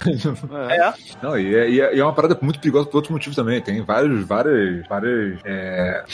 [0.70, 0.89] É.
[0.89, 0.94] É.
[1.23, 3.61] Não, e é, e é- e é uma parada muito perigosa por outros motivos também.
[3.61, 6.05] Tem vários, vários, vários, é,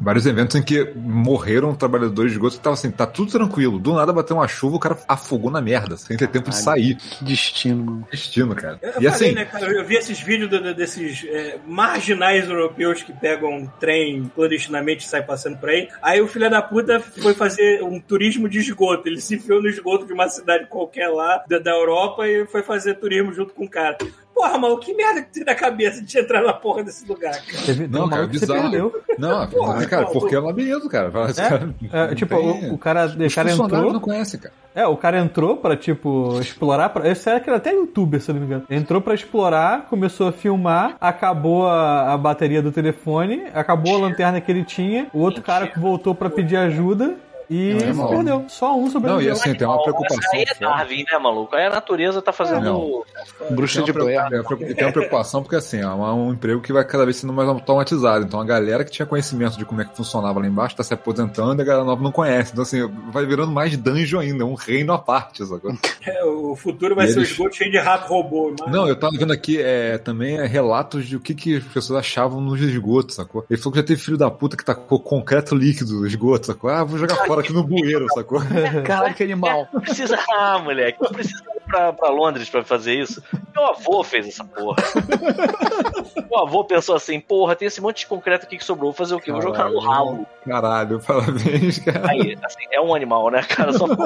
[0.00, 3.78] vários eventos em que morreram trabalhadores de esgoto que estavam assim, tá tudo tranquilo.
[3.78, 6.96] Do nada bateu uma chuva, o cara afogou na merda, sem ter tempo de sair.
[6.96, 8.08] Que destino, mano.
[8.10, 8.78] Destino, cara.
[8.82, 12.48] Eu, E falei, assim, né, cara, eu vi esses vídeos do- do- desses é, marginais
[12.48, 15.88] europeus que pegam um trem clandestinamente e saem passando por aí.
[16.02, 19.08] Aí o filho da puta foi fazer um turismo de esgoto.
[19.08, 22.62] Ele se enfiou no esgoto de uma cidade qualquer lá da, da Europa e foi
[22.62, 23.96] fazer turismo junto com o cara.
[24.36, 27.88] Porra, mano, que merda que tem na cabeça de entrar na porra desse lugar, cara?
[27.88, 28.60] Não, não, cara, você bizarro.
[28.60, 29.02] perdeu.
[29.18, 31.10] não, Porra, cara, porque é um labirinto, cara.
[31.10, 33.92] Cara É, não tipo, tem- o, o cara, o Os cara entrou.
[33.94, 34.52] não conhecem, cara.
[34.74, 36.90] É, o cara entrou pra, tipo, explorar.
[36.90, 37.08] Pra...
[37.08, 38.64] Esse era que era até youtuber, se eu não me engano.
[38.68, 44.38] Entrou pra explorar, começou a filmar, acabou a, a bateria do telefone, acabou a lanterna
[44.38, 47.14] que ele tinha, o outro cara voltou pra pedir ajuda
[47.50, 48.44] e Não, é perdeu.
[48.48, 49.32] Só um Não, e sobreviveu.
[49.32, 50.18] assim, tem uma preocupação.
[50.32, 50.60] Aí é forte.
[50.60, 51.54] Darwin, né, maluco?
[51.56, 52.60] Aí a natureza tá fazendo.
[52.64, 53.02] Não.
[53.50, 54.26] Bruxa de Blair.
[54.26, 57.16] preocupa- é, preocupa- Tem uma preocupação porque assim, é um emprego que vai cada vez
[57.16, 58.24] sendo mais automatizado.
[58.24, 60.94] Então a galera que tinha conhecimento de como é que funcionava lá embaixo tá se
[60.94, 62.52] aposentando e a galera nova não conhece.
[62.52, 65.44] Então assim, vai virando mais dungeon ainda, um reino à parte.
[65.46, 65.72] Sacou?
[66.06, 68.54] É, o futuro vai E ser eles- o esgoto cheio de rato robô.
[68.60, 68.70] Mas...
[68.72, 71.98] Não, eu tava vendo aqui é, também é, relatos de o que, que as pessoas
[71.98, 73.44] achavam nos esgotos, sacou?
[73.50, 76.70] Ele falou que já teve filho da puta que tacou concreto líquido no esgoto, sacou?
[76.70, 78.40] Ah, vou jogar fora aqui no bueiro, sacou?
[78.84, 79.68] Caralho, que animal.
[79.72, 80.18] Não precisa.
[80.30, 83.22] Ah, moleque, não precisa ir pra, pra Londres pra fazer isso.
[83.54, 84.76] Meu avô fez essa porra.
[86.30, 88.90] Meu avô pensou assim: porra, tem esse monte de concreto aqui que sobrou.
[88.92, 89.32] Vou fazer o quê?
[89.32, 90.26] Vou jogar no ralo.
[90.46, 92.10] Caralho, parabéns, cara.
[92.10, 93.72] Aí, assim, é um animal, né, cara?
[93.72, 93.86] Só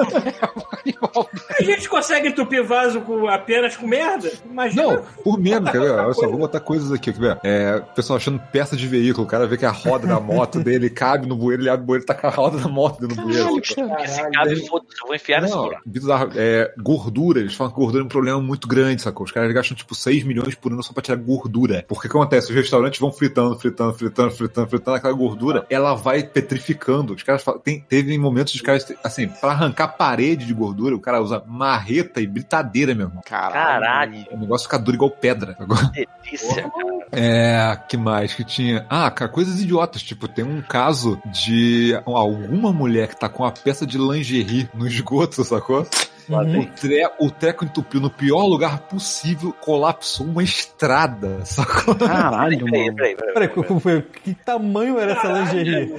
[1.59, 4.31] A gente consegue entupir vaso com, apenas com merda?
[4.49, 4.83] Imagina.
[4.83, 5.91] Não, por menos, quer ver?
[5.91, 7.39] Olha só, vou botar coisas aqui, quer ver?
[7.43, 10.59] É, o pessoal achando peça de veículo, o cara vê que a roda da moto
[10.59, 12.99] dele cabe no bueiro, ele abre o bueiro e tá com a roda da moto
[13.01, 13.43] dentro do bueiro.
[13.43, 14.31] Caralho, esse cara.
[14.31, 15.81] cabe, foda-se, eu vou enfiar nesse buraco.
[15.85, 16.31] bizarro.
[16.35, 19.25] É, gordura, eles falam que gordura é um problema muito grande, sacou?
[19.25, 21.85] Os caras gastam tipo 6 milhões por ano só pra tirar gordura.
[21.87, 22.49] Porque o que acontece?
[22.49, 27.13] Os restaurantes vão fritando, fritando, fritando, fritando, fritando, aquela gordura, ela vai petrificando.
[27.13, 30.99] Os caras falam, tem, teve momentos dos caras, assim, pra arrancar parede de gordura, o
[30.99, 33.21] cara usa marreta e britadeira, meu irmão.
[33.25, 35.57] Caralho, O negócio fica duro igual pedra.
[35.93, 37.01] Que delícia, cara.
[37.11, 38.85] É, que mais que tinha?
[38.89, 40.01] Ah, cara, coisas idiotas.
[40.01, 44.87] Tipo, tem um caso de alguma mulher que tá com uma peça de lingerie no
[44.87, 45.85] esgoto, sacou?
[46.29, 46.61] Uhum.
[46.61, 51.95] O, tre o treco entupiu no pior lugar possível, colapsou uma estrada, sacou?
[51.95, 53.33] Caralho, Peraí, peraí, peraí.
[53.33, 54.01] Peraí, como foi?
[54.01, 55.93] Que tamanho era essa lingerie?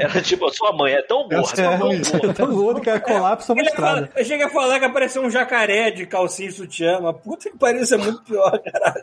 [0.00, 2.34] Era tipo, a sua mãe é tão gorda, É, tão gorda.
[2.34, 4.10] tão gordo que ela colapsa uma Ele estrada.
[4.16, 7.56] eu cheguei a falar que apareceu um jacaré de calcinha e sutiã, mas puta que
[7.58, 8.94] pariu, isso é muito pior, cara.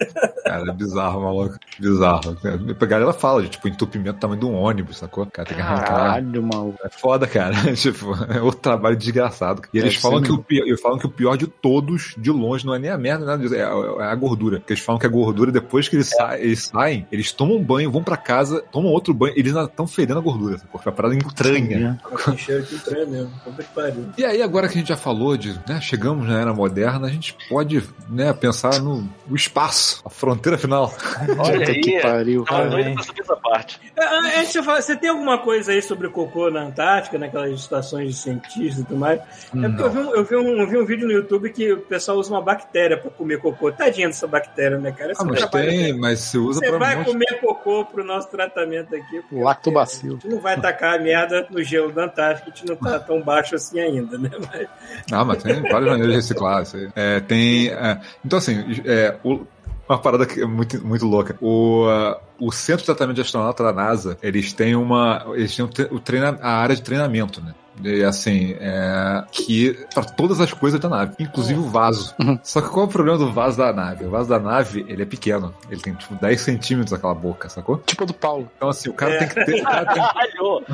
[0.45, 1.57] Cara, é bizarro, maluco.
[1.79, 2.37] Bizarro.
[2.79, 5.25] A galera fala de, tipo, entupimento do tamanho de um ônibus, sacou?
[5.25, 5.85] Cara, tem que arrancar.
[5.85, 6.79] Caralho, maluco.
[6.83, 7.55] É foda, cara.
[7.75, 9.61] tipo, é outro trabalho desgraçado.
[9.73, 12.65] E eles falam que, o pior, eles falam que o pior de todos, de longe,
[12.65, 14.59] não é nem a merda, nada disso, é, a- é a gordura.
[14.59, 17.63] Porque eles falam que a gordura, depois que eles, sa- eles saem, eles tomam um
[17.63, 20.81] banho, vão pra casa, tomam outro banho, eles ainda estão fedendo a gordura, sacou?
[20.83, 21.99] É uma parada estranha.
[22.25, 23.31] Tem cheiro que estranho mesmo.
[23.43, 24.05] Puta que pariu.
[24.17, 27.09] E aí, agora que a gente já falou de, né, chegamos na era moderna, a
[27.11, 30.93] gente pode, né, pensar no, no espaço, a fronteira final.
[31.37, 32.01] Olha Puta que aí.
[32.01, 32.69] pariu, Tava cara.
[32.69, 33.79] doido pra saber essa parte.
[33.97, 38.09] Antes de você falar, você tem alguma coisa aí sobre cocô na Antártica, naquelas estações
[38.09, 39.19] de cientistas e tudo mais?
[39.19, 41.71] É porque eu vi, um, eu, vi um, eu vi um vídeo no YouTube que
[41.73, 43.71] o pessoal usa uma bactéria pra comer cocô.
[43.71, 45.13] Tadinha dessa bactéria, né, cara?
[45.17, 48.29] Ah, mas tem, mas você usa Você pra vai um monte comer cocô pro nosso
[48.29, 49.21] tratamento aqui.
[49.31, 50.17] Lactobacilo.
[50.17, 52.99] A gente não vai tacar a merda no gelo da Antártica, a gente não tá
[52.99, 54.29] tão baixo assim ainda, né?
[54.51, 54.67] Mas-
[55.11, 56.89] Ah, mas tem várias maneiras de reciclar isso aí.
[56.95, 57.69] É, tem.
[57.69, 59.45] é, então, assim, é, o-
[59.87, 61.37] uma parada que é muito, muito louca.
[61.39, 65.25] O, ah, o Centro de Tratamento de Astronauta da NASA, eles têm uma.
[65.35, 67.53] Eles têm tre- o treina, a área de treinamento, né?
[67.83, 72.13] E, assim, é, que para todas as coisas da nave, inclusive o vaso.
[72.19, 72.39] Uhum.
[72.43, 74.05] Só que qual é o problema do vaso da nave?
[74.05, 75.53] O vaso da nave, ele é pequeno.
[75.69, 77.77] Ele tem, tipo, 10 centímetros aquela boca, sacou?
[77.85, 78.49] Tipo do Paulo.
[78.55, 79.61] Então, assim, o cara tem que ter.
[79.61, 80.65] O cara tem Caralho!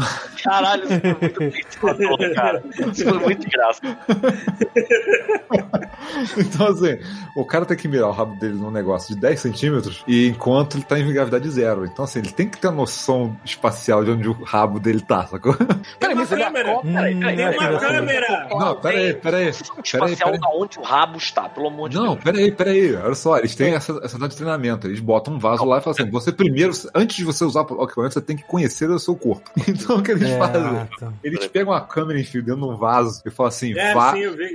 [0.44, 2.64] Caralho, isso foi muito pensador, cara.
[2.92, 3.98] Isso foi muito engraçado.
[6.38, 6.98] Então, assim,
[7.36, 10.78] o cara tem que mirar o rabo dele num negócio de 10 centímetros e enquanto
[10.78, 11.86] ele tá em gravidade zero.
[11.86, 15.26] Então, assim, ele tem que ter a noção espacial de onde o rabo dele tá,
[15.28, 15.56] sacou?
[16.00, 16.80] Peraí, mas ele câmera.
[16.98, 18.48] Acopla Peraí, peraí, Tem uma câmera!
[18.50, 19.22] Não, peraí, peraí.
[19.22, 20.40] Peraí, Espacial peraí.
[20.40, 22.24] da onde o rabo está, pelo amor de Não, Deus.
[22.24, 22.96] peraí, peraí.
[22.96, 24.88] Olha só, eles têm essa, essa data de treinamento.
[24.88, 27.84] Eles botam um vaso lá e falam assim: você primeiro, antes de você usar o
[27.84, 29.50] equipamento, você tem que conhecer o seu corpo.
[29.68, 30.88] Então o que eles É, fazem?
[30.96, 31.14] então.
[31.24, 34.14] Eles pegam a câmera e enfiam dentro de um vaso e falam assim: É, vá.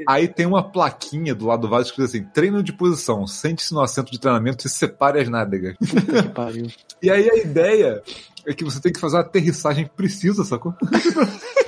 [0.09, 3.81] Aí tem uma plaquinha do lado do vaso escrito assim: treino de posição, sente-se no
[3.81, 5.75] assento de treinamento e separe as nádegas.
[5.81, 6.67] Puta que pariu.
[7.03, 8.03] E aí a ideia
[8.47, 10.75] é que você tem que fazer uma aterrissagem precisa, sacou?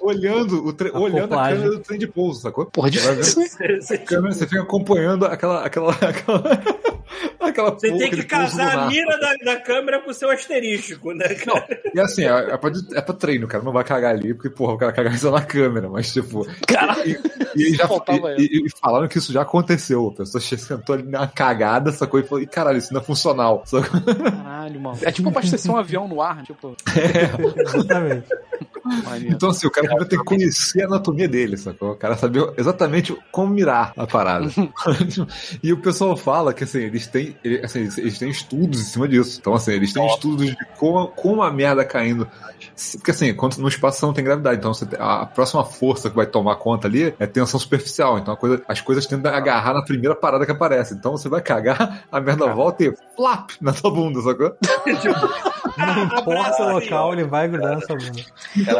[0.00, 2.66] olhando, o tre- olhando a câmera do trem de pouso, sacou?
[2.66, 2.94] Porra, hein?
[3.80, 5.64] Você, a câmera, você fica acompanhando aquela.
[5.64, 6.42] aquela, aquela,
[7.40, 11.28] aquela você tem que casar a mira da, da câmera com o seu asterístico, né,
[11.34, 11.66] cara?
[11.94, 13.62] E assim, é, é, pra, é pra treino, cara.
[13.64, 16.46] Não vai cagar ali, porque, porra, o cara cagar só na câmera, mas tipo.
[17.04, 17.18] E,
[17.56, 20.08] e, já, Faltava e, e- e falaram que isso já aconteceu.
[20.08, 22.20] A pessoa sentou ali na cagada, sacou?
[22.20, 23.62] E falou, e caralho, isso não é funcional.
[23.66, 24.00] Sacou?
[24.30, 24.98] Caralho, mano.
[25.02, 26.76] É tipo abastecer um avião no ar, tipo.
[27.56, 28.26] Exatamente.
[29.04, 29.34] Maneiro.
[29.34, 31.92] Então, assim, o cara vai ter que conhecer a anatomia dele, sacou?
[31.92, 34.48] O cara saber exatamente como mirar a parada.
[35.62, 39.38] e o pessoal fala que, assim, eles têm, assim, eles- têm estudos em cima disso.
[39.40, 42.28] Então, assim, eles têm estudos de como, como a merda caindo.
[42.94, 44.58] Porque, assim, quando no espaço você não tem gravidade.
[44.58, 48.18] Então, você a próxima força que vai tomar conta ali é tensão superficial.
[48.18, 50.94] Então, a coisa, as coisas tendem a agarrar na primeira parada que aparece.
[50.94, 54.54] Então, você vai cagar, a merda volta e flap na tua bunda, sacou?
[55.76, 58.22] Não importa o local, ele vai grudar na sua bunda.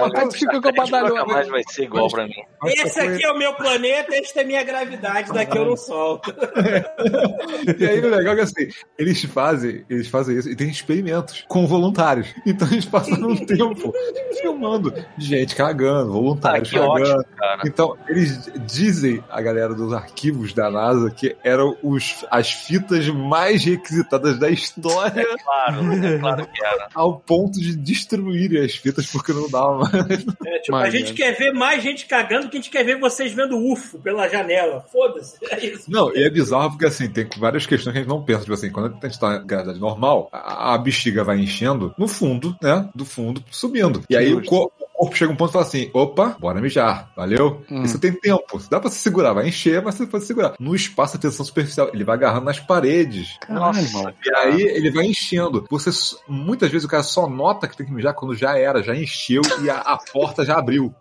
[0.08, 1.24] Caralho, Aí tu fica com a nunca badalhona.
[1.26, 2.32] mais vai ser igual pra mim.
[2.66, 6.34] Esse aqui é o meu planeta, esta é a minha gravidade, daqui eu não solto.
[7.78, 8.68] E aí o legal é que assim,
[8.98, 12.28] eles fazem, eles fazem isso e tem experimentos com voluntários.
[12.46, 13.92] Então eles passam um tempo
[14.40, 16.92] filmando gente cagando, Ah, voluntários que cagando.
[17.00, 17.62] ótimo, cara.
[17.64, 23.64] Então, eles dizem, a galera dos arquivos da NASA, que eram os, as fitas mais
[23.64, 26.88] requisitadas da história, Claro, é claro que era.
[26.94, 29.79] ao ponto de destruírem as fitas porque não dava
[30.44, 33.32] É, tipo, a gente quer ver mais gente cagando que a gente quer ver vocês
[33.32, 34.84] vendo UFO pela janela.
[34.92, 35.90] Foda-se, é isso.
[35.90, 38.40] Não, e é bizarro porque assim, tem várias questões que a gente não pensa.
[38.40, 42.08] Tipo assim, quando a gente tá em gravidade normal, a, a bexiga vai enchendo no
[42.08, 42.88] fundo, né?
[42.94, 44.02] Do fundo subindo.
[44.08, 47.62] E aí o corpo, corpo chega um ponto e fala assim: opa, bora mijar, valeu?
[47.70, 47.86] Hum.
[47.86, 48.60] Você tem tempo.
[48.70, 50.54] Dá pra se segurar, vai encher, mas você pode segurar.
[50.60, 53.38] No espaço, a tensão superficial, ele vai agarrando nas paredes.
[53.40, 54.14] Caralho, mano.
[54.24, 55.64] E aí ele vai enchendo.
[55.70, 55.90] Você
[56.28, 59.42] muitas vezes o cara só nota que tem que mijar quando já era, já encheu
[59.62, 60.94] e a, a porta já abriu.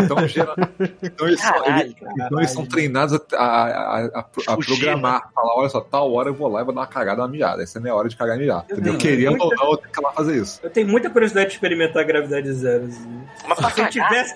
[0.00, 0.54] Então, gera-
[1.02, 5.30] então, eles, são, Caralho, eles- então eles são treinados a, a- a- a- programar.
[5.34, 7.62] Falar, olha só, tal hora eu vou lá e vou dar uma cagada, uma mijada.
[7.62, 8.64] Essa não é hora de cagar e mijar.
[8.68, 8.98] Eu Entendeu?
[8.98, 10.60] tenho Querendo ou muita- não, eu tenho que ir lá fazer isso.
[10.62, 12.84] Eu tenho muita curiosidade de experimentar a gravidade zero.
[12.86, 13.20] assim.
[13.48, 14.34] Mas pra Se eu tivesse.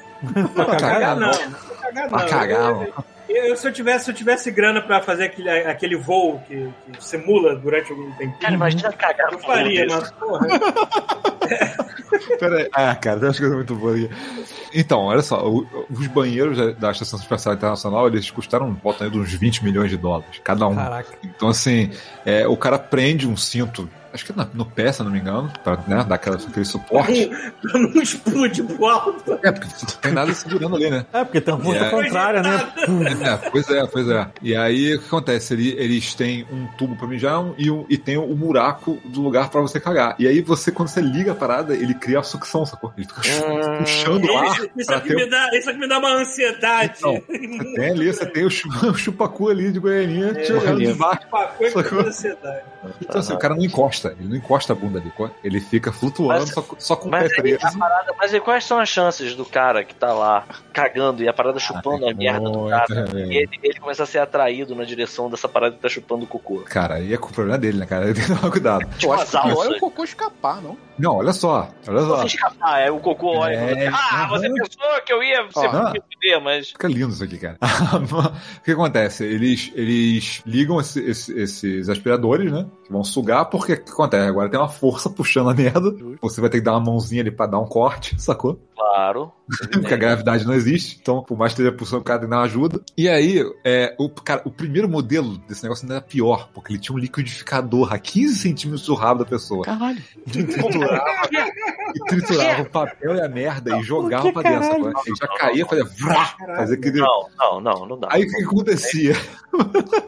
[0.55, 1.27] Pra cagar, cagar, não.
[1.27, 1.33] não.
[1.35, 2.09] Pra cagar, não.
[2.11, 3.05] Pra cagar, Eu-
[3.37, 7.05] eu- se, eu tivesse, se eu tivesse grana pra fazer aquele, aquele voo que, que
[7.05, 10.47] simula durante algum tempo, cara, imagina cagar eu no faria, mas, porra.
[12.39, 12.69] Pera aí.
[12.73, 14.15] Ah, cara, tem umas coisas muito boas aqui.
[14.75, 19.11] Então, olha só, o- os banheiros da- da Estação Espacial Internacional, eles custaram volta aí
[19.11, 20.75] de uns 20 milhões de dólares, cada um.
[20.75, 21.11] Caraca.
[21.23, 21.91] Então, assim,
[22.25, 25.77] é, o cara prende um cinto, acho que no pé, se não me engano, pra
[25.87, 27.31] né, dar aquela, aquele suporte.
[27.63, 29.39] pra não explodir pro alto.
[29.43, 31.07] É, porque não tem nada segurando ali, né?
[31.13, 31.91] É, porque tem uma força É.
[31.91, 32.73] contrária, né?
[33.23, 34.27] É, pois é, pois é.
[34.43, 35.55] E aí, o que acontece?
[35.55, 39.21] Ele- Eles têm um tubo pra mijar um- e, um- e tem o buraco do
[39.23, 40.15] lugar pra você cagar.
[40.19, 42.93] E aí, você, quando você liga a parada, ele cria a sucção, sacou?
[42.97, 43.79] Ele fica Hum.
[43.79, 46.99] puxando o ar Isso, aqui ter me dá, isso aqui me dá uma ansiedade.
[47.03, 47.21] Não.
[47.21, 51.23] Tem ali, você tem o, chu- o chupacu ali de Goianinha te olhando de baixo.
[51.73, 52.01] Sacou?
[52.01, 52.63] ansiedade.
[53.01, 55.13] Então, assim, o cara não encosta, ele não encosta a bunda ali,
[55.45, 57.77] ele fica flutuando Mas- só, só com o Mas pé aí, preso.
[57.77, 61.33] a parada, mas quais são as chances do cara que tá lá cagando e a
[61.33, 63.09] parada chupando a merda do cara?
[63.17, 66.27] E ele, ele começa a ser atraído na direção dessa parada que tá chupando o
[66.27, 66.61] cocô.
[66.61, 68.05] Cara, aí é com o problema dele, né, cara?
[68.07, 68.87] Ele tem que tomar cuidado.
[69.03, 70.77] Eu acho que pior é o cocô escapar, não?
[71.03, 72.25] Não, olha só, olha só.
[72.25, 73.55] Escapar, é o cocô olha.
[73.57, 74.55] É, e fala, ah, você aham.
[74.55, 75.93] pensou que eu ia ser Ó.
[75.93, 76.69] fuder, mas.
[76.71, 77.59] Fica lindo isso aqui, cara.
[78.59, 79.25] o que acontece?
[79.25, 82.67] Eles, eles ligam esse- esse- esses aspiradores, né?
[82.87, 84.29] Que vão sugar, porque o que acontece?
[84.29, 85.93] Agora tem uma força puxando a merda.
[86.21, 88.61] Você vai ter que dar uma mãozinha ali pra dar um corte, sacou?
[88.77, 89.33] Claro.
[89.73, 92.31] Porque a gravidade não existe, então por mais que esteja pulsando, o cara tem que
[92.31, 92.81] dar uma ajuda.
[92.97, 96.79] E aí, é, o, cara, o primeiro modelo desse negócio ainda era pior, porque ele
[96.81, 99.65] tinha um liquidificador a 15 centímetros do rabo da pessoa.
[99.65, 100.03] Caralho.
[100.99, 104.89] Triturava, e triturava o papel e a merda e jogava pra dentro.
[105.07, 106.25] Ele já caía, fazia vrá,
[106.57, 107.01] fazia aquele.
[107.01, 108.09] Não, não, não, não dá.
[108.11, 109.15] Aí o que que acontecia?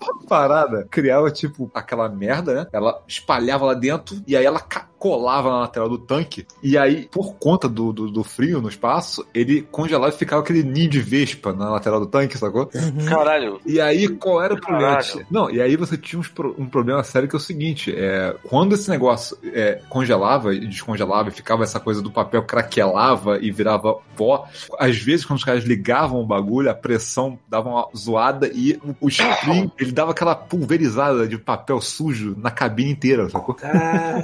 [0.00, 2.66] A parada criava, tipo, aquela merda, né?
[2.72, 7.08] Ela espalhava lá dentro e aí ela ca- colava na lateral do tanque, e aí,
[7.10, 11.00] por conta do, do, do frio no espaço, ele congelava e ficava aquele ninho de
[11.00, 12.68] vespa na lateral do tanque, sacou?
[13.08, 13.60] Caralho.
[13.64, 14.96] E aí, qual era o problema?
[14.96, 15.26] Caralho.
[15.30, 18.74] Não, e aí você tinha uns um problema sério que é o seguinte: é, quando
[18.74, 23.96] esse negócio é, congelava e descongelava e ficava essa coisa do papel craquelava e virava
[24.16, 24.46] pó,
[24.78, 29.06] às vezes, quando os caras ligavam o bagulho, a pressão dava uma zoada e o,
[29.06, 33.54] o spring ele dava aquela pulverizada de papel sujo na cabine inteira, sacou?
[33.54, 34.22] Cara,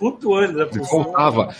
[0.00, 1.02] flutuando função.
[1.04, 1.54] voltava.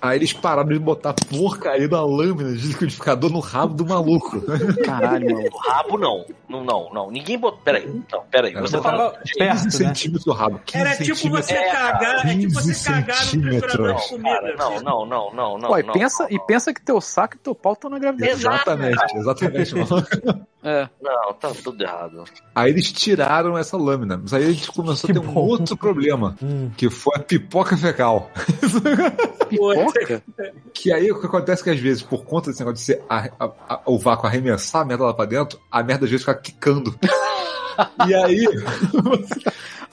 [0.00, 4.40] Aí eles pararam de botar porcaria da lâmina de liquidificador no rabo do maluco.
[4.84, 5.48] Caralho, mano.
[5.52, 6.24] O rabo não.
[6.48, 7.10] Não, não, não.
[7.10, 7.58] Ninguém botou.
[7.64, 8.52] Peraí, não, peraí.
[8.52, 9.70] Cara, Você perto, 15 né?
[9.70, 10.60] centímetros do rabo.
[10.64, 14.54] 15 Era tipo você É, cagar, é tipo você 15 cagar no triturador de comida.
[14.56, 15.68] Não, não, não, não, não.
[15.68, 17.98] Pô, e não, pensa, não, e pensa que teu saco e teu pau estão na
[17.98, 18.30] gravidade.
[18.32, 19.74] Exatamente, exatamente.
[19.74, 20.06] mano.
[20.62, 20.88] É.
[21.00, 22.24] Não, tá tudo errado.
[22.54, 25.40] Aí eles tiraram essa lâmina, mas aí a gente começou a Que ter um bom.
[25.46, 26.70] outro problema, Hum.
[26.76, 28.30] que foi a pipoca fecal.
[29.48, 30.22] Pipoca?
[30.74, 33.02] Que aí o que acontece é que às vezes, por conta desse negócio de ser
[33.08, 36.24] a- a- a- o vácuo arremessar a merda lá pra dentro, a merda às vezes
[36.26, 36.94] fica quicando.
[38.08, 38.46] E aí,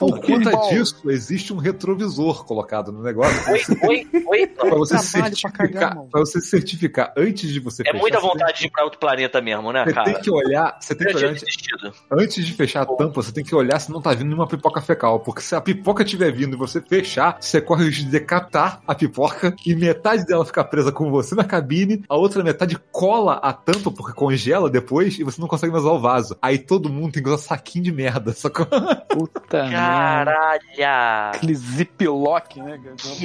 [0.06, 4.46] por conta disso, existe um retrovisor colocado no negócio Oi, oi, oi.
[4.54, 4.78] pra Não.
[4.78, 7.98] você Trabalho pra certificar, cagar, pra você certificar antes de você É fechar.
[7.98, 10.12] muita você tem- vontade de ir pra outro planeta mesmo, né, Você cara?
[10.12, 11.92] tem que olhar, você tem Eu que tinha olhar antes, desistido.
[12.10, 14.80] antes de fechar a tampa, você tem que olhar se não tá vindo nenhuma pipoca
[14.80, 15.20] fecal.
[15.20, 18.80] Porque se a pipoca estiver vindo e você fechar, você corre o risco de decapitar
[18.86, 23.34] a pipoca e metade dela ficar presa com você na cabine, a outra metade cola
[23.34, 26.36] a tampa porque congela depois e você não consegue mais usar o vaso.
[26.40, 28.32] Aí todo mundo tem que usar saquinho de merda.
[28.32, 28.66] Sacou?
[29.08, 29.76] Puta merda.
[29.94, 31.30] Caralho!
[31.34, 32.80] Aquele ziplock, né?
[32.96, 33.24] Que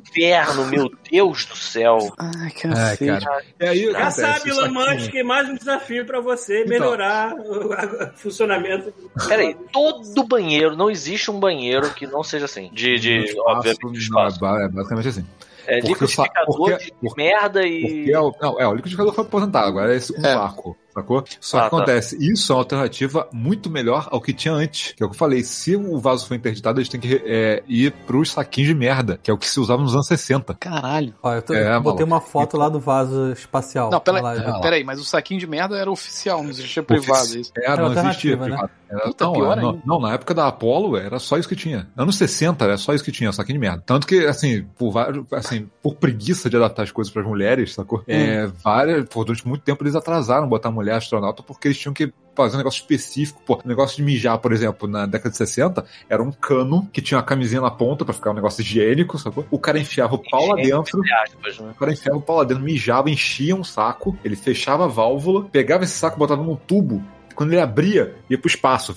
[0.00, 1.98] inferno, meu Deus do céu!
[2.18, 3.24] Ai, É, cacete.
[3.24, 3.44] cara.
[3.60, 6.68] E aí, Já acontece, sabe, Elon saquinho- Musk, mais um desafio pra você Então.
[6.70, 8.92] melhorar o a- o funcionamento.
[9.28, 12.70] Peraí, todo banheiro, não existe um banheiro que não seja assim.
[12.72, 14.46] De, de espaço, obviamente, não, espaço.
[14.46, 15.26] é é basicamente assim.
[15.66, 17.68] É porque liquidificador porque- de porque- merda Porque
[18.06, 18.10] e.
[18.12, 20.34] é o, não, é, o liquidificador foi aposentado, agora é esse um É.
[20.34, 21.24] vácuo, sacou?
[21.40, 21.76] Só Ah, que tá.
[21.76, 24.92] acontece, isso é uma alternativa muito melhor ao que tinha antes.
[24.92, 27.62] Que é o que eu falei, se o vaso for interditado, eles têm que é,
[27.68, 30.54] ir pros saquinhos de merda, que é o que se usava nos anos 60.
[30.54, 31.14] Caralho.
[31.22, 32.04] Ó, eu tô- É, botei maluco.
[32.04, 33.90] uma foto lá do vaso espacial.
[33.90, 37.38] Não, pera, lá, peraí, mas o saquinho de merda era oficial, não existia privado, é
[37.40, 37.52] isso.
[37.56, 38.44] É, não alternativa, existia né?
[38.46, 38.70] privado.
[38.90, 39.82] Era, Puta, não, pior era- não, ainda.
[39.84, 41.86] não, na época da Apollo era só isso que tinha.
[41.94, 43.82] Anos 60 era só isso que tinha, saquinho de merda.
[43.84, 48.02] Tanto que, assim, por vários, assim, por preguiça de adaptar as coisas pras mulheres, sacou?
[48.08, 52.12] É, várias, por durante muito tempo eles atrasaram botar mulher astronauta porque eles tinham que
[52.34, 53.42] fazer um negócio específico.
[53.44, 57.02] Pô, o negócio de mijar, por exemplo, na década de 60, era um cano que
[57.02, 59.44] tinha uma camisinha na ponta pra ficar um negócio higiênico, sacou?
[59.50, 61.72] O cara enfiava o pau lá dentro, aspas, né?
[61.72, 65.46] o cara enfiava o pau lá dentro, mijava, enchia um saco, ele fechava a válvula,
[65.46, 67.02] pegava esse saco, botava num tubo,
[67.34, 68.94] quando ele abria, ia pro espaço.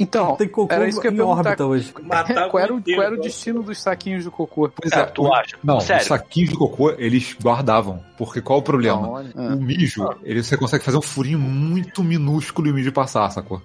[0.00, 1.92] Então, Tem cocô era isso que eu ia em órbita hoje.
[2.02, 3.26] Matar Qual era, o, inteiro, qual era o então.
[3.28, 4.68] destino dos saquinhos de cocô?
[4.68, 5.56] Pois Cara, tu o- acha?
[5.62, 6.02] Não, Sério?
[6.02, 8.04] os saquinhos de cocô, eles guardavam.
[8.16, 9.08] Porque qual o problema?
[9.08, 9.30] Olha.
[9.36, 13.60] O mijo, ele, você consegue fazer um furinho muito minúsculo e o mijo passar, sacou?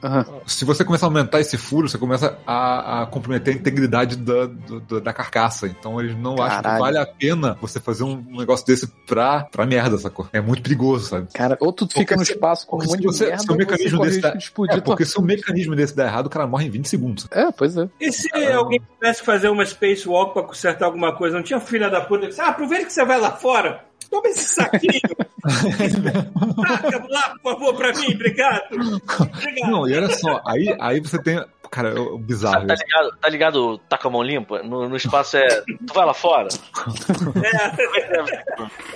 [0.46, 4.46] Se você começar a aumentar esse furo, você começa a, a comprometer a integridade da,
[4.48, 5.68] do- da carcaça.
[5.68, 6.80] Então eles não acham que Caralho.
[6.84, 10.28] vale a pena você fazer um negócio desse pra, pra merda, sacou?
[10.34, 11.28] É muito perigoso, sabe?
[11.34, 13.52] Cara, ou tu fica Porque no espaço com um monte se de você- merda, se
[13.52, 16.30] o mecanismo desse da- de explodir É, porque se o mecanismo desse der errado, o
[16.30, 17.28] cara morre em 20 segundos.
[17.32, 17.90] É, pois é.
[18.00, 21.90] E se alguém tivesse que fazer uma spacewalk pra consertar alguma coisa, não tinha filha
[21.90, 25.02] da puta que disse, ah, aproveita que você vai lá fora, toma esse saquinho,
[26.68, 28.64] taca lá, por favor, pra mim, obrigado.
[28.74, 29.72] Obrigado.
[29.72, 31.44] Não, e olha só, aí, aí você tem.
[31.70, 32.68] Cara, é o bizarro.
[32.68, 32.84] Tá isso.
[32.84, 34.62] ligado, tá ligado tá com a mão limpa?
[34.62, 35.48] No, no espaço é.
[35.88, 36.50] Tu vai lá fora?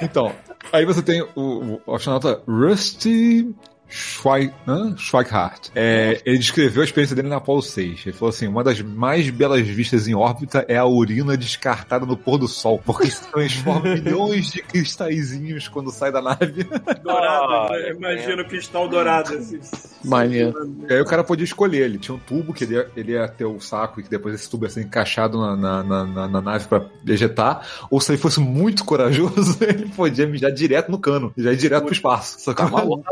[0.02, 0.36] Então,
[0.74, 3.56] aí você tem o, o astronauta Rusty
[3.88, 4.96] Schweig, hã?
[4.98, 5.72] Schweighardt.
[5.76, 8.02] É, ele descreveu a experiência dele na Apollo 6.
[8.06, 12.18] Ele falou assim: uma das mais belas vistas em órbita é a urina descartada no
[12.18, 16.64] pôr do sol, porque se transforma em milhões de cristalzinhos quando sai da nave.
[17.04, 17.92] Dourado, né?
[17.92, 19.34] imagina o cristal dourado.
[19.36, 19.60] Assim.
[20.04, 20.76] Maneiro.
[20.90, 23.28] E aí o cara podia escolher, ele tinha um tubo que ele ia, ele ia
[23.28, 26.28] ter o saco e que depois esse tubo ia ser encaixado na, na, na, na-
[26.28, 31.00] na nave pra vegetar, ou se ele fosse muito corajoso, ele podia mijar direto no
[31.00, 32.40] cano, já ir direto pro espaço.
[32.40, 32.66] Sacou?
[32.66, 33.06] Tá maluco.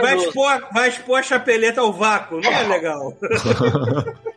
[0.00, 3.16] Vai, expor, vai expor a chapeleta ao vácuo, não é legal.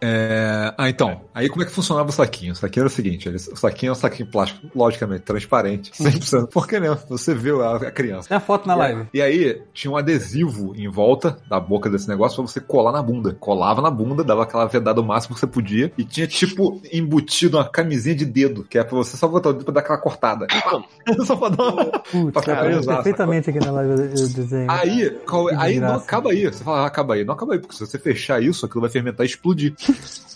[0.00, 1.22] É, Ah, então.
[1.34, 2.52] Aí como é que funcionava o saquinho?
[2.52, 6.48] O saquinho era o seguinte: ele- o saquinho é um saquinho plástico, logicamente, transparente, 100%.
[6.48, 6.96] Por que não?
[7.08, 8.28] Você viu a, a criança.
[8.28, 9.06] Tem a foto na live.
[9.12, 13.02] E aí, tinha um adesivo em volta da boca desse negócio pra você colar na
[13.02, 13.36] bunda.
[13.38, 15.92] Colava na bunda, dava aquela vedada o máximo que você podia.
[15.96, 19.52] E tinha, tipo, embutido uma camisinha de dedo, que é pra você só botar o
[19.52, 20.46] dedo pra dar aquela cortada.
[21.26, 21.84] só pra dar uma...
[21.84, 22.60] Putz, cara,
[22.96, 24.70] perfeitamente aqui na live o desenho.
[24.70, 26.44] Aí, qual- aí não acaba aí.
[26.44, 27.24] Você fala, ah, acaba aí.
[27.24, 29.53] Não acaba aí, porque se você fechar isso, aquilo vai fermentar e explodir.
[29.54, 29.74] Explodir.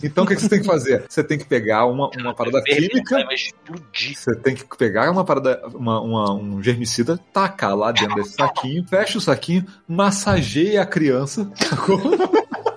[0.03, 1.05] Então o que, que você tem que fazer?
[1.09, 3.17] Você tem que pegar uma, uma parada química.
[4.15, 8.85] Você tem que pegar uma parada, uma, uma- um germicida, tacar lá dentro desse saquinho,
[8.87, 11.99] fecha o saquinho, massageia a criança, sacou?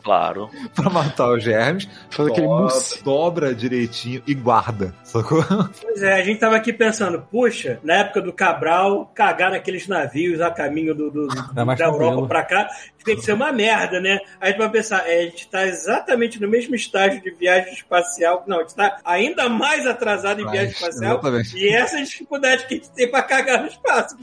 [0.03, 0.51] Claro.
[0.75, 3.03] pra matar os germes, Faz aquele mousse.
[3.05, 5.45] dobra direitinho e guarda, sacou?
[5.83, 10.41] Pois é, a gente tava aqui pensando, puxa, na época do Cabral, cagar naqueles navios
[10.41, 11.85] a caminho do, do- do- É da.
[11.85, 12.69] Europa pra cá,
[13.05, 14.19] tem que ser uma merda, né?
[14.41, 17.73] Aí a gente vai pensar, é, a gente tá exatamente no mesmo estágio de viagem
[17.73, 18.45] espacial.
[18.47, 21.13] Não, a gente tá ainda mais atrasado em Mas, viagem espacial.
[21.15, 21.57] exatamente.
[21.57, 24.17] E essa é a dificuldade que a gente tem pra cagar no espaço,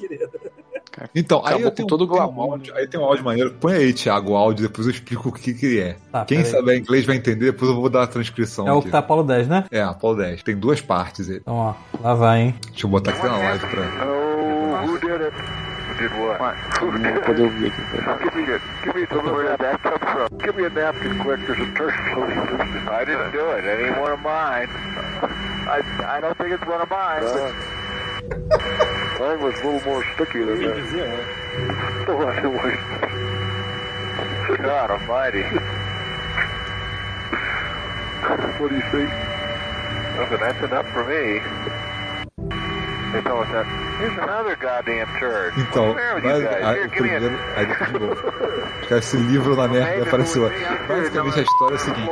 [0.89, 1.11] querido.
[1.15, 3.51] Então, aí eu tenho, todo o tenho um glamour, áudio, aí tem um áudio maneiro.
[3.59, 5.95] Põe aí, Thiago, o áudio, depois eu explico o que que é.
[6.11, 8.85] Tá, Quem saber inglês vai entender, depois eu vou dar a transcrição É o aqui.
[8.85, 9.65] que tá Apolo 10, né?
[9.71, 10.43] É, Apolo 10.
[10.43, 11.37] Tem duas partes aí.
[11.37, 12.55] Então, ó, lá vai, hein?
[12.71, 13.81] Deixa eu botar aqui na live pra.
[14.05, 15.35] Oh, who did it?
[15.35, 16.55] Who did what?
[16.81, 17.53] Who Não did vou poder it?
[17.53, 17.81] ouvir aqui.
[17.91, 18.19] peraí.
[18.19, 20.37] Give me, a, give me some where did that come from?
[20.37, 21.45] Give me a napkin quick.
[21.45, 23.65] There's a turkey floating through the I didn't do it.
[23.65, 24.69] It ain't one of mine.
[25.67, 25.81] I
[26.17, 27.21] I don't think it's one of mine.
[28.29, 30.77] Mine was a little more sticky than that.
[32.07, 32.77] Oh, it was.
[34.59, 35.43] God almighty.
[38.59, 39.09] what do you think?
[40.19, 41.39] Okay, that's enough for me.
[43.13, 43.65] They told us that.
[43.99, 45.53] Here's another goddamn turd.
[45.57, 46.63] Então, the mas, guys?
[46.63, 47.37] aí, Here, o a- primeiro.
[48.87, 50.43] Cara, esse livro na merda apareceu.
[50.43, 50.49] lá.
[50.87, 52.11] Basicamente a história é a seguinte: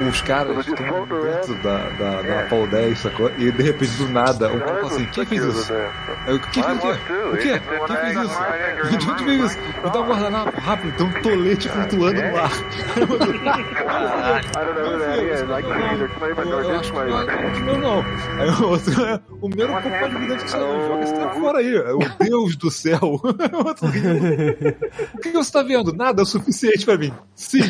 [0.00, 3.30] os caras estão dentro da, da, da Apollo 10, sacou?
[3.38, 5.72] E de repente do nada, o cara fala assim: quem fez isso?
[6.26, 6.88] Aí, Quem fez o quê?
[6.88, 7.62] O quê?
[7.86, 8.98] Quem fez isso?
[8.98, 9.58] De onde veio isso?
[9.58, 12.50] Me dá um guardanapo, rápido, tem um tolete flutuando no ar.
[15.42, 18.04] Eu acho que não é- o não.
[18.40, 21.30] Aí o outro é, o meu não pode vir dentro do céu, joga esse cara
[21.34, 21.76] fora aí.
[21.76, 22.98] É O Deus do céu.
[23.02, 23.16] O.
[25.14, 25.92] O que você tá vendo?
[25.92, 27.12] Nada é o suficiente pra mim.
[27.34, 27.62] Sim.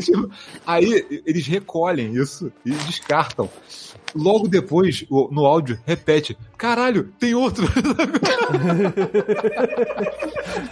[0.00, 0.30] Tipo,
[0.66, 3.48] Aí eles recolhem isso e descartam.
[4.14, 7.66] Logo depois, no áudio, repete: caralho, tem outro.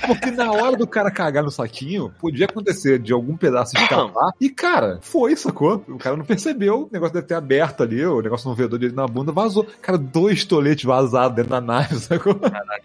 [0.06, 4.30] Porque na hora do cara cagar no saquinho, podia acontecer de algum pedaço escapar.
[4.40, 5.84] E, cara, foi, sacou?
[5.88, 8.94] O cara não percebeu, o negócio deve ter aberto ali, o negócio no vedor dele
[8.94, 9.66] na bunda vazou.
[9.82, 12.36] Cara, dois toletes vazados dentro da nave, sacou?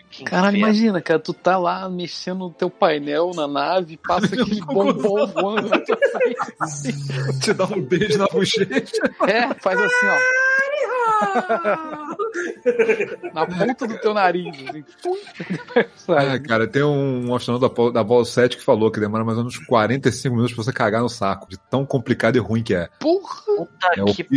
[0.10, 0.74] Que Caralho, inferno.
[0.74, 5.70] imagina, cara, tu tá lá mexendo no teu painel na nave, passa aquele bombom voando.
[7.40, 9.14] Te dá um beijo na bochecha.
[9.28, 10.55] É, faz assim, ó.
[13.34, 14.84] Na ponta do teu nariz, assim.
[16.10, 19.38] Ah, cara, tem um astronauta da Apollo, da Apollo 7 que falou que demora mais
[19.38, 22.76] ou menos 45 minutos pra você cagar no saco, de tão complicado e ruim que
[22.76, 22.90] é.
[23.00, 23.46] Porra!
[23.56, 24.28] Puta É, que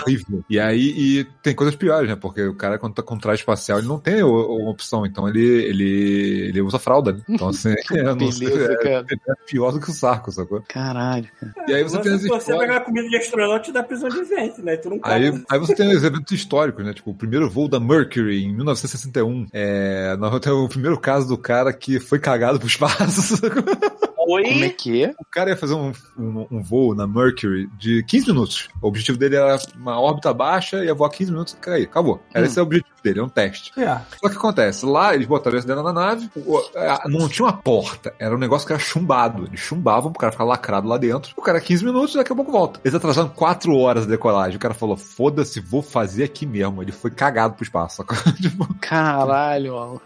[0.00, 0.44] horrível.
[0.48, 2.16] E aí e tem coisas piores, né?
[2.16, 5.04] Porque o cara, quando tá com traje espacial, ele não tem uma opção.
[5.04, 7.20] Então ele, ele, ele usa fralda, né?
[7.28, 7.74] Então, assim,
[8.18, 10.62] não sei, é, é pior do que o saco, sacou?
[10.68, 11.54] Caralho, cara.
[11.66, 14.62] E aí você tem Se você pegar comida de astronauta, te dá prisão de ventre,
[14.62, 14.76] né?
[14.76, 16.92] Tu não Aí, aí você tem os eventos históricos, né?
[16.92, 19.46] Tipo, o primeiro voo da Mercury em 1961.
[19.52, 23.36] É, nós temos o primeiro caso do cara que foi cagado pro espaço.
[23.36, 23.62] sacou?
[23.62, 24.70] Como é Oi?
[24.70, 25.14] que é?
[25.18, 28.68] O cara ia fazer um, um, um voo na Mercury de 15 minutos.
[28.82, 31.84] O objetivo dele era uma órbita baixa, ia voar 15 minutos e cair.
[31.84, 32.20] Acabou.
[32.34, 32.46] Era Hum.
[32.46, 33.72] esse é o objetivo dele, é um teste.
[33.78, 33.98] É.
[34.20, 36.30] Só que acontece, lá eles botaram isso dentro da nave,
[36.76, 39.44] a- não tinha uma porta, era um negócio que era chumbado.
[39.46, 41.32] Eles chumbavam pro cara ficar lacrado lá dentro.
[41.36, 42.80] O cara 15 minutos, daqui a pouco volta.
[42.84, 44.56] Eles atrasaram 4 horas a decolagem.
[44.56, 46.82] O cara falou: foda-se, vou fazer aqui mesmo.
[46.82, 48.04] Ele foi cagado pro espaço.
[48.40, 50.00] Tipo, Caralho, mano.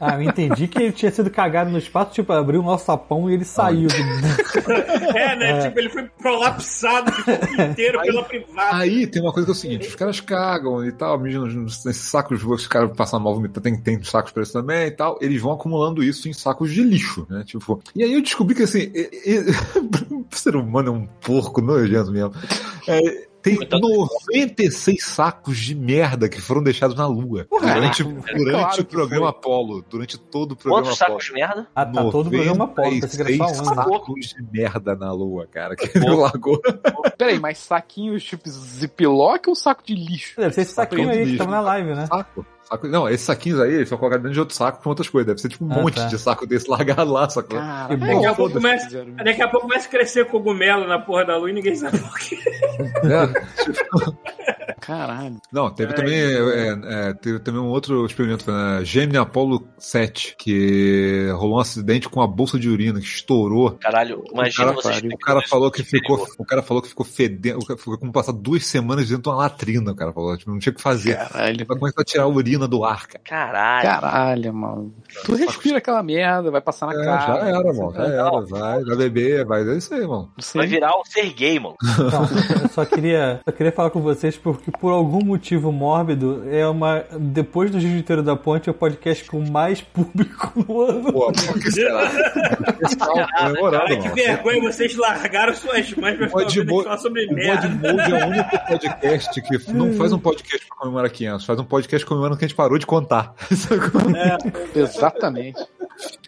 [0.00, 3.30] Ah, eu entendi que ele tinha sido cagado no espaço, tipo, abriu o nosso sapão
[3.30, 3.88] e ele saiu.
[3.88, 3.94] do-
[5.16, 5.62] É, né?
[5.62, 7.12] Tipo, ele foi prolapsado
[7.58, 8.76] o inteiro pela privada.
[8.76, 11.46] Aí tem uma coisa que é o seguinte: os caras cagam e tal, mijam
[12.12, 15.18] sacos, os caras passam mal vomitando, tem, tem sacos pra isso também e tal.
[15.20, 17.42] Eles vão acumulando isso em sacos de lixo, né?
[17.44, 18.92] Tipo, e aí eu descobri que assim,
[20.30, 22.32] o ser humano é um porco nojento mesmo.
[22.86, 27.46] É, tem 96 sacos de merda que foram deixados na Lua.
[27.50, 29.84] Durante, durante claro o programa Apollo.
[29.88, 31.20] Durante todo o programa Quantos Apollo.
[31.20, 31.66] sacos de merda?
[31.74, 35.12] Ah, tá todo o programa Apolo, pensei que era 96 só sacos de merda na
[35.12, 35.74] Lua, cara.
[35.74, 36.60] Que ele largou.
[37.18, 40.40] Peraí, mas saquinhos tipo ziplock ou saco de lixo?
[40.40, 42.06] Deve ser esse saquinho aí que tava na live, né?
[42.06, 42.46] Saco.
[42.72, 45.26] Saco- Não, esses saquinhos aí, eles são colocados dentro de outro saco com outras coisas.
[45.26, 46.06] Deve ser tipo um Ah, monte tá.
[46.06, 47.58] de saco desse largado lá, sacou?
[47.58, 51.50] Daqui a pouco começa, daqui a pouco começa a crescer cogumelo na porra da lua
[51.50, 52.38] e ninguém sabe por quê.
[53.04, 54.16] É, tipo,
[54.80, 55.36] Caralho.
[55.52, 60.34] Não, teve É, também, é, é, teve também um outro experimento, na Gemini Apollo 7,
[60.36, 63.72] que rolou um acidente com a bolsa de urina que estourou.
[63.80, 65.02] Caralho, imagina cara, vocês.
[65.12, 68.10] O cara falou que ficou, o cara falou que ficou fedendo, o cara ficou como
[68.12, 70.82] passar duas semanas dentro de uma latrina, o cara falou, tipo, não tinha o que
[70.82, 71.16] fazer.
[71.16, 71.64] Caralho.
[71.64, 73.22] Vai começar a tirar a urina do ar, cara.
[73.24, 73.82] Caralho.
[74.00, 74.94] Caralho, mano.
[75.24, 77.26] Tu respira aquela merda, vai passar na É, cara.
[77.26, 77.92] já era, mano.
[77.94, 80.30] Já era, vai, vai beber, vai, é isso aí, mano.
[80.54, 81.76] Vai virar um ser gay, mano.
[81.82, 86.66] Não, eu só queria, só queria falar com vocês porque por algum motivo mórbido é
[86.66, 91.12] uma depois do Jiu-Jiteiro da Ponte é o podcast com mais público no ano.
[91.12, 92.10] Pô, por que será?
[93.38, 94.14] Comemorando, Cara, que mano.
[94.14, 96.30] vergonha, vocês largaram suas mães pra O
[96.82, 97.68] falar sobre o merda.
[97.68, 101.64] Podmode é o único podcast que não faz um podcast pra comemorar 500, faz um
[101.64, 103.34] podcast comemorando que a gente parou de contar.
[104.74, 105.60] Exatamente.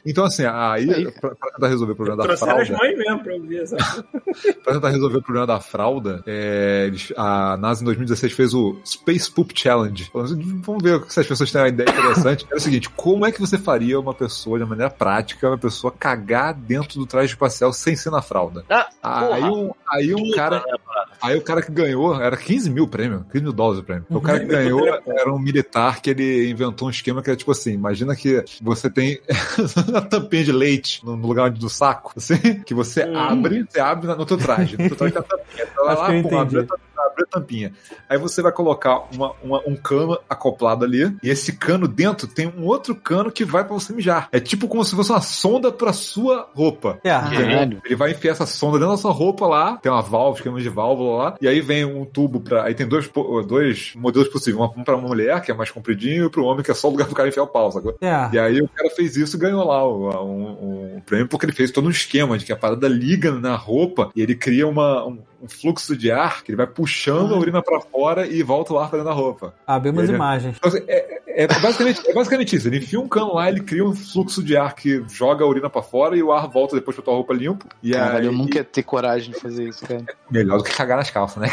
[0.06, 3.22] Então, assim, aí, Aí, pra, pra tentar resolver o problema da as fralda, mães mesmo
[3.22, 3.82] pra ouvir, sabe?
[4.62, 9.30] pra tentar resolver o problema da fralda, é, a NASA em 2016 fez o Space
[9.30, 10.10] Poop Challenge.
[10.12, 12.46] Vamos ver se as pessoas têm uma ideia interessante.
[12.50, 15.92] É o seguinte, como é que você faria uma pessoa, de maneira prática, uma pessoa
[15.92, 18.64] cagar dentro do traje espacial sem ser na fralda?
[18.68, 19.52] Ah, Aí porra.
[19.52, 20.74] um, aí um cara, né?
[21.22, 24.04] Aí o cara que ganhou, era 15 mil prêmio, 15 mil dólares o prêmio.
[24.10, 27.50] O cara que ganhou era um militar que ele inventou um esquema que era tipo
[27.50, 29.18] assim: imagina que você tem
[29.94, 33.16] a tampinha de leite no lugar do saco, assim, que você Hum.
[33.18, 34.76] abre, você abre no teu traje.
[34.78, 35.66] No teu traje a tampinha.
[35.66, 37.72] Você vai Acho lá, que eu pum, abre a tampinha, abre a tampinha.
[38.08, 42.46] Aí você vai colocar uma, uma- um cano acoplado ali, e esse cano dentro tem
[42.56, 44.28] um outro cano que vai pra você mijar.
[44.32, 46.98] É tipo como se fosse uma sonda pra sua roupa.
[47.04, 47.80] É, Caralho.
[47.84, 50.68] Ele vai enfiar essa sonda dentro da sua roupa lá, tem uma válvula, esquema de
[50.68, 52.64] válvula lá, e aí vem um tubo pra.
[52.64, 53.08] Aí tem dois,
[53.46, 56.74] dois modelos possíveis: um pra mulher, que é mais compridinho, e pro homem, que é
[56.74, 57.96] só o lugar pro cara enfiar o pau, sacou?
[58.00, 58.28] é.
[58.32, 59.88] E aí o cara fez isso e ganhou lá
[60.22, 63.56] um, um prêmio, porque ele fez todo um esquema de que a parada liga na
[63.56, 67.38] roupa e ele cria uma, um, um fluxo de ar que ele vai puxando a
[67.38, 69.54] urina pra fora e volta o ar pra dentro da roupa.
[69.66, 70.56] Abrimos Ele- imagens.
[70.56, 72.66] Então, assim, é, é, basicamente, é basicamente isso.
[72.68, 75.68] Ele enfia um cano lá, ele cria um fluxo de ar que joga a urina
[75.68, 77.66] pra fora e o ar volta depois pra tua roupa limpo.
[77.82, 80.02] E Caralho, aí, eu nunca ia ter coragem de fazer isso, cara.
[80.30, 81.48] Melhor do que cagar nas calças, né?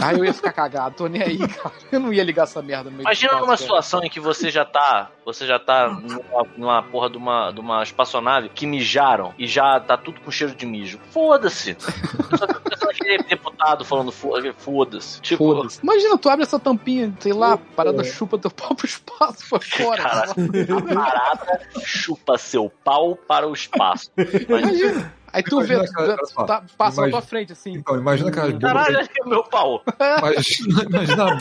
[0.00, 1.72] Ah, eu ia ficar cagado, tô nem aí, cara.
[1.90, 3.56] Eu não ia ligar essa merda no meio Imagina espaço, numa cara.
[3.62, 5.10] situação em que você já tá.
[5.24, 9.80] Você já tá numa, numa porra de uma, de uma espaçonave que mijaram e já
[9.80, 11.00] tá tudo com cheiro de mijo.
[11.10, 11.74] Foda-se.
[11.80, 15.20] Só pensando aquele deputado falando fo- foda-se.
[15.20, 15.80] Tipo, Foda-se.
[15.82, 19.60] Imagina, tu abre essa tampinha, sei lá, a parada chupa teu pau pro espaço pra
[19.60, 20.02] fora.
[20.02, 24.10] Cara, a parada chupa seu pau para o espaço.
[24.18, 25.14] Imagina, Imagina.
[25.34, 26.44] Aí tu vê, Imagina, cara, tu- só.
[26.44, 27.72] tá- passa na Imagina- tua frente, assim.
[27.74, 28.72] Então, imagina aquelas bombas.
[28.72, 29.82] Caralho, olha aqui o meu pau.
[30.18, 31.38] Imagina, imagina,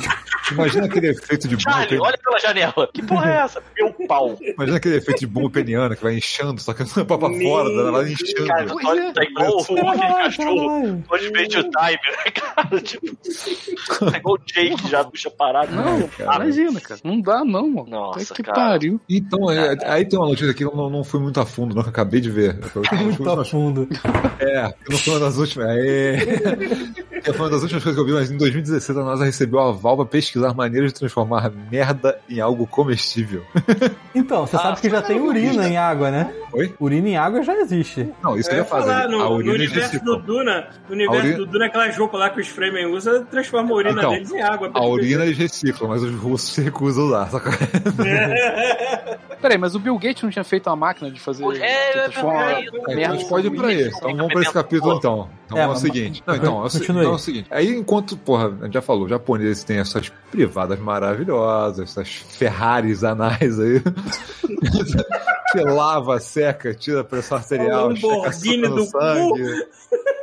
[0.51, 1.71] imagina aquele efeito de bomba.
[1.71, 2.89] Charlie, olha pela janela.
[2.93, 3.63] Que porra é essa?
[3.77, 4.37] Meu pau.
[4.41, 7.69] Imagina aquele efeito de bomba peniana que vai inchando, só que não pra pra fora,
[7.69, 8.47] ela vai inchando.
[8.47, 9.13] Cara, olha, é.
[9.13, 10.65] tá igual o cachorro.
[10.67, 11.03] Caralho.
[11.11, 12.81] Onde vende o timer, né, cara?
[12.81, 15.71] Tipo, tá igual o Jake já puxa parado.
[15.73, 16.43] Não, cara.
[16.45, 16.99] imagina, cara.
[17.03, 17.89] Não dá, não, mano.
[17.89, 18.55] Nossa, que cara.
[18.55, 18.99] pariu.
[19.07, 21.83] Então, é, aí tem uma notícia aqui, eu não, não fui muito a fundo, não,
[21.83, 22.57] que acabei de ver.
[23.03, 23.82] Muito a fundo.
[24.39, 25.67] É, que não foi uma das últimas.
[25.69, 26.17] É.
[27.23, 29.59] Que foi uma das últimas coisas que eu vi, mas em 2016 a NASA recebeu
[29.59, 33.43] a aval pra pesquisar maneiras de transformar merda em algo comestível.
[34.13, 36.33] Então, você Ah, sabe que já tem urina em água, né?
[36.51, 36.73] Oi?
[36.79, 38.09] Urina em água já existe.
[38.21, 38.87] Não, isso que Eu eu ia fazer.
[38.91, 40.17] falar, no, a no urina universo recicla.
[40.17, 43.71] do Duna, no universo urina- do Duna, aquelas roupas lá que os Fremen usam, transforma
[43.71, 44.69] a urina Então, deles em água.
[44.73, 47.29] A urina eles reciclam, mas os russos se recusam a usar.
[47.31, 47.51] Saca?
[49.41, 51.43] Peraí, mas o Bill Gates não tinha feito uma máquina de fazer.
[51.43, 53.97] É, de é, transformar é, é, É, então merda a gente pode ir pra esse.
[53.97, 55.29] Então vamos pra esse capítulo então.
[55.45, 56.23] Então É, é, o mas- seguinte.
[56.25, 57.47] Não, então, é o, então é o seguinte.
[57.51, 63.03] Aí enquanto, porra, a gente já falou, os japoneses têm essas privadas maravilhosas, essas Ferraris
[63.03, 63.81] anais aí.
[65.51, 69.65] que lava, seca, tira a pressão arterial, Um checa Lamborghini do sangue.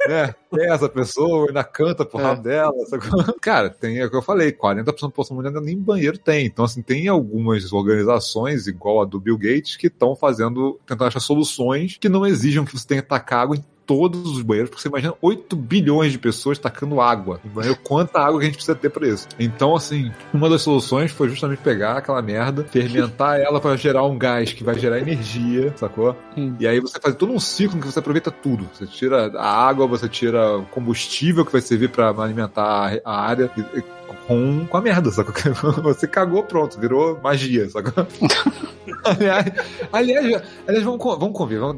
[0.08, 0.34] Né?
[0.50, 2.22] Pesa a pessoa, ainda canta pro É.
[2.22, 2.72] rabo dela.
[2.86, 3.34] sacou?
[3.40, 6.46] Cara, tem é o que eu falei, 40% da população mundial ainda nem banheiro tem.
[6.46, 11.20] Então, assim, tem algumas organizações, igual a do Bill Gates, que estão fazendo, tentando achar
[11.20, 14.82] soluções que não exijam que você tenha que tacar água em todos os banheiros, porque
[14.82, 18.76] você imagina 8 bilhões de pessoas tacando água banheiro, quanta água que a gente precisa
[18.76, 19.26] ter pra isso.
[19.38, 24.16] Então, assim, uma das soluções foi justamente pegar aquela merda, fermentar ela pra gerar um
[24.16, 26.16] gás que vai gerar energia, sacou?
[26.36, 26.54] Hum.
[26.60, 28.68] E aí você faz todo um ciclo em que você aproveita tudo.
[28.72, 33.50] Você tira a água, você tira o combustível que vai servir pra alimentar a área
[33.56, 35.34] e- com, com a merda, sacou?
[35.82, 38.06] Você cagou, pronto, virou magia, sacou?
[39.04, 39.46] aliás,
[39.92, 41.76] aliás, aliás, vamos, vamos convir, vamos,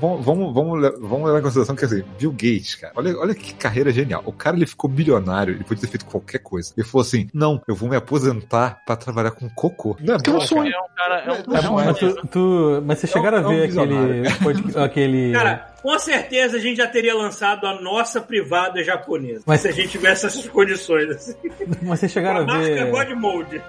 [0.00, 3.34] vamos, vamos, vamos, le- vamos levar em consideração que assim, Bill Gates, cara, olha, olha
[3.34, 4.22] que carreira genial.
[4.26, 6.72] O cara ele ficou bilionário, ele podia ter feito qualquer coisa.
[6.76, 9.96] Ele falou assim: não, eu vou me aposentar pra trabalhar com cocô.
[10.00, 10.72] Não é Que é um sonho.
[10.72, 11.18] É um cara.
[11.20, 11.30] É
[11.70, 14.78] um, É, mas, tu, tu- mas vocês chegaram É um- a é um ver aquele,
[14.78, 19.42] aquele Cara, Com certeza a gente já teria lançado a nossa privada japonesa.
[19.46, 21.08] Mas- Se a gente tivesse essas condições.
[21.10, 21.34] Assim.
[21.82, 22.90] Mas vocês chegaram a a marca ver.
[22.90, 23.62] God Mode.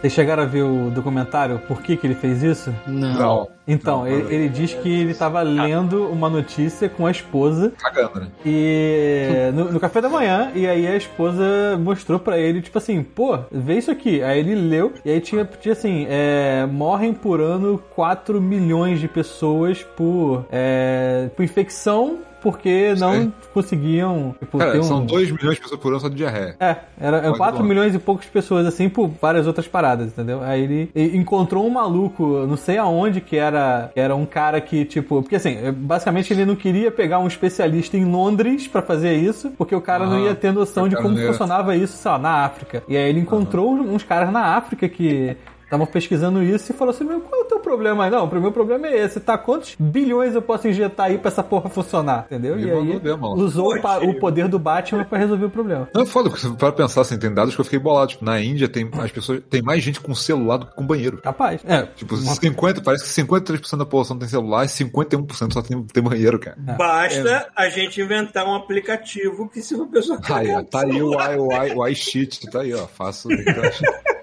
[0.00, 2.74] Vocês chegaram a ver o documentário Por que, que ele fez isso?
[2.86, 3.18] Não.
[3.18, 8.20] Não, Então, ele, ele diz que ele tava lendo uma notícia com a esposa cagando,
[8.20, 8.28] né?
[8.44, 13.02] e no, no café da manhã, e aí a esposa mostrou pra ele, tipo assim,
[13.02, 14.22] pô, vê isso aqui.
[14.22, 19.06] Aí ele leu, e aí tinha, tinha assim, é, morrem por ano 4 milhões de
[19.06, 24.82] pessoas por, é, por infecção porque não conseguiam tipo, Cara, um...
[24.82, 26.56] são 2 milhões de pessoas por ano só de diarreia.
[26.60, 27.68] É, era Olha 4 bom.
[27.68, 30.42] milhões e poucas pessoas, assim, por várias outras paradas, entendeu?
[30.42, 34.84] Aí ele, encontrou um maluco, não sei aonde, que era, que era um cara que,
[34.84, 35.22] tipo.
[35.22, 39.74] Porque assim, basicamente ele não queria pegar um especialista em Londres pra fazer isso, porque
[39.74, 42.82] o cara não Ah, ia ter noção de como funcionava isso, sei lá, na África.
[42.88, 45.36] E aí ele encontrou uns caras na África que.
[45.68, 48.10] Estavam pesquisando isso e falou assim: Meu, qual é o teu problema aí?
[48.10, 49.36] Não, o meu problema é esse, tá?
[49.36, 52.24] Quantos bilhões eu posso injetar aí pra essa porra funcionar?
[52.24, 52.58] Entendeu?
[52.58, 53.34] E E, aí ó.
[53.34, 55.86] usou o, o poder do Batman pra resolver o problema.
[55.94, 58.12] Não é foda, porque para pensar assim, tem dados que eu fiquei bolado.
[58.12, 61.18] Tipo, na Índia tem as pessoas, tem mais gente com celular do que com banheiro.
[61.18, 61.60] Capaz.
[61.66, 61.82] É.
[61.94, 66.02] Tipo, uma- 50, parece que 53% da população tem celular e 51% só tem, tem
[66.02, 66.56] banheiro, cara.
[66.58, 71.36] Basta a gente inventar um aplicativo que se uma pessoa Aí, tá aí o i,
[71.36, 72.86] o i, o iShit, tá aí, ó.
[72.86, 73.28] Faço.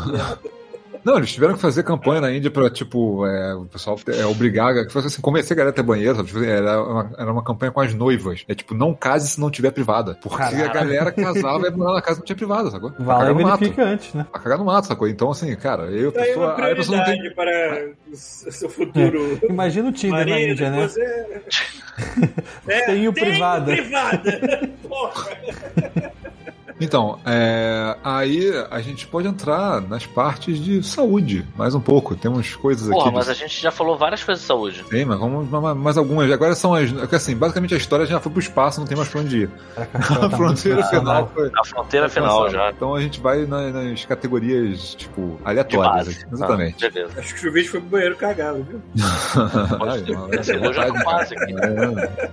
[1.04, 4.74] Não, eles tiveram que fazer campanha na Índia pra, tipo, é, o pessoal é, obrigar,
[4.86, 6.28] que fosse assim, convencer a galera a ter banheiro, sabe?
[6.28, 8.44] Tipo, era, uma, era uma campanha com as noivas.
[8.46, 10.18] É tipo, não case se não tiver privada.
[10.22, 10.64] Porque Caralho.
[10.64, 12.92] a galera casava e na casa que não tinha privada, sacou?
[12.98, 13.74] Vai cagar no mato.
[13.80, 14.26] antes, né?
[14.30, 15.08] Pra cagar no mato, sacou?
[15.08, 17.34] Então, assim, cara, eu, Tá aí uma pessoa, aí a pessoa não tem.
[17.34, 19.38] para o seu futuro.
[19.48, 20.86] Imagina o Tinder na marido, Índia, né?
[20.86, 21.42] você...
[22.68, 23.72] É, Tenho privada.
[23.72, 24.70] privada.
[24.86, 25.30] Porra.
[26.80, 32.16] Então, é, aí a gente pode entrar nas partes de saúde, mais um pouco.
[32.16, 33.14] Temos coisas Porra, aqui.
[33.16, 34.84] mas de- a gente já falou várias coisas de saúde.
[34.88, 36.30] Tem, mas vamos mais- algumas.
[36.32, 36.90] Agora são as.
[36.90, 39.50] porque, Assim, basicamente a história já foi pro espaço, não tem mais pra onde ir.
[39.76, 41.26] A tá muito fronteira profissional.
[41.26, 41.50] final foi.
[41.60, 42.64] A fronteira final alcançada.
[42.64, 42.70] já.
[42.70, 45.94] Então a gente vai na- nas categorias, tipo, De aleatórias.
[46.06, 46.10] base.
[46.24, 46.34] aqui.
[46.34, 46.86] Exatamente.
[46.86, 47.12] Ah, beleza.
[47.20, 48.80] Acho que o chuveiro foi pro banheiro cagado, viu?
[50.62, 51.50] Eu já vontade, quase cara.
[51.60, 52.30] É.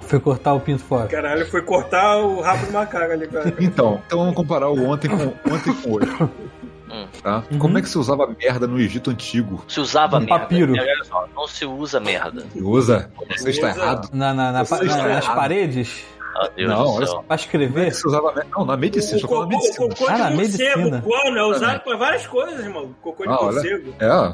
[0.00, 1.06] Foi cortar o pinto fora.
[1.06, 3.54] Caralho, foi cortar o rabo do macaco ali, cara.
[3.58, 5.16] Então, então vamos comparar o ontem com
[5.52, 6.08] ontem com hoje.
[6.88, 7.04] Hum.
[7.20, 7.42] Tá?
[7.50, 7.58] Uhum.
[7.58, 9.60] Como é que se usava merda no Egito antigo?
[9.66, 10.38] Se usava Um merda.
[10.38, 10.72] papiro.
[10.72, 12.42] Olha só, não se usa merda.
[12.52, 13.10] Se usa?
[13.36, 13.80] Você está Usa.
[13.80, 14.08] errado.
[14.12, 15.36] Na, na- na- Você na- está nas errado.
[15.36, 16.04] paredes?
[16.36, 17.14] Ah, Deus Não, do olha céu.
[17.16, 17.22] só.
[17.22, 17.84] Pra é escrever?
[17.86, 18.46] que se usava merda?
[18.56, 19.84] Não, na medicina, eu falar na cocô, medicina.
[19.84, 20.98] o cocô Ah, na de morcego, medicina.
[21.04, 22.94] guano, é usado pra várias coisas, irmão.
[23.02, 23.52] Cocô de Ah, olha.
[23.52, 23.94] morcego.
[23.98, 24.32] É, ó,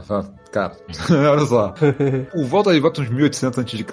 [0.53, 0.73] cara,
[1.11, 1.75] olha só.
[2.31, 3.85] Por volta de volta uns 1800 a.C.,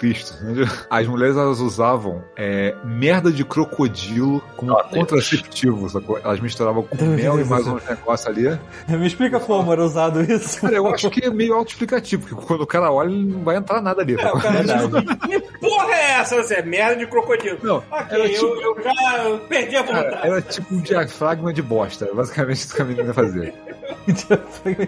[0.88, 4.94] as mulheres elas usavam é, merda de crocodilo como Oh, Deus.
[4.94, 6.18] contraceptivo, sacou?
[6.22, 8.58] Elas misturavam com mel e mais uns negócios ali.
[8.88, 10.60] Me explica como era usado isso.
[10.60, 13.56] Cara, eu acho que é meio autoexplicativo, porque quando o cara olha, ele não vai
[13.56, 14.14] entrar nada ali.
[14.20, 14.72] É, o cara diz,
[15.26, 16.36] que porra é essa?
[16.42, 17.58] Você é merda de crocodilo.
[17.62, 20.26] Não, ok, era eu, tipo- eu já perdi a vontade.
[20.26, 22.04] era tipo um diafragma de bosta.
[22.06, 23.52] É basicamente isso que a menina fazia.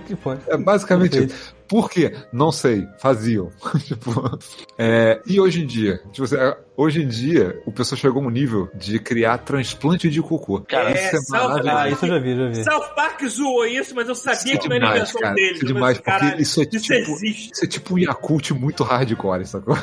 [0.06, 1.54] Tipo, É basicamente isso.
[1.72, 2.12] Por quê?
[2.30, 2.86] Não sei.
[2.98, 3.50] Faziam.
[3.86, 4.38] tipo,
[4.76, 6.02] é, e hoje em dia?
[6.12, 10.10] Tipo, assim, é, hoje em dia, o pessoal chegou a um nível de criar transplante
[10.10, 10.60] de cocô.
[10.68, 11.94] Cara, É, isso é salve- Ah, maravilhoso.
[11.96, 12.62] isso eu já vi, já vi.
[12.64, 15.34] South Park zoou isso, mas eu sabia Isso é que não era demais, invenção cara.
[15.34, 15.56] deles.
[15.56, 17.50] Isso é mas, demais, porque caralho, isso é isso tipo- existe.
[17.54, 19.74] Isso é tipo um Yakult muito hardcore, sacou?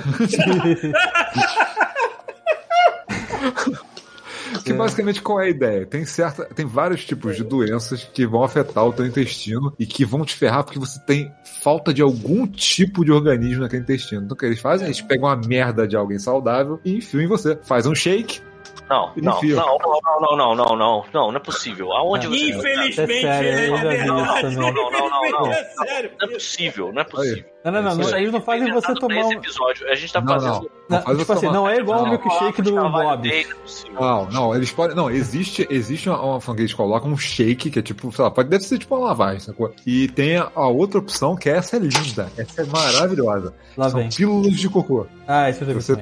[4.64, 5.86] Que basicamente qual é a ideia?
[5.86, 10.06] Tem certa, tem vários tipos de doenças que vão afetar o teu intestino e que
[10.06, 14.24] vão te ferrar porque você tem falta de algum tipo de organismo naquele intestino.
[14.24, 14.88] Então o que eles fazem?
[14.88, 17.58] Eles pegam uma merda de alguém saudável e enfiam em você.
[17.64, 18.42] Faz um shake.
[18.90, 21.92] Não, não, não, não, não, não, não, não, não, não, não é possível.
[21.94, 22.36] Aonde Não.
[22.36, 22.50] você.
[22.50, 24.56] Infelizmente, É sério, isso verdade.
[24.56, 25.52] Não, não, não, não, não.
[25.52, 26.12] É sério.
[26.20, 27.44] Não é possível, não é possível.
[27.64, 29.32] Não, não, não, Isso não, aí eles não fazem você tomar um.
[29.34, 29.88] episódio.
[29.90, 30.54] A gente tá Não, fazendo.
[30.54, 30.70] não.
[30.90, 32.10] Não, faz tipo assim, não é igual o Não.
[32.12, 32.90] milkshake do Bob.
[32.92, 33.46] não é.
[33.94, 34.96] Não, não, eles podem.
[34.96, 38.32] Não, existe, existe uma, uma que eles colocam um shake, que é tipo, sei lá,
[38.32, 39.72] pode, deve ser tipo uma lavagem, sacou?
[39.86, 43.54] E tem a, a outra opção, que essa é linda, essa é maravilhosa.
[43.78, 44.10] Lá São vem.
[44.10, 45.06] pílulas de cocô.
[45.28, 45.96] Ah, isso eu já vi Você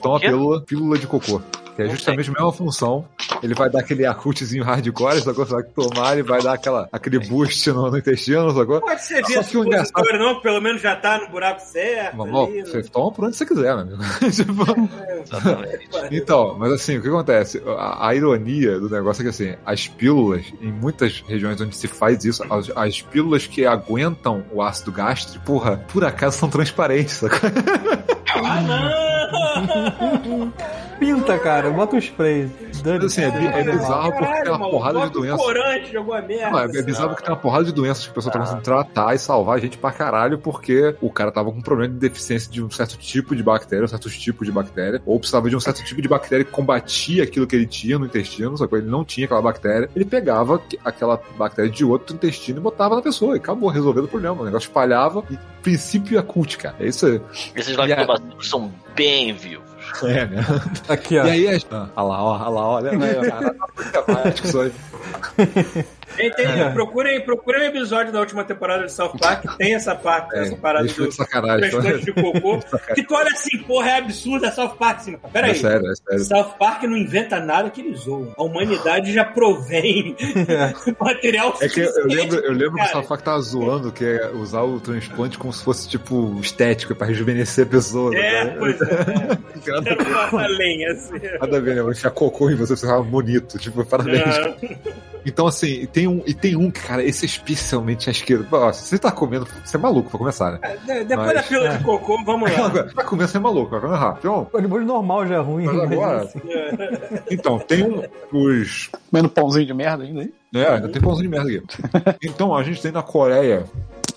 [0.00, 0.28] toma quê?
[0.28, 1.42] pílula, pílula de cocô.
[1.74, 3.04] Que é justamente a mesma função.
[3.42, 5.44] Ele vai dar aquele acultezinho hardcore, sacou?
[5.44, 8.80] Você vai tomar, ele vai dar aquela, aquele boost no, no intestino, sacou?
[8.80, 12.16] Pode ser Só via que o engraçado- não, pelo menos já tá no buraco certo.
[12.16, 12.84] Vamos, ali, você né?
[12.92, 14.02] toma por onde você quiser, meu amigo.
[14.30, 14.64] Tipo.
[16.10, 17.62] Então, mas assim, o que acontece?
[17.66, 21.88] A, a ironia do negócio é que assim, as pílulas, em muitas regiões onde se
[21.88, 27.14] faz isso, as, as pílulas que aguentam o ácido gástrico, porra, por acaso são transparentes,
[27.14, 27.38] sacou?
[28.44, 29.14] Ah, não!
[30.98, 32.48] Pinta, cara, bota um spray.
[32.82, 33.06] Dane.
[33.06, 35.40] Assim, é, bi- é bizarro porque tem uma porrada de um doenças.
[35.40, 36.50] corante de alguma merda.
[36.50, 38.62] Não, é, é bizarro porque tem uma porrada de doenças que a pessoa tá conseguindo
[38.64, 41.98] tratar e salvar a gente pra caralho porque o cara tava com um problema de
[41.98, 45.56] deficiência de um certo tipo de bactéria, um certo tipo de bactéria, ou precisava de
[45.56, 48.74] um certo tipo de bactéria que combatia aquilo que ele tinha no intestino, só que
[48.74, 49.88] ele não tinha aquela bactéria.
[49.94, 54.04] Ele pegava que- aquela bactéria de outro intestino e botava na pessoa e acabou resolvendo
[54.04, 54.42] o problema.
[54.42, 56.76] O negócio espalhava e princípio Yakult, cara.
[56.78, 57.20] É isso aí.
[57.56, 59.63] Esses a- lactobacilos são bem vivos.
[60.02, 60.44] É, né?
[60.88, 61.26] Aqui, ó.
[61.26, 62.90] E aí, ah, olha lá, ó, olha lá, olha.
[66.16, 70.34] Tem, procurem, procurem o episódio da última temporada de South Park, que tem essa parte,
[70.34, 72.60] É, essa parada do transplante de cocô.
[72.94, 74.98] Que tu olha assim, porra, é absurdo, é South Park.
[74.98, 75.50] Assim, peraí.
[75.50, 76.24] É sério, é sério.
[76.24, 78.32] South Park não inventa nada que eles zoam.
[78.36, 80.16] A humanidade já provém
[81.00, 83.02] material É que eu lembro, eu lembro que o cara.
[83.02, 87.66] Safak tava zoando que é usar o transplante como se fosse, tipo, estético, pra rejuvenescer
[87.66, 88.14] a pessoa.
[88.14, 88.56] É, né?
[88.58, 88.86] pois é.
[89.66, 91.14] Nada, Era uma lenha, assim.
[91.40, 91.82] nada a ver, né?
[91.82, 93.58] Vou enfiar cocô em você, você tava bonito.
[93.58, 94.22] Tipo, parabéns.
[94.26, 94.54] Ah,
[95.26, 98.48] Então, assim, e tem um, e tem um que, cara, esse é especialmente asqueroso.
[98.52, 100.76] Ó, se você tá comendo, você é maluco pra começar, né?
[100.86, 102.70] de- Depois Mas- da pílula de cocô, vamos lá.
[102.94, 104.18] Pra comer, você é maluco, vai comer rápido.
[104.18, 105.64] Então, O molho normal já é ruim.
[105.66, 106.40] Mas agora- assim.
[107.30, 108.02] então, tem um,
[108.32, 108.90] os.
[109.10, 110.32] Comendo pãozinho de merda ainda aí.
[110.54, 112.16] É, ainda tem pãozinho de merda aqui.
[112.28, 113.64] Então, a gente tem na Coreia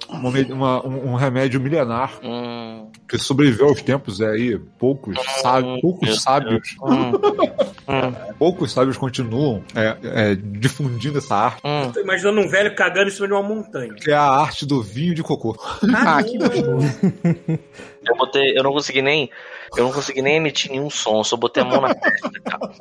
[0.09, 6.21] uma um, um remédio milenar Hum, que sobreviveu aos tempos é aí, poucos, sábios, poucos
[6.21, 11.91] sábios, hum, poucos sábios continuam é, é, difundindo essa arte, hum.
[11.91, 13.93] Tô imaginando um velho cagando em cima de uma montanha.
[13.93, 15.57] que é a arte do vinho de cocô.
[15.95, 16.87] Ah, que gostoso.
[18.07, 19.29] Eu botei, eu não consegui nem,
[19.75, 22.71] eu não consegui nem emitir nenhum som, só botei a mão na testa, cara.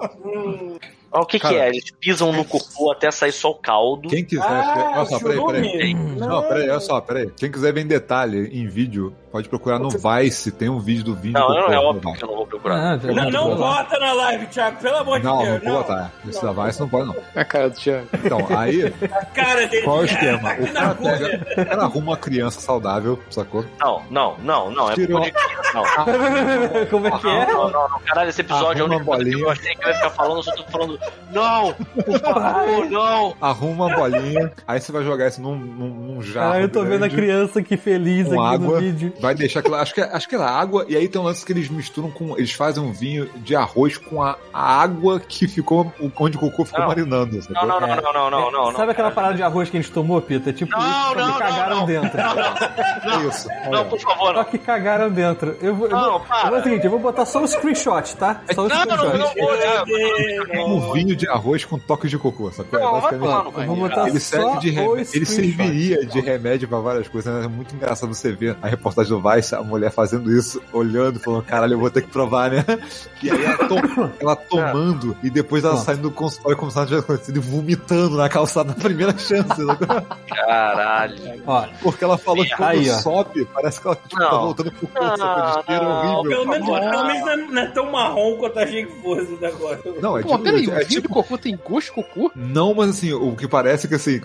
[1.12, 1.56] O que que Cara.
[1.56, 1.68] é?
[1.68, 4.08] Eles pisam no cocô até sair só o caldo.
[4.08, 5.94] Quem quiser, Ah, olha só, peraí, peraí.
[5.94, 7.30] Não, peraí, olha só, peraí.
[7.36, 11.14] Quem quiser ver em detalhe, em vídeo, pode procurar no Vice, tem um vídeo do
[11.14, 12.76] vinho Não, de não é óbvio que eu não vou procurar.
[12.76, 15.62] Ah, Não, não já- bota na live, Thiago, pelo amor de Não, Deus.
[15.62, 16.12] não vou botar.
[16.28, 17.16] Esse da Vice não pode, não.
[17.34, 18.06] A cara do Thiago.
[18.24, 19.82] Então, aí, A cara dele.
[19.84, 20.54] qual é o esquema?
[20.60, 23.64] O cara pega, o cara arruma uma criança saudável, sacou?
[23.80, 24.90] Não, não, não, não.
[24.90, 25.22] É Tirou.
[25.22, 25.32] por
[25.74, 25.84] Não.
[26.90, 27.46] Como é que é?
[27.46, 29.94] Não, não, não, caralho, esse episódio é única coisa que eu achei que eu ia
[29.94, 30.98] ficar falando, eu só tô falando,
[31.32, 33.34] não, por favor, não.
[33.40, 36.52] Arruma uma bolinha, aí você vai jogar isso num, num, num jarro.
[36.54, 39.12] Ah, eu tô vendo a grande, criança que feliz aqui no água, vídeo.
[39.20, 39.74] vai deixar aquilo.
[39.76, 42.10] Acho que, é- acho que era água, e aí tem um lance que eles misturam
[42.10, 42.36] com.
[42.38, 45.92] Eles fazem um vinho de arroz com a, a água que ficou.
[46.18, 46.88] onde o cocô ficou Não.
[46.88, 47.40] marinando.
[47.50, 48.72] Não, não, não, não, não, não, não.
[48.76, 50.50] Sabe aquela parada de arroz que a gente tomou, Pita?
[50.50, 51.86] É tipo Não, isso, só não, que não, cagaram não.
[51.86, 52.18] dentro.
[53.06, 53.48] É isso.
[53.70, 54.44] Não, por favor, Só não.
[54.44, 55.56] que cagaram dentro.
[55.62, 56.48] Eu vou, eu Não, vou, para.
[56.48, 58.40] eu vou seguinte, eu vou botar só o screenshot, tá?
[58.54, 59.18] Só o Não, não, screenshot.
[59.18, 59.84] não, vou, já.
[60.88, 62.78] Um vinho de arroz com toque de cocô, sacou?
[62.78, 65.26] É Não, vai basicamente tomar no Eu vou botar Ele, só serve de remédio, ele
[65.26, 67.32] serviria de remédio pra várias coisas.
[67.34, 67.44] né?
[67.44, 71.42] É muito engraçado você ver a reportagem do Vice, a mulher fazendo isso, olhando, falando,
[71.44, 72.64] caralho, eu vou ter que provar, né?
[73.22, 75.86] E aí ela, to- ela tomando e depois ela Pronto.
[75.86, 79.48] saindo do consultório como se tivesse acontecido e vomitando na calçada na primeira chance.
[79.48, 80.06] sacou?
[80.28, 81.42] Caralho.
[81.46, 82.94] Ó, Porque ela falou que quando Aí, ó.
[82.98, 85.62] sobe, parece que ela tipo, tá voltando pro corpo, sacou?
[85.66, 86.22] De horrível.
[86.30, 86.90] Pelo menos, Não.
[86.90, 89.94] pelo menos não é- é tão marrom quanto eu achei que fosse o negócio.
[90.00, 92.30] Não, é Pô, tipo, peraí, o é tipo de cocô tem gosto de cocô?
[92.34, 94.20] Não, mas assim, o que parece é que assim,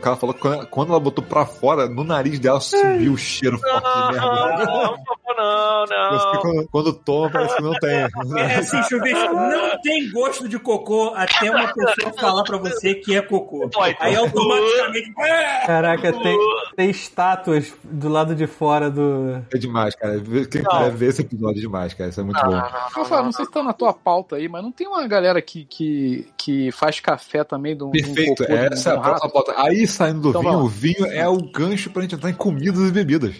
[0.00, 3.58] cara falou que quando, quando ela botou pra fora, no nariz dela subiu o cheiro
[3.62, 4.96] forte de merda.
[5.42, 6.40] Não, não, não.
[6.40, 7.90] quando, quando toma, parece que não tem.
[8.38, 13.16] É assim, chuvisco, não tem gosto de cocô até uma pessoa falar pra você que
[13.16, 13.68] é cocô.
[14.00, 15.12] Aí automaticamente.
[15.22, 15.66] É!
[15.66, 16.38] caraca, tem,
[16.76, 19.42] tem estátuas do lado de fora do.
[19.52, 20.20] É demais, cara.
[20.50, 20.70] Quem Não.
[20.70, 22.10] puder ver esse episódio é demais, cara.
[22.10, 22.50] Isso é muito bom.
[22.52, 25.64] Rafael, não sei se tá na tua pauta aí, mas não tem uma galera que,
[25.64, 29.30] que, que faz café também um, um Perfeito, cocô de um- essa é a próxima
[29.30, 29.54] pauta.
[29.56, 32.88] Aí, saindo do Então vinho, o vinho é o gancho pra gente entrar em comidas
[32.88, 33.34] e bebidas.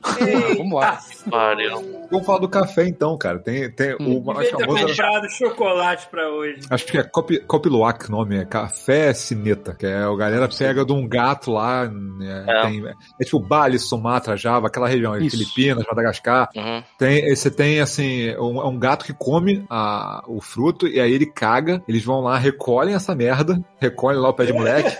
[0.56, 0.98] Vamos lá.
[1.30, 1.91] Pariu.
[2.10, 3.38] Vamos falar do café, então, cara.
[3.38, 4.18] Tem, tem Hum.
[4.18, 4.86] o mais famoso...
[4.86, 6.60] comprado chocolate pra hoje.
[6.68, 10.84] Acho que é Copi, Copiluac o nome, é Café Cineta, que é a galera pega
[10.84, 12.62] de um gato lá, né, É.
[12.62, 15.36] tem- é tipo Bali, Sumatra, Java, aquela região, Isso.
[15.36, 16.82] Filipinas, Madagascar, Uhum.
[16.98, 21.12] tem, você tem assim, um, é um gato que come a- o fruto e aí
[21.12, 24.96] ele caga, eles vão lá, recolhem essa merda, recolhem lá o pé de moleque,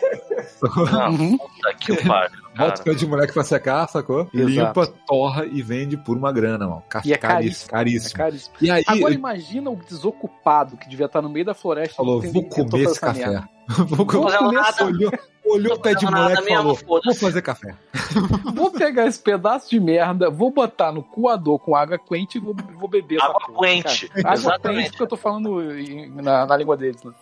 [0.63, 1.37] Uhum.
[1.39, 4.29] puta que pariu, bota o pé de moleque pra secar, sacou?
[4.35, 4.81] Exato.
[4.81, 6.83] Limpa, torra e vende por uma grana, mano.
[6.89, 7.69] Café E é caríssimo.
[7.69, 8.17] É caríssimo.
[8.17, 8.55] caríssimo.
[8.61, 11.95] E aí, Agora ele imagina o desocupado que devia estar no meio da floresta.
[11.97, 13.21] falou, vou que comer esse café.
[13.29, 13.49] merda.
[13.89, 14.85] Vou comer nada.
[14.85, 15.11] olhou,
[15.47, 16.77] olhou o pé de moleque e falou.
[16.85, 17.75] Vou fazer café.
[18.55, 22.55] Vou pegar esse pedaço de merda, vou botar no coador com água quente e vou,
[22.79, 24.09] vou beber Água porra, quente.
[24.09, 24.21] cara.
[24.21, 24.77] Água Exatamente.
[24.79, 27.13] quente, porque eu tô falando em- na, na língua deles, né?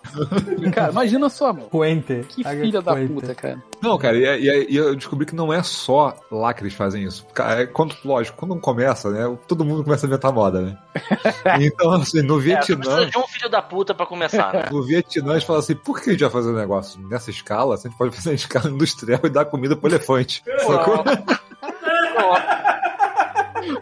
[0.67, 1.67] E, cara, imagina só, meu.
[1.67, 2.25] Puente.
[2.31, 3.13] Que Água filha da puente.
[3.13, 3.63] puta, cara.
[3.83, 7.05] Não, cara, e, e- e eu descobri que não é só lá que eles fazem
[7.05, 7.27] isso.
[7.39, 9.37] É quando, lógico, quando não começa, né?
[9.47, 10.79] Todo mundo começa a inventar moda, né?
[11.61, 12.77] Então, assim, no É, Vietnã.
[12.79, 14.65] precisa de um filho da puta pra começar, né?
[14.73, 17.77] No Vietnã, eles falam assim: por que a gente vai fazer um negócio nessa escala?
[17.77, 20.43] Se a gente pode fazer em escala industrial e dar comida pro elefante.
[20.67, 21.05] Sacou?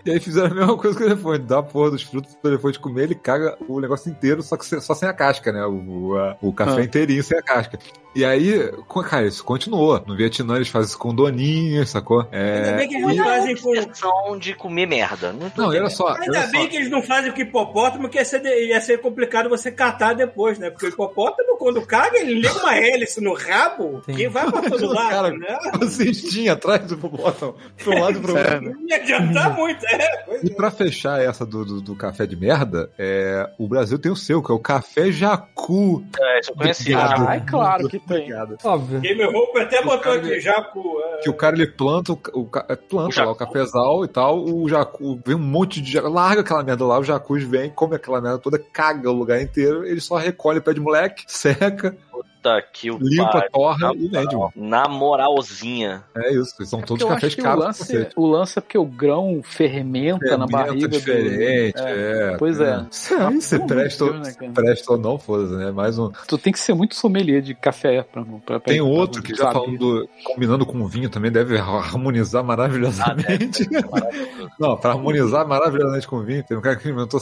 [0.05, 2.51] E aí fizeram a mesma coisa com o elefante: dá a porra dos frutos pro
[2.51, 5.65] elefante comer, ele caga o negócio inteiro, só que só sem a casca, né?
[5.66, 6.85] O, o, a- o café Ah.
[6.85, 7.78] inteirinho sem a casca.
[8.14, 8.72] E aí,
[9.09, 10.02] cara, isso continuou.
[10.06, 12.20] No Vietnã, eles fazem isso com doninhas, sacou?
[12.32, 12.76] Ainda É.
[12.76, 14.39] bem que eles não fazem com.
[14.39, 15.32] De comer merda.
[15.32, 16.09] Não, Não, olha só.
[16.14, 16.52] Ainda olha só.
[16.52, 19.70] bem que eles não fazem com hipopótamo, que ia ser, de- ia ser complicado você
[19.70, 20.70] catar depois, né?
[20.70, 24.16] Porque o hipopótamo, quando caga, ele liga uma hélice no rabo Sim.
[24.16, 25.59] e vai pra todo lado, Cara, né?
[25.89, 28.32] Cestinha atrás do pra um lado e pro outro.
[28.32, 28.72] Sério.
[28.74, 30.22] Não ia adiantar muito, é.
[30.24, 34.10] Pois E pra fechar essa do, do, do café de merda, é, o Brasil tem
[34.10, 36.05] o seu, que é o café jacu.
[36.20, 36.98] É, isso eu conhecia.
[36.98, 38.16] Ah, é claro que tem.
[38.33, 38.57] Obrigado.
[38.65, 39.01] Óbvio.
[39.01, 40.83] Game Hope até botou aqui, de- Jacu.
[41.15, 41.19] é.
[41.23, 43.27] Que o cara ele planta, o, o, é, planta O jacu.
[43.27, 46.85] lá o cafezal e tal, o jacu, vem um monte de jacu, larga aquela merda
[46.85, 50.59] lá, o jacuz vem, come aquela merda toda, caga o lugar inteiro, ele só recolhe
[50.59, 51.97] o pé de moleque, seca,
[52.40, 53.51] Puta que o limpa, pariu.
[53.52, 54.52] torra e vende, mano.
[54.55, 56.05] Na moralzinha.
[56.16, 57.59] É isso, são É todos cafés o caros.
[57.59, 61.82] pra lance, o lance é porque o grão fermenta, na Fermenta barriga diferente, do...
[61.89, 62.36] é.
[62.39, 62.86] Pois é.
[62.90, 65.70] Isso aí, se presta, ou- né, presta ou não, foda-se, né?
[65.73, 66.10] Mais um.
[66.28, 69.35] Tu tem que ser muito sommelier de café pra, pra, pra Tem pra outro que
[69.35, 69.52] já saber.
[69.55, 73.66] falando, do- combinando com o vinho também deve harmonizar maravilhosamente.
[74.59, 77.20] Não, pra harmonizar maravilhosamente com o vinho, tem um cara que inventou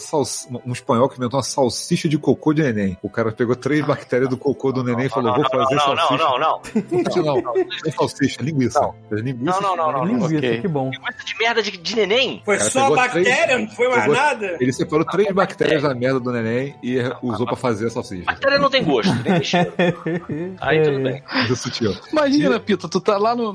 [0.64, 2.96] um espanhol que inventou uma salsicha de cocô de neném.
[3.02, 5.96] O cara pegou três bactérias do cocô do neném e falou: vou fazer não, não,
[5.96, 6.24] salsicha.
[6.24, 6.60] não, não.
[7.24, 7.54] Não, não,
[7.86, 8.90] é salsicha, linguiça.
[9.10, 9.60] É linguiça.
[9.60, 10.90] Não, não, não, não, Linguiça, que bom.
[10.90, 12.42] Linguiça de merda de, de neném.
[12.44, 14.56] Foi Cara, só bactéria, três- não foi mais pegou- nada?
[14.60, 18.24] Ele separou três bactérias da merda do neném e usou pra fazer a salsicha.
[18.24, 19.72] Bactéria não tem gosto, nem cheiro.
[20.60, 21.22] Aí tudo bem.
[21.26, 22.10] É.
[22.12, 23.52] Imagina, Pito, tu tá lá no,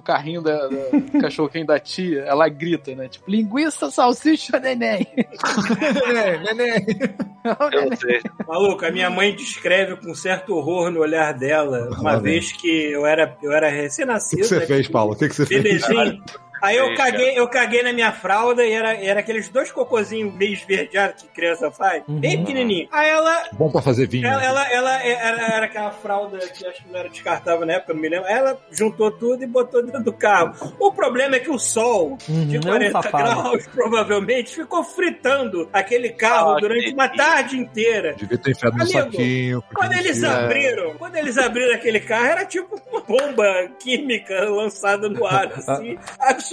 [0.00, 3.08] carrinho da, do cachorro-quente da tia, ela grita, né?
[3.08, 5.06] Tipo, linguiça, salsicha, neném.
[6.06, 6.86] neném, neném.
[7.72, 8.20] Eu não sei.
[8.46, 12.68] Maluco, a minha mãe descreve com certo horror no olhar dela, uma Ah, vez que
[12.92, 14.42] eu era, eu era O que, recém-nascido.
[14.42, 14.66] que você né?
[14.66, 15.12] fez, Paulo?
[15.12, 15.62] O que, que você fez?
[15.62, 16.22] Bebezinho.
[16.66, 20.52] Aí eu caguei, eu caguei na minha fralda e era, era aqueles dois cocôzinhos meio
[20.52, 22.88] esverdeados que criança faz, bem pequenininho.
[22.90, 24.26] Aí ela, Bom pra fazer vinho.
[24.26, 27.94] ela, ela, ela era, era aquela fralda que acho que não era descartável na época,
[27.94, 28.28] não me lembro.
[28.28, 30.54] Ela juntou tudo e botou dentro do carro.
[30.78, 33.24] O problema é que o sol de Uhum, é um 40 safado.
[33.24, 38.14] graus, provavelmente, ficou fritando aquele carro Ah, durante uma tarde inteira.
[38.14, 39.62] Devia ter enfiado no Amigo, saquinho.
[39.62, 44.34] porque Quando eles tinha- abriram, quando eles abriram aquele carro, era tipo uma bomba química
[44.50, 45.96] lançada no ar, assim.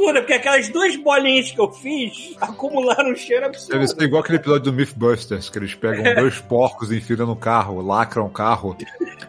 [0.03, 3.87] Absurda, porque aquelas duas bolinhas que eu fiz acumularam um cheiro Deve absurdo.
[3.87, 7.81] ser igual aquele episódio do Mythbusters, que eles pegam dois porcos e enfiam no carro,
[7.81, 8.75] lacram o carro.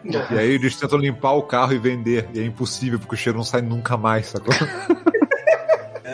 [0.03, 2.27] E aí eles tentam limpar o carro e vender.
[2.33, 4.53] E é impossível, porque o cheiro não sai nunca mais, sacou?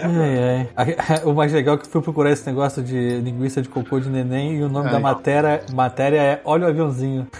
[0.04, 1.22] Ai, ai.
[1.26, 4.10] O mais legal é que eu fui procurar esse negócio de linguiça de cocô de
[4.10, 4.94] neném e o nome Ai.
[4.94, 7.28] da matéria, matéria é Olha o aviãozinho.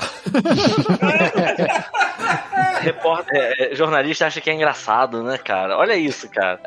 [2.81, 5.77] Repórter, é, é, jornalista acha que é engraçado, né, cara?
[5.77, 6.60] Olha isso, cara.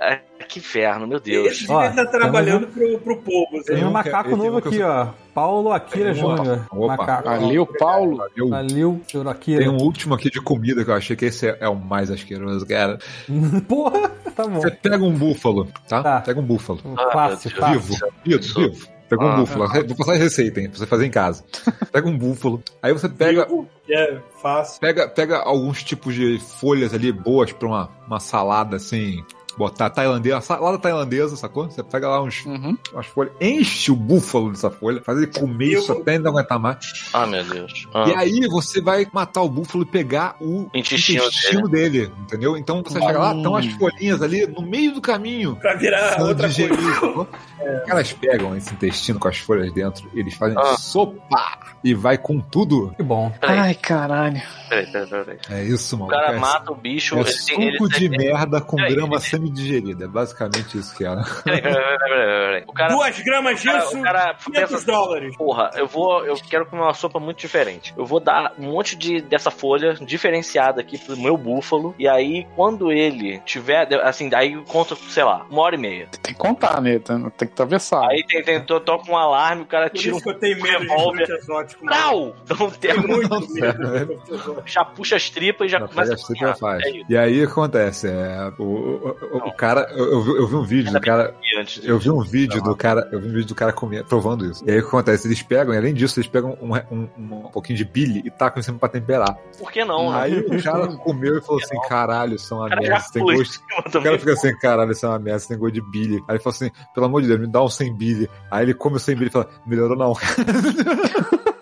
[0.48, 1.48] Que inferno, meu Deus.
[1.52, 3.62] Esse Ó, estar trabalhando pro, pro povo.
[3.64, 5.08] Tem um macaco tem novo eu aqui, ó.
[5.34, 6.66] Paulo Akira Tem um- Júnior.
[6.72, 7.24] Macaco.
[7.28, 8.22] Valeu, Paulo.
[8.36, 9.58] Eu Valeu, senhor Akira.
[9.60, 12.10] tenho um último aqui de comida que eu achei que esse é, é o mais
[12.10, 12.98] asqueroso, cara.
[13.68, 14.60] Porra, tá bom.
[14.60, 16.02] Você pega um búfalo, tá?
[16.02, 16.20] Tá.
[16.20, 16.78] Pega um búfalo.
[17.12, 17.86] Fácil, meu Deus.
[17.98, 18.12] fácil.
[18.24, 18.94] Vivo, vivo, vivo.
[19.08, 19.36] Pega um Ah.
[19.36, 19.68] búfalo.
[19.86, 20.68] Vou passar a receita, hein?
[20.70, 21.44] Pra você fazer em casa.
[21.92, 22.62] Pega um búfalo.
[22.82, 23.46] Aí você pega,
[23.90, 24.80] É fácil.
[24.80, 29.22] pega, pega alguns tipos de folhas ali boas pra uma, uma salada assim.
[29.56, 31.70] Botar tailandesa, salada tailandesa, sacou?
[31.70, 32.76] Você pega lá uns, Uhum.
[32.92, 36.58] umas folhas, enche o búfalo dessa folha, faz ele comer Eu- isso até não aguentar
[36.58, 37.08] mais.
[37.12, 37.86] Ah, meu Deus.
[37.94, 38.04] Ah.
[38.08, 42.56] E aí você vai matar o búfalo e pegar o Intestino intestino dele, entendeu?
[42.56, 45.56] Então você chega lá, estão as folhinhas ali no meio do caminho.
[45.56, 46.48] Pra virar outra coisa.
[46.48, 47.28] digerir, sacou?
[47.64, 50.76] Os caras pegam esse intestino com as folhas dentro, eles fazem Ah.
[50.76, 52.92] sopa e vai com tudo.
[52.96, 53.30] Que bom.
[53.40, 54.42] Peraí, Ai, caralho.
[54.68, 55.38] peraí, peraí, peraí.
[55.50, 56.10] É isso, O mano.
[56.10, 57.62] cara é, mata o bicho, é ele tem.
[57.68, 60.04] Ele suco de tem- merda com grama ele- semi-digerida.
[60.04, 61.08] É basicamente isso que é.
[61.44, 61.98] Peraí, peraí, peraí, peraí,
[62.46, 62.64] peraí.
[62.66, 62.92] O cara.
[62.94, 65.36] Duas gramas disso, o cara 500 pensa dólares.
[65.36, 66.24] Porra, eu vou.
[66.24, 67.94] Eu quero comer uma sopa muito diferente.
[67.96, 71.94] Eu vou dar um monte de dessa folha diferenciada aqui pro meu búfalo.
[71.98, 73.92] E aí, quando ele tiver.
[74.02, 76.06] Assim, aí conta, sei lá, uma hora e meia.
[76.22, 76.98] Tem que contar, né?
[76.98, 78.08] Tem, tem que atravessar.
[78.10, 80.16] Aí tem, tem, to- toca um alarme, o cara Por tira um.
[80.18, 81.26] isso que eu tenho medo de revólver.
[81.26, 81.84] fruto exótico.
[81.84, 82.34] Não!
[82.44, 84.22] Então tem, muito Não, medo
[84.64, 86.82] de já puxa as tripas e já Não, começa a e faz.
[86.84, 86.90] É.
[87.08, 88.08] E aí o que acontece?
[88.08, 89.86] É, o, o, o- cara.
[89.94, 91.34] Eu, eu vi- eu vi um vídeo do cara.
[91.82, 94.64] Eu vi um vídeo do cara, eu vi um vídeo do cara comer, provando isso.
[94.66, 95.26] E aí o que acontece?
[95.28, 97.08] Eles pegam, e além disso, eles pegam um, um-
[97.46, 99.36] um pouquinho de bile e tacam em cima pra temperar.
[99.58, 100.18] Por que não, né?
[100.20, 103.60] Aí o cara comeu e falou assim: caralho, isso é uma merda, tem gosto.
[103.86, 106.16] O cara fica assim, caralho, isso é uma merda, isso tem gosto de bile.
[106.28, 108.28] Aí ele falou assim, pelo amor de Deus, me dá um sem bile.
[108.50, 110.14] Aí ele come o sem bile e fala, melhorou não.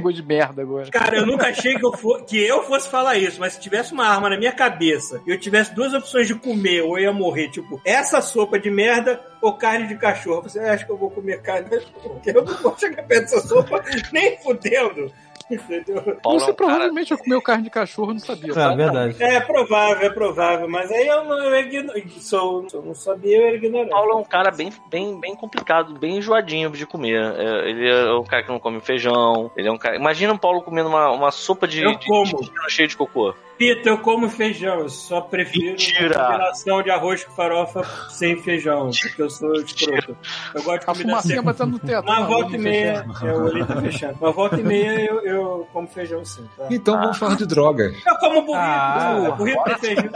[0.00, 0.90] Gosto de merda agora.
[0.90, 3.92] Cara, eu nunca achei que eu, fo- que eu fosse falar isso, mas se tivesse
[3.92, 7.12] uma arma na minha cabeça e eu tivesse duas opções de comer ou eu ia
[7.12, 11.10] morrer, tipo, essa sopa de merda ou carne de cachorro, você acha que eu vou
[11.10, 11.68] comer carne
[12.26, 13.82] eu não vou chegar perto dessa sopa
[14.12, 15.12] nem fudendo.
[15.50, 16.02] Entendeu?
[16.22, 18.52] Paulo é Você um cara- provavelmente já comeu carne de cachorro não sabia.
[18.52, 19.22] É, verdade.
[19.22, 23.46] É provável, é provável, mas aí eu não eu igno- sou, eu não sabia, eu
[23.46, 23.90] era ignorante.
[23.90, 27.20] Paulo é um cara bem, bem, bem complicado, bem enjoadinho de comer.
[27.36, 29.50] É, ele é um cara que não come feijão.
[29.56, 29.94] Ele é um cara.
[29.96, 32.22] Imagina o Paulo comendo uma, uma sopa de, Eu de como.
[32.26, 33.32] intestino cheio de cocô.
[33.58, 36.20] Pita, eu como feijão, eu só prefiro Mentira.
[36.20, 40.16] a combinação de arroz com farofa sem feijão, porque eu sou escroto.
[40.54, 41.42] Eu gosto de A comida seca.
[41.42, 42.04] batendo no teto.
[42.06, 44.18] Mas Não, volta e meia, é, o tá fechado.
[44.20, 46.66] Mas volta e meia eu, eu como feijão sim, tá?
[46.70, 47.94] Então vamos falar de drogas.
[48.06, 50.10] Eu como burrito, Ah, burrito tem feijão.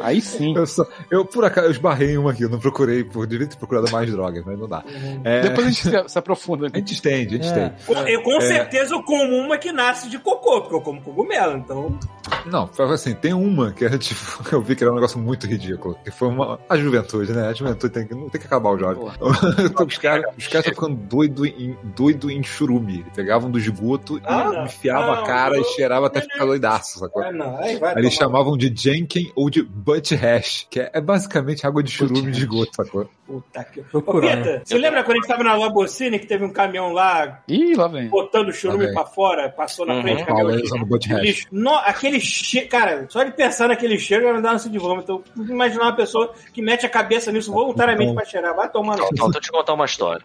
[0.00, 0.56] Aí sim.
[0.56, 3.48] Eu, só- eu, por acaso, eu esbarrei em uma aqui, eu não procurei, por devia
[3.48, 4.84] ter procurado mais drogas, mas não dá.
[5.24, 6.68] É, Depois a gente se, se aprofunda.
[6.72, 7.74] a gente estende, a gente É.
[7.78, 8.12] estende.
[8.12, 11.98] Eu com certeza eu como uma que nasce de cocô, porque eu como cogumelo, então.
[12.46, 14.20] Não, foi assim, tem uma que era tipo,
[14.52, 16.58] eu vi que era um negócio muito ridículo, que foi uma.
[16.68, 17.48] A juventude, né?
[17.48, 19.10] A juventude tem que, não tem que acabar o jogo.
[19.86, 23.04] os caras os caras estão ficando doido em, doido em churume.
[23.14, 24.64] Pegavam do esgoto Ah, e não.
[24.64, 27.22] enfiavam Não, a cara e eu- cheirava até ficar doidaço, sacou?
[27.22, 27.94] Ah, não, aí vai.
[27.96, 31.90] Eles tomar- chamavam de Jenkin ou de Butt Hash, que é, é basicamente água de
[31.90, 33.08] churume de esgoto, sacou?
[33.26, 33.80] Puta que.
[33.80, 34.42] Ô, Procurando.
[34.44, 37.74] Pita, você lembra quando a gente tava na Labocine que teve um caminhão lá Ih,
[37.74, 38.08] lá vem.
[38.08, 40.02] botando churume pra fora, passou na Uhum.
[40.02, 41.20] frente do Paulo caminhão Butt Hash.
[41.22, 41.46] lixo.
[41.52, 45.22] No, aquele cheiro, cara, só de pensar naquele cheiro já me dá ânsia de vômito.
[45.34, 48.54] Então, imaginar uma pessoa que mete a cabeça nisso voluntariamente pra cheirar.
[48.54, 49.04] Vai tomar no.
[49.12, 50.22] Então, deixa eu te contar uma história.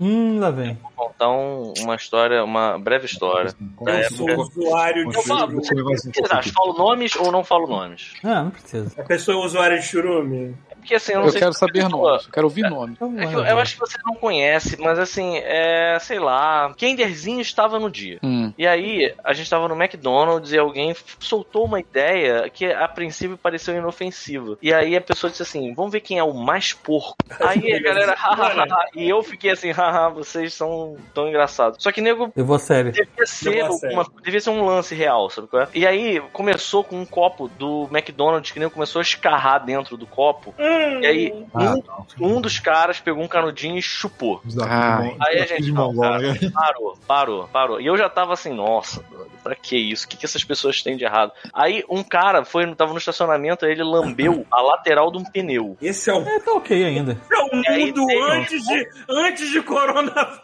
[0.00, 0.78] Hum, lá vem.
[0.82, 3.52] Vou contar um- uma história, uma breve história.
[3.86, 5.74] Eu sou usuário de Eu falo, um O que
[6.22, 6.50] vocês?
[6.52, 8.12] Falo nomes ou não falo nomes?
[8.24, 8.92] Ah, não precisa.
[9.00, 10.56] A pessoa é usuária de churume.
[10.76, 12.26] Porque assim, eu não Eu sei quero saber pessoa- nomes.
[12.26, 12.92] Eu quero ouvir nome.
[12.92, 15.98] Então, É que vai, eu, eu acho que você não conhece, mas assim, é.
[16.00, 16.72] sei lá.
[16.76, 18.20] Kenderzinho estava no dia.
[18.22, 18.52] Hum.
[18.56, 20.94] E aí, a gente tava no McDonald's e alguém
[21.36, 24.56] soltou uma ideia que a princípio pareceu inofensiva.
[24.62, 27.16] E aí a pessoa disse assim: vamos ver quem é o mais porco.
[27.40, 28.86] Aí a galera, hahaha.
[28.94, 31.82] e eu fiquei assim, haha, vocês são tão engraçados.
[31.82, 32.32] Só que nego.
[32.34, 32.92] Eu vou sério.
[32.92, 35.68] Devia ser, uma, devia ser um lance real, sabe qual é?
[35.74, 40.06] E aí começou com um copo do McDonald's que nem começou a escarrar dentro do
[40.06, 40.54] copo.
[40.58, 41.74] E aí Ah,
[42.20, 44.40] um, um dos caras pegou um canudinho e chupou.
[44.62, 45.16] Ai.
[45.20, 46.38] Aí a gente, não, cara, né?
[46.52, 47.80] parou, parou, parou.
[47.80, 49.04] E eu já tava assim, nossa,
[49.42, 50.06] pra que isso?
[50.06, 51.25] O que, que essas pessoas têm de errado?
[51.52, 55.76] Aí um cara foi, tava no estacionamento, aí ele lambeu a lateral de um pneu.
[55.80, 57.16] Esse é o, É, tá ok ainda.
[57.32, 60.40] é o aí mundo tem- antes de, antes de coronavírus.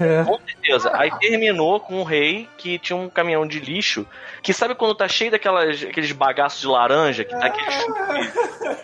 [0.00, 0.24] É.
[0.24, 0.90] Com certeza.
[0.94, 4.06] Aí terminou com um rei que tinha um caminhão de lixo,
[4.42, 7.92] que sabe quando tá cheio daquelas aqueles bagaços de laranja, que tá aquele chup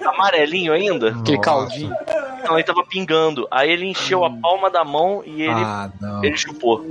[0.06, 1.10] amarelinho ainda?
[1.10, 1.94] Aquele caldinho.
[2.40, 3.46] Então ele tava pingando.
[3.50, 6.24] Aí ele encheu a palma da mão e ele Ah, não.
[6.24, 6.84] Ele chupou.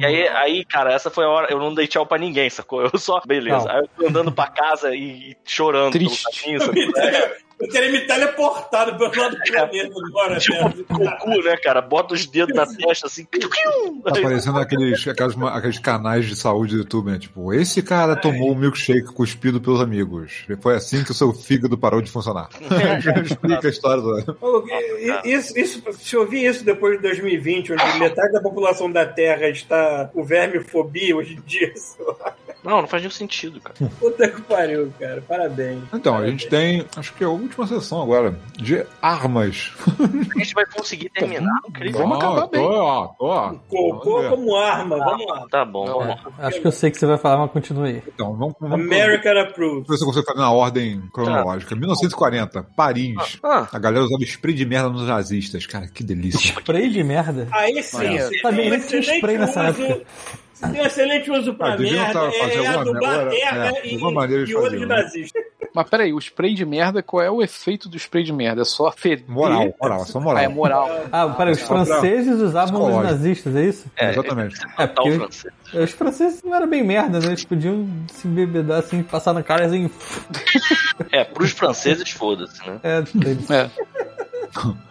[0.00, 1.46] E aí, aí, cara, essa foi a hora.
[1.50, 2.82] Eu não dei tchau pra ninguém, sacou?
[2.82, 3.20] Eu só.
[3.24, 3.64] Beleza.
[3.66, 3.70] Não.
[3.76, 6.42] Aí andando pra casa e, e chorando Triste.
[6.42, 6.74] caminho, sacou?
[7.62, 10.86] Eu teria me teleportado pelo lado do planeta agora, Tipo, velho.
[10.90, 11.80] Goku, né, cara?
[11.80, 13.24] Bota os dedos na testa assim.
[13.24, 17.18] Tá parecendo aqueles, aqueles, aqueles canais de saúde do YouTube, né?
[17.18, 20.44] Tipo, esse cara tomou o milkshake cuspido pelos amigos.
[20.60, 22.48] Foi assim que o seu fígado parou de funcionar.
[23.24, 24.02] Explica a história.
[24.40, 24.64] Ô,
[25.24, 29.48] Isso, isso, se eu ouvir isso depois de 2020, onde metade da população da Terra
[29.48, 31.72] está com vermefobia hoje em dia,
[32.64, 33.90] Não, não faz nenhum sentido, cara.
[33.98, 35.22] puta que pariu, cara.
[35.26, 35.82] Parabéns.
[35.92, 39.72] Então, a gente tem, acho que é a última sessão agora, de armas.
[40.34, 41.52] A gente vai conseguir terminar.
[41.68, 42.00] Incrível.
[42.00, 42.60] Vamos acabar bem.
[42.60, 43.54] Ó, ó.
[43.68, 45.46] Cocô Vamos como arma, vamos lá.
[45.50, 46.08] Tá bom, vamos é.
[46.08, 46.18] lá.
[46.38, 48.02] Acho que eu sei o que você vai falar, mas continue aí.
[48.06, 49.88] Então, vamos, vamos American Approved.
[49.88, 51.74] ver se eu consigo fazer na ordem cronológica.
[51.76, 53.38] 1940, Paris.
[53.42, 55.66] Ah, A galera usava spray de merda nos nazistas.
[55.66, 56.38] Cara, que delícia.
[56.38, 57.48] Spray de merda?
[57.52, 60.02] Aí sim, você tá um nem tinha excelente spray nessa época.
[60.70, 62.12] Tem um excelente uso pra Ah, merda.
[62.12, 64.96] tá- fazer É alguma adubar maneira- terra é, e, de e olho fazer, de né?
[64.96, 65.40] nazista.
[65.74, 68.60] Mas peraí, o spray de merda, qual é o efeito do spray de merda?
[68.60, 69.24] É só feder?
[69.26, 70.42] Moral, moral, só Ah, moral.
[70.44, 70.90] é moral.
[71.10, 73.86] Ah, peraí, os Só franceses usavam os nazistas, é isso?
[73.96, 74.56] É, Exatamente.
[74.78, 75.52] É, o porque francês.
[75.74, 77.26] os franceses não eram bem merda, né?
[77.28, 79.90] Eles podiam se bebedar assim, passar na cara assim.
[81.10, 82.78] É, pros franceses, foda-se, né?
[82.82, 83.70] É, eles- É.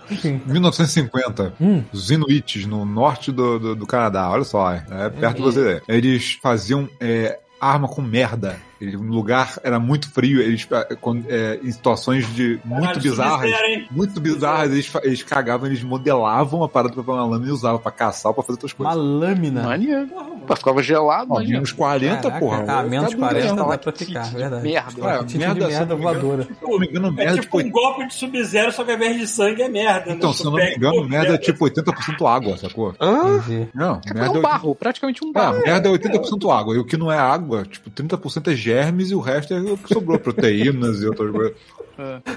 [0.10, 0.42] enfim.
[0.46, 1.84] 1950, Hum.
[1.92, 5.82] os Inuits, no norte do, do, do Canadá, olha só, é perto de você.
[5.88, 8.58] Eles faziam é, arma com merda.
[8.82, 13.02] Ele- O lugar era muito frio, eles, é, com- é, em situações de muito Caralho,
[13.02, 13.52] bizarras.
[13.52, 13.88] Hein?
[13.92, 17.80] Muito bizarras, eles, eles cagavam, eles modelavam a parada pra fazer uma lâmina e usavam
[17.80, 19.12] pra caçar ou pra fazer outras Uma coisas.
[19.22, 19.64] lâmina.
[19.64, 20.08] Maneiro.
[20.48, 21.54] Pô, ficava gelado, imagina.
[21.54, 22.66] menos 40, Caraca, porra.
[22.68, 23.70] Ah, menos Fica duro 40 mesmo.
[23.70, 24.64] dá pra ficar, verdade.
[24.64, 24.80] Merda.
[24.82, 26.44] É, Tipo merda, de se merda não me engano, voadora.
[26.44, 28.92] Se eu não me engano, É merda, tipo tipo, um golpe de Sub-Zero, só que
[28.92, 30.12] ao invés de sangue é merda.
[30.12, 30.36] Então, né?
[30.36, 32.96] se Tu eu não me engano, merda é tipo 80% água, sacou?
[33.00, 33.68] Entendi.
[33.76, 35.62] Não, É merda um é barro, praticamente um É, barro.
[35.64, 36.76] merda é 80% água.
[36.76, 39.78] E o que não é água, tipo, 30% é germes e o resto é o
[39.78, 41.54] que sobrou, proteínas e outras coisas.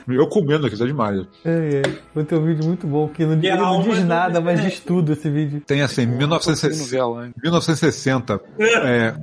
[0.07, 1.27] Eu comendo aqui, tá demais.
[1.45, 1.81] É,
[2.17, 2.23] é.
[2.25, 5.13] Ter um vídeo muito bom, que não, ele não diz do nada, mas diz tudo
[5.15, 5.63] esse vídeo.
[5.67, 7.35] Tem assim, Tem 1960, novela, hein?
[7.43, 9.15] 1960 é,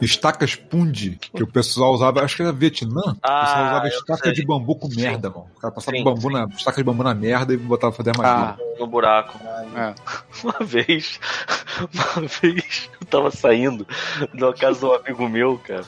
[0.00, 3.00] estacas Pundi, que o pessoal usava, acho que era Vietnã.
[3.00, 4.32] o Ah, pessoal usava eu estaca sei.
[4.32, 5.46] de bambu com merda, mano.
[5.56, 8.10] O cara passava Sim, bambu na, estaca de bambu na merda e botava pra fazer
[8.18, 8.56] armadilha.
[8.58, 9.38] Ah, No buraco.
[9.76, 9.94] é.
[10.42, 11.20] Uma vez,
[11.92, 13.86] uma vez, eu tava saindo
[14.34, 15.84] da casa de um amigo meu, cara.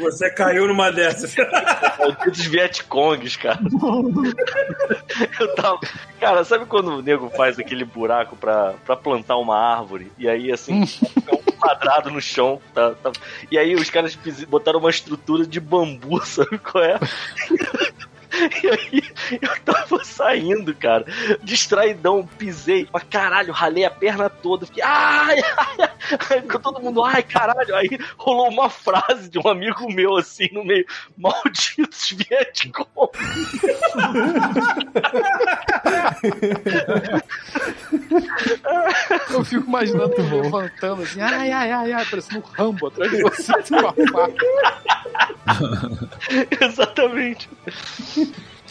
[0.00, 1.34] Você caiu numa dessas.
[1.98, 3.58] Malditos Vietcongs, cara.
[5.40, 5.78] Eu tava.
[6.20, 10.12] Cara, sabe quando o nego faz aquele buraco pra, pra plantar uma árvore?
[10.18, 12.60] E aí, assim, fica um quadrado no chão.
[12.74, 13.12] Tá, tá-
[13.50, 14.16] E aí os caras
[14.48, 16.98] botaram uma estrutura de bambu, sabe qual é?
[18.62, 19.02] E aí
[19.40, 21.04] eu tava saindo, cara,
[21.42, 25.90] distraidão, pisei, mas caralho, ralei a perna toda, fiquei, ai, ai,
[26.30, 30.48] ai, ficou todo mundo, ai, caralho, aí rolou uma frase de um amigo meu, assim,
[30.52, 30.86] no meio,
[31.16, 32.86] malditos Vietcong.
[39.30, 43.22] Eu fico imaginando tu levantando assim, ai, ai, ai, ai, parecendo um rambo atrás de
[43.22, 44.46] você com uma faca.
[46.60, 47.48] Exatamente.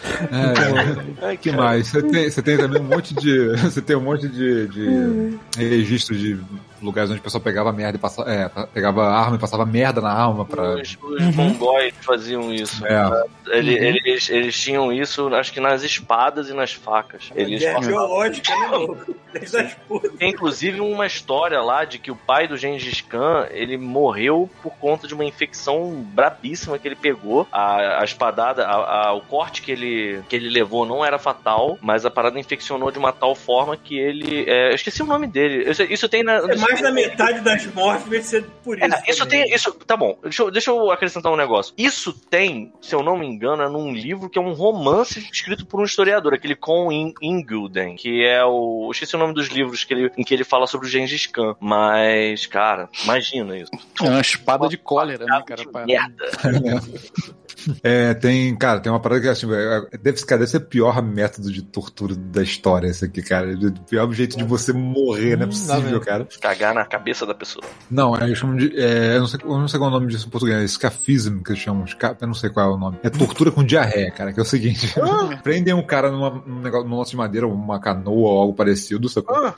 [0.04, 1.64] É, Ai, que cara.
[1.64, 1.88] mais?
[1.88, 3.48] Você tem, você tem também um monte de.
[3.58, 6.40] Você tem um monte de, de registro de
[6.82, 8.32] lugares onde o pessoal pegava merda e passava.
[8.32, 10.76] É, pegava arma e passava merda na arma pra.
[10.76, 12.86] Os, os mongóis faziam isso.
[12.86, 13.24] É.
[13.48, 17.30] Ele- Eles, eles tinham isso, acho que nas espadas e nas facas.
[17.36, 19.76] Eles Guerra passavam- biológica, né.
[20.18, 24.74] Tem inclusive uma história lá de que o pai do Gengis Khan, ele morreu por
[24.78, 27.48] conta de uma infecção brabíssima que ele pegou.
[27.52, 31.78] A, a espadada, a- a- o corte que ele, que ele levou não era fatal,
[31.82, 34.44] mas a parada infeccionou de uma tal forma que ele...
[34.48, 35.70] é, eu esqueci o nome dele.
[35.70, 36.38] Isso, isso tem na...
[36.38, 38.86] É mais da metade das mortes vai ser por isso.
[38.86, 39.44] É, isso também.
[39.46, 39.54] tem.
[39.56, 41.74] Isso, tá bom, deixa eu, deixa eu acrescentar um negócio.
[41.78, 45.66] Isso tem, se eu não me engano, é num livro que é um romance escrito
[45.66, 48.86] por um historiador, aquele Con In- Ingulden, que é o.
[48.88, 51.26] Eu esqueci o nome dos livros que ele, em que ele fala sobre o Gengis
[51.28, 51.56] Khan.
[51.60, 53.72] Mas, cara, imagina isso.
[54.02, 55.64] É uma espada de cólera, né, cara?
[55.86, 56.26] Merda.
[57.84, 61.02] É, tem, cara, tem uma parada que assim, é, deve, cara, deve ser o pior
[61.02, 63.48] método de tortura da história, esse aqui, cara.
[63.56, 66.28] O pior jeito de você morrer, não é Hum, possível, cara.
[66.42, 67.64] Cagar na cabeça da pessoa.
[67.90, 68.78] Não, é, eles chamam de.
[68.80, 70.64] É, eu, não sei, eu não sei qual é o nome disso em português, é
[70.66, 71.86] escafismo que eles chamam.
[71.86, 72.98] esca- Eu não sei qual é o nome.
[73.04, 74.94] É tortura com diarreia, cara, que é o seguinte:
[75.44, 79.54] prendem um cara numa, num negócio, num de madeira, uma canoa ou algo parecido, sacou?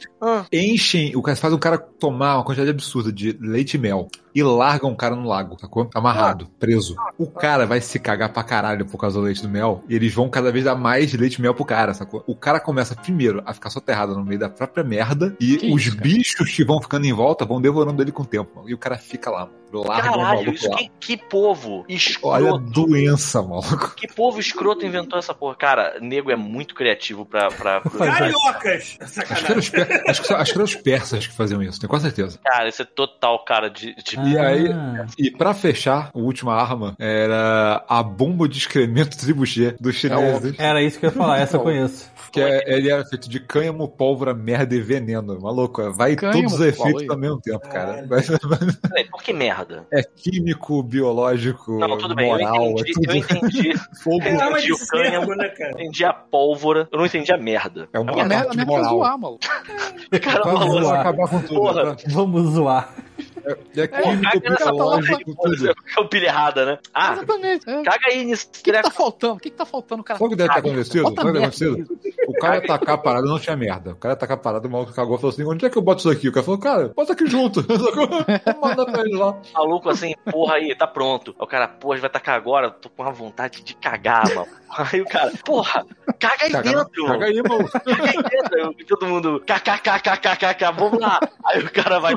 [0.52, 4.08] Enchem, o cara faz o cara tomar uma quantidade absurda de leite e mel
[4.40, 5.90] e largam o cara no lago, sacou?
[5.94, 6.96] Amarrado, preso.
[7.18, 10.14] O cara vai se cagar pra caralho por causa do leite do mel e eles
[10.14, 12.24] vão cada vez dar mais leite e mel pro cara, sacou?
[12.26, 15.86] O cara começa primeiro a ficar soterrado no meio da própria merda e Que os
[15.86, 18.70] isso, bichos que vão ficando em volta vão devorando ele com o tempo, mano.
[18.70, 19.59] E o cara fica lá, mano.
[19.72, 20.78] Larga Caralho, maluco isso lá.
[20.78, 22.60] que, que povo Olha a escroto.
[22.60, 23.96] doença, maluco.
[23.96, 25.56] Que povo escroto inventou essa porra.
[25.56, 27.50] Cara, nego é muito criativo pra.
[27.50, 27.82] pra...
[27.82, 28.98] Cariocas!
[29.02, 31.80] Acho que, eram os per- acho, que, acho que eram os persas que faziam isso,
[31.80, 32.40] tenho quase certeza.
[32.44, 33.94] Cara, isso é total cara de.
[33.96, 34.70] de- E aí-
[35.18, 40.56] E pra fechar, a última arma era a bomba de excremento tribuchê dos chineses.
[40.58, 42.10] Era isso que eu ia falar, essa eu conheço.
[42.32, 45.40] Que é- ele era feito de cânhamo, pólvora, merda e veneno.
[45.42, 48.06] Maluco, vai Cânhamo, todos os efeitos ao mesmo tempo, cara.
[48.90, 49.86] Peraí, por que merda?
[49.92, 53.74] É químico, biológico, Não, tudo bem, eu moral, entendi, é tudo eu entendi.
[54.04, 54.24] fogo.
[54.26, 55.72] Eu Arma entendi o cânhamo, né, cara?
[55.72, 57.88] entendi a pólvora, eu não entendi a merda.
[57.94, 58.90] É uma A merda, a parte merda é moral.
[58.96, 59.40] zoar, maluco.
[60.22, 61.00] Cara, maluco, zoar.
[61.02, 61.56] acabar com tudo.
[61.60, 61.96] Porra.
[61.96, 62.04] tá?
[62.10, 62.94] Vamos zoar.
[63.76, 65.70] É químico, caga nessa biológico, tudo.
[65.70, 66.78] é o pilha errada, né?
[66.94, 67.70] Ah, Exatamente.
[67.70, 67.80] é.
[67.80, 69.34] O caga aí nesse que, que tá faltando?
[69.34, 70.20] O que, que tá faltando, cara?
[70.20, 71.04] Sabe o que deve acontecido?
[71.04, 71.88] Bota Sabe o que merda?
[72.28, 73.92] O cara ia tacar a parada, não tinha merda.
[73.92, 75.78] O cara ia tacar a parada, o maluco cagou e falou assim: onde é que
[75.78, 76.30] eu boto isso aqui?
[76.30, 77.66] O cara falou, cara, bota aqui junto.
[78.62, 79.38] Manda pra ele lá.
[79.54, 81.36] maluco assim, porra aí, tá pronto.
[81.38, 84.28] Aí o cara, porra, a gente vai tacar agora, tô com uma vontade de cagar,
[84.34, 84.48] mano.
[84.78, 85.86] Aí o cara, porra,
[86.20, 87.06] caga aí Caga, dentro.
[87.08, 87.72] caga aí, maluco.
[87.72, 88.76] Caga aí dentro.
[88.78, 91.20] Aí todo mundo, kkkkkk, vamos lá.
[91.46, 92.14] Aí o cara vai,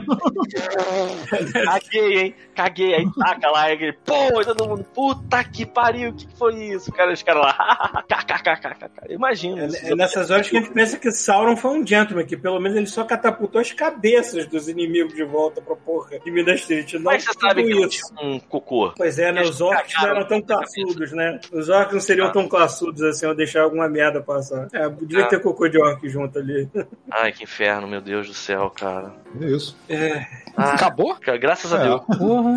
[1.65, 2.95] caguei, hein, caguei.
[2.95, 6.55] Aí taca lá, aí ele, pô, todo mundo, puta que pariu, o que que foi
[6.55, 6.93] isso?
[6.93, 9.13] Cara, os caras lá, kkkk.
[9.13, 9.63] Imagina.
[9.65, 12.61] É, é nessas horas que a gente pensa que Sauron foi um gentleman, que pelo
[12.61, 16.95] menos ele só catapultou as cabeças dos inimigos de volta pra porra de Minas Tirith.
[16.95, 18.15] Não Mas você sabe que isso.
[18.15, 18.93] tinha um cocô.
[18.97, 19.43] Pois é, né?
[19.43, 21.41] Os orcs não eram tão classudos, né?
[21.53, 22.33] Os orcs não seriam Ah.
[22.33, 24.69] tão classudos assim, ou deixar alguma merda passar.
[24.73, 25.29] É, devia Ah.
[25.29, 26.69] ter cocô de orc junto ali.
[27.11, 29.13] Ai, que inferno, meu Deus do céu, cara.
[29.41, 29.77] É isso.
[29.89, 30.27] É.
[30.57, 31.15] Ah, Acabou?
[31.17, 31.85] cara, graças a É.
[31.89, 32.03] Deus.
[32.19, 32.55] Porra.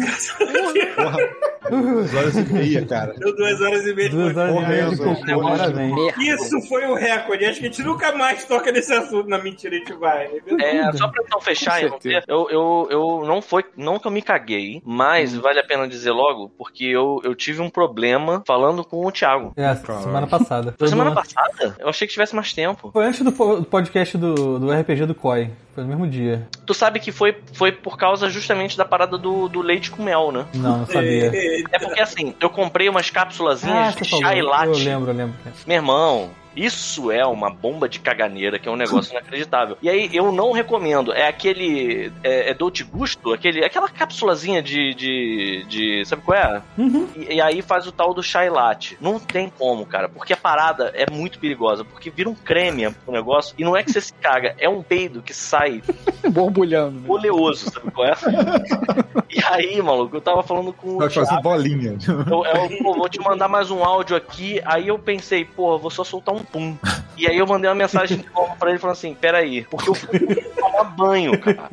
[1.69, 3.13] Duas horas e meia, cara.
[3.17, 6.17] Deu duas horas e meia de Duas horas e meia de cocô, parabéns.
[6.17, 7.45] Isso foi o recorde.
[7.45, 9.27] Acho que a gente nunca mais toca nesse assunto.
[9.29, 10.29] Na mentira, a gente vai.
[10.59, 11.89] É, só pra então fechar, eu,
[12.27, 16.11] não eu, eu, não foi, não que eu me caguei, mas vale a pena dizer
[16.11, 19.53] logo, porque eu, eu tive um problema falando com o Thiago.
[19.55, 20.73] É, semana passada.
[20.77, 21.75] Foi semana no- passada?
[21.79, 22.89] Eu achei que tivesse mais tempo.
[22.91, 25.51] Foi antes do podcast do, do RPG do COI.
[25.75, 26.47] Foi no mesmo dia.
[26.65, 30.31] Tu sabe que foi, foi por causa justamente da parada do, do leite com mel,
[30.31, 30.45] né?
[30.53, 31.31] Não, não sabia.
[31.71, 34.25] É porque assim, eu comprei umas Ah, cápsulazinhas você de falou.
[34.25, 34.83] chai Eu latte.
[34.83, 35.35] lembro, eu lembro.
[35.67, 39.77] Meu irmão, isso é uma bomba de caganeira, que é um negócio inacreditável.
[39.81, 41.13] E aí, eu não recomendo.
[41.13, 42.11] É aquele.
[42.23, 46.05] É, é Dolce Gusto, aquele, aquela cápsulazinha de, de, de.
[46.05, 46.61] Sabe qual é?
[46.77, 47.07] Uhum.
[47.15, 48.97] E, e aí faz o tal do chai latte.
[49.01, 51.83] Não tem como, cara, porque a parada é muito perigosa.
[51.83, 53.55] Porque vira um creme o negócio.
[53.57, 55.81] E não é que você se caga, é um peido que sai
[56.29, 57.01] Borbulhando.
[57.01, 57.05] né?
[57.07, 58.13] oleoso, sabe qual é?
[59.29, 61.97] E aí, maluco, eu tava falando com o Vai fazer bolinha.
[62.07, 64.61] eu, eu, pô, vou te mandar mais um áudio aqui.
[64.63, 66.77] Aí eu pensei, pô, vou só soltar um pum.
[67.17, 69.93] E aí eu mandei uma mensagem de novo pra ele falando assim: peraí, porque eu
[69.93, 70.19] fui
[70.55, 71.69] tomar banho, cara.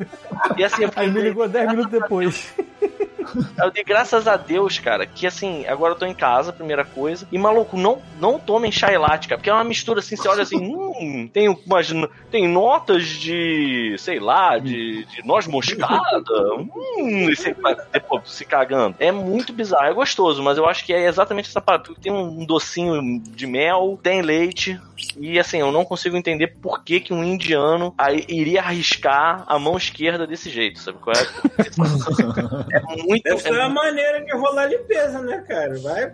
[0.57, 2.53] E assim, eu Aí me ligou 10 minutos depois.
[3.61, 7.27] eu dei graças a Deus, cara, que assim, agora eu tô em casa, primeira coisa.
[7.31, 10.43] E maluco, não, não tomem chai latte, cara, porque é uma mistura assim, você olha
[10.43, 11.91] assim, hum, tem umas,
[12.29, 18.45] tem notas de, sei lá, de, de noz moscada, hum, e você vai depois se
[18.45, 18.95] cagando.
[18.99, 22.11] É muito bizarro, é gostoso, mas eu acho que é exatamente essa parada, porque tem
[22.11, 24.79] um docinho de mel, tem leite,
[25.17, 27.93] e assim, eu não consigo entender por que, que um indiano
[28.27, 31.23] iria arriscar a mão esquerda desse jeito, sabe qual é?
[32.73, 33.12] É muito.
[33.21, 35.77] Deve ser é uma maneira de rolar limpeza, né, cara?
[35.79, 36.11] Vai,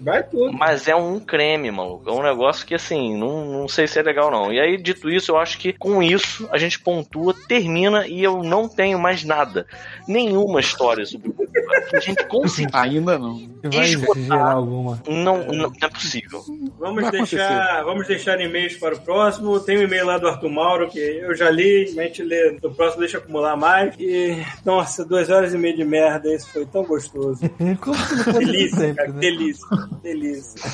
[0.00, 0.52] vai tudo.
[0.52, 2.08] Mas é um creme, maluco.
[2.08, 4.52] É um negócio que, assim, não, não sei se é legal, não.
[4.52, 8.42] E aí, dito isso, eu acho que com isso a gente pontua, termina e eu
[8.42, 9.66] não tenho mais nada.
[10.06, 12.70] Nenhuma história sobre o que a gente conseguiu.
[12.78, 13.48] Ainda não.
[13.64, 14.52] Vai Esgotar.
[14.52, 15.02] alguma.
[15.06, 16.42] Não, não, não é possível.
[16.78, 19.58] Vamos Vai deixar, vamos deixar e-mails para o próximo.
[19.60, 22.74] Tem um e-mail lá do Arthur Mauro que eu já li, a gente lê no
[22.74, 23.94] próximo, deixa acumular mais.
[23.98, 27.40] E, nossa, duas horas e meia de merda, isso foi tão gostoso.
[27.80, 29.20] Como se não fosse Delícia, sempre, cara, né?
[29.20, 29.66] delícia,
[30.02, 30.70] delícia.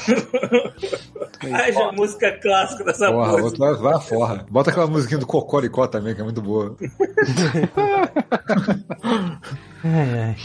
[1.52, 3.42] Haja música clássica dessa Porra, porra.
[3.42, 4.46] outro vai, vai fora.
[4.50, 6.76] Bota aquela musiquinha do Cocoricó também, que é muito boa.
[9.86, 10.36] Ai, ai.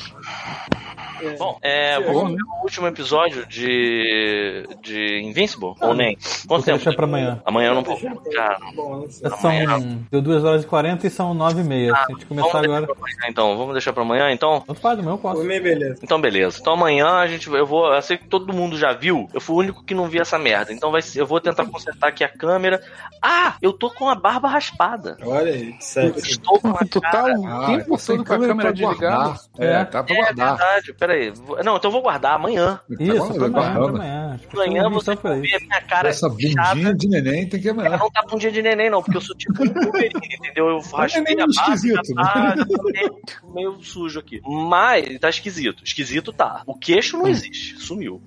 [1.37, 5.73] Bom, é, vamos ver o último episódio de, de Invincible?
[5.81, 6.15] Ou nem?
[6.15, 6.77] Quanto Vou tempo?
[6.77, 7.41] deixar pra amanhã.
[7.45, 7.97] Amanhã eu não vou.
[8.33, 9.09] Cara, Bom, não.
[9.37, 9.99] São.
[10.11, 11.95] Deu 2 horas e 40 e são 9 e meia.
[11.95, 12.85] Se a gente começar vamos agora.
[12.97, 13.57] amanhã, então.
[13.57, 14.61] Vamos deixar pra amanhã, então?
[14.61, 15.43] Tanto faz, amanhã eu posso.
[15.43, 15.99] meio beleza.
[16.03, 16.57] Então, beleza.
[16.59, 17.93] Então, amanhã a gente, eu vou.
[17.93, 19.27] Eu sei que todo mundo já viu.
[19.33, 20.71] Eu fui o único que não vi essa merda.
[20.73, 22.81] Então, vai, eu vou tentar consertar aqui a câmera.
[23.21, 25.17] Ah, eu tô com a barba raspada.
[25.23, 26.13] Olha aí, sério.
[26.17, 27.39] Estou com a Tu tá cara.
[27.39, 29.39] o Ah, tempo tá todo com a câmera pra desligada.
[29.57, 30.57] É, tá pra É guardar.
[30.57, 31.33] verdade, peraí.
[31.63, 32.79] Não, então eu vou guardar amanhã.
[32.99, 34.39] Isso, Tá pra amanhã, amanhã.
[34.53, 36.93] Amanhã você vai ver a minha cara Essa bundinha inchada.
[36.95, 37.97] de neném tem que amanhã.
[37.97, 40.69] não tá bundinha de neném, não, porque eu sou tipo um entendeu?
[40.69, 43.21] Eu raspei neném a já esquisito, tá, já tá meio,
[43.53, 44.41] meio sujo aqui.
[44.45, 45.83] Mas tá esquisito.
[45.83, 46.61] Esquisito tá.
[46.65, 47.79] O queixo não existe.
[47.79, 48.21] Sumiu.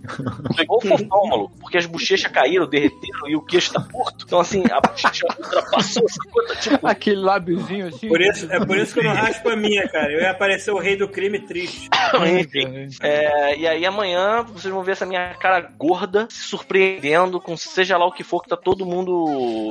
[0.56, 1.56] Pegou o fofão, maluco.
[1.60, 4.24] Porque as bochechas caíram, derreteram e o queixo tá curto.
[4.26, 6.86] Então, assim, a bochecha ultrapassou essa coisa, tipo.
[6.86, 8.08] Aquele lábiozinho assim.
[8.08, 10.12] Por isso, é por isso que eu não raspo a minha, cara.
[10.12, 11.88] Eu ia aparecer o rei do crime triste.
[12.40, 12.71] Enfim.
[13.00, 17.96] É, e aí amanhã vocês vão ver essa minha cara gorda se surpreendendo com seja
[17.96, 19.70] lá o que for que tá todo mundo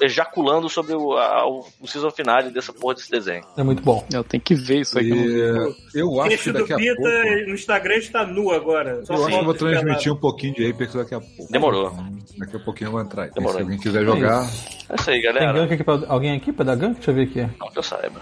[0.00, 3.44] ejaculando sobre o, a, o, o season final dessa porra desse desenho.
[3.56, 4.04] É muito bom.
[4.12, 5.10] Eu tenho que ver isso aí.
[5.10, 7.46] E eu acho que daqui a Pita pouco.
[7.48, 9.04] no Instagram está nu agora.
[9.04, 11.52] Só Eu acho que eu vou transmitir um pouquinho de Apex daqui a pouco.
[11.52, 11.92] Demorou.
[12.38, 13.28] Daqui a pouquinho eu vou entrar.
[13.30, 13.56] Demorou.
[13.58, 14.42] se alguém quiser jogar,
[14.88, 15.52] É isso aí, Tem galera.
[15.52, 16.94] gank aqui pra alguém aqui pra dar gank?
[16.94, 17.58] Deixa eu ver aqui.
[17.58, 18.20] Não que eu saiba.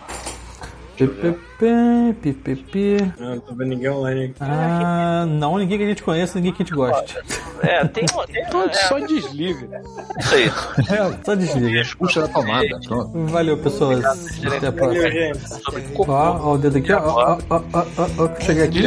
[1.07, 3.13] PPP, PPP.
[3.19, 4.35] Ah, não tô vendo ninguém online aqui.
[4.41, 7.17] Ah, não, ninguém que a gente conheça, ninguém que a gente goste.
[7.63, 8.27] É, tem uma.
[8.27, 9.81] Tem, Então é, só desliga.
[10.19, 10.51] isso aí.
[11.25, 11.83] Só desliga.
[11.99, 13.27] Puxa da tomada, pronto.
[13.27, 14.05] Valeu, pessoas.
[14.05, 15.03] Até a próxima.
[15.05, 15.49] Valeu, gente.
[15.65, 16.05] Sobre Ó,
[16.49, 16.99] ó o dedo aqui, ó.
[17.01, 18.41] Ó, ó, ó, ó, ó.
[18.41, 18.83] Chega aqui.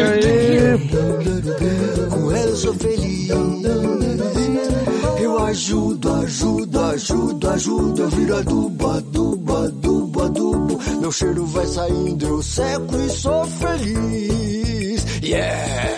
[2.09, 3.29] Com ela eu sou feliz.
[5.45, 8.01] Ajudo, ajudo, ajudo.
[8.01, 10.79] Eu viro adubo, adubo, adubo, adubo.
[10.99, 15.05] Meu cheiro vai saindo, eu seco e sou feliz.
[15.21, 15.93] Yeah!